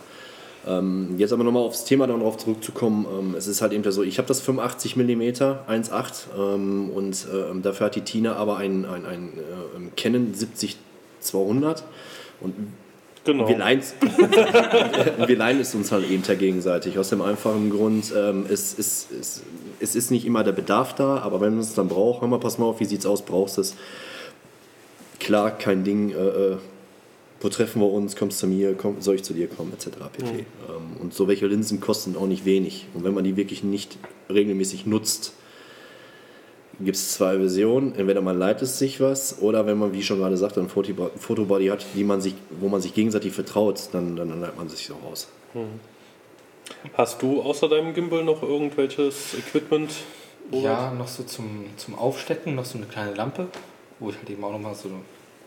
Ähm, 0.67 1.15
jetzt 1.17 1.33
aber 1.33 1.43
nochmal 1.43 1.63
aufs 1.63 1.85
Thema 1.85 2.07
darauf 2.07 2.37
zurückzukommen. 2.37 3.05
Ähm, 3.19 3.35
es 3.35 3.47
ist 3.47 3.61
halt 3.61 3.73
eben 3.73 3.89
so, 3.91 4.03
ich 4.03 4.17
habe 4.17 4.27
das 4.27 4.41
85 4.41 4.95
mm 4.95 5.21
1.8 5.21 6.13
ähm, 6.37 6.89
und 6.89 7.27
ähm, 7.33 7.61
dafür 7.61 7.87
hat 7.87 7.95
die 7.95 8.01
Tina 8.01 8.35
aber 8.35 8.57
ein, 8.57 8.85
ein, 8.85 9.05
ein 9.05 9.29
äh, 9.37 9.89
Canon 9.95 10.33
70-200 10.33 11.83
und 12.41 12.53
Genau. 13.27 13.45
wir 13.49 13.57
leihen 13.57 13.81
wir 15.27 15.37
leihen 15.37 15.59
es 15.59 15.75
uns 15.75 15.91
halt 15.91 16.09
eben 16.09 16.23
da 16.25 16.33
gegenseitig. 16.33 16.97
Aus 16.97 17.09
dem 17.09 17.21
einfachen 17.21 17.69
Grund, 17.69 18.13
ähm, 18.15 18.45
es, 18.47 18.77
es, 18.79 19.07
es, 19.19 19.43
es 19.81 19.95
ist 19.97 20.11
nicht 20.11 20.25
immer 20.25 20.45
der 20.45 20.53
Bedarf 20.53 20.95
da, 20.95 21.17
aber 21.17 21.41
wenn 21.41 21.51
man 21.51 21.59
es 21.59 21.73
dann 21.73 21.89
braucht, 21.89 22.21
hör 22.21 22.29
mal, 22.29 22.39
pass 22.39 22.57
mal 22.57 22.67
auf, 22.67 22.79
wie 22.79 22.85
sieht's 22.85 23.05
aus, 23.05 23.23
brauchst 23.23 23.57
du 23.57 23.61
es. 23.61 23.75
Klar, 25.19 25.51
kein 25.51 25.83
Ding, 25.83 26.11
äh, 26.11 26.13
äh, 26.13 26.57
wo 27.39 27.49
treffen 27.49 27.81
wir 27.81 27.89
uns, 27.91 28.15
kommst 28.15 28.41
du 28.41 28.47
zu 28.47 28.53
mir, 28.53 28.73
komm, 28.75 29.01
soll 29.01 29.15
ich 29.15 29.23
zu 29.23 29.33
dir 29.33 29.47
kommen, 29.47 29.71
etc. 29.73 29.89
pp. 30.11 30.25
Ähm, 30.29 30.45
und 31.01 31.13
so 31.13 31.27
welche 31.27 31.47
Linsen 31.47 31.79
kosten 31.79 32.15
auch 32.15 32.27
nicht 32.27 32.45
wenig. 32.45 32.87
Und 32.93 33.03
wenn 33.03 33.13
man 33.13 33.23
die 33.23 33.37
wirklich 33.37 33.63
nicht 33.63 33.97
regelmäßig 34.29 34.85
nutzt, 34.85 35.33
gibt 36.79 36.95
es 36.95 37.13
zwei 37.13 37.37
Versionen. 37.37 37.95
Entweder 37.95 38.21
man 38.21 38.37
leiht 38.37 38.61
es 38.61 38.79
sich 38.79 38.99
was 39.01 39.39
oder 39.41 39.65
wenn 39.65 39.77
man, 39.77 39.93
wie 39.93 40.03
schon 40.03 40.19
gerade 40.19 40.37
sagte, 40.37 40.59
ein 40.59 40.69
Fotobo- 40.69 41.11
Fotobody 41.17 41.67
hat, 41.67 41.85
die 41.95 42.03
man 42.03 42.21
sich, 42.21 42.35
wo 42.59 42.69
man 42.69 42.81
sich 42.81 42.93
gegenseitig 42.93 43.33
vertraut, 43.33 43.89
dann, 43.91 44.15
dann, 44.15 44.29
dann 44.29 44.41
leiht 44.41 44.57
man 44.57 44.69
sich 44.69 44.85
so 44.87 44.95
raus. 44.95 45.27
Hast 46.93 47.21
du 47.21 47.41
außer 47.41 47.69
deinem 47.69 47.93
Gimbal 47.93 48.23
noch 48.23 48.43
irgendwelches 48.43 49.33
Equipment? 49.37 49.91
Robert? 50.51 50.63
Ja, 50.63 50.93
noch 50.93 51.07
so 51.07 51.23
zum, 51.23 51.65
zum 51.77 51.95
Aufstecken, 51.95 52.55
noch 52.55 52.65
so 52.65 52.77
eine 52.77 52.87
kleine 52.87 53.13
Lampe, 53.13 53.47
wo 53.99 54.09
ich 54.09 54.17
halt 54.17 54.29
eben 54.29 54.43
auch 54.43 54.51
nochmal 54.51 54.75
so 54.75 54.89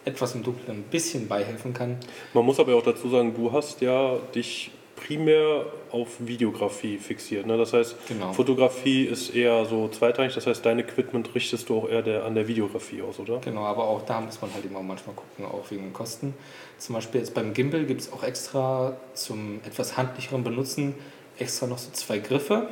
etwas 0.05 0.35
im 0.35 0.43
Dunkeln 0.43 0.79
ein 0.79 0.83
bisschen 0.85 1.29
beihelfen 1.29 1.75
kann. 1.75 1.97
Man 2.35 2.45
muss 2.45 2.59
aber 2.59 2.75
auch 2.75 2.83
dazu 2.83 3.09
sagen, 3.09 3.35
du 3.35 3.53
hast 3.53 3.81
ja 3.81 4.17
dich 4.35 4.71
primär 4.97 5.65
auf 5.91 6.09
Videografie 6.19 6.99
fixiert. 6.99 7.47
Ne? 7.47 7.57
Das 7.57 7.73
heißt, 7.73 7.97
Genau. 8.09 8.33
Fotografie 8.33 9.05
ist 9.05 9.35
eher 9.35 9.65
so 9.65 9.89
zweitrangig, 9.89 10.35
das 10.35 10.47
heißt, 10.47 10.65
dein 10.65 10.79
Equipment 10.79 11.35
richtest 11.35 11.69
du 11.69 11.79
auch 11.79 11.89
eher 11.89 12.03
der, 12.03 12.25
an 12.25 12.35
der 12.35 12.47
Videografie 12.49 13.01
aus, 13.03 13.19
oder? 13.19 13.39
Genau, 13.39 13.65
aber 13.65 13.85
auch 13.85 14.03
da 14.05 14.21
muss 14.21 14.41
man 14.43 14.53
halt 14.53 14.65
immer 14.65 14.83
manchmal 14.83 15.15
gucken, 15.17 15.47
auch 15.47 15.71
wegen 15.71 15.85
den 15.85 15.93
Kosten. 15.95 16.35
Zum 16.79 16.95
Beispiel 16.95 17.21
jetzt 17.21 17.33
beim 17.35 17.55
Gimbal 17.55 17.85
gibt 17.85 18.03
es 18.03 18.13
auch 18.13 18.23
extra 18.23 18.97
zum 19.15 19.61
etwas 19.67 19.97
handlicheren 19.97 20.45
Benutzen 20.45 20.95
extra 21.39 21.67
noch 21.67 21.79
so 21.79 21.91
zwei 21.93 22.19
Griffe, 22.19 22.69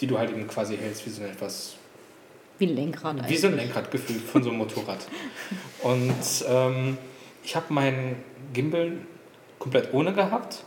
die 0.00 0.06
du 0.06 0.18
halt 0.18 0.30
eben 0.30 0.48
quasi 0.48 0.76
hältst 0.76 1.04
wie 1.06 1.10
so 1.10 1.22
ein 1.22 1.28
etwas 1.30 1.74
Wie 2.60 2.66
ein 2.66 2.76
Lenkrad 2.76 3.16
Wie 3.16 3.20
eigentlich. 3.22 3.40
so 3.40 3.48
ein 3.48 3.56
Lenkrad 3.56 3.90
gefühlt 3.90 4.20
von 4.22 4.42
so 4.44 4.50
einem 4.50 4.58
Motorrad. 4.58 4.98
Und 5.82 6.14
ähm, 6.48 6.96
ich 7.42 7.56
habe 7.56 7.72
meinen 7.72 8.16
Gimbal 8.52 8.92
komplett 9.58 9.92
ohne 9.92 10.12
gehabt. 10.12 10.62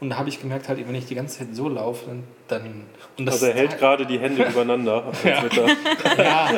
Und 0.00 0.10
da 0.10 0.16
habe 0.18 0.28
ich 0.28 0.40
gemerkt, 0.40 0.68
halt, 0.68 0.86
wenn 0.86 0.94
ich 0.96 1.06
die 1.06 1.14
ganze 1.14 1.38
Zeit 1.38 1.48
so 1.54 1.68
laufe, 1.68 2.10
dann. 2.48 2.82
Und 3.16 3.26
das 3.26 3.36
Also 3.36 3.46
er 3.46 3.54
hält 3.54 3.78
gerade 3.78 4.04
die 4.04 4.18
Hände 4.18 4.44
übereinander. 4.50 5.12
Ja. 5.24 5.44
Ja, 6.18 6.50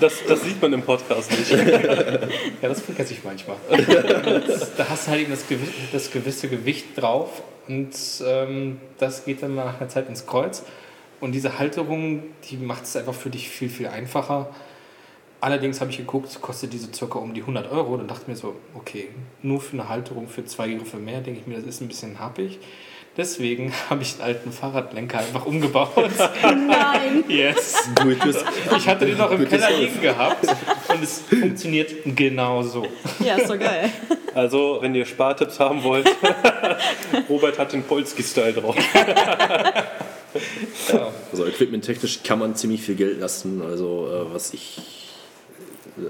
Das, 0.00 0.14
das 0.28 0.42
sieht 0.42 0.60
man 0.60 0.72
im 0.72 0.82
Podcast 0.82 1.30
nicht. 1.30 1.50
ja, 1.52 2.68
das 2.68 2.80
vergesse 2.80 3.12
ich 3.14 3.22
manchmal. 3.24 3.56
Und 3.68 3.86
da 3.88 4.88
hast 4.88 5.06
du 5.06 5.10
halt 5.12 5.20
eben 5.22 5.30
das, 5.30 5.46
gewi 5.48 5.68
das 5.92 6.10
gewisse 6.10 6.48
Gewicht 6.48 6.86
drauf. 7.00 7.42
Und 7.68 7.94
ähm, 8.26 8.80
das 8.98 9.24
geht 9.24 9.42
dann 9.42 9.54
nach 9.54 9.80
einer 9.80 9.88
Zeit 9.88 10.08
ins 10.08 10.26
Kreuz. 10.26 10.62
Und 11.20 11.32
diese 11.32 11.58
Halterung, 11.58 12.22
die 12.50 12.56
macht 12.56 12.84
es 12.84 12.96
einfach 12.96 13.14
für 13.14 13.30
dich 13.30 13.48
viel, 13.48 13.68
viel 13.68 13.88
einfacher. 13.88 14.48
Allerdings 15.40 15.80
habe 15.80 15.90
ich 15.90 15.98
geguckt, 15.98 16.40
kostet 16.40 16.72
diese 16.72 16.92
circa 16.92 17.18
um 17.18 17.34
die 17.34 17.42
100 17.42 17.70
Euro. 17.70 17.96
Dann 17.96 18.08
dachte 18.08 18.22
ich 18.22 18.28
mir 18.28 18.36
so, 18.36 18.56
okay, 18.74 19.08
nur 19.42 19.60
für 19.60 19.74
eine 19.74 19.88
Halterung 19.88 20.28
für 20.28 20.44
zwei 20.44 20.68
Griffe 20.68 20.96
mehr, 20.96 21.20
denke 21.20 21.40
ich 21.40 21.46
mir, 21.46 21.56
das 21.56 21.64
ist 21.64 21.80
ein 21.80 21.88
bisschen 21.88 22.18
happig. 22.18 22.58
Deswegen 23.16 23.72
habe 23.90 24.02
ich 24.02 24.14
den 24.14 24.22
alten 24.22 24.52
Fahrradlenker 24.52 25.18
einfach 25.18 25.46
umgebaut. 25.46 25.90
Nein! 26.42 27.24
Yes. 27.28 27.88
Yourself. 28.04 28.44
Ich 28.76 28.88
hatte 28.88 29.06
den 29.06 29.16
noch 29.16 29.30
im 29.30 29.48
Keller 29.48 29.68
so. 29.70 29.80
liegen 29.80 30.00
gehabt 30.00 30.46
und 30.88 31.02
es 31.02 31.20
funktioniert 31.20 31.92
genau 32.04 32.62
so. 32.62 32.86
Ja, 33.20 33.36
ist 33.36 33.48
doch 33.48 33.58
geil. 33.58 33.90
Also, 34.34 34.78
wenn 34.80 34.94
ihr 34.94 35.06
Spartipps 35.06 35.58
haben 35.58 35.82
wollt, 35.82 36.08
Robert 37.28 37.58
hat 37.58 37.72
den 37.72 37.82
Polski-Style 37.82 38.52
drauf. 38.52 38.76
Ja. 40.92 41.12
Also 41.32 41.46
equipmenttechnisch 41.46 42.22
kann 42.22 42.38
man 42.38 42.54
ziemlich 42.56 42.82
viel 42.82 42.94
Geld 42.94 43.20
lassen. 43.20 43.62
Also 43.62 44.08
äh, 44.08 44.32
was 44.34 44.52
ich 44.52 44.78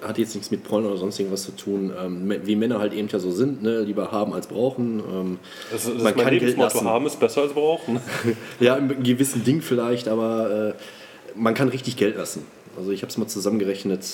hat 0.03 0.19
jetzt 0.19 0.35
nichts 0.35 0.51
mit 0.51 0.65
Porn 0.65 0.85
oder 0.85 0.97
sonst 0.97 1.19
irgendwas 1.19 1.45
zu 1.45 1.53
tun. 1.53 1.93
Ähm, 1.97 2.33
wie 2.45 2.57
Männer 2.57 2.81
halt 2.81 2.93
eben 2.93 3.09
ja 3.09 3.19
so 3.19 3.31
sind, 3.31 3.63
ne? 3.63 3.83
lieber 3.83 4.11
haben 4.11 4.33
als 4.33 4.49
brauchen. 4.49 5.01
Ähm, 5.01 5.39
Das 5.71 5.85
ist, 5.85 5.95
das 5.95 6.03
Man 6.03 6.13
ist 6.13 6.17
mein 6.17 6.25
kann 6.25 6.39
Geld 6.39 6.57
lassen. 6.59 6.85
Haben 6.85 7.07
ist 7.07 7.21
besser 7.21 7.43
als 7.43 7.53
brauchen. 7.53 8.01
ja, 8.61 8.77
im 8.77 9.03
gewissen 9.03 9.45
Ding 9.45 9.63
vielleicht, 9.63 10.09
aber 10.09 10.75
äh, 10.75 11.39
man 11.39 11.55
kann 11.55 11.69
richtig 11.69 11.97
Geld 11.97 12.17
lassen. 12.17 12.45
Also 12.77 12.91
ich 12.91 13.03
habe 13.03 13.11
es 13.11 13.17
mal 13.17 13.29
zusammengerechnet. 13.29 14.05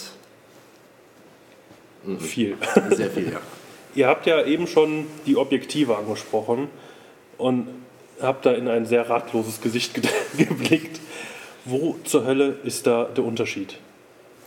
Viel. 2.19 2.57
Sehr 2.91 3.11
viel, 3.11 3.33
ja. 3.33 3.41
Ihr 3.95 4.09
habt 4.09 4.27
ja 4.27 4.45
eben 4.45 4.67
schon 4.67 5.07
die 5.27 5.37
Objektive 5.37 5.97
angesprochen 5.97 6.69
und 7.39 7.69
habt 8.23 8.47
da 8.47 8.53
in 8.53 8.69
ein 8.69 8.86
sehr 8.86 9.09
ratloses 9.09 9.61
Gesicht 9.61 9.94
ge- 9.94 10.03
geblickt. 10.47 11.01
Wo 11.65 11.97
zur 12.05 12.24
Hölle 12.27 12.57
ist 12.65 12.86
da 12.86 13.05
der 13.05 13.24
Unterschied? 13.24 13.78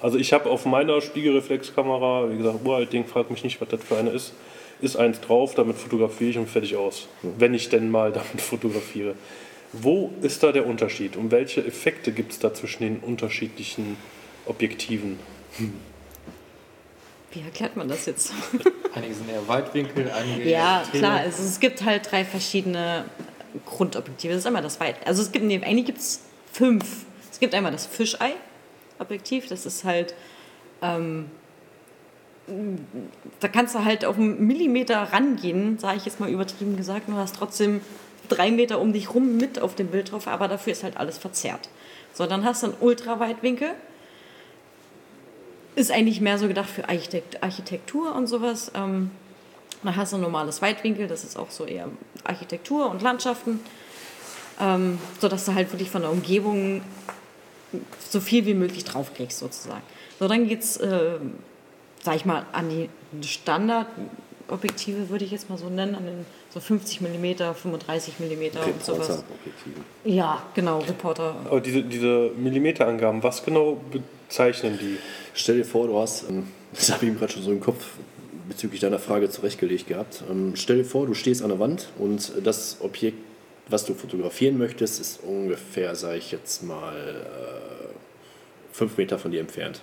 Also 0.01 0.17
ich 0.17 0.33
habe 0.33 0.49
auf 0.49 0.65
meiner 0.65 0.99
Spiegelreflexkamera, 1.01 2.29
wie 2.29 2.37
gesagt, 2.37 2.59
uralt 2.65 2.91
Ding, 2.93 3.05
frag 3.05 3.31
mich 3.31 3.43
nicht, 3.43 3.59
was 3.61 3.69
das 3.69 3.83
für 3.83 3.97
eine 3.97 4.09
ist, 4.11 4.33
ist 4.81 4.97
eins 4.97 5.21
drauf, 5.21 5.55
damit 5.55 5.77
fotografiere 5.77 6.31
ich 6.31 6.37
und 6.37 6.49
fertig 6.49 6.75
aus. 6.75 7.07
Wenn 7.37 7.53
ich 7.53 7.69
denn 7.69 7.89
mal 7.89 8.11
damit 8.13 8.41
fotografiere. 8.41 9.15
Wo 9.71 10.11
ist 10.21 10.43
da 10.43 10.51
der 10.51 10.65
Unterschied 10.67 11.15
und 11.15 11.31
welche 11.31 11.65
Effekte 11.65 12.11
gibt 12.11 12.33
es 12.33 12.39
da 12.39 12.53
zwischen 12.53 12.83
den 12.83 12.99
unterschiedlichen 12.99 13.97
Objektiven? 14.45 15.19
Wie 17.31 17.41
erklärt 17.41 17.75
man 17.75 17.87
das 17.89 18.05
jetzt? 18.05 18.31
Einige 18.93 19.13
sind 19.13 19.29
eher 19.29 19.45
Weitwinkel, 19.47 20.09
einige 20.11 20.49
Ja, 20.49 20.83
klar. 20.91 21.19
Also 21.19 21.43
es 21.43 21.59
gibt 21.59 21.83
halt 21.83 22.09
drei 22.09 22.23
verschiedene 22.23 23.05
Grundobjektive. 23.65 24.33
Das 24.33 24.41
ist 24.41 24.47
einmal 24.47 24.61
das 24.61 24.79
Weit. 24.79 24.95
Also 25.05 25.21
es 25.21 25.31
gibt, 25.31 25.45
nee, 25.45 25.61
eigentlich 25.63 25.85
gibt 25.85 25.99
es 25.99 26.21
fünf. 26.51 27.05
Es 27.31 27.39
gibt 27.39 27.53
einmal 27.53 27.71
das 27.71 27.85
Fischei-Objektiv. 27.85 29.47
Das 29.47 29.65
ist 29.65 29.83
halt, 29.83 30.15
ähm, 30.81 31.29
da 33.39 33.47
kannst 33.47 33.75
du 33.75 33.83
halt 33.83 34.05
auf 34.05 34.17
einen 34.17 34.45
Millimeter 34.45 34.97
rangehen, 34.97 35.79
sage 35.79 35.97
ich 35.97 36.05
jetzt 36.05 36.19
mal 36.19 36.29
übertrieben 36.29 36.77
gesagt. 36.77 37.09
Du 37.09 37.13
hast 37.13 37.35
trotzdem 37.35 37.81
drei 38.29 38.51
Meter 38.51 38.79
um 38.79 38.93
dich 38.93 39.13
rum 39.13 39.37
mit 39.37 39.59
auf 39.59 39.75
dem 39.75 39.87
Bild 39.87 40.11
drauf, 40.11 40.27
aber 40.27 40.47
dafür 40.47 40.73
ist 40.73 40.83
halt 40.83 40.97
alles 40.97 41.17
verzerrt. 41.17 41.69
So, 42.13 42.25
dann 42.25 42.45
hast 42.45 42.63
du 42.63 42.67
einen 42.67 42.75
Ultraweitwinkel. 42.79 43.71
Ist 45.75 45.91
eigentlich 45.91 46.21
mehr 46.21 46.37
so 46.37 46.47
gedacht 46.47 46.69
für 46.69 46.87
Architekt 46.87 47.43
Architektur 47.43 48.15
und 48.15 48.27
sowas. 48.27 48.71
Ähm, 48.75 49.11
dann 49.85 49.95
hast 49.95 50.13
du 50.13 50.17
ein 50.17 50.21
normales 50.21 50.61
Weitwinkel, 50.61 51.07
das 51.07 51.23
ist 51.23 51.37
auch 51.37 51.51
so 51.51 51.65
eher 51.65 51.87
Architektur 52.23 52.89
und 52.89 53.01
Landschaften, 53.01 53.59
ähm, 54.59 54.97
sodass 55.19 55.45
du 55.45 55.53
halt 55.53 55.71
wirklich 55.71 55.89
von 55.89 56.01
der 56.01 56.11
Umgebung 56.11 56.81
so 58.09 58.19
viel 58.19 58.45
wie 58.45 58.53
möglich 58.53 58.83
draufkriegst 58.83 59.39
sozusagen. 59.39 59.83
So, 60.19 60.27
dann 60.27 60.47
geht's, 60.47 60.77
äh, 60.77 61.17
sag 62.01 62.15
ich 62.15 62.25
mal, 62.25 62.45
an 62.51 62.69
die 62.69 63.27
Standard 63.27 63.87
Objektive 64.47 65.09
würde 65.09 65.25
ich 65.25 65.31
jetzt 65.31 65.49
mal 65.49 65.57
so 65.57 65.69
nennen, 65.69 65.95
an 65.95 66.05
den 66.05 66.25
so 66.53 66.59
50 66.59 67.01
mm, 67.01 67.53
35 67.53 68.19
mm 68.19 68.57
und 68.57 68.83
sowas. 68.83 69.09
Reporter-Objektive. 69.09 69.81
Ja, 70.03 70.43
genau, 70.53 70.79
Reporter. 70.79 71.35
Aber 71.45 71.61
diese, 71.61 71.81
diese 71.81 72.31
Millimeterangaben, 72.37 73.23
was 73.23 73.43
genau 73.43 73.81
bezeichnen 73.91 74.77
die? 74.79 74.97
Stell 75.33 75.57
dir 75.57 75.65
vor, 75.65 75.87
du 75.87 75.99
hast, 75.99 76.29
ähm, 76.29 76.47
das 76.73 76.91
habe 76.91 77.05
ich 77.05 77.11
mir 77.11 77.17
gerade 77.17 77.33
schon 77.33 77.43
so 77.43 77.51
im 77.51 77.59
Kopf 77.59 77.85
bezüglich 78.47 78.81
deiner 78.81 78.99
Frage 78.99 79.29
zurechtgelegt 79.29 79.87
gehabt. 79.87 80.23
Ähm, 80.29 80.53
stell 80.55 80.77
dir 80.77 80.85
vor, 80.85 81.07
du 81.07 81.13
stehst 81.13 81.41
an 81.41 81.49
der 81.49 81.59
Wand 81.59 81.89
und 81.97 82.31
das 82.43 82.77
Objekt, 82.81 83.17
was 83.67 83.85
du 83.85 83.93
fotografieren 83.93 84.57
möchtest, 84.57 84.99
ist 84.99 85.21
ungefähr, 85.23 85.95
sage 85.95 86.17
ich 86.17 86.31
jetzt 86.31 86.63
mal, 86.63 86.95
äh, 86.95 87.85
fünf 88.71 88.97
Meter 88.97 89.17
von 89.17 89.31
dir 89.31 89.39
entfernt. 89.39 89.81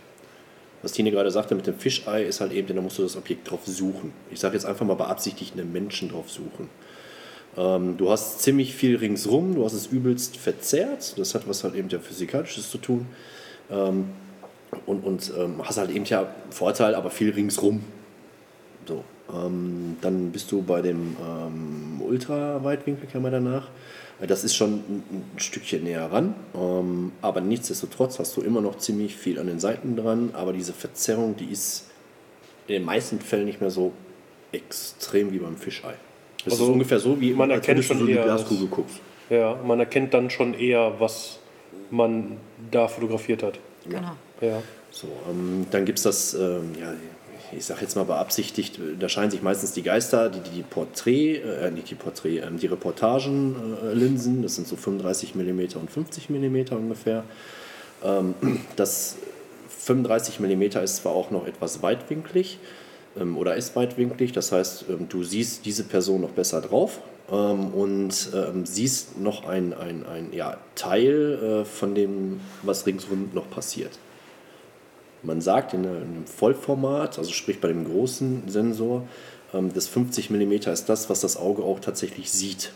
Was 0.82 0.92
Tine 0.92 1.10
gerade 1.10 1.30
sagte 1.30 1.54
mit 1.54 1.66
dem 1.66 1.78
Fischei, 1.78 2.24
ist 2.24 2.40
halt 2.40 2.52
eben, 2.52 2.74
da 2.74 2.82
musst 2.82 2.98
du 2.98 3.02
das 3.02 3.16
Objekt 3.16 3.50
drauf 3.50 3.60
suchen. 3.64 4.12
Ich 4.30 4.40
sage 4.40 4.54
jetzt 4.54 4.64
einfach 4.64 4.84
mal 4.84 4.94
beabsichtigt 4.94 5.54
einen 5.54 5.72
Menschen 5.72 6.10
drauf 6.10 6.28
suchen. 6.30 6.68
Ähm, 7.56 7.96
du 7.96 8.10
hast 8.10 8.40
ziemlich 8.40 8.74
viel 8.74 8.96
ringsrum, 8.96 9.54
du 9.54 9.64
hast 9.64 9.74
es 9.74 9.86
übelst 9.86 10.36
verzerrt. 10.36 11.18
Das 11.18 11.34
hat 11.34 11.48
was 11.48 11.64
halt 11.64 11.74
eben 11.74 11.88
ja 11.88 11.98
Physikalisches 11.98 12.70
zu 12.70 12.78
tun. 12.78 13.06
Ähm, 13.70 14.10
und 14.86 15.04
und 15.04 15.32
ähm, 15.38 15.60
hast 15.62 15.78
halt 15.78 15.90
eben 15.90 16.04
ja 16.04 16.34
Vorteil, 16.50 16.94
aber 16.94 17.10
viel 17.10 17.30
ringsrum. 17.30 17.84
So, 18.86 19.04
ähm, 19.32 19.96
dann 20.00 20.30
bist 20.32 20.50
du 20.52 20.62
bei 20.62 20.82
dem 20.82 21.16
ähm, 21.20 22.02
Ultraweitwinkelkamera 22.02 23.30
danach. 23.30 23.68
Äh, 24.20 24.26
Das 24.26 24.44
ist 24.44 24.54
schon 24.54 24.72
ein, 24.74 25.02
ein 25.10 25.24
Stückchen 25.38 25.84
näher 25.84 26.10
ran, 26.10 26.34
ähm, 26.54 27.12
aber 27.22 27.40
nichtsdestotrotz 27.40 28.18
hast 28.18 28.36
du 28.36 28.40
immer 28.42 28.60
noch 28.60 28.78
ziemlich 28.78 29.16
viel 29.16 29.38
an 29.38 29.46
den 29.46 29.60
Seiten 29.60 29.96
dran. 29.96 30.30
Aber 30.32 30.52
diese 30.52 30.72
Verzerrung, 30.72 31.36
die 31.36 31.46
ist 31.46 31.86
in 32.66 32.74
den 32.74 32.84
meisten 32.84 33.20
Fällen 33.20 33.44
nicht 33.46 33.60
mehr 33.60 33.70
so 33.70 33.92
extrem 34.52 35.32
wie 35.32 35.38
beim 35.38 35.56
Fischei. 35.56 35.94
Das 36.44 36.54
Also 36.54 36.64
ist 36.64 36.70
ungefähr 36.70 36.98
so, 36.98 37.20
wie 37.20 37.32
man 37.32 37.50
als 37.50 37.60
erkennt 37.60 37.78
würdest 37.78 37.90
du 37.90 37.94
schon 37.94 37.98
so 38.00 38.06
in 38.06 38.12
die 38.12 38.18
eher 38.18 38.24
Glaskugel 38.24 38.66
guckst. 38.68 39.00
Ja, 39.30 39.58
man 39.64 39.78
erkennt 39.80 40.12
dann 40.12 40.28
schon 40.28 40.54
eher, 40.54 40.94
was 40.98 41.38
man 41.90 42.36
da 42.70 42.88
fotografiert 42.88 43.42
hat. 43.42 43.58
Genau. 43.88 44.12
Ja. 44.40 44.62
So, 44.90 45.08
ähm, 45.30 45.66
dann 45.70 45.84
gibt 45.84 45.98
es 45.98 46.04
das, 46.04 46.34
ähm, 46.34 46.72
ja, 46.78 46.92
ich 47.56 47.64
sage 47.64 47.82
jetzt 47.82 47.96
mal 47.96 48.04
beabsichtigt, 48.04 48.78
äh, 48.78 48.96
da 48.98 49.08
scheinen 49.08 49.30
sich 49.30 49.42
meistens 49.42 49.72
die 49.72 49.82
Geister, 49.82 50.28
die, 50.28 50.40
die 50.40 50.62
Porträt, 50.62 51.36
äh, 51.36 51.70
nicht 51.70 51.90
die 51.90 51.94
Porträt, 51.94 52.38
ähm, 52.38 52.58
die 52.58 52.66
Reportagenlinsen, 52.66 54.42
das 54.42 54.56
sind 54.56 54.66
so 54.66 54.76
35 54.76 55.34
mm 55.34 55.60
und 55.80 55.90
50 55.90 56.30
mm 56.30 56.74
ungefähr. 56.74 57.24
Ähm, 58.04 58.34
das 58.76 59.16
35 59.68 60.40
mm 60.40 60.62
ist 60.82 60.96
zwar 60.96 61.12
auch 61.12 61.30
noch 61.30 61.46
etwas 61.46 61.82
weitwinklig 61.82 62.58
ähm, 63.18 63.36
oder 63.36 63.56
ist 63.56 63.74
weitwinklig, 63.76 64.32
das 64.32 64.52
heißt, 64.52 64.86
ähm, 64.88 65.08
du 65.08 65.24
siehst 65.24 65.64
diese 65.66 65.84
Person 65.84 66.20
noch 66.20 66.30
besser 66.30 66.60
drauf 66.60 67.00
ähm, 67.30 67.68
und 67.74 68.30
ähm, 68.34 68.66
siehst 68.66 69.18
noch 69.18 69.46
ein, 69.46 69.74
ein, 69.74 70.06
ein 70.06 70.32
ja, 70.32 70.58
Teil 70.74 71.62
äh, 71.62 71.64
von 71.64 71.94
dem, 71.94 72.40
was 72.62 72.86
ringsum 72.86 73.30
noch 73.34 73.48
passiert. 73.50 73.98
Man 75.22 75.40
sagt 75.40 75.74
in 75.74 75.86
einem 75.86 76.26
Vollformat, 76.26 77.18
also 77.18 77.32
sprich 77.32 77.60
bei 77.60 77.68
dem 77.68 77.84
großen 77.84 78.48
Sensor, 78.48 79.06
ähm, 79.54 79.72
das 79.72 79.86
50 79.88 80.30
mm 80.30 80.52
ist 80.52 80.88
das, 80.88 81.08
was 81.10 81.20
das 81.20 81.36
Auge 81.36 81.62
auch 81.62 81.80
tatsächlich 81.80 82.30
sieht. 82.30 82.72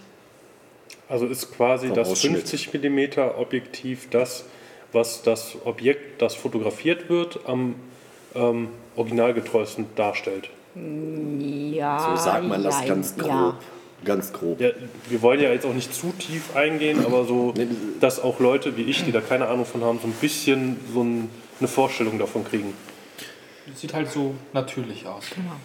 Also 1.08 1.26
ist 1.26 1.52
quasi 1.52 1.92
das 1.92 2.08
Ausschnitt. 2.08 2.48
50 2.48 2.74
mm 2.74 3.18
Objektiv 3.38 4.08
das, 4.10 4.44
was 4.92 5.22
das 5.22 5.56
Objekt, 5.64 6.20
das 6.22 6.34
fotografiert 6.34 7.08
wird, 7.08 7.40
am 7.46 7.76
ähm, 8.34 8.68
originalgetreuesten 8.96 9.86
darstellt. 9.94 10.50
Ja. 10.74 12.16
So 12.16 12.22
sagt 12.22 12.44
man 12.44 12.62
das 12.62 12.84
ganz 12.84 13.16
grob. 13.16 13.30
Ja. 13.30 13.58
Ganz 14.04 14.32
grob. 14.32 14.60
Ja, 14.60 14.70
wir 15.08 15.22
wollen 15.22 15.40
ja 15.40 15.50
jetzt 15.50 15.64
auch 15.64 15.72
nicht 15.72 15.94
zu 15.94 16.12
tief 16.18 16.54
eingehen, 16.54 17.04
aber 17.04 17.24
so, 17.24 17.54
dass 17.98 18.22
auch 18.22 18.40
Leute 18.40 18.76
wie 18.76 18.82
ich, 18.82 19.04
die 19.04 19.10
da 19.10 19.20
keine 19.20 19.48
Ahnung 19.48 19.64
von 19.64 19.82
haben, 19.82 19.98
so 20.00 20.06
ein 20.06 20.12
bisschen 20.20 20.76
so 20.92 21.02
ein, 21.02 21.30
eine 21.58 21.68
Vorstellung 21.68 22.18
davon 22.18 22.44
kriegen. 22.44 22.72
Sieht 23.74 23.94
halt 23.94 24.10
so 24.10 24.34
natürlich 24.52 25.06
aus. 25.06 25.24
Genau. 25.34 25.56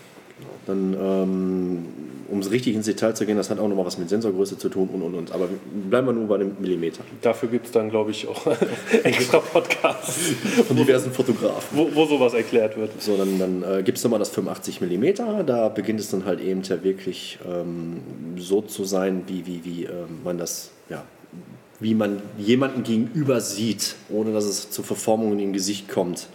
Dann, 0.65 0.93
ähm, 0.93 1.85
um 2.29 2.39
es 2.39 2.49
richtig 2.49 2.75
ins 2.75 2.85
Detail 2.85 3.13
zu 3.13 3.25
gehen, 3.25 3.37
das 3.37 3.49
hat 3.51 3.59
auch 3.59 3.67
nochmal 3.67 3.85
was 3.85 3.97
mit 3.97 4.09
Sensorgröße 4.09 4.57
zu 4.57 4.69
tun 4.69 4.89
und 4.91 5.01
und 5.03 5.15
und. 5.15 5.31
Aber 5.31 5.47
bleiben 5.89 6.07
wir 6.07 6.13
nur 6.13 6.27
bei 6.27 6.37
dem 6.37 6.55
Millimeter. 6.59 7.03
Dafür 7.21 7.49
gibt 7.49 7.67
es 7.67 7.71
dann, 7.71 7.89
glaube 7.89 8.11
ich, 8.11 8.27
auch 8.27 8.47
extra 9.03 9.39
Podcasts, 9.39 10.31
Von 10.67 10.77
diversen 10.77 11.11
Fotografen. 11.11 11.77
wo, 11.77 11.93
wo 11.93 12.05
sowas 12.05 12.33
erklärt 12.33 12.77
wird. 12.77 13.01
So, 13.01 13.17
dann, 13.17 13.37
dann 13.37 13.63
äh, 13.63 13.83
gibt 13.83 13.97
es 13.97 14.03
nochmal 14.03 14.19
das 14.19 14.29
85 14.29 14.81
mm. 14.81 15.45
Da 15.45 15.69
beginnt 15.69 15.99
es 15.99 16.09
dann 16.09 16.25
halt 16.25 16.39
eben 16.39 16.63
ja 16.63 16.83
wirklich 16.83 17.37
ähm, 17.47 18.01
so 18.37 18.61
zu 18.61 18.83
sein, 18.85 19.23
wie, 19.27 19.45
wie, 19.45 19.63
wie 19.63 19.83
ähm, 19.85 20.21
man 20.23 20.37
das, 20.37 20.71
ja, 20.89 21.03
wie 21.81 21.95
man 21.95 22.21
jemanden 22.37 22.83
gegenüber 22.83 23.41
sieht, 23.41 23.95
ohne 24.09 24.31
dass 24.31 24.45
es 24.45 24.69
zu 24.71 24.83
Verformungen 24.83 25.39
im 25.39 25.51
Gesicht 25.51 25.89
kommt. 25.89 26.27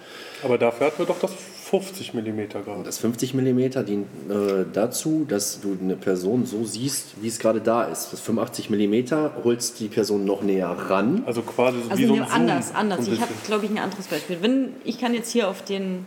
Aber 0.43 0.59
dafür 0.59 0.89
hatten 0.89 0.99
wir 0.99 1.07
doch 1.07 1.19
das 1.21 1.33
50 1.71 2.15
mm 2.15 2.41
gerade. 2.65 2.83
Das 2.85 2.99
50 2.99 3.35
mm 3.35 3.59
dient 3.87 4.07
äh, 4.31 4.65
dazu, 4.73 5.25
dass 5.29 5.61
du 5.61 5.77
eine 5.81 5.97
Person 5.97 6.47
so 6.47 6.65
siehst, 6.65 7.07
wie 7.23 7.29
es 7.29 7.39
gerade 7.39 7.61
da 7.61 7.85
ist. 7.85 8.13
Das 8.13 8.21
85 8.21 8.71
mm 8.71 9.43
holst 9.43 9.81
die 9.81 9.89
Person 9.89 10.25
noch 10.25 10.43
näher 10.43 10.69
ran. 10.69 11.25
Also 11.27 11.43
quasi 11.43 11.79
so 11.83 11.91
Also 11.91 12.03
wie 12.03 12.07
so 12.07 12.15
ein 12.15 12.19
Zoom. 12.21 12.29
anders, 12.33 12.75
anders. 12.75 13.05
So 13.05 13.11
ein 13.11 13.15
Ich 13.17 13.21
habe, 13.21 13.33
glaube 13.47 13.65
ich, 13.65 13.71
ein 13.73 13.79
anderes 13.79 14.07
Beispiel. 14.07 14.39
Wenn 14.43 14.69
ich 14.85 15.01
kann 15.01 15.15
jetzt 15.15 15.33
hier 15.33 15.49
auf 15.49 15.63
den 15.65 16.07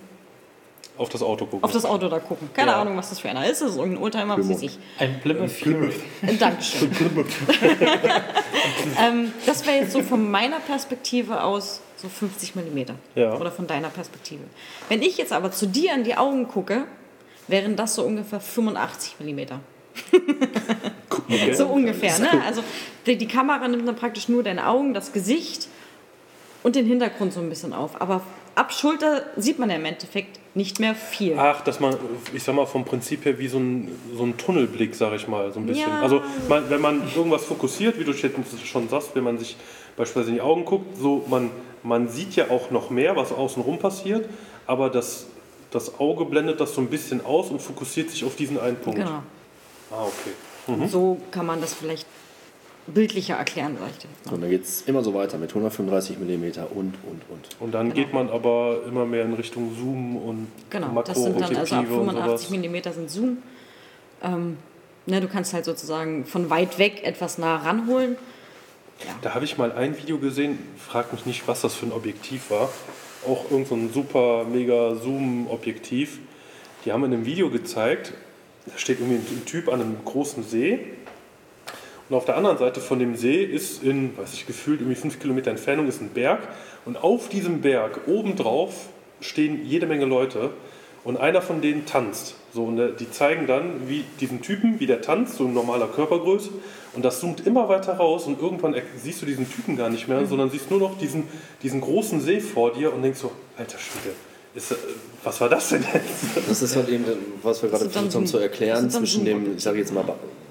auf 0.99 1.09
das 1.09 1.23
Auto 1.23 1.45
gucken. 1.45 1.63
auf 1.63 1.71
das 1.71 1.85
Auto 1.85 2.09
da 2.09 2.19
gucken. 2.19 2.49
Keine 2.53 2.71
Ja. 2.71 2.81
Ahnung, 2.81 2.97
was 2.97 3.09
das 3.09 3.19
für 3.19 3.29
einer 3.29 3.49
ist. 3.49 3.61
Das 3.61 3.71
ist 3.71 3.77
irgendein 3.77 4.03
Oldtimer, 4.03 4.37
was 4.37 4.49
weiß 4.49 4.61
ich. 4.61 4.77
Ein 4.99 5.19
Plymouth 5.21 5.51
Fury. 5.51 5.93
Äh, 6.21 6.35
Dankeschön. 6.35 6.91
ähm, 9.01 9.31
das 9.45 9.65
wäre 9.65 9.77
jetzt 9.77 9.93
so 9.93 10.01
von 10.03 10.29
meiner 10.29 10.59
Perspektive 10.59 11.41
aus 11.43 11.81
so 11.97 12.07
50 12.09 12.55
mm. 12.55 12.79
Ja. 13.15 13.33
Oder 13.35 13.51
von 13.51 13.65
deiner 13.67 13.89
Perspektive. 13.89 14.43
Wenn 14.89 15.01
ich 15.01 15.17
jetzt 15.17 15.33
aber 15.33 15.51
zu 15.51 15.67
dir 15.67 15.93
in 15.93 16.03
die 16.03 16.15
Augen 16.17 16.47
gucke, 16.47 16.85
wären 17.47 17.75
das 17.75 17.95
so 17.95 18.03
ungefähr 18.03 18.39
85 18.39 19.15
mm. 19.19 19.39
So 21.53 21.67
ungefähr, 21.67 22.17
ne? 22.19 22.29
Also 22.45 22.63
die, 23.05 23.17
die 23.17 23.27
Kamera 23.27 23.67
nimmt 23.67 23.87
dann 23.87 23.95
praktisch 23.95 24.29
nur 24.29 24.43
deine 24.43 24.67
Augen, 24.67 24.93
das 24.93 25.11
Gesicht 25.13 25.67
und 26.63 26.75
den 26.75 26.85
Hintergrund 26.85 27.33
so 27.33 27.39
ein 27.39 27.49
bisschen 27.49 27.73
auf. 27.73 28.01
Aber 28.01 28.21
ab 28.55 28.73
Schulter 28.73 29.23
sieht 29.37 29.59
man 29.59 29.69
ja 29.69 29.75
im 29.75 29.85
Endeffekt 29.85 30.39
nicht 30.55 30.79
mehr 30.79 30.95
viel. 30.95 31.37
Ach, 31.37 31.61
dass 31.61 31.79
man, 31.79 31.95
ich 32.33 32.43
sag 32.43 32.55
mal, 32.55 32.65
vom 32.65 32.85
Prinzip 32.85 33.25
her 33.25 33.37
wie 33.39 33.47
so 33.47 33.59
ein, 33.59 33.89
so 34.15 34.23
ein 34.23 34.37
Tunnelblick, 34.37 34.95
sag 34.95 35.13
ich 35.13 35.27
mal, 35.27 35.51
so 35.51 35.59
ein 35.59 35.65
bisschen. 35.65 35.89
Ja. 35.89 36.01
Also, 36.01 36.21
man, 36.47 36.69
wenn 36.69 36.81
man 36.81 37.03
irgendwas 37.15 37.45
fokussiert, 37.45 37.99
wie 37.99 38.03
du 38.03 38.13
schon 38.13 38.89
sagst, 38.89 39.11
wenn 39.13 39.23
man 39.23 39.37
sich 39.37 39.55
beispielsweise 39.95 40.29
in 40.29 40.35
die 40.35 40.41
Augen 40.41 40.65
guckt, 40.65 40.97
so, 40.97 41.25
man, 41.29 41.51
man 41.83 42.07
sieht 42.07 42.35
ja 42.35 42.49
auch 42.49 42.71
noch 42.71 42.89
mehr, 42.89 43.15
was 43.15 43.31
außenrum 43.31 43.77
passiert, 43.79 44.27
aber 44.65 44.89
das, 44.89 45.27
das 45.71 45.99
Auge 45.99 46.25
blendet 46.25 46.59
das 46.59 46.73
so 46.73 46.81
ein 46.81 46.87
bisschen 46.87 47.23
aus 47.25 47.49
und 47.49 47.61
fokussiert 47.61 48.09
sich 48.09 48.23
auf 48.23 48.35
diesen 48.35 48.59
einen 48.59 48.77
Punkt. 48.77 48.99
Genau. 48.99 49.23
Ah, 49.91 50.03
okay. 50.03 50.87
So 50.87 51.19
kann 51.31 51.45
man 51.45 51.61
das 51.61 51.73
vielleicht 51.73 52.05
bildlicher 52.93 53.35
erklären, 53.35 53.77
sag 53.79 53.89
ich 53.91 53.97
dir. 53.99 54.07
So, 54.25 54.35
und 54.35 54.41
dann 54.41 54.49
geht 54.49 54.63
es 54.63 54.81
immer 54.83 55.03
so 55.03 55.13
weiter 55.13 55.37
mit 55.37 55.49
135 55.49 56.17
mm 56.19 56.43
und, 56.43 56.95
und, 57.03 57.21
und. 57.29 57.47
Und 57.59 57.71
dann 57.73 57.93
geht 57.93 58.13
man 58.13 58.29
aber 58.29 58.81
immer 58.87 59.05
mehr 59.05 59.23
in 59.25 59.33
Richtung 59.33 59.75
Zoom 59.75 60.17
und 60.17 60.47
Genau, 60.69 61.01
das 61.01 61.21
sind 61.21 61.39
dann 61.39 61.55
also 61.55 61.75
ab 61.75 61.81
Makroobjektive 61.83 61.99
und 61.99 62.09
85 62.09 62.49
sowas. 62.49 62.69
mm 62.69 62.93
sind 62.93 63.09
Zoom. 63.09 63.37
Ähm, 64.21 64.57
ne, 65.05 65.21
du 65.21 65.27
kannst 65.27 65.53
halt 65.53 65.65
sozusagen 65.65 66.25
von 66.25 66.49
weit 66.49 66.77
weg 66.77 67.03
etwas 67.03 67.37
nah 67.37 67.57
ranholen. 67.57 68.17
Da 69.21 69.33
habe 69.33 69.45
ich 69.45 69.57
mal 69.57 69.71
ein 69.71 69.97
Video 69.97 70.17
gesehen, 70.17 70.59
frag 70.77 71.13
mich 71.13 71.25
nicht, 71.25 71.47
was 71.47 71.61
das 71.61 71.73
für 71.73 71.85
ein 71.85 71.93
Objektiv 71.93 72.51
war. 72.51 72.69
Auch 73.25 73.49
irgend 73.49 73.67
so 73.67 73.75
ein 73.75 73.91
super 73.93 74.45
mega 74.45 74.95
Zoom-Objektiv. 74.95 76.19
Die 76.85 76.91
haben 76.91 77.03
in 77.05 77.13
einem 77.13 77.25
Video 77.25 77.49
gezeigt, 77.49 78.13
da 78.65 78.77
steht 78.77 78.99
irgendwie 78.99 79.17
ein 79.17 79.45
Typ 79.45 79.69
an 79.69 79.81
einem 79.81 79.97
großen 80.03 80.43
See. 80.43 80.79
Und 82.09 82.15
auf 82.15 82.25
der 82.25 82.37
anderen 82.37 82.57
Seite 82.57 82.81
von 82.81 82.97
dem 82.97 83.15
See 83.15 83.43
ist 83.43 83.83
in, 83.83 84.17
weiß 84.17 84.33
ich, 84.33 84.47
gefühlt 84.47 84.81
irgendwie 84.81 84.99
fünf 84.99 85.19
Kilometer 85.19 85.51
Entfernung 85.51 85.87
ist 85.87 86.01
ein 86.01 86.09
Berg. 86.09 86.39
Und 86.85 86.97
auf 87.03 87.29
diesem 87.29 87.61
Berg 87.61 88.01
obendrauf 88.07 88.87
stehen 89.21 89.65
jede 89.65 89.85
Menge 89.85 90.05
Leute. 90.05 90.49
Und 91.03 91.17
einer 91.17 91.41
von 91.41 91.61
denen 91.61 91.85
tanzt. 91.85 92.35
So, 92.53 92.65
und 92.65 92.79
äh, 92.79 92.91
die 92.93 93.09
zeigen 93.09 93.47
dann, 93.47 93.87
wie 93.87 94.03
diesen 94.19 94.41
Typen, 94.41 94.79
wie 94.79 94.87
der 94.87 95.01
tanzt, 95.01 95.35
so 95.35 95.45
in 95.45 95.53
normaler 95.53 95.87
Körpergröße. 95.87 96.49
Und 96.93 97.05
das 97.05 97.19
zoomt 97.19 97.45
immer 97.45 97.69
weiter 97.69 97.93
raus 97.93 98.25
und 98.25 98.41
irgendwann 98.41 98.75
siehst 99.01 99.21
du 99.21 99.25
diesen 99.25 99.49
Typen 99.49 99.77
gar 99.77 99.89
nicht 99.89 100.07
mehr, 100.07 100.25
sondern 100.25 100.49
siehst 100.49 100.71
nur 100.71 100.79
noch 100.79 100.97
diesen, 100.97 101.23
diesen 101.61 101.81
großen 101.81 102.19
See 102.19 102.39
vor 102.39 102.73
dir 102.73 102.93
und 102.93 103.03
denkst 103.03 103.19
so, 103.19 103.31
alter 103.57 103.77
Schwede, 103.77 104.15
ist, 104.55 104.75
was 105.23 105.39
war 105.39 105.49
das 105.49 105.69
denn 105.69 105.83
jetzt? 105.93 106.49
Das 106.49 106.61
ist 106.61 106.75
halt 106.75 106.89
eben, 106.89 107.05
was 107.43 107.61
wir 107.61 107.69
gerade 107.69 107.89
versucht 107.89 108.15
haben 108.15 108.25
zu 108.25 108.39
erklären, 108.39 108.89
zwischen 108.89 109.23
dem, 109.23 109.55
ich 109.55 109.63
sage 109.63 109.77
jetzt 109.77 109.93
mal, 109.93 110.03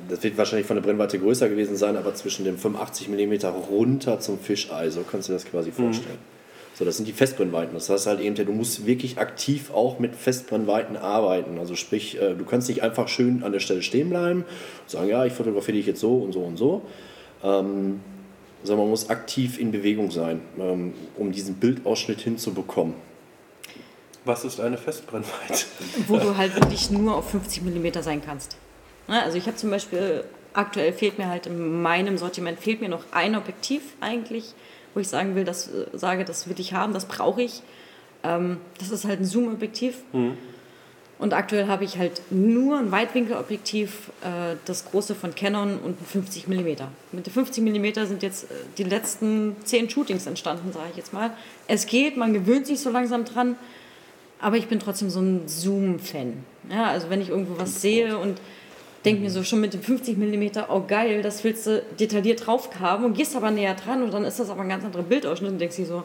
das 0.08 0.22
wird 0.22 0.38
wahrscheinlich 0.38 0.66
von 0.66 0.76
der 0.76 0.82
Brennweite 0.82 1.18
größer 1.18 1.48
gewesen 1.48 1.76
sein, 1.76 1.96
aber 1.96 2.14
zwischen 2.14 2.44
dem 2.44 2.58
85 2.58 3.08
mm 3.08 3.46
runter 3.70 4.20
zum 4.20 4.38
Fischei, 4.38 4.90
so 4.90 5.02
kannst 5.02 5.28
du 5.28 5.32
dir 5.32 5.36
das 5.38 5.46
quasi 5.46 5.72
vorstellen. 5.72 6.18
So, 6.78 6.84
das 6.84 6.96
sind 6.96 7.08
die 7.08 7.12
Festbrennweiten. 7.12 7.74
Das 7.74 7.90
heißt 7.90 8.06
halt 8.06 8.20
eben, 8.20 8.36
du 8.36 8.52
musst 8.52 8.86
wirklich 8.86 9.18
aktiv 9.18 9.72
auch 9.72 9.98
mit 9.98 10.14
Festbrennweiten 10.14 10.96
arbeiten. 10.96 11.58
Also 11.58 11.74
sprich, 11.74 12.20
äh, 12.20 12.34
du 12.34 12.44
kannst 12.44 12.68
nicht 12.68 12.84
einfach 12.84 13.08
schön 13.08 13.42
an 13.42 13.50
der 13.50 13.58
Stelle 13.58 13.82
stehen 13.82 14.10
bleiben 14.10 14.44
und 14.82 14.90
sagen, 14.90 15.08
ja, 15.08 15.24
ich 15.24 15.32
fotografiere 15.32 15.76
dich 15.76 15.86
jetzt 15.86 15.98
so 15.98 16.18
und 16.18 16.32
so 16.32 16.40
und 16.40 16.56
so. 16.56 16.82
Ähm, 17.42 17.98
sondern 18.62 18.84
man 18.84 18.90
muss 18.90 19.10
aktiv 19.10 19.58
in 19.58 19.72
Bewegung 19.72 20.12
sein, 20.12 20.40
ähm, 20.58 20.94
um 21.16 21.32
diesen 21.32 21.56
Bildausschnitt 21.56 22.20
hinzubekommen. 22.20 22.94
Was 24.24 24.44
ist 24.44 24.60
eine 24.60 24.78
Festbrennweite? 24.78 25.64
Wo 26.06 26.16
du 26.18 26.36
halt 26.36 26.54
wirklich 26.54 26.90
nur 26.90 27.16
auf 27.16 27.30
50 27.30 27.62
mm 27.62 28.02
sein 28.02 28.22
kannst. 28.24 28.56
Ne, 29.08 29.22
Also 29.22 29.38
ich 29.38 29.46
habe 29.46 29.56
zum 29.56 29.70
Beispiel, 29.70 30.24
aktuell 30.52 30.92
fehlt 30.92 31.18
mir 31.18 31.28
halt 31.28 31.46
in 31.46 31.82
meinem 31.82 32.18
Sortiment, 32.18 32.60
fehlt 32.60 32.80
mir 32.80 32.88
noch 32.88 33.04
ein 33.12 33.34
Objektiv 33.34 33.82
eigentlich, 34.00 34.54
wo 34.94 35.00
ich 35.00 35.08
sagen 35.08 35.34
will, 35.34 35.44
das, 35.44 35.68
äh, 35.68 35.86
sage, 35.92 36.24
das 36.24 36.48
will 36.48 36.58
ich 36.60 36.74
haben, 36.74 36.92
das 36.92 37.06
brauche 37.06 37.42
ich. 37.42 37.62
Ähm, 38.22 38.58
das 38.78 38.90
ist 38.90 39.04
halt 39.04 39.20
ein 39.20 39.24
Zoom-Objektiv. 39.24 39.96
Und 41.18 41.34
aktuell 41.34 41.66
habe 41.66 41.84
ich 41.84 41.98
halt 41.98 42.22
nur 42.30 42.78
ein 42.78 42.92
Weitwinkelobjektiv, 42.92 44.10
äh, 44.22 44.56
das 44.66 44.84
große 44.90 45.14
von 45.16 45.34
Canon 45.34 45.78
und 45.78 46.00
ein 46.00 46.06
50 46.06 46.46
mm. 46.46 46.68
Mit 47.12 47.26
den 47.26 47.32
50 47.32 47.64
mm 47.64 48.06
sind 48.06 48.22
jetzt 48.22 48.44
äh, 48.44 48.54
die 48.76 48.84
letzten 48.84 49.56
zehn 49.64 49.90
Shootings 49.90 50.26
entstanden, 50.26 50.72
sage 50.72 50.86
ich 50.92 50.96
jetzt 50.96 51.12
mal. 51.12 51.32
Es 51.66 51.86
geht, 51.86 52.16
man 52.16 52.32
gewöhnt 52.34 52.66
sich 52.66 52.80
so 52.80 52.90
langsam 52.90 53.24
dran, 53.24 53.56
aber 54.40 54.56
ich 54.56 54.68
bin 54.68 54.78
trotzdem 54.78 55.10
so 55.10 55.20
ein 55.20 55.48
Zoom-Fan. 55.48 56.44
Ja, 56.70 56.84
also 56.84 57.10
wenn 57.10 57.20
ich 57.20 57.30
irgendwo 57.30 57.58
was 57.58 57.80
sehe 57.80 58.16
und 58.16 58.40
denke 59.08 59.22
mir 59.22 59.30
so 59.30 59.42
schon 59.42 59.60
mit 59.60 59.74
dem 59.74 59.82
50 59.82 60.16
mm, 60.16 60.58
oh 60.68 60.82
geil, 60.86 61.22
das 61.22 61.42
willst 61.44 61.66
du 61.66 61.82
detailliert 61.98 62.46
drauf 62.46 62.68
haben 62.80 63.04
und 63.04 63.14
gehst 63.14 63.34
aber 63.36 63.50
näher 63.50 63.74
dran 63.74 64.02
und 64.02 64.12
dann 64.12 64.24
ist 64.24 64.38
das 64.38 64.50
aber 64.50 64.62
ein 64.62 64.68
ganz 64.68 64.84
anderer 64.84 65.02
Bildausschnitt 65.02 65.50
und 65.52 65.58
denkst 65.58 65.76
dir 65.76 65.86
so, 65.86 66.02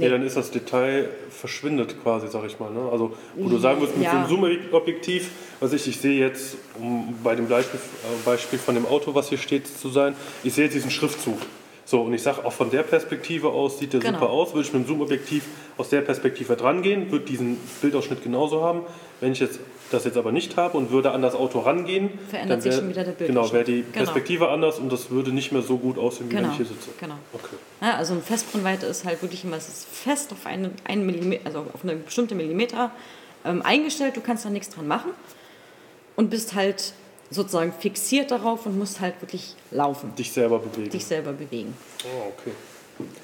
Ja, 0.00 0.08
dann 0.10 0.22
ist 0.24 0.36
das 0.36 0.50
Detail 0.50 1.08
verschwindet 1.30 2.00
quasi, 2.02 2.28
sag 2.28 2.44
ich 2.46 2.58
mal. 2.60 2.70
Ne? 2.70 2.88
Also, 2.90 3.14
wo 3.34 3.48
du 3.48 3.58
sagen 3.58 3.80
würdest, 3.80 3.96
mit 3.98 4.06
Ja. 4.06 4.12
so 4.28 4.36
einem 4.36 4.60
Zoom-Objektiv, 4.70 5.30
also 5.60 5.74
ich, 5.74 5.88
ich 5.88 5.98
sehe 5.98 6.20
jetzt, 6.20 6.56
um 6.78 7.14
bei 7.24 7.34
dem 7.34 7.48
Beispiel, 7.48 7.80
äh, 7.80 8.24
Beispiel 8.24 8.58
von 8.60 8.74
dem 8.76 8.86
Auto, 8.86 9.14
was 9.14 9.28
hier 9.28 9.38
steht, 9.38 9.66
zu 9.66 9.88
sein, 9.88 10.14
ich 10.44 10.54
sehe 10.54 10.64
jetzt 10.64 10.74
diesen 10.74 10.90
Schriftzug. 10.92 11.38
So, 11.84 12.00
und 12.02 12.14
ich 12.14 12.22
sage, 12.22 12.44
auch 12.44 12.52
von 12.52 12.70
der 12.70 12.84
Perspektive 12.84 13.48
aus 13.48 13.80
sieht 13.80 13.92
der 13.92 14.00
Genau. 14.00 14.20
super 14.20 14.30
aus. 14.30 14.54
Würde 14.54 14.66
ich 14.68 14.72
mit 14.72 14.84
dem 14.84 14.86
Zoom-Objektiv 14.86 15.44
aus 15.76 15.88
der 15.88 16.00
Perspektive 16.02 16.54
dran 16.56 16.82
gehen, 16.82 17.10
würde 17.10 17.24
diesen 17.24 17.56
Bildausschnitt 17.82 18.22
genauso 18.22 18.62
haben. 18.62 18.82
Wenn 19.22 19.32
ich 19.32 19.38
jetzt 19.40 19.60
das 19.92 20.04
jetzt 20.04 20.16
aber 20.16 20.32
nicht 20.32 20.56
habe 20.56 20.76
und 20.76 20.90
würde 20.90 21.12
an 21.12 21.22
das 21.22 21.34
Auto 21.36 21.60
rangehen, 21.60 22.10
Verändert 22.28 22.50
dann 22.56 22.60
sich 22.60 22.72
wär- 22.72 22.78
schon 22.80 22.88
wieder 22.88 23.04
der 23.04 23.14
Genau, 23.28 23.52
wäre 23.52 23.62
die 23.62 23.72
Bildausschnitt. 23.82 23.92
Perspektive 23.92 24.48
anders 24.48 24.78
und 24.80 24.90
das 24.92 25.10
würde 25.10 25.30
nicht 25.30 25.52
mehr 25.52 25.62
so 25.62 25.78
gut 25.78 25.96
aussehen, 25.96 26.28
wie 26.28 26.34
wenn 26.34 26.40
Genau, 26.40 26.50
ich 26.50 26.56
hier 26.56 26.66
sitze. 26.66 26.90
genau. 26.98 27.14
Okay. 27.32 27.54
Ja, 27.80 27.94
also 27.98 28.14
eine 28.14 28.22
Festbrennweite 28.22 28.86
ist 28.86 29.04
halt 29.04 29.22
wirklich 29.22 29.44
immer, 29.44 29.56
es 29.58 29.68
ist 29.68 29.86
fest 29.86 30.32
auf 30.32 30.44
einen, 30.44 30.72
einen 30.84 31.06
Millimeter, 31.06 31.46
also 31.46 31.60
auf 31.72 31.84
eine 31.84 31.94
bestimmte 31.94 32.34
Millimeter 32.34 32.90
ähm, 33.44 33.62
eingestellt, 33.62 34.16
du 34.16 34.22
kannst 34.22 34.44
da 34.44 34.50
nichts 34.50 34.70
dran 34.70 34.88
machen 34.88 35.12
und 36.16 36.28
bist 36.28 36.54
halt 36.54 36.92
sozusagen 37.30 37.72
fixiert 37.72 38.30
darauf 38.32 38.66
und 38.66 38.76
musst 38.76 39.00
halt 39.00 39.14
wirklich 39.22 39.54
laufen, 39.70 40.12
Dich 40.16 40.32
selber 40.32 40.58
bewegen. 40.58 40.90
dich 40.90 41.04
selber 41.06 41.32
bewegen. 41.32 41.74
Oh, 42.04 42.32
okay. 42.38 42.50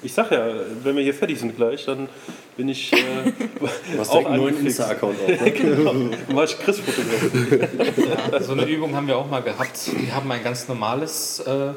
Ich 0.01 0.13
sag 0.13 0.31
ja, 0.31 0.47
wenn 0.83 0.95
wir 0.95 1.03
hier 1.03 1.13
fertig 1.13 1.39
sind 1.39 1.55
gleich, 1.55 1.85
dann 1.85 2.09
bin 2.57 2.69
ich 2.69 2.91
äh, 2.93 2.97
hast 3.97 4.11
auch 4.11 4.25
einen 4.25 4.37
neuen. 4.37 4.65
Insta-Account 4.65 5.17
auf. 5.21 5.41
Ne? 5.41 5.51
genau. 5.51 6.43
Ich 6.43 6.59
Chris 6.59 6.79
fotografiert. 6.79 8.43
So 8.43 8.53
eine 8.53 8.65
Übung 8.65 8.95
haben 8.95 9.07
wir 9.07 9.17
auch 9.17 9.29
mal 9.29 9.41
gehabt. 9.41 9.91
Wir 9.97 10.13
haben 10.13 10.31
ein 10.31 10.43
ganz 10.43 10.67
normales 10.67 11.39
äh, 11.39 11.71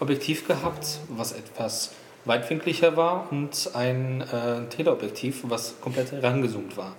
Objektiv 0.00 0.46
gehabt, 0.46 1.00
was 1.08 1.32
etwas 1.32 1.90
weitwinkliger 2.24 2.96
war 2.96 3.28
und 3.32 3.70
ein 3.74 4.20
äh, 4.20 4.68
Teleobjektiv, 4.68 5.40
was 5.44 5.80
komplett 5.80 6.12
herangezoomt 6.12 6.76
war. 6.76 6.94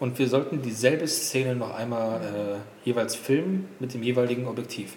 Und 0.00 0.18
wir 0.18 0.28
sollten 0.28 0.62
dieselbe 0.62 1.08
Szene 1.08 1.56
noch 1.56 1.74
einmal 1.74 2.20
äh, 2.20 2.86
jeweils 2.86 3.14
filmen 3.14 3.68
mit 3.78 3.94
dem 3.94 4.02
jeweiligen 4.02 4.46
Objektiv. 4.46 4.96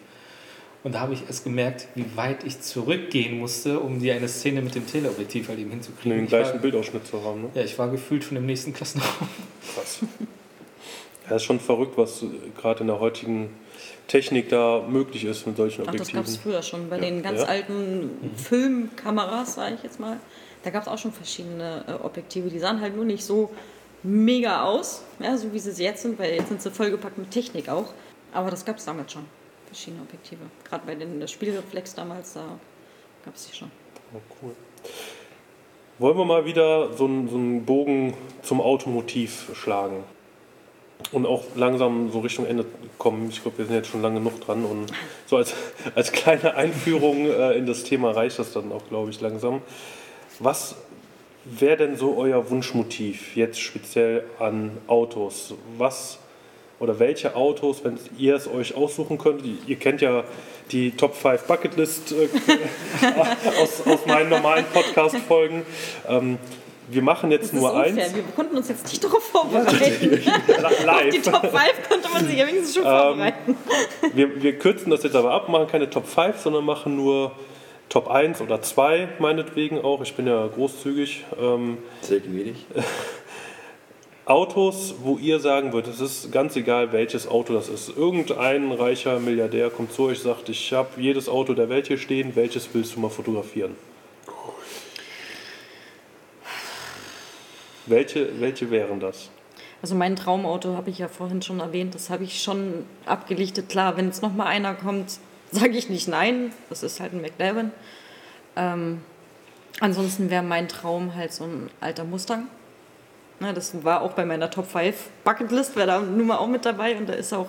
Und 0.83 0.95
da 0.95 1.01
habe 1.01 1.13
ich 1.13 1.23
erst 1.27 1.43
gemerkt, 1.43 1.87
wie 1.93 2.05
weit 2.15 2.43
ich 2.43 2.59
zurückgehen 2.61 3.37
musste, 3.37 3.79
um 3.79 3.99
die 3.99 4.11
eine 4.11 4.27
Szene 4.27 4.61
mit 4.63 4.73
dem 4.73 4.87
Teleobjektiv 4.87 5.47
halt 5.47 5.59
eben 5.59 5.69
Um 5.69 5.75
hinzukriegen. 5.75 6.17
den 6.17 6.25
Ich 6.25 6.31
war, 6.31 6.39
gleichen 6.41 6.61
Bildausschnitt 6.61 7.05
zu 7.05 7.23
haben. 7.23 7.43
Ne? 7.43 7.49
ja, 7.53 7.61
ich 7.63 7.77
war 7.77 7.89
gefühlt 7.89 8.23
schon 8.23 8.37
im 8.37 8.45
nächsten 8.47 8.73
Klassenraum. 8.73 9.27
Krass. 9.75 9.99
Ja, 11.29 11.35
ist 11.35 11.43
schon 11.43 11.59
verrückt, 11.59 11.97
was 11.97 12.25
gerade 12.59 12.81
in 12.81 12.87
der 12.87 12.99
heutigen 12.99 13.49
Technik 14.07 14.49
da 14.49 14.83
möglich 14.89 15.23
ist 15.23 15.45
mit 15.45 15.55
solchen 15.55 15.83
Ach, 15.87 15.91
das 15.93 16.11
gab 16.11 16.25
es 16.25 16.33
Objektiven. 16.35 16.41
früher 16.51 16.61
schon 16.63 16.89
bei 16.89 16.95
Ja. 16.97 17.03
den 17.03 17.21
ganz 17.21 17.41
Ja. 17.41 17.45
alten 17.47 18.09
Filmkameras, 18.35 19.53
sage 19.55 19.75
ich 19.75 19.83
jetzt 19.83 19.99
mal. 19.99 20.17
Da 20.63 20.71
gab 20.71 20.81
es 20.81 20.87
auch 20.87 20.97
schon 20.97 21.11
verschiedene 21.13 21.85
äh, 21.87 22.03
Objektive, 22.03 22.49
die 22.49 22.59
sahen 22.59 22.81
halt 22.81 22.95
nur 22.95 23.05
nicht 23.05 23.23
so 23.23 23.51
mega 24.03 24.63
aus, 24.63 25.03
ja, 25.19 25.37
so 25.37 25.53
wie 25.53 25.59
sie 25.59 25.83
jetzt 25.83 26.01
sind, 26.01 26.17
weil 26.19 26.33
jetzt 26.33 26.49
sind 26.49 26.61
sie 26.61 26.71
vollgepackt 26.71 27.17
mit 27.19 27.29
Technik 27.31 27.69
auch. 27.69 27.93
Aber 28.33 28.49
das 28.49 28.65
gab 28.65 28.77
es 28.77 28.85
damals 28.85 29.11
schon, 29.13 29.25
verschiedene 29.71 30.03
Objektive. 30.03 30.41
Gerade 30.67 30.85
bei 30.85 30.95
den 30.95 31.19
der 31.19 31.27
Spielreflex 31.27 31.95
damals, 31.95 32.33
da 32.33 32.59
gab 33.23 33.35
es 33.35 33.47
die 33.47 33.55
schon. 33.55 33.71
Oh, 34.13 34.19
cool. 34.41 34.51
Wollen 35.97 36.17
wir 36.17 36.25
mal 36.25 36.45
wieder 36.45 36.91
so 36.93 37.05
einen, 37.05 37.29
so 37.29 37.37
einen 37.37 37.65
Bogen 37.65 38.13
zum 38.41 38.59
Automotiv 38.59 39.51
schlagen? 39.53 40.03
Und 41.13 41.25
auch 41.25 41.43
langsam 41.55 42.11
so 42.11 42.19
Richtung 42.19 42.45
Ende 42.45 42.65
kommen. 42.97 43.29
Ich 43.29 43.41
glaube, 43.41 43.59
wir 43.59 43.65
sind 43.65 43.75
jetzt 43.75 43.87
schon 43.89 44.01
lange 44.01 44.19
genug 44.19 44.41
dran. 44.41 44.65
Und 44.65 44.91
so 45.25 45.37
als, 45.37 45.53
als 45.95 46.11
kleine 46.11 46.55
Einführung 46.55 47.27
äh, 47.27 47.53
in 47.53 47.65
das 47.65 47.83
Thema 47.83 48.11
reicht 48.11 48.39
das 48.39 48.51
dann 48.51 48.71
auch, 48.73 48.87
glaube 48.89 49.09
ich, 49.09 49.21
langsam. 49.21 49.61
Was 50.39 50.75
wäre 51.45 51.77
denn 51.77 51.95
so 51.95 52.17
euer 52.17 52.49
Wunschmotiv 52.49 53.37
jetzt 53.37 53.61
speziell 53.61 54.25
an 54.37 54.77
Autos? 54.87 55.53
Was 55.77 56.19
oder 56.81 56.97
welche 56.99 57.35
Autos, 57.35 57.83
wenn 57.83 57.97
ihr 58.17 58.35
es 58.35 58.47
euch 58.47 58.75
aussuchen 58.75 59.17
könnt? 59.19 59.43
Ihr 59.67 59.75
kennt 59.75 60.01
ja 60.01 60.23
die 60.71 60.91
Top 60.91 61.15
5 61.15 61.43
Bucketlist 61.43 62.11
äh, 62.11 62.27
aus, 63.61 63.85
aus 63.85 64.05
meinen 64.07 64.29
normalen 64.29 64.65
Podcast-Folgen. 64.73 65.63
Ähm, 66.09 66.39
wir 66.89 67.03
machen 67.03 67.29
Das 67.29 67.37
jetzt 67.39 67.53
ist 67.53 67.53
nur 67.53 67.71
unfair, 67.71 68.05
eins. 68.05 68.15
wir 68.15 68.23
konnten 68.35 68.57
uns 68.57 68.67
jetzt 68.67 68.87
nicht 68.89 69.03
darauf 69.03 69.23
vorbereiten. 69.23 69.69
Auf 70.65 70.77
die 70.79 70.85
Live. 70.85 71.21
Top 71.21 71.41
5 71.41 71.53
konnte 71.87 72.09
man 72.11 72.27
sich 72.27 72.37
ja 72.37 72.47
wenigstens 72.47 72.73
schon 72.75 72.83
vorbereiten. 72.83 73.55
Wir, 74.13 74.41
wir 74.41 74.57
kürzen 74.57 74.89
das 74.89 75.03
jetzt 75.03 75.15
aber 75.15 75.31
ab, 75.31 75.49
machen 75.49 75.67
keine 75.67 75.89
Top 75.89 76.07
5, 76.07 76.37
sondern 76.39 76.65
machen 76.65 76.95
nur 76.95 77.31
Top 77.89 78.09
1 78.09 78.41
oder 78.41 78.61
2, 78.61 79.07
meinetwegen 79.19 79.79
auch. 79.79 80.01
Ich 80.01 80.15
bin 80.15 80.25
ja 80.25 80.47
großzügig. 80.47 81.25
Ähm, 81.39 81.77
Sehr 82.01 82.21
gnädig. 82.21 82.65
Autos, 84.31 84.95
wo 85.03 85.17
ihr 85.17 85.41
sagen 85.41 85.73
würdet, 85.73 85.95
es 85.95 85.99
ist 85.99 86.31
ganz 86.31 86.55
egal, 86.55 86.93
welches 86.93 87.27
Auto 87.27 87.53
das 87.53 87.67
ist. 87.67 87.89
Irgendein 87.89 88.71
reicher 88.71 89.19
Milliardär 89.19 89.69
kommt 89.69 89.91
zu 89.91 90.03
euch, 90.03 90.21
sagt, 90.21 90.47
ich 90.47 90.71
habe 90.71 90.89
jedes 90.95 91.27
Auto 91.27 91.53
der 91.53 91.67
Welt 91.67 91.87
hier 91.87 91.97
stehen, 91.97 92.33
welches 92.37 92.73
willst 92.73 92.95
du 92.95 93.01
mal 93.01 93.09
fotografieren? 93.09 93.75
Welche, 97.87 98.39
welche 98.39 98.71
wären 98.71 99.01
das? 99.01 99.29
Also 99.81 99.95
mein 99.95 100.15
Traumauto 100.15 100.77
habe 100.77 100.91
ich 100.91 100.99
ja 100.99 101.09
vorhin 101.09 101.41
schon 101.41 101.59
erwähnt, 101.59 101.93
das 101.93 102.09
habe 102.09 102.23
ich 102.23 102.41
schon 102.41 102.85
abgelichtet. 103.05 103.67
Klar, 103.67 103.97
wenn 103.97 104.05
jetzt 104.05 104.21
noch 104.21 104.33
mal 104.33 104.45
einer 104.45 104.75
kommt, 104.75 105.19
sage 105.51 105.75
ich 105.77 105.89
nicht 105.89 106.07
nein. 106.07 106.53
Das 106.69 106.83
ist 106.83 107.01
halt 107.01 107.11
ein 107.11 107.21
McLaren. 107.21 107.73
Ähm, 108.55 109.01
ansonsten 109.81 110.29
wäre 110.29 110.41
mein 110.41 110.69
Traum 110.69 111.15
halt 111.15 111.33
so 111.33 111.43
ein 111.43 111.69
alter 111.81 112.05
Mustang. 112.05 112.47
Na, 113.41 113.53
das 113.53 113.83
war 113.83 114.03
auch 114.03 114.13
bei 114.13 114.23
meiner 114.23 114.51
Top 114.51 114.67
5 114.69 114.95
Bucketlist, 115.23 115.75
wäre 115.75 115.87
da 115.87 115.99
nun 115.99 116.27
mal 116.27 116.37
auch 116.37 116.47
mit 116.47 116.63
dabei. 116.63 116.95
Und 116.95 117.09
da 117.09 117.13
ist 117.13 117.33
auch 117.33 117.47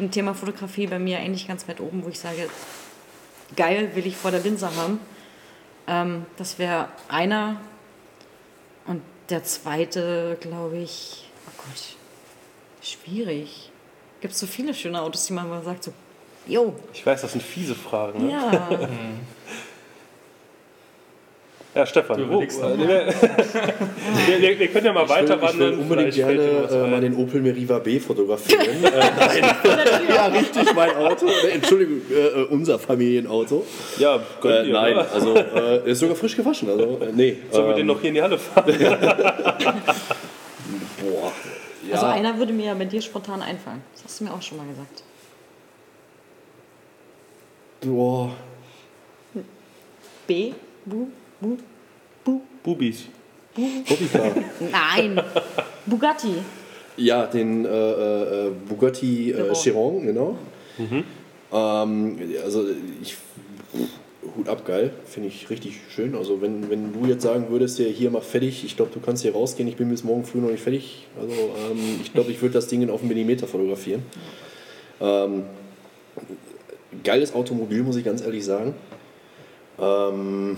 ein 0.00 0.10
Thema 0.10 0.34
Fotografie 0.34 0.88
bei 0.88 0.98
mir 0.98 1.18
eigentlich 1.18 1.46
ganz 1.46 1.68
weit 1.68 1.80
oben, 1.80 2.04
wo 2.04 2.08
ich 2.08 2.18
sage, 2.18 2.50
geil, 3.54 3.92
will 3.94 4.04
ich 4.04 4.16
vor 4.16 4.32
der 4.32 4.40
Linse 4.40 4.68
haben. 4.74 4.98
Ähm, 5.86 6.26
das 6.36 6.58
wäre 6.58 6.88
einer. 7.08 7.60
Und 8.84 9.00
der 9.30 9.44
zweite, 9.44 10.36
glaube 10.40 10.78
ich, 10.78 11.30
oh 11.46 11.52
Gott, 11.56 11.96
schwierig. 12.84 13.70
Gibt 14.20 14.34
es 14.34 14.40
so 14.40 14.46
viele 14.48 14.74
schöne 14.74 15.00
Autos, 15.00 15.24
die 15.26 15.34
man 15.34 15.48
mal 15.48 15.62
sagt, 15.62 15.84
so, 15.84 15.92
jo, 16.48 16.74
Ich 16.92 17.06
weiß, 17.06 17.22
das 17.22 17.30
sind 17.30 17.44
fiese 17.44 17.76
Fragen. 17.76 18.26
Ne? 18.26 18.32
ja. 18.32 18.68
Ja, 21.74 21.84
Stefan, 21.86 22.16
Du 22.16 22.28
wo, 22.30 22.40
äh, 22.42 22.48
wir, 22.48 24.40
wir, 24.40 24.58
wir 24.58 24.68
können 24.68 24.86
ja 24.86 24.92
mal 24.92 25.04
Ich 25.04 25.10
will, 25.10 25.16
weiter 25.28 25.42
ich 25.52 25.58
will 25.58 25.72
unbedingt 25.74 26.14
gerne 26.14 26.42
äh, 26.70 26.86
mal 26.90 27.00
den 27.00 27.14
Opel 27.16 27.42
Meriva 27.42 27.78
B 27.78 28.00
fotografieren. 28.00 28.62
äh, 28.84 28.90
nein. 28.90 29.54
ja, 30.08 30.26
richtig, 30.26 30.74
mein 30.74 30.96
Auto. 30.96 31.26
Äh, 31.26 31.50
Entschuldigung, 31.50 32.00
äh, 32.10 32.44
unser 32.50 32.78
Familienauto. 32.78 33.66
Ja, 33.98 34.18
könnt 34.40 34.54
Äh, 34.54 34.68
ihr, 34.68 34.72
nein, 34.72 34.94
oder? 34.94 35.12
also 35.12 35.36
äh, 35.36 35.90
ist 35.90 35.98
sogar 36.00 36.16
frisch 36.16 36.36
gewaschen. 36.36 36.70
Also, 36.70 36.98
äh, 37.02 37.12
nee. 37.14 37.36
Sollen 37.50 37.66
wir 37.68 37.74
den 37.74 37.80
ähm, 37.82 37.86
noch 37.88 38.00
hier 38.00 38.08
in 38.08 38.14
die 38.14 38.22
Halle 38.22 38.38
fahren? 38.38 38.64
Boah. 41.00 41.32
Ja, 41.86 41.94
Also 41.94 42.06
einer 42.06 42.36
würde 42.38 42.52
mir 42.54 42.66
ja 42.66 42.74
bei 42.74 42.86
dir 42.86 43.00
spontan 43.02 43.42
einfallen. 43.42 43.82
Das 43.94 44.04
hast 44.04 44.20
du 44.20 44.24
mir 44.24 44.32
auch 44.32 44.42
schon 44.42 44.58
mal 44.58 44.66
gesagt. 44.66 45.02
boah. 47.82 48.30
B, 50.26 50.52
Bu, 50.84 51.08
Bu, 51.40 51.56
Bu, 52.24 52.40
Bubis. 52.62 53.04
Bobbycar. 53.54 54.32
Nein, 54.72 55.20
Bugatti. 55.86 56.34
Ja, 56.96 57.26
den 57.26 57.64
äh, 57.64 57.68
äh, 57.68 58.50
Bugatti 58.68 59.32
äh, 59.32 59.52
Chiron. 59.54 60.06
Genau. 60.06 60.36
Ähm, 61.52 62.18
also 62.44 62.66
ich 63.02 63.16
Hut 64.36 64.48
ab, 64.48 64.64
geil, 64.64 64.92
finde 65.04 65.28
ich 65.28 65.50
richtig 65.50 65.80
schön. 65.90 66.14
Also 66.14 66.40
wenn, 66.40 66.70
wenn 66.70 66.92
du 66.92 67.08
jetzt 67.08 67.22
sagen 67.22 67.46
würdest, 67.50 67.78
ja, 67.78 67.86
hier 67.86 68.10
mach 68.10 68.22
fertig, 68.22 68.64
ich 68.64 68.76
glaube, 68.76 68.90
du 68.94 69.00
kannst 69.00 69.22
hier 69.22 69.32
rausgehen, 69.32 69.68
ich 69.68 69.76
bin 69.76 69.88
bis 69.88 70.04
morgen 70.04 70.24
früh 70.24 70.38
noch 70.38 70.50
nicht 70.50 70.62
fertig. 70.62 71.06
Also 71.18 71.32
ähm, 71.32 72.00
ich 72.02 72.12
glaube, 72.12 72.30
ich 72.30 72.40
würde 72.40 72.54
das 72.54 72.68
Ding 72.68 72.88
auf 72.90 73.00
einen 73.00 73.08
Millimeter 73.08 73.46
fotografieren. 73.46 74.02
Ähm, 75.00 75.44
geiles 77.02 77.34
Automobil, 77.34 77.82
muss 77.82 77.96
ich 77.96 78.04
ganz 78.04 78.22
ehrlich 78.22 78.44
sagen. 78.44 78.74
Ähm, 79.80 80.56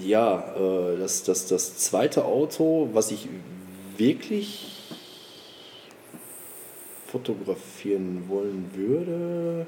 ja, 0.00 0.54
äh, 0.56 0.98
das, 0.98 1.22
das, 1.24 1.46
das 1.46 1.76
zweite 1.76 2.24
Auto, 2.24 2.88
was 2.92 3.10
ich 3.10 3.28
wirklich 3.96 4.70
fotografieren 7.06 8.24
wollen 8.28 8.70
würde. 8.74 9.66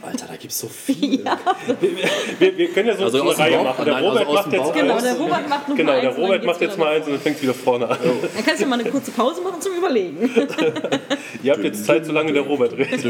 Alter, 0.00 0.26
da 0.28 0.36
gibt 0.36 0.50
es 0.52 0.58
so 0.60 0.68
viel. 0.68 1.22
Wir, 2.38 2.56
wir 2.56 2.68
können 2.72 2.88
ja 2.88 2.96
so 2.96 3.04
Also 3.04 3.20
eine 3.22 3.38
Reihe 3.38 3.56
Bauch- 3.58 3.64
machen. 3.64 3.84
Der 3.84 3.94
nein, 3.94 4.04
also 4.04 4.18
Robert 4.18 4.26
aus 4.28 4.34
macht 4.34 4.52
jetzt 4.52 4.72
Genau, 4.74 4.94
eins. 4.94 5.02
der 5.02 5.14
Robert 5.18 5.48
macht 5.48 5.68
noch 5.68 5.76
Genau, 5.76 5.92
mal 5.92 6.00
der 6.00 6.08
eins 6.10 6.16
und 6.16 6.22
dann 6.22 6.30
Robert 6.30 6.44
macht 6.46 6.60
jetzt 6.62 6.74
wieder 6.76 6.84
mal 6.86 6.96
eins 6.96 7.06
und 7.06 7.12
dann 7.12 7.20
fängt 7.20 7.42
wieder 7.42 7.54
vorne 7.54 7.88
an. 7.88 7.98
Dann 8.34 8.44
kannst 8.46 8.62
du 8.62 8.66
mal 8.66 8.80
eine 8.80 8.90
kurze 8.90 9.10
Pause 9.10 9.42
machen 9.42 9.60
zum 9.60 9.74
Überlegen. 9.76 10.18
Ihr 11.42 11.52
habt 11.52 11.64
jetzt 11.64 11.84
Zeit, 11.84 12.06
solange 12.06 12.32
der 12.32 12.42
Robert 12.42 12.72
redet. 12.78 13.04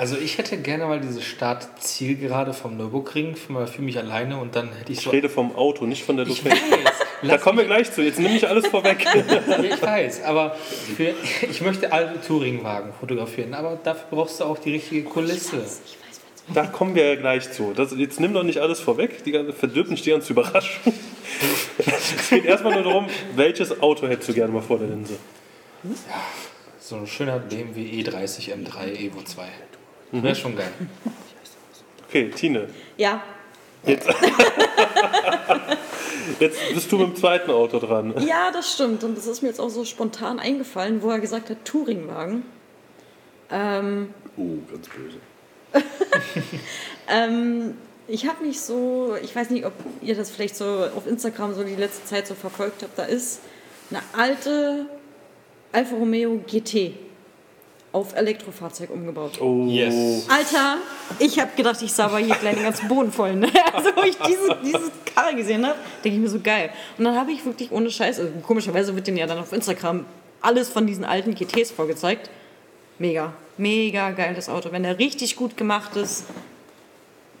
Also 0.00 0.16
ich 0.16 0.38
hätte 0.38 0.56
gerne 0.56 0.86
mal 0.86 0.98
diese 0.98 1.20
Start-Zielgerade 1.20 2.54
vom 2.54 2.78
Nürburgring 2.78 3.36
für, 3.36 3.82
mich 3.82 3.98
alleine 3.98 4.38
und 4.38 4.56
dann 4.56 4.72
hätte 4.72 4.92
ich 4.92 5.00
Ich 5.00 5.04
so... 5.04 5.10
rede 5.10 5.28
vom 5.28 5.54
Auto, 5.54 5.84
nicht 5.84 6.04
von 6.04 6.16
der 6.16 6.26
Ich 6.26 6.42
weiß, 6.42 6.58
Da 7.22 7.36
kommen 7.36 7.58
wir 7.58 7.66
gleich 7.66 7.92
zu. 7.92 8.00
Jetzt 8.00 8.18
nimm 8.18 8.32
nicht 8.32 8.46
alles 8.46 8.66
vorweg. 8.66 9.04
Ja, 9.04 9.58
ich 9.62 9.82
weiß, 9.82 10.22
aber 10.22 10.56
für, 10.96 11.12
ich 11.50 11.60
möchte 11.60 11.92
alte 11.92 12.18
Touringwagen 12.26 12.94
fotografieren, 12.98 13.52
aber 13.52 13.78
dafür 13.84 14.06
brauchst 14.10 14.40
du 14.40 14.44
auch 14.44 14.56
die 14.56 14.72
richtige 14.72 15.02
Kulisse. 15.02 15.66
Da 16.54 16.64
kommen 16.64 16.94
wir 16.94 17.06
ja 17.06 17.16
gleich 17.16 17.52
zu. 17.52 17.74
Das, 17.76 17.94
jetzt 17.94 18.20
nimm 18.20 18.32
doch 18.32 18.42
nicht 18.42 18.60
alles 18.60 18.80
vorweg. 18.80 19.22
Die 19.24 19.32
ganze, 19.32 19.52
verdirb 19.52 19.90
nicht 19.90 20.06
die 20.06 20.12
ganze 20.12 20.32
Überraschung. 20.32 20.94
Es 21.76 22.30
geht 22.30 22.46
erstmal 22.46 22.72
nur 22.72 22.84
darum, 22.84 23.06
welches 23.36 23.82
Auto 23.82 24.08
hättest 24.08 24.30
du 24.30 24.32
gerne 24.32 24.50
mal 24.50 24.62
vor 24.62 24.78
der 24.78 24.88
Linse? 24.88 25.18
So 26.78 26.96
ein 26.96 27.06
schöner 27.06 27.38
BMW 27.38 27.82
E30 28.02 28.54
M3 28.54 28.98
Evo 28.98 29.22
2. 29.22 29.42
Wäre 30.12 30.34
schon 30.34 30.56
geil. 30.56 30.72
Okay, 32.08 32.30
Tine. 32.30 32.68
Ja, 32.96 33.22
Jetzt, 33.86 34.06
jetzt 36.40 36.58
bist 36.74 36.92
du 36.92 36.98
mit 36.98 37.08
dem 37.08 37.16
zweiten 37.16 37.50
Auto 37.50 37.78
dran. 37.78 38.14
ja, 38.26 38.50
das 38.50 38.74
stimmt. 38.74 39.04
Und 39.04 39.16
das 39.16 39.26
ist 39.26 39.42
mir 39.42 39.48
jetzt 39.48 39.60
auch 39.60 39.70
so 39.70 39.84
spontan 39.84 40.38
eingefallen, 40.38 41.02
wo 41.02 41.10
er 41.10 41.18
gesagt 41.18 41.48
hat, 41.50 41.64
Touringwagen. 41.64 42.44
Ähm, 43.50 44.12
Oh, 44.36 44.58
ganz 44.70 44.88
böse. 44.88 45.18
ähm, 47.08 47.76
ich 48.06 48.26
habe 48.26 48.44
mich 48.44 48.60
so, 48.60 49.16
ich 49.22 49.34
weiß 49.34 49.50
nicht, 49.50 49.66
ob 49.66 49.72
ihr 50.02 50.14
das 50.14 50.30
vielleicht 50.30 50.56
so 50.56 50.64
auf 50.64 51.06
Instagram 51.06 51.54
so 51.54 51.64
die 51.64 51.74
letzte 51.74 52.04
Zeit 52.04 52.26
so 52.26 52.34
verfolgt 52.34 52.82
habt, 52.82 52.98
da 52.98 53.04
ist 53.04 53.40
eine 53.90 54.00
alte 54.16 54.86
Alfa 55.72 55.94
Romeo 55.96 56.40
GT 56.46 56.94
auf 57.92 58.14
Elektrofahrzeug 58.14 58.90
umgebaut. 58.90 59.40
Oh, 59.40 59.66
Yes. 59.66 60.26
Alter, 60.28 60.76
ich 61.18 61.38
habe 61.40 61.50
gedacht, 61.56 61.82
ich 61.82 61.92
sah 61.92 62.16
hier 62.18 62.34
gleich 62.36 62.54
den 62.54 62.62
ganzen 62.62 62.88
Boden 62.88 63.10
voll. 63.12 63.34
Ne? 63.34 63.48
Also, 63.72 63.90
wo 63.96 64.02
ich 64.02 64.16
diese, 64.18 64.56
diese 64.64 64.90
Karre 65.14 65.34
gesehen 65.34 65.64
habe, 65.66 65.76
denke 66.04 66.16
ich 66.16 66.22
mir 66.22 66.28
so 66.28 66.40
geil. 66.40 66.70
Und 66.98 67.04
dann 67.04 67.16
habe 67.16 67.32
ich 67.32 67.44
wirklich 67.44 67.70
ohne 67.72 67.90
Scheiß, 67.90 68.18
also 68.20 68.32
komischerweise 68.42 68.94
wird 68.94 69.06
denen 69.06 69.16
ja 69.16 69.26
dann 69.26 69.38
auf 69.38 69.52
Instagram 69.52 70.04
alles 70.40 70.68
von 70.68 70.86
diesen 70.86 71.04
alten 71.04 71.34
GTs 71.34 71.70
vorgezeigt. 71.70 72.30
Mega, 72.98 73.32
mega 73.56 74.10
geiles 74.10 74.48
Auto. 74.48 74.72
Wenn 74.72 74.82
der 74.82 74.98
richtig 74.98 75.36
gut 75.36 75.56
gemacht 75.56 75.96
ist, 75.96 76.24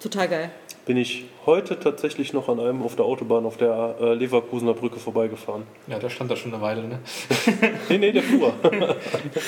total 0.00 0.28
geil. 0.28 0.50
Bin 0.86 0.96
ich 0.96 1.24
heute 1.46 1.78
tatsächlich 1.78 2.32
noch 2.32 2.48
an 2.48 2.60
einem 2.60 2.82
auf 2.82 2.96
der 2.96 3.04
Autobahn 3.04 3.44
auf 3.44 3.56
der 3.56 3.96
äh, 4.00 4.14
Leverkusener 4.14 4.74
Brücke 4.74 4.98
vorbeigefahren. 4.98 5.62
Ja, 5.86 5.98
der 5.98 6.10
stand 6.10 6.30
da 6.30 6.36
schon 6.36 6.52
eine 6.52 6.62
Weile, 6.62 6.88
ne? 6.88 6.98
Nee, 7.88 7.98
nee, 7.98 8.12
der 8.12 8.22
fuhr. 8.22 8.52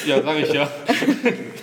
Ja, 0.07 0.23
sag 0.23 0.39
ich 0.39 0.53
ja. 0.53 0.71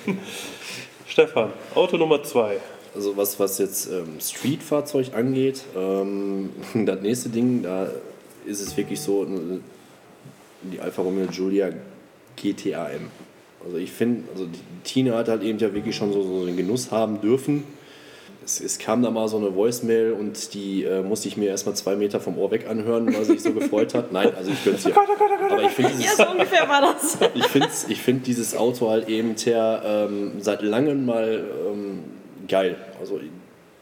Stefan, 1.08 1.52
Auto 1.76 1.98
Nummer 1.98 2.24
zwei. 2.24 2.58
Also 2.96 3.16
was, 3.16 3.40
was 3.40 3.58
jetzt 3.60 3.88
ähm, 3.92 4.20
Street-Fahrzeug 4.20 5.14
angeht, 5.14 5.64
ähm, 5.76 6.50
das 6.74 7.02
nächste 7.02 7.30
Ding, 7.30 7.62
da 7.62 7.90
ist 8.46 8.62
es 8.62 8.76
wirklich 8.76 9.00
so, 9.00 9.24
äh, 9.24 9.60
die 10.64 10.80
Alfa 10.80 11.02
Romeo 11.02 11.28
Giulia 11.28 11.70
GTAM. 12.36 13.12
Also 13.64 13.78
ich 13.78 13.92
finde, 13.92 14.30
also 14.32 14.46
die 14.46 14.60
Tina 14.84 15.18
hat 15.18 15.28
halt 15.28 15.44
eben 15.44 15.60
ja 15.60 15.74
wirklich 15.74 15.96
schon 15.96 16.14
so, 16.14 16.24
so 16.24 16.46
den 16.46 16.58
Genuss 16.58 16.92
haben 16.92 17.22
dürfen. 17.22 17.64
Es, 18.44 18.62
es 18.62 18.80
kam 18.80 19.04
da 19.04 19.12
mal 19.12 19.28
so 19.28 19.38
eine 19.38 19.54
Voicemail 19.56 20.14
und 20.14 20.54
die 20.54 20.84
äh, 20.84 21.02
musste 21.02 21.28
ich 21.28 21.36
mir 21.38 21.50
erstmal 21.50 21.76
zwei 21.76 21.96
Meter 21.96 22.20
vom 22.20 22.38
Ohr 22.38 22.52
weg 22.52 22.68
anhören, 22.70 23.14
weil 23.14 23.26
sie 23.26 23.34
sich 23.34 23.44
so 23.44 23.54
gefreut 23.54 23.94
hat. 23.94 24.12
Nein, 24.12 24.34
also 24.36 24.50
ich 24.52 24.64
gönn's 24.64 24.86
ihr. 24.86 24.96
Aber 24.98 25.64
ich 25.64 25.72
finde 25.72 25.92
Ja, 25.92 25.98
dieses, 25.98 26.18
so 26.18 26.30
ungefähr 26.30 26.70
war 26.70 26.82
das. 26.82 27.18
ich 27.36 27.46
finde 27.48 27.68
ich 27.90 28.02
find 28.02 28.28
dieses 28.28 28.56
Auto 28.56 28.90
halt 28.90 29.10
eben 29.10 29.36
der, 29.46 29.82
ähm, 29.86 30.32
seit 30.40 30.62
langem 30.62 31.06
mal 31.06 31.44
ähm, 31.70 32.04
geil. 32.48 32.78
Also 33.00 33.20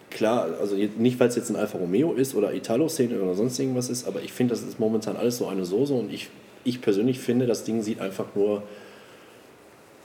klar, 0.09 0.47
also 0.59 0.75
nicht 0.75 1.19
weil 1.19 1.27
es 1.27 1.35
jetzt 1.35 1.49
ein 1.49 1.55
Alfa 1.55 1.77
Romeo 1.77 2.13
ist 2.13 2.33
oder 2.33 2.53
Italo-Szene 2.53 3.21
oder 3.21 3.35
sonst 3.35 3.59
irgendwas 3.59 3.89
ist, 3.89 4.07
aber 4.07 4.21
ich 4.21 4.33
finde, 4.33 4.55
das 4.55 4.63
ist 4.63 4.79
momentan 4.79 5.17
alles 5.17 5.37
so 5.37 5.47
eine 5.47 5.65
Soße 5.65 5.93
und 5.93 6.11
ich, 6.11 6.29
ich 6.63 6.81
persönlich 6.81 7.19
finde, 7.19 7.45
das 7.45 7.63
Ding 7.63 7.81
sieht 7.83 7.99
einfach 8.01 8.25
nur 8.33 8.63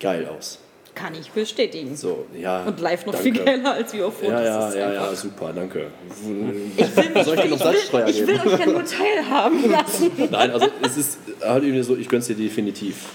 geil 0.01 0.27
aus. 0.29 0.59
Kann 0.95 1.15
ich 1.15 1.31
bestätigen. 1.31 1.97
So, 1.97 2.27
ja. 2.39 2.65
Und 2.65 2.79
live 2.79 3.07
noch 3.07 3.15
danke. 3.15 3.33
viel 3.33 3.45
geiler 3.45 3.73
als 3.73 3.95
wie 3.95 4.03
auf 4.03 4.15
Fotos. 4.15 4.31
Ja, 4.31 4.43
ja, 4.43 4.75
ja, 4.75 4.93
ja, 4.93 5.15
super, 5.15 5.53
danke. 5.55 5.87
Ich 6.07 6.27
will, 6.27 7.11
mich, 7.15 7.25
Soll 7.25 7.39
ich 7.39 7.45
ich 7.45 7.93
will, 7.93 8.09
ich 8.09 8.27
will 8.27 8.53
euch 8.53 8.61
ja 8.61 8.67
nur 8.67 8.85
teilhaben 8.85 9.71
lassen. 9.71 10.11
Nein, 10.31 10.51
also 10.51 10.67
es 10.83 10.97
ist 10.99 11.19
halt 11.41 11.65
irgendwie 11.65 11.83
so, 11.83 11.97
ich 11.97 12.09
gönn's 12.09 12.27
dir 12.27 12.37
definitiv. 12.37 13.09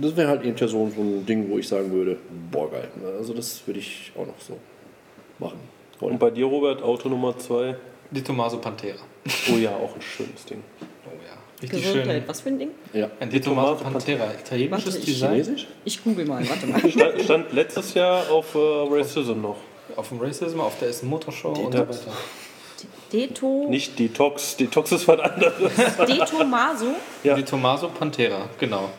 Das 0.00 0.14
wäre 0.16 0.28
halt 0.28 0.44
eben 0.44 0.56
so, 0.58 0.66
so 0.66 0.78
ein 0.78 1.24
Ding, 1.24 1.48
wo 1.48 1.56
ich 1.56 1.66
sagen 1.66 1.90
würde, 1.90 2.18
boah 2.52 2.70
geil. 2.70 2.88
Also 3.18 3.32
das 3.32 3.66
würde 3.66 3.80
ich 3.80 4.12
auch 4.14 4.26
noch 4.26 4.38
so 4.38 4.58
machen. 5.38 5.58
Und 6.00 6.18
bei 6.18 6.30
dir, 6.30 6.44
Robert, 6.44 6.82
Auto 6.82 7.08
Nummer 7.08 7.38
zwei? 7.38 7.76
Die 8.10 8.22
Tommaso 8.22 8.58
Pantera. 8.58 8.98
Oh 9.52 9.56
ja, 9.56 9.70
auch 9.70 9.94
ein 9.94 10.02
schönes 10.02 10.44
Ding. 10.44 10.62
Richtig 11.62 11.82
Gesundheit, 11.82 12.20
schön. 12.22 12.28
was 12.28 12.40
für 12.40 12.48
ein 12.50 12.58
Ding? 12.58 12.70
Ja. 12.92 13.10
Ein 13.18 13.30
Tommaso 13.42 13.82
Pantera. 13.82 14.28
Italienisches 14.40 14.86
Warte, 14.86 14.98
ich- 14.98 15.04
Design. 15.04 15.30
Chinesisch? 15.32 15.66
Ich 15.84 16.04
google 16.04 16.24
mal, 16.26 16.48
warte 16.48 16.66
mal. 16.66 16.90
Stand, 16.90 17.22
stand 17.22 17.52
letztes 17.52 17.94
Jahr 17.94 18.30
auf 18.30 18.54
äh, 18.54 18.58
Racism 18.58 19.40
noch. 19.40 19.56
Auf 19.96 20.08
dem 20.10 20.20
Racism, 20.20 20.60
auf 20.60 20.78
der 20.78 20.88
Essen 20.90 21.08
Motorshow 21.08 21.48
und 21.48 21.56
so 21.56 21.70
Detox. 21.70 22.06
weiter. 22.06 22.16
Deto, 23.12 23.66
Nicht 23.70 23.98
Detox. 23.98 24.56
Detox 24.56 24.92
ist 24.92 25.08
was 25.08 25.18
anderes. 25.18 25.54
Deto 26.06 26.44
Maso. 26.44 26.86
Ja. 27.24 27.34
Die 27.34 27.42
Tommaso 27.42 27.88
Pantera, 27.88 28.48
genau. 28.60 28.90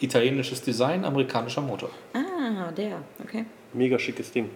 Italienisches 0.00 0.60
Design, 0.60 1.04
amerikanischer 1.04 1.60
Motor. 1.62 1.88
Ah, 2.12 2.70
der, 2.76 3.00
okay. 3.22 3.44
Mega 3.72 3.98
schickes 3.98 4.30
Ding. 4.32 4.50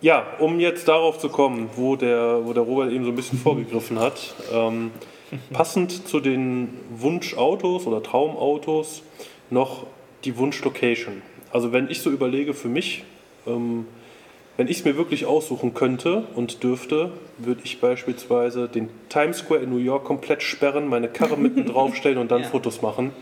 Ja, 0.00 0.24
um 0.38 0.58
jetzt 0.60 0.88
darauf 0.88 1.18
zu 1.18 1.28
kommen, 1.28 1.68
wo 1.76 1.96
der, 1.96 2.40
wo 2.44 2.52
der 2.52 2.62
Robert 2.62 2.90
eben 2.92 3.04
so 3.04 3.10
ein 3.10 3.16
bisschen 3.16 3.38
vorgegriffen 3.42 3.98
hat. 3.98 4.32
Ähm, 4.52 4.92
passend 5.52 6.06
zu 6.08 6.20
den 6.20 6.68
Wunschautos 6.90 7.86
oder 7.86 8.02
Traumautos 8.02 9.02
noch 9.50 9.86
die 10.24 10.36
Wunschlocation. 10.36 11.22
Also 11.52 11.72
wenn 11.72 11.90
ich 11.90 12.00
so 12.00 12.10
überlege 12.10 12.54
für 12.54 12.68
mich, 12.68 13.04
ähm, 13.46 13.86
wenn 14.56 14.68
ich 14.68 14.78
es 14.78 14.84
mir 14.84 14.96
wirklich 14.96 15.24
aussuchen 15.26 15.74
könnte 15.74 16.24
und 16.36 16.62
dürfte, 16.62 17.10
würde 17.38 17.62
ich 17.64 17.80
beispielsweise 17.80 18.68
den 18.68 18.90
Times 19.08 19.38
Square 19.38 19.60
in 19.60 19.70
New 19.70 19.78
York 19.78 20.04
komplett 20.04 20.42
sperren, 20.42 20.88
meine 20.88 21.08
Karre 21.08 21.36
mitten 21.36 21.64
draufstellen 21.66 22.18
und 22.18 22.30
dann 22.30 22.42
Ja. 22.42 22.48
Fotos 22.48 22.82
machen. 22.82 23.12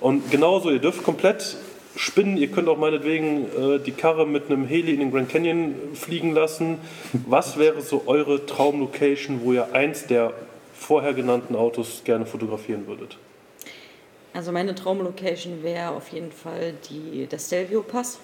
Und 0.00 0.30
genauso, 0.30 0.70
ihr 0.70 0.78
dürft 0.78 1.02
komplett 1.02 1.56
spinnen, 1.96 2.36
ihr 2.36 2.48
könnt 2.48 2.68
auch 2.68 2.78
meinetwegen 2.78 3.46
äh, 3.46 3.78
die 3.84 3.90
Karre 3.90 4.26
mit 4.26 4.46
einem 4.46 4.64
Heli 4.64 4.92
in 4.92 5.00
den 5.00 5.10
Grand 5.10 5.28
Canyon 5.28 5.74
fliegen 5.94 6.32
lassen. 6.32 6.78
Was 7.26 7.58
wäre 7.58 7.80
so 7.82 8.04
eure 8.06 8.46
Traumlocation, 8.46 9.40
wo 9.42 9.52
ihr 9.52 9.74
eins 9.74 10.06
der 10.06 10.32
vorher 10.80 11.12
genannten 11.12 11.54
Autos 11.54 12.02
gerne 12.04 12.26
fotografieren 12.26 12.86
würdet? 12.86 13.18
Also 14.32 14.50
meine 14.50 14.74
Traumlocation 14.74 15.62
wäre 15.62 15.90
auf 15.90 16.08
jeden 16.08 16.32
Fall 16.32 16.74
die, 16.88 17.26
der 17.26 17.38
Stelvio 17.38 17.82
Pass. 17.82 18.18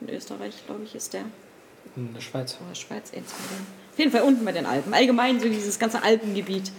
In 0.00 0.08
Österreich, 0.08 0.54
glaube 0.66 0.84
ich, 0.84 0.94
ist 0.94 1.12
der. 1.12 1.24
In 1.96 2.14
der 2.14 2.20
Schweiz. 2.20 2.58
Oder 2.64 2.74
Schweiz, 2.74 3.12
eins 3.12 3.32
von 3.32 3.44
denen. 3.50 3.66
Auf 3.92 3.98
jeden 3.98 4.12
Fall 4.12 4.22
unten 4.22 4.44
bei 4.44 4.52
den 4.52 4.66
Alpen. 4.66 4.94
Allgemein 4.94 5.40
so 5.40 5.48
dieses 5.48 5.78
ganze 5.78 6.02
Alpengebiet. 6.02 6.70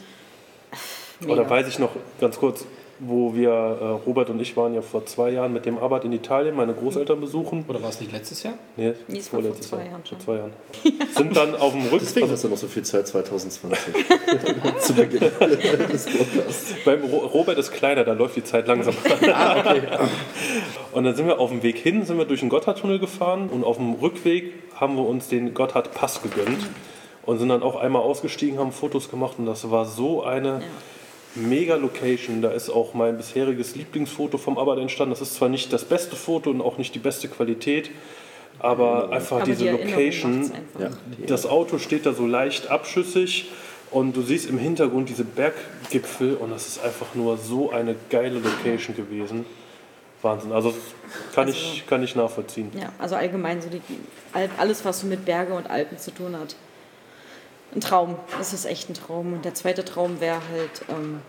Mega. 1.20 1.34
Oder 1.34 1.50
weiß 1.50 1.68
ich 1.68 1.78
noch 1.78 1.92
ganz 2.20 2.38
kurz, 2.38 2.66
wo 3.04 3.34
wir, 3.34 3.50
äh, 3.50 3.86
Robert 4.06 4.30
und 4.30 4.40
ich 4.40 4.56
waren 4.56 4.76
ja 4.76 4.82
vor 4.84 5.06
zwei 5.08 5.32
Jahren 5.32 5.52
mit 5.54 5.66
dem 5.66 5.80
Arbeit 5.80 6.06
in 6.06 6.14
Italien, 6.14 6.56
meine 6.56 6.74
Großeltern 6.74 7.20
besuchen. 7.20 7.66
Oder 7.68 7.82
war 7.82 7.90
es 7.90 8.00
nicht 8.00 8.12
letztes 8.12 8.44
Jahr? 8.44 8.54
Nee, 8.78 8.94
Nee, 9.08 9.18
es 9.18 9.34
war 9.34 9.42
vor 9.42 9.42
vorletztes 9.42 9.70
zwei 9.70 9.78
Jahr. 9.78 9.86
Jahren 9.88 10.02
Vor 10.04 10.10
schon. 10.10 10.20
zwei 10.20 10.36
Jahren. 10.36 10.54
Sind 11.16 11.36
dann 11.36 11.56
auf 11.56 11.72
dem 11.74 11.82
Rück, 11.88 12.00
Deswegen 12.00 12.24
also 12.26 12.34
hast 12.36 12.44
du 12.44 12.50
noch 12.50 12.58
so 12.58 12.68
viel 12.68 12.84
Zeit 12.84 13.08
2020. 13.08 13.94
Zu 14.80 14.94
Beginn 14.94 15.20
des 15.20 16.06
Podcasts. 16.06 16.74
beim 16.86 17.04
Ro 17.06 17.18
Robert 17.26 17.58
ist 17.58 17.72
kleiner, 17.72 18.04
da 18.04 18.14
läuft 18.14 18.36
die 18.36 18.44
Zeit 18.44 18.68
langsam. 18.68 18.94
Und 20.94 21.04
dann 21.06 21.16
sind 21.16 21.26
wir 21.28 21.40
auf 21.40 21.50
dem 21.50 21.64
Weg 21.64 21.78
hin, 21.78 22.06
sind 22.06 22.18
wir 22.18 22.26
durch 22.26 22.42
den 22.42 22.50
Gotthardtunnel 22.50 23.00
gefahren 23.00 23.50
und 23.50 23.64
auf 23.64 23.78
dem 23.78 23.94
Rückweg 23.94 24.54
haben 24.76 24.96
wir 24.98 25.06
uns 25.08 25.28
den 25.30 25.54
Gotthardpass 25.54 26.22
gegönnt 26.22 26.70
und 27.26 27.38
sind 27.40 27.50
dann 27.50 27.64
auch 27.64 27.78
einmal 27.80 28.02
ausgestiegen, 28.02 28.60
haben 28.60 28.72
Fotos 28.74 29.10
gemacht 29.10 29.36
und 29.38 29.46
das 29.46 29.72
war 29.72 29.86
so 29.86 30.24
eine 30.24 30.62
mega 31.36 31.76
Location. 31.76 32.42
Da 32.42 32.52
ist 32.52 32.70
auch 32.70 32.94
mein 32.94 33.18
bisheriges 33.18 33.76
Lieblingsfoto 33.76 34.38
vom 34.38 34.58
Abbott 34.58 34.80
entstanden. 34.80 35.12
Das 35.12 35.22
ist 35.22 35.36
zwar 35.36 35.50
nicht 35.50 35.72
das 35.74 35.86
beste 35.86 36.16
Foto 36.16 36.50
und 36.50 36.62
auch 36.62 36.78
nicht 36.78 36.96
die 36.96 37.00
beste 37.00 37.28
Qualität, 37.28 37.92
aber 38.60 39.12
einfach 39.12 39.38
Aber 39.38 39.46
diese 39.46 39.66
die 39.66 39.70
Location, 39.70 40.42
einfach. 40.42 40.80
Ja, 40.80 40.90
das 41.28 41.46
Auto 41.46 41.78
steht 41.78 42.06
da 42.06 42.14
so 42.14 42.26
leicht 42.26 42.70
abschüssig 42.70 43.52
und 43.92 44.16
du 44.16 44.22
siehst 44.22 44.50
im 44.50 44.58
Hintergrund 44.58 45.10
diese 45.10 45.24
Berggipfel 45.24 46.36
und 46.36 46.52
das 46.52 46.68
ist 46.68 46.84
einfach 46.84 47.16
nur 47.16 47.38
so 47.38 47.72
eine 47.72 47.96
geile 48.10 48.40
Location 48.40 48.96
gewesen. 48.96 49.46
Wahnsinn. 50.22 50.52
Also 50.52 50.74
kann, 51.34 51.48
ich, 51.48 51.84
kann 51.88 52.04
ich 52.04 52.16
nachvollziehen. 52.16 52.72
Ja, 52.80 52.92
also 53.00 53.16
allgemein 53.16 53.62
so 53.62 53.70
die 53.70 53.82
alles, 54.58 54.86
was 54.86 55.02
so 55.02 55.08
mit 55.08 55.26
Berge 55.26 55.54
und 55.54 55.70
Alpen 55.70 55.98
zu 55.98 56.12
tun 56.12 56.38
hat. 56.38 56.56
Ein 57.74 57.82
Traum. 57.82 58.16
Das 58.38 58.54
ist 58.54 58.66
echt 58.66 58.90
ein 58.90 58.94
Traum. 58.94 59.34
Und 59.34 59.46
der 59.46 59.54
zweite 59.54 59.86
Traum 59.86 60.20
wäre 60.20 60.42
halt, 60.52 60.82
ähm, 60.90 61.22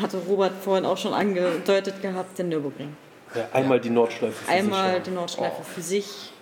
hatte 0.00 0.18
Robert 0.18 0.52
vorhin 0.60 0.84
auch 0.84 0.98
schon 0.98 1.14
angedeutet 1.14 2.02
gehabt, 2.02 2.38
den 2.38 2.48
Nürburgring. 2.48 2.96
Ja, 3.34 3.48
einmal 3.52 3.80
die 3.80 3.90
Nordschleife. 3.90 4.32
für 4.32 4.44
sich 4.44 4.54
Einmal 4.54 5.00
die 5.00 5.10
Nordschleife 5.10 5.62
für 5.62 5.82
sich. 5.82 6.32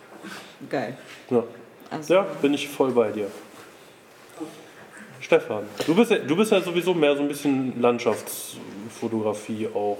Geil. 0.68 0.96
Ja. 1.30 1.44
Also, 1.90 2.14
ja, 2.14 2.22
bin 2.40 2.54
ich 2.54 2.68
voll 2.68 2.90
bei 2.92 3.10
dir. 3.10 3.30
Stefan, 5.20 5.64
du 5.86 5.94
bist, 5.94 6.10
ja, 6.10 6.18
du 6.18 6.34
bist 6.36 6.50
ja 6.52 6.60
sowieso 6.60 6.94
mehr 6.94 7.14
so 7.14 7.22
ein 7.22 7.28
bisschen 7.28 7.80
Landschaftsfotografie 7.80 9.68
auch. 9.72 9.98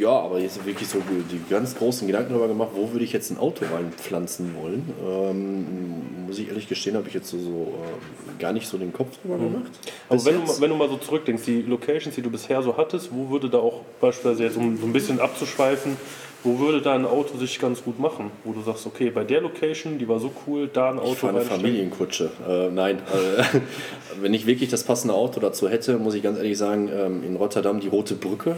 Ja, 0.00 0.10
aber 0.10 0.38
jetzt 0.38 0.64
wirklich 0.66 0.88
so 0.88 0.98
die 1.30 1.40
ganz 1.48 1.76
großen 1.76 2.06
Gedanken 2.06 2.30
darüber 2.30 2.48
gemacht, 2.48 2.70
wo 2.74 2.90
würde 2.92 3.04
ich 3.04 3.12
jetzt 3.12 3.30
ein 3.30 3.38
Auto 3.38 3.64
reinpflanzen 3.72 4.54
wollen. 4.60 4.92
Ähm, 5.06 6.26
muss 6.26 6.38
ich 6.38 6.48
ehrlich 6.48 6.68
gestehen, 6.68 6.96
habe 6.96 7.08
ich 7.08 7.14
jetzt 7.14 7.28
so, 7.28 7.38
so 7.38 7.74
äh, 7.74 8.40
gar 8.40 8.52
nicht 8.52 8.66
so 8.66 8.76
den 8.76 8.92
Kopf 8.92 9.16
drüber 9.22 9.36
gemacht. 9.36 9.70
Aber 10.08 10.16
Bis 10.16 10.24
wenn 10.24 10.34
du, 10.34 10.40
jetzt. 10.40 10.60
wenn 10.60 10.70
du 10.70 10.76
mal 10.76 10.88
so 10.88 10.96
zurückdenkst, 10.96 11.44
die 11.44 11.62
Locations, 11.62 12.14
die 12.14 12.22
du 12.22 12.30
bisher 12.30 12.62
so 12.62 12.76
hattest, 12.76 13.10
wo 13.12 13.30
würde 13.30 13.48
da 13.48 13.58
auch 13.58 13.82
beispielsweise 14.00 14.44
jetzt, 14.44 14.56
um 14.56 14.76
so 14.76 14.86
ein 14.86 14.92
bisschen 14.92 15.20
abzuschweifen, 15.20 15.96
wo 16.42 16.58
würde 16.58 16.82
da 16.82 16.94
ein 16.94 17.06
Auto 17.06 17.38
sich 17.38 17.58
ganz 17.58 17.82
gut 17.82 17.98
machen? 17.98 18.30
Wo 18.44 18.52
du 18.52 18.60
sagst, 18.60 18.86
okay, 18.86 19.10
bei 19.10 19.24
der 19.24 19.40
Location, 19.40 19.98
die 19.98 20.06
war 20.06 20.18
so 20.18 20.30
cool, 20.46 20.68
da 20.70 20.90
ein 20.90 20.98
Auto 20.98 21.12
Ich 21.12 21.18
fahre 21.18 21.36
eine. 21.36 21.44
Familienkutsche. 21.44 22.30
Äh, 22.46 22.70
nein, 22.70 22.98
äh, 22.98 23.60
wenn 24.20 24.34
ich 24.34 24.44
wirklich 24.46 24.68
das 24.68 24.84
passende 24.84 25.14
Auto 25.14 25.40
dazu 25.40 25.68
hätte, 25.68 25.96
muss 25.98 26.14
ich 26.14 26.22
ganz 26.22 26.36
ehrlich 26.36 26.58
sagen, 26.58 26.90
ähm, 26.92 27.24
in 27.24 27.36
Rotterdam 27.36 27.80
die 27.80 27.88
Rote 27.88 28.14
Brücke, 28.14 28.56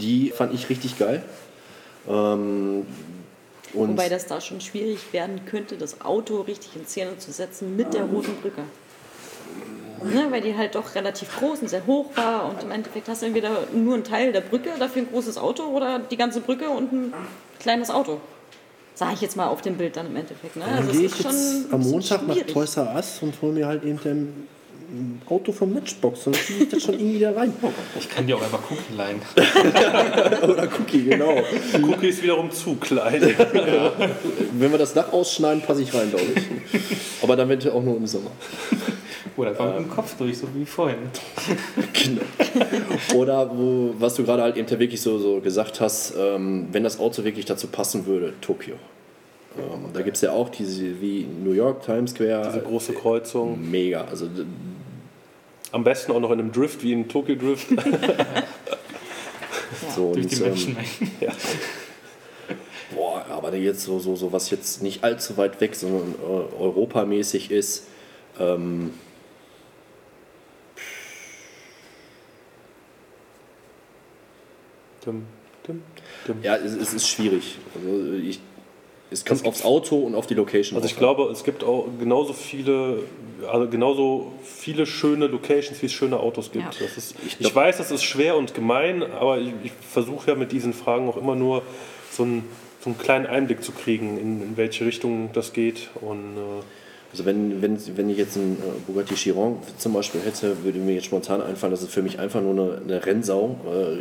die 0.00 0.30
fand 0.30 0.54
ich 0.54 0.68
richtig 0.68 0.98
geil. 0.98 1.22
Ähm, 2.08 2.86
und 3.72 3.88
wobei 3.90 4.08
das 4.08 4.26
da 4.26 4.40
schon 4.40 4.60
schwierig 4.60 5.12
werden 5.12 5.40
könnte, 5.46 5.76
das 5.76 6.00
Auto 6.00 6.40
richtig 6.42 6.76
in 6.76 6.86
Szene 6.86 7.18
zu 7.18 7.32
setzen 7.32 7.76
mit 7.76 7.94
der 7.94 8.04
roten 8.04 8.34
Brücke. 8.36 8.62
Ne, 10.04 10.26
weil 10.30 10.42
die 10.42 10.54
halt 10.54 10.74
doch 10.74 10.94
relativ 10.94 11.36
groß 11.38 11.60
und 11.62 11.68
sehr 11.68 11.86
hoch 11.86 12.10
war 12.16 12.50
und 12.50 12.62
im 12.62 12.70
Endeffekt 12.70 13.08
hast 13.08 13.22
du 13.22 13.26
entweder 13.26 13.50
nur 13.72 13.94
einen 13.94 14.04
Teil 14.04 14.30
der 14.30 14.42
Brücke, 14.42 14.70
dafür 14.78 15.02
ein 15.02 15.08
großes 15.10 15.38
Auto 15.38 15.64
oder 15.64 15.98
die 15.98 16.18
ganze 16.18 16.40
Brücke 16.40 16.68
und 16.68 16.92
ein 16.92 17.14
kleines 17.58 17.90
Auto. 17.90 18.20
Sag 18.94 19.14
ich 19.14 19.20
jetzt 19.22 19.36
mal 19.36 19.46
auf 19.46 19.62
dem 19.62 19.76
Bild 19.76 19.96
dann 19.96 20.06
im 20.06 20.16
Endeffekt. 20.16 20.56
Ne? 20.56 20.64
Also 20.64 20.92
gehe 20.92 21.06
ich 21.06 21.18
jetzt 21.18 21.72
am 21.72 21.80
Montag 21.80 22.26
nach 22.26 22.34
schwierig. 22.34 22.52
Toys 22.52 22.76
R 22.76 22.94
Us 22.94 23.18
und 23.22 23.40
hole 23.42 23.52
mir 23.52 23.66
halt 23.66 23.84
eben 23.84 24.48
ein 24.88 25.22
Auto 25.28 25.52
vom 25.52 25.72
Matchbox 25.72 26.26
und 26.26 26.36
dann 26.36 26.42
ziehe 26.42 26.62
ich 26.62 26.68
das 26.68 26.82
schon 26.82 26.94
irgendwie 26.94 27.18
da 27.18 27.32
rein. 27.32 27.52
Ich 27.98 28.08
kann 28.08 28.26
dir 28.26 28.36
auch 28.36 28.42
einfach 28.42 28.62
gucken 28.62 28.96
leihen. 28.96 29.20
Oder 30.42 30.68
Cookie, 30.78 31.04
genau. 31.04 31.42
Cookie 31.82 32.08
ist 32.08 32.22
wiederum 32.22 32.50
zu 32.50 32.76
klein. 32.76 33.22
Wenn 34.52 34.70
wir 34.70 34.78
das 34.78 34.94
Dach 34.94 35.12
ausschneiden, 35.12 35.62
passe 35.62 35.82
ich 35.82 35.92
rein, 35.94 36.10
glaube 36.10 36.26
ich. 36.34 36.82
Aber 37.22 37.36
dann 37.36 37.48
eventuell 37.48 37.74
auch 37.74 37.82
nur 37.82 37.96
im 37.96 38.06
Sommer. 38.06 38.30
Oder 39.36 39.50
einfach 39.50 39.66
mit 39.66 39.86
dem 39.86 39.90
Kopf 39.90 40.16
durch, 40.16 40.38
so 40.38 40.46
wie 40.54 40.64
vorhin. 40.64 40.98
Genau. 41.92 42.22
Oder 43.14 43.50
wo, 43.54 43.94
was 43.98 44.14
du 44.14 44.24
gerade 44.24 44.42
halt 44.42 44.56
eben 44.56 44.68
wirklich 44.70 45.00
so, 45.00 45.18
so 45.18 45.40
gesagt 45.40 45.80
hast, 45.80 46.14
ähm, 46.18 46.68
wenn 46.72 46.84
das 46.84 46.98
Auto 46.98 47.24
wirklich 47.24 47.44
dazu 47.44 47.66
passen 47.66 48.06
würde, 48.06 48.32
Tokio. 48.40 48.76
Ähm, 49.58 49.90
da 49.92 50.02
gibt 50.02 50.16
es 50.16 50.22
ja 50.22 50.32
auch 50.32 50.48
diese 50.48 51.00
wie 51.00 51.26
New 51.44 51.52
York, 51.52 51.82
Times 51.84 52.12
Square. 52.12 52.42
Diese 52.46 52.60
große 52.60 52.92
Kreuzung. 52.92 53.70
Mega. 53.70 54.04
Also 54.10 54.26
Am 55.72 55.84
besten 55.84 56.12
auch 56.12 56.20
noch 56.20 56.30
in 56.30 56.40
einem 56.40 56.52
Drift 56.52 56.82
wie 56.82 56.92
in 56.92 57.08
Tokyo 57.08 57.34
Drift. 57.34 57.68
so 59.94 60.12
Durch 60.12 60.24
und, 60.24 60.32
die 60.32 60.36
ähm, 60.36 60.42
Menschenmengen. 60.42 61.12
ja. 61.20 61.32
boah, 62.94 63.24
aber 63.28 63.54
jetzt 63.54 63.82
so, 63.82 63.98
so, 63.98 64.16
so 64.16 64.32
was 64.32 64.50
jetzt 64.50 64.82
nicht 64.82 65.04
allzu 65.04 65.36
weit 65.36 65.60
weg, 65.60 65.74
sondern 65.74 66.14
äh, 66.20 66.54
europamäßig 66.58 67.50
ist. 67.50 67.86
Ähm, 68.38 68.92
Dim, 75.04 75.24
dim, 75.68 75.82
dim. 76.26 76.42
ja, 76.42 76.56
es, 76.56 76.72
es 76.74 76.92
ist 76.92 77.08
schwierig. 77.08 77.58
Also 77.76 78.14
ich, 78.14 78.40
es 79.10 79.24
kommt 79.24 79.46
aufs 79.46 79.64
Auto 79.64 79.96
und 79.98 80.14
auf 80.14 80.26
die 80.26 80.34
Location. 80.34 80.76
Also 80.76 80.86
ich 80.88 80.96
glaube, 80.96 81.24
es 81.32 81.44
gibt 81.44 81.62
auch 81.62 81.86
genauso 81.98 82.32
viele, 82.32 82.98
also 83.50 83.68
genauso 83.68 84.32
viele 84.42 84.84
schöne 84.86 85.26
Locations, 85.28 85.80
wie 85.80 85.86
es 85.86 85.92
schöne 85.92 86.18
Autos 86.18 86.50
gibt. 86.50 86.64
Ja. 86.64 86.70
Das 86.80 86.96
ist, 86.96 87.14
ich, 87.26 87.38
glaub- 87.38 87.54
weiß, 87.54 87.76
das 87.78 87.90
ist 87.90 88.02
schwer 88.04 88.36
und 88.36 88.54
gemein, 88.54 89.02
aber 89.02 89.38
ich, 89.38 89.52
ich 89.64 89.72
versuche 89.90 90.30
ja 90.32 90.36
mit 90.36 90.50
diesen 90.52 90.72
Fragen 90.72 91.08
auch 91.08 91.16
immer 91.16 91.36
nur 91.36 91.62
so 92.10 92.24
einen, 92.24 92.44
so 92.80 92.90
einen 92.90 92.98
kleinen 92.98 93.26
Einblick 93.26 93.62
zu 93.62 93.72
kriegen, 93.72 94.18
in, 94.18 94.42
in 94.42 94.56
welche 94.56 94.84
Richtung 94.84 95.30
das 95.32 95.52
geht. 95.52 95.90
Und 96.00 96.36
äh, 96.36 96.62
Also 97.12 97.24
wenn, 97.24 97.62
wenn, 97.62 97.78
wenn 97.96 98.10
ich 98.10 98.18
jetzt 98.18 98.36
einen 98.36 98.56
äh, 98.56 98.80
Bugatti 98.88 99.14
Chiron 99.14 99.58
zum 99.78 99.92
Beispiel 99.92 100.20
hätte, 100.22 100.64
würde 100.64 100.78
mir 100.80 100.94
jetzt 100.94 101.06
spontan 101.06 101.40
einfallen, 101.40 101.70
das 101.70 101.82
ist 101.82 101.92
für 101.92 102.02
mich 102.02 102.18
einfach 102.18 102.40
nur 102.40 102.52
eine, 102.52 102.80
eine 102.82 103.06
Rennsau, 103.06 103.56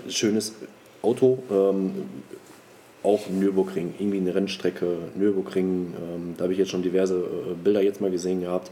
äh, 0.07 0.09
schönes 0.11 0.53
Auto, 1.03 1.37
ähm, 1.51 1.91
auch 3.05 3.29
Nürburgring, 3.29 3.93
irgendwie 3.99 4.17
eine 4.17 4.35
Rennstrecke, 4.35 4.97
Nürburgring, 5.15 5.93
ähm, 5.97 6.33
da 6.37 6.43
habe 6.43 6.53
ich 6.53 6.59
jetzt 6.59 6.71
schon 6.71 6.81
diverse 6.81 7.15
äh, 7.15 7.53
Bilder 7.63 7.81
jetzt 7.81 8.01
mal 8.01 8.11
gesehen 8.11 8.41
gehabt, 8.41 8.71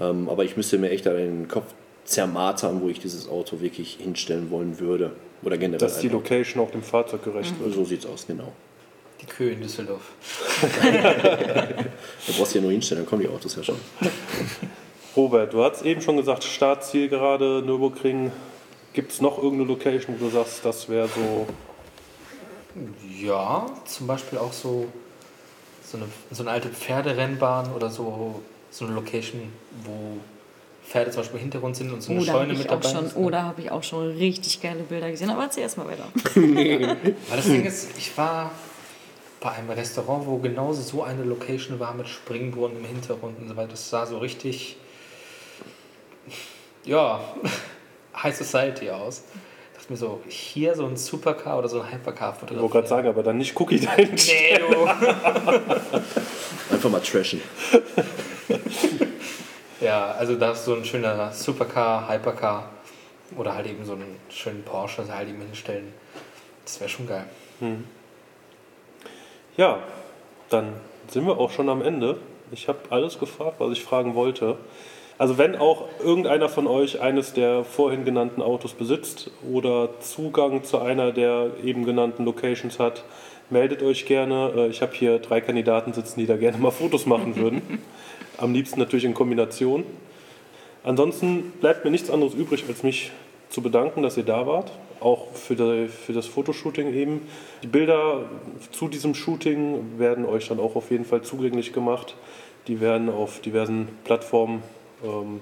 ähm, 0.00 0.28
aber 0.28 0.44
ich 0.44 0.56
müsste 0.56 0.78
mir 0.78 0.90
echt 0.90 1.06
da 1.06 1.12
den 1.12 1.48
Kopf 1.48 1.74
zermartern, 2.04 2.80
wo 2.80 2.88
ich 2.88 3.00
dieses 3.00 3.28
Auto 3.28 3.60
wirklich 3.60 3.98
hinstellen 4.00 4.50
wollen 4.50 4.78
würde. 4.78 5.12
Oder 5.42 5.58
generell. 5.58 5.78
dass 5.78 5.98
die. 5.98 6.08
Location 6.08 6.62
auch 6.62 6.70
dem 6.70 6.82
Fahrzeug 6.82 7.24
gerecht 7.24 7.54
wird. 7.60 7.74
so 7.74 7.84
sieht's 7.84 8.06
aus, 8.06 8.26
genau. 8.26 8.52
Die 9.20 9.26
Kühe 9.26 9.52
in 9.52 9.60
Düsseldorf. 9.60 10.12
Da 10.82 12.32
brauchst 12.36 12.54
du 12.54 12.58
ja 12.58 12.62
nur 12.62 12.72
hinstellen, 12.72 13.02
dann 13.02 13.08
kommen 13.08 13.22
die 13.22 13.28
Autos 13.28 13.54
ja 13.56 13.62
schon. 13.62 13.76
Robert, 15.16 15.52
du 15.52 15.62
hast 15.62 15.84
eben 15.84 16.00
schon 16.02 16.16
gesagt, 16.16 16.44
Startziel 16.44 17.08
gerade 17.08 17.62
Nürburgring. 17.64 18.32
Gibt 18.92 19.12
es 19.12 19.20
noch 19.20 19.38
irgendeine 19.38 19.68
Location, 19.68 20.16
wo 20.18 20.26
du 20.26 20.30
sagst, 20.30 20.64
das 20.64 20.88
wäre 20.88 21.08
so 21.08 21.46
Ja, 23.20 23.66
zum 23.86 24.06
Beispiel 24.06 24.38
auch 24.38 24.52
so, 24.52 24.86
so, 25.84 25.96
eine, 25.96 26.06
so 26.30 26.42
eine 26.42 26.50
alte 26.50 26.68
Pferderennbahn 26.68 27.72
oder 27.72 27.88
so, 27.90 28.42
so 28.70 28.84
eine 28.84 28.94
Location, 28.94 29.52
wo 29.84 30.18
Pferde 30.86 31.10
zum 31.10 31.20
Beispiel 31.22 31.36
im 31.38 31.42
Hintergrund 31.42 31.76
sind 31.76 31.92
und 31.92 32.02
so 32.02 32.12
eine 32.12 32.20
Oh, 32.20 32.24
da 32.24 32.32
Scheune 32.32 32.42
habe 32.44 32.52
ich, 32.52 32.58
mit 32.58 32.68
auch 32.68 32.80
dabei 32.80 32.94
schon- 32.94 33.06
ist. 33.06 33.16
oh, 33.16 33.30
da 33.30 33.42
habe 33.42 33.60
ich 33.62 33.70
auch 33.70 33.82
schon 33.82 34.08
richtig 34.16 34.60
geile 34.60 34.82
Bilder 34.82 35.10
gesehen. 35.10 35.30
Aber 35.30 35.42
erzähl 35.44 35.62
erst 35.64 35.78
mal 35.78 35.86
weiter. 35.88 36.06
Weil 36.34 37.36
das 37.36 37.46
Ding 37.46 37.64
ist, 37.64 37.88
ich 37.98 38.16
war 38.16 38.50
bei 39.40 39.50
einem 39.52 39.70
Restaurant, 39.70 40.26
wo 40.26 40.36
genauso 40.38 40.82
so 40.82 41.02
eine 41.02 41.24
Location 41.24 41.78
war 41.80 41.92
mit 41.94 42.06
Springbrunnen 42.08 42.78
im 42.78 42.84
Hintergrund 42.84 43.38
und 43.40 43.48
so 43.48 43.56
weiter. 43.56 43.68
Das 43.70 43.90
sah 43.90 44.06
so 44.06 44.18
richtig, 44.18 44.76
ja, 46.84 47.20
High 48.22 48.36
Society 48.36 48.90
aus. 48.90 49.22
Ich 49.88 49.90
dachte 50.00 50.02
mir 50.04 50.10
so, 50.10 50.20
hier 50.28 50.74
so 50.74 50.84
ein 50.84 50.96
Supercar 50.96 51.58
oder 51.58 51.68
so 51.68 51.80
ein 51.80 51.92
Hypercar 51.92 52.34
Ich 52.34 52.40
wollte 52.42 52.54
gerade 52.54 52.60
fotografieren. 52.60 52.86
sagen, 52.88 53.08
aber 53.08 53.22
dann 53.22 53.38
nicht 53.38 53.54
Cookie 53.60 53.78
dahin. 53.78 54.16
Nee, 54.16 54.58
du. 54.58 54.84
Einfach 56.74 56.90
mal 56.90 57.00
trashen. 57.00 57.40
Ja, 59.80 60.10
also 60.18 60.34
da 60.34 60.50
ist 60.50 60.64
so 60.64 60.74
ein 60.74 60.84
schöner 60.84 61.30
Supercar, 61.30 62.08
Hypercar 62.08 62.68
oder 63.36 63.54
halt 63.54 63.68
eben 63.68 63.84
so 63.84 63.92
einen 63.92 64.16
schönen 64.28 64.64
Porsche 64.64 65.04
halt 65.08 65.28
eben 65.28 65.40
hinstellen. 65.40 65.94
Das 66.64 66.80
wäre 66.80 66.90
schon 66.90 67.06
geil. 67.06 67.26
Ja, 69.56 69.78
dann 70.50 70.72
sind 71.08 71.26
wir 71.28 71.38
auch 71.38 71.52
schon 71.52 71.68
am 71.68 71.80
Ende. 71.80 72.18
Ich 72.50 72.66
habe 72.66 72.80
alles 72.90 73.20
gefragt, 73.20 73.60
was 73.60 73.70
ich 73.70 73.84
fragen 73.84 74.16
wollte. 74.16 74.58
Also 75.18 75.38
wenn 75.38 75.56
auch 75.56 75.84
irgendeiner 76.04 76.48
von 76.48 76.66
euch 76.66 77.00
eines 77.00 77.32
der 77.32 77.64
vorhin 77.64 78.04
genannten 78.04 78.42
Autos 78.42 78.74
besitzt 78.74 79.30
oder 79.50 79.88
Zugang 80.00 80.62
zu 80.62 80.78
einer 80.78 81.10
der 81.10 81.52
eben 81.64 81.86
genannten 81.86 82.24
Locations 82.26 82.78
hat, 82.78 83.02
meldet 83.48 83.82
euch 83.82 84.04
gerne. 84.04 84.52
Äh, 84.54 84.68
Ich 84.68 84.82
habe 84.82 84.92
hier 84.94 85.18
drei 85.18 85.40
Kandidaten 85.40 85.94
sitzen, 85.94 86.20
die 86.20 86.26
da 86.26 86.36
gerne 86.36 86.58
mal 86.58 86.70
Fotos 86.70 87.06
machen 87.06 87.36
würden. 87.36 87.62
Am 88.36 88.52
liebsten 88.52 88.78
natürlich 88.78 89.06
in 89.06 89.14
Kombination. 89.14 89.84
Ansonsten 90.84 91.52
bleibt 91.60 91.84
mir 91.84 91.90
nichts 91.90 92.10
anderes 92.10 92.34
übrig, 92.34 92.64
als 92.68 92.82
mich 92.82 93.10
zu 93.48 93.62
bedanken, 93.62 94.02
dass 94.02 94.18
ihr 94.18 94.24
da 94.24 94.46
wart. 94.46 94.70
Auch 95.00 95.32
für, 95.32 95.54
die, 95.54 95.88
für 95.88 96.12
das 96.12 96.26
Fotoshooting 96.26 96.92
eben. 96.92 97.22
Die 97.62 97.66
Bilder 97.66 98.24
zu 98.70 98.88
diesem 98.88 99.14
Shooting 99.14 99.98
werden 99.98 100.26
euch 100.26 100.48
dann 100.48 100.60
auch 100.60 100.76
auf 100.76 100.90
jeden 100.90 101.04
Fall 101.04 101.22
zugänglich 101.22 101.72
gemacht. 101.72 102.14
Die 102.68 102.80
werden 102.80 103.08
auf 103.08 103.40
diversen 103.40 103.88
Plattformen 104.04 104.62
ähm, 105.04 105.40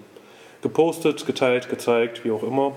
gepostet, 0.63 1.27
geteilt, 1.27 1.69
gezeigt, 1.69 2.25
wie 2.25 2.31
auch 2.31 2.43
immer. 2.43 2.73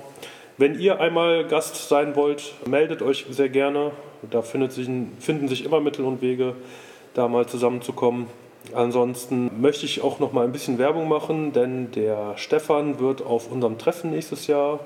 Wenn 0.57 0.79
ihr 0.79 0.99
einmal 0.99 1.45
Gast 1.45 1.87
sein 1.87 2.15
wollt, 2.15 2.53
meldet 2.65 3.01
euch 3.01 3.25
sehr 3.29 3.49
gerne. 3.49 3.91
Da 4.29 4.41
sich, 4.41 4.89
finden 5.19 5.47
sich 5.47 5.63
immer 5.65 5.79
Mittel 5.79 6.03
und 6.03 6.21
Wege, 6.21 6.55
da 7.13 7.27
mal 7.27 7.45
zusammenzukommen. 7.45 8.27
Ansonsten 8.73 9.61
möchte 9.61 9.85
ich 9.85 10.01
auch 10.01 10.19
noch 10.19 10.33
mal 10.33 10.43
ein 10.43 10.51
bisschen 10.51 10.77
Werbung 10.77 11.07
machen, 11.07 11.53
denn 11.53 11.91
der 11.91 12.33
Stefan 12.37 12.99
wird 12.99 13.21
auf 13.21 13.51
unserem 13.51 13.77
Treffen 13.77 14.11
nächstes 14.11 14.47
Jahr 14.47 14.79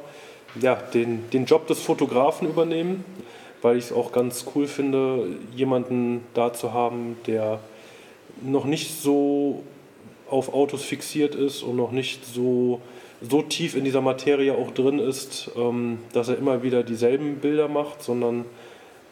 ja, 0.59 0.75
den, 0.75 1.29
den 1.31 1.45
Job 1.45 1.67
des 1.67 1.79
Fotografen 1.79 2.47
übernehmen, 2.47 3.05
weil 3.61 3.77
ich 3.77 3.85
es 3.85 3.93
auch 3.93 4.11
ganz 4.11 4.45
cool 4.53 4.67
finde, 4.67 5.27
jemanden 5.55 6.25
da 6.33 6.53
zu 6.53 6.73
haben, 6.73 7.17
der 7.27 7.59
noch 8.41 8.65
nicht 8.65 9.01
so 9.01 9.63
auf 10.31 10.53
Autos 10.53 10.83
fixiert 10.83 11.35
ist 11.35 11.63
und 11.63 11.75
noch 11.75 11.91
nicht 11.91 12.25
so, 12.25 12.81
so 13.21 13.41
tief 13.41 13.75
in 13.75 13.83
dieser 13.83 14.01
Materie 14.01 14.53
auch 14.55 14.71
drin 14.71 14.99
ist, 14.99 15.51
ähm, 15.55 15.99
dass 16.13 16.29
er 16.29 16.37
immer 16.37 16.63
wieder 16.63 16.83
dieselben 16.83 17.37
Bilder 17.37 17.67
macht, 17.67 18.01
sondern 18.01 18.45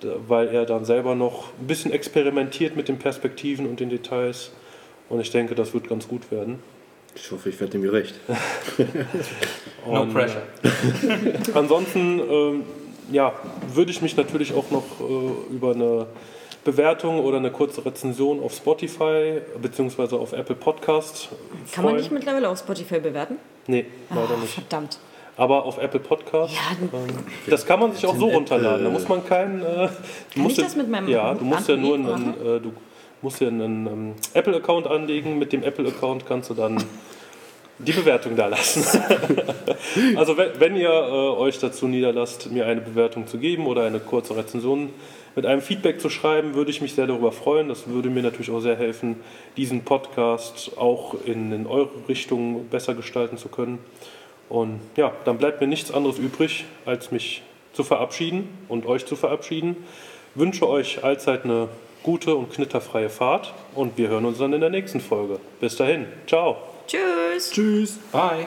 äh, 0.01 0.07
weil 0.27 0.47
er 0.47 0.65
dann 0.65 0.85
selber 0.85 1.15
noch 1.15 1.49
ein 1.59 1.67
bisschen 1.67 1.91
experimentiert 1.91 2.75
mit 2.75 2.87
den 2.87 2.97
Perspektiven 2.97 3.67
und 3.67 3.79
den 3.79 3.89
Details. 3.89 4.51
Und 5.09 5.19
ich 5.19 5.31
denke, 5.31 5.55
das 5.55 5.73
wird 5.73 5.89
ganz 5.89 6.07
gut 6.07 6.31
werden. 6.31 6.59
Ich 7.15 7.31
hoffe, 7.31 7.49
ich 7.49 7.59
werde 7.59 7.71
dem 7.71 7.81
gerecht. 7.81 8.15
No 9.87 10.05
pressure. 10.05 10.43
Ansonsten 11.53 12.19
ähm, 12.19 12.63
ja, 13.11 13.33
würde 13.73 13.91
ich 13.91 14.01
mich 14.01 14.15
natürlich 14.17 14.53
auch 14.53 14.69
noch 14.71 14.83
äh, 14.99 15.53
über 15.53 15.73
eine 15.73 16.05
Bewertung 16.71 17.19
oder 17.19 17.37
eine 17.37 17.51
kurze 17.51 17.85
Rezension 17.85 18.41
auf 18.43 18.53
Spotify 18.53 19.39
bzw. 19.61 20.15
auf 20.15 20.33
Apple 20.33 20.55
Podcast 20.55 21.29
Kann 21.71 21.83
man 21.83 21.91
freuen. 21.93 21.95
nicht 21.97 22.11
mittlerweile 22.11 22.49
auf 22.49 22.59
Spotify 22.59 22.99
bewerten? 22.99 23.37
Nee, 23.67 23.85
leider 24.09 24.35
Ah, 24.35 24.41
nicht. 24.41 24.53
Verdammt. 24.53 24.99
Aber 25.37 25.63
auf 25.65 25.77
Apple 25.77 25.99
Podcast. 26.01 26.53
Ja, 26.53 26.75
ähm, 26.81 27.07
das 27.47 27.65
kann 27.65 27.79
man 27.79 27.93
sich 27.93 28.05
auch 28.05 28.15
so 28.15 28.25
Apple- 28.25 28.35
runterladen. 28.35 28.83
Da 28.83 28.89
muss 28.91 29.07
man 29.07 29.25
keinen. 29.25 29.61
Äh, 29.61 29.63
du 29.63 29.87
Kann 30.33 30.43
musst 30.43 30.51
ich 30.53 30.57
ja- 30.57 30.63
das 30.65 30.75
mit 30.75 30.89
meinem 30.89 31.07
Ja, 31.07 31.33
du 31.33 31.45
musst 31.45 31.69
ja 31.69 31.77
nur 31.77 31.95
einen, 31.95 32.33
äh, 32.45 32.59
du 32.59 32.73
musst 33.21 33.39
ja 33.39 33.47
einen 33.47 33.87
ähm, 33.87 34.13
Apple-Account 34.33 34.85
anlegen. 34.87 35.39
Mit 35.39 35.53
dem 35.53 35.63
Apple-Account 35.63 36.25
kannst 36.27 36.49
du 36.49 36.53
dann 36.55 36.83
die 37.79 37.93
Bewertung 37.93 38.35
da 38.35 38.47
lassen. 38.47 38.83
also 40.17 40.35
wenn, 40.37 40.49
wenn 40.59 40.75
ihr 40.75 40.89
äh, 40.89 41.39
euch 41.39 41.57
dazu 41.59 41.87
niederlasst, 41.87 42.51
mir 42.51 42.65
eine 42.65 42.81
Bewertung 42.81 43.25
zu 43.25 43.37
geben 43.37 43.65
oder 43.65 43.83
eine 43.83 43.99
kurze 44.01 44.35
Rezension 44.35 44.89
mit 45.39 45.45
einem 45.45 45.61
Feedback 45.61 46.01
zu 46.01 46.09
schreiben, 46.09 46.53
würde 46.53 46.69
ich 46.69 46.81
mich 46.81 46.95
sehr 46.95 47.07
darüber 47.07 47.31
freuen. 47.31 47.69
Das 47.69 47.87
würde 47.87 48.09
mir 48.09 48.21
natürlich 48.21 48.51
auch 48.51 48.59
sehr 48.59 48.75
helfen, 48.75 49.15
diesen 49.55 49.85
Podcast 49.85 50.71
auch 50.75 51.15
in, 51.23 51.53
in 51.53 51.65
eure 51.65 51.87
Richtung 52.09 52.65
besser 52.65 52.93
gestalten 52.93 53.37
zu 53.37 53.47
können. 53.47 53.79
Und 54.49 54.81
ja, 54.97 55.13
dann 55.23 55.37
bleibt 55.37 55.61
mir 55.61 55.67
nichts 55.67 55.93
anderes 55.93 56.19
übrig, 56.19 56.65
als 56.85 57.11
mich 57.11 57.41
zu 57.71 57.85
verabschieden 57.85 58.49
und 58.67 58.85
euch 58.85 59.05
zu 59.05 59.15
verabschieden. 59.15 59.77
Wünsche 60.35 60.67
euch 60.67 61.05
allzeit 61.05 61.45
eine 61.45 61.69
gute 62.03 62.35
und 62.35 62.51
knitterfreie 62.51 63.09
Fahrt 63.09 63.53
und 63.75 63.97
wir 63.97 64.09
hören 64.09 64.25
uns 64.25 64.39
dann 64.39 64.51
in 64.51 64.59
der 64.59 64.69
nächsten 64.69 64.99
Folge. 64.99 65.39
Bis 65.61 65.77
dahin, 65.77 66.05
ciao. 66.27 66.57
Tschüss. 66.85 67.51
Tschüss. 67.51 67.97
Bye. 68.11 68.45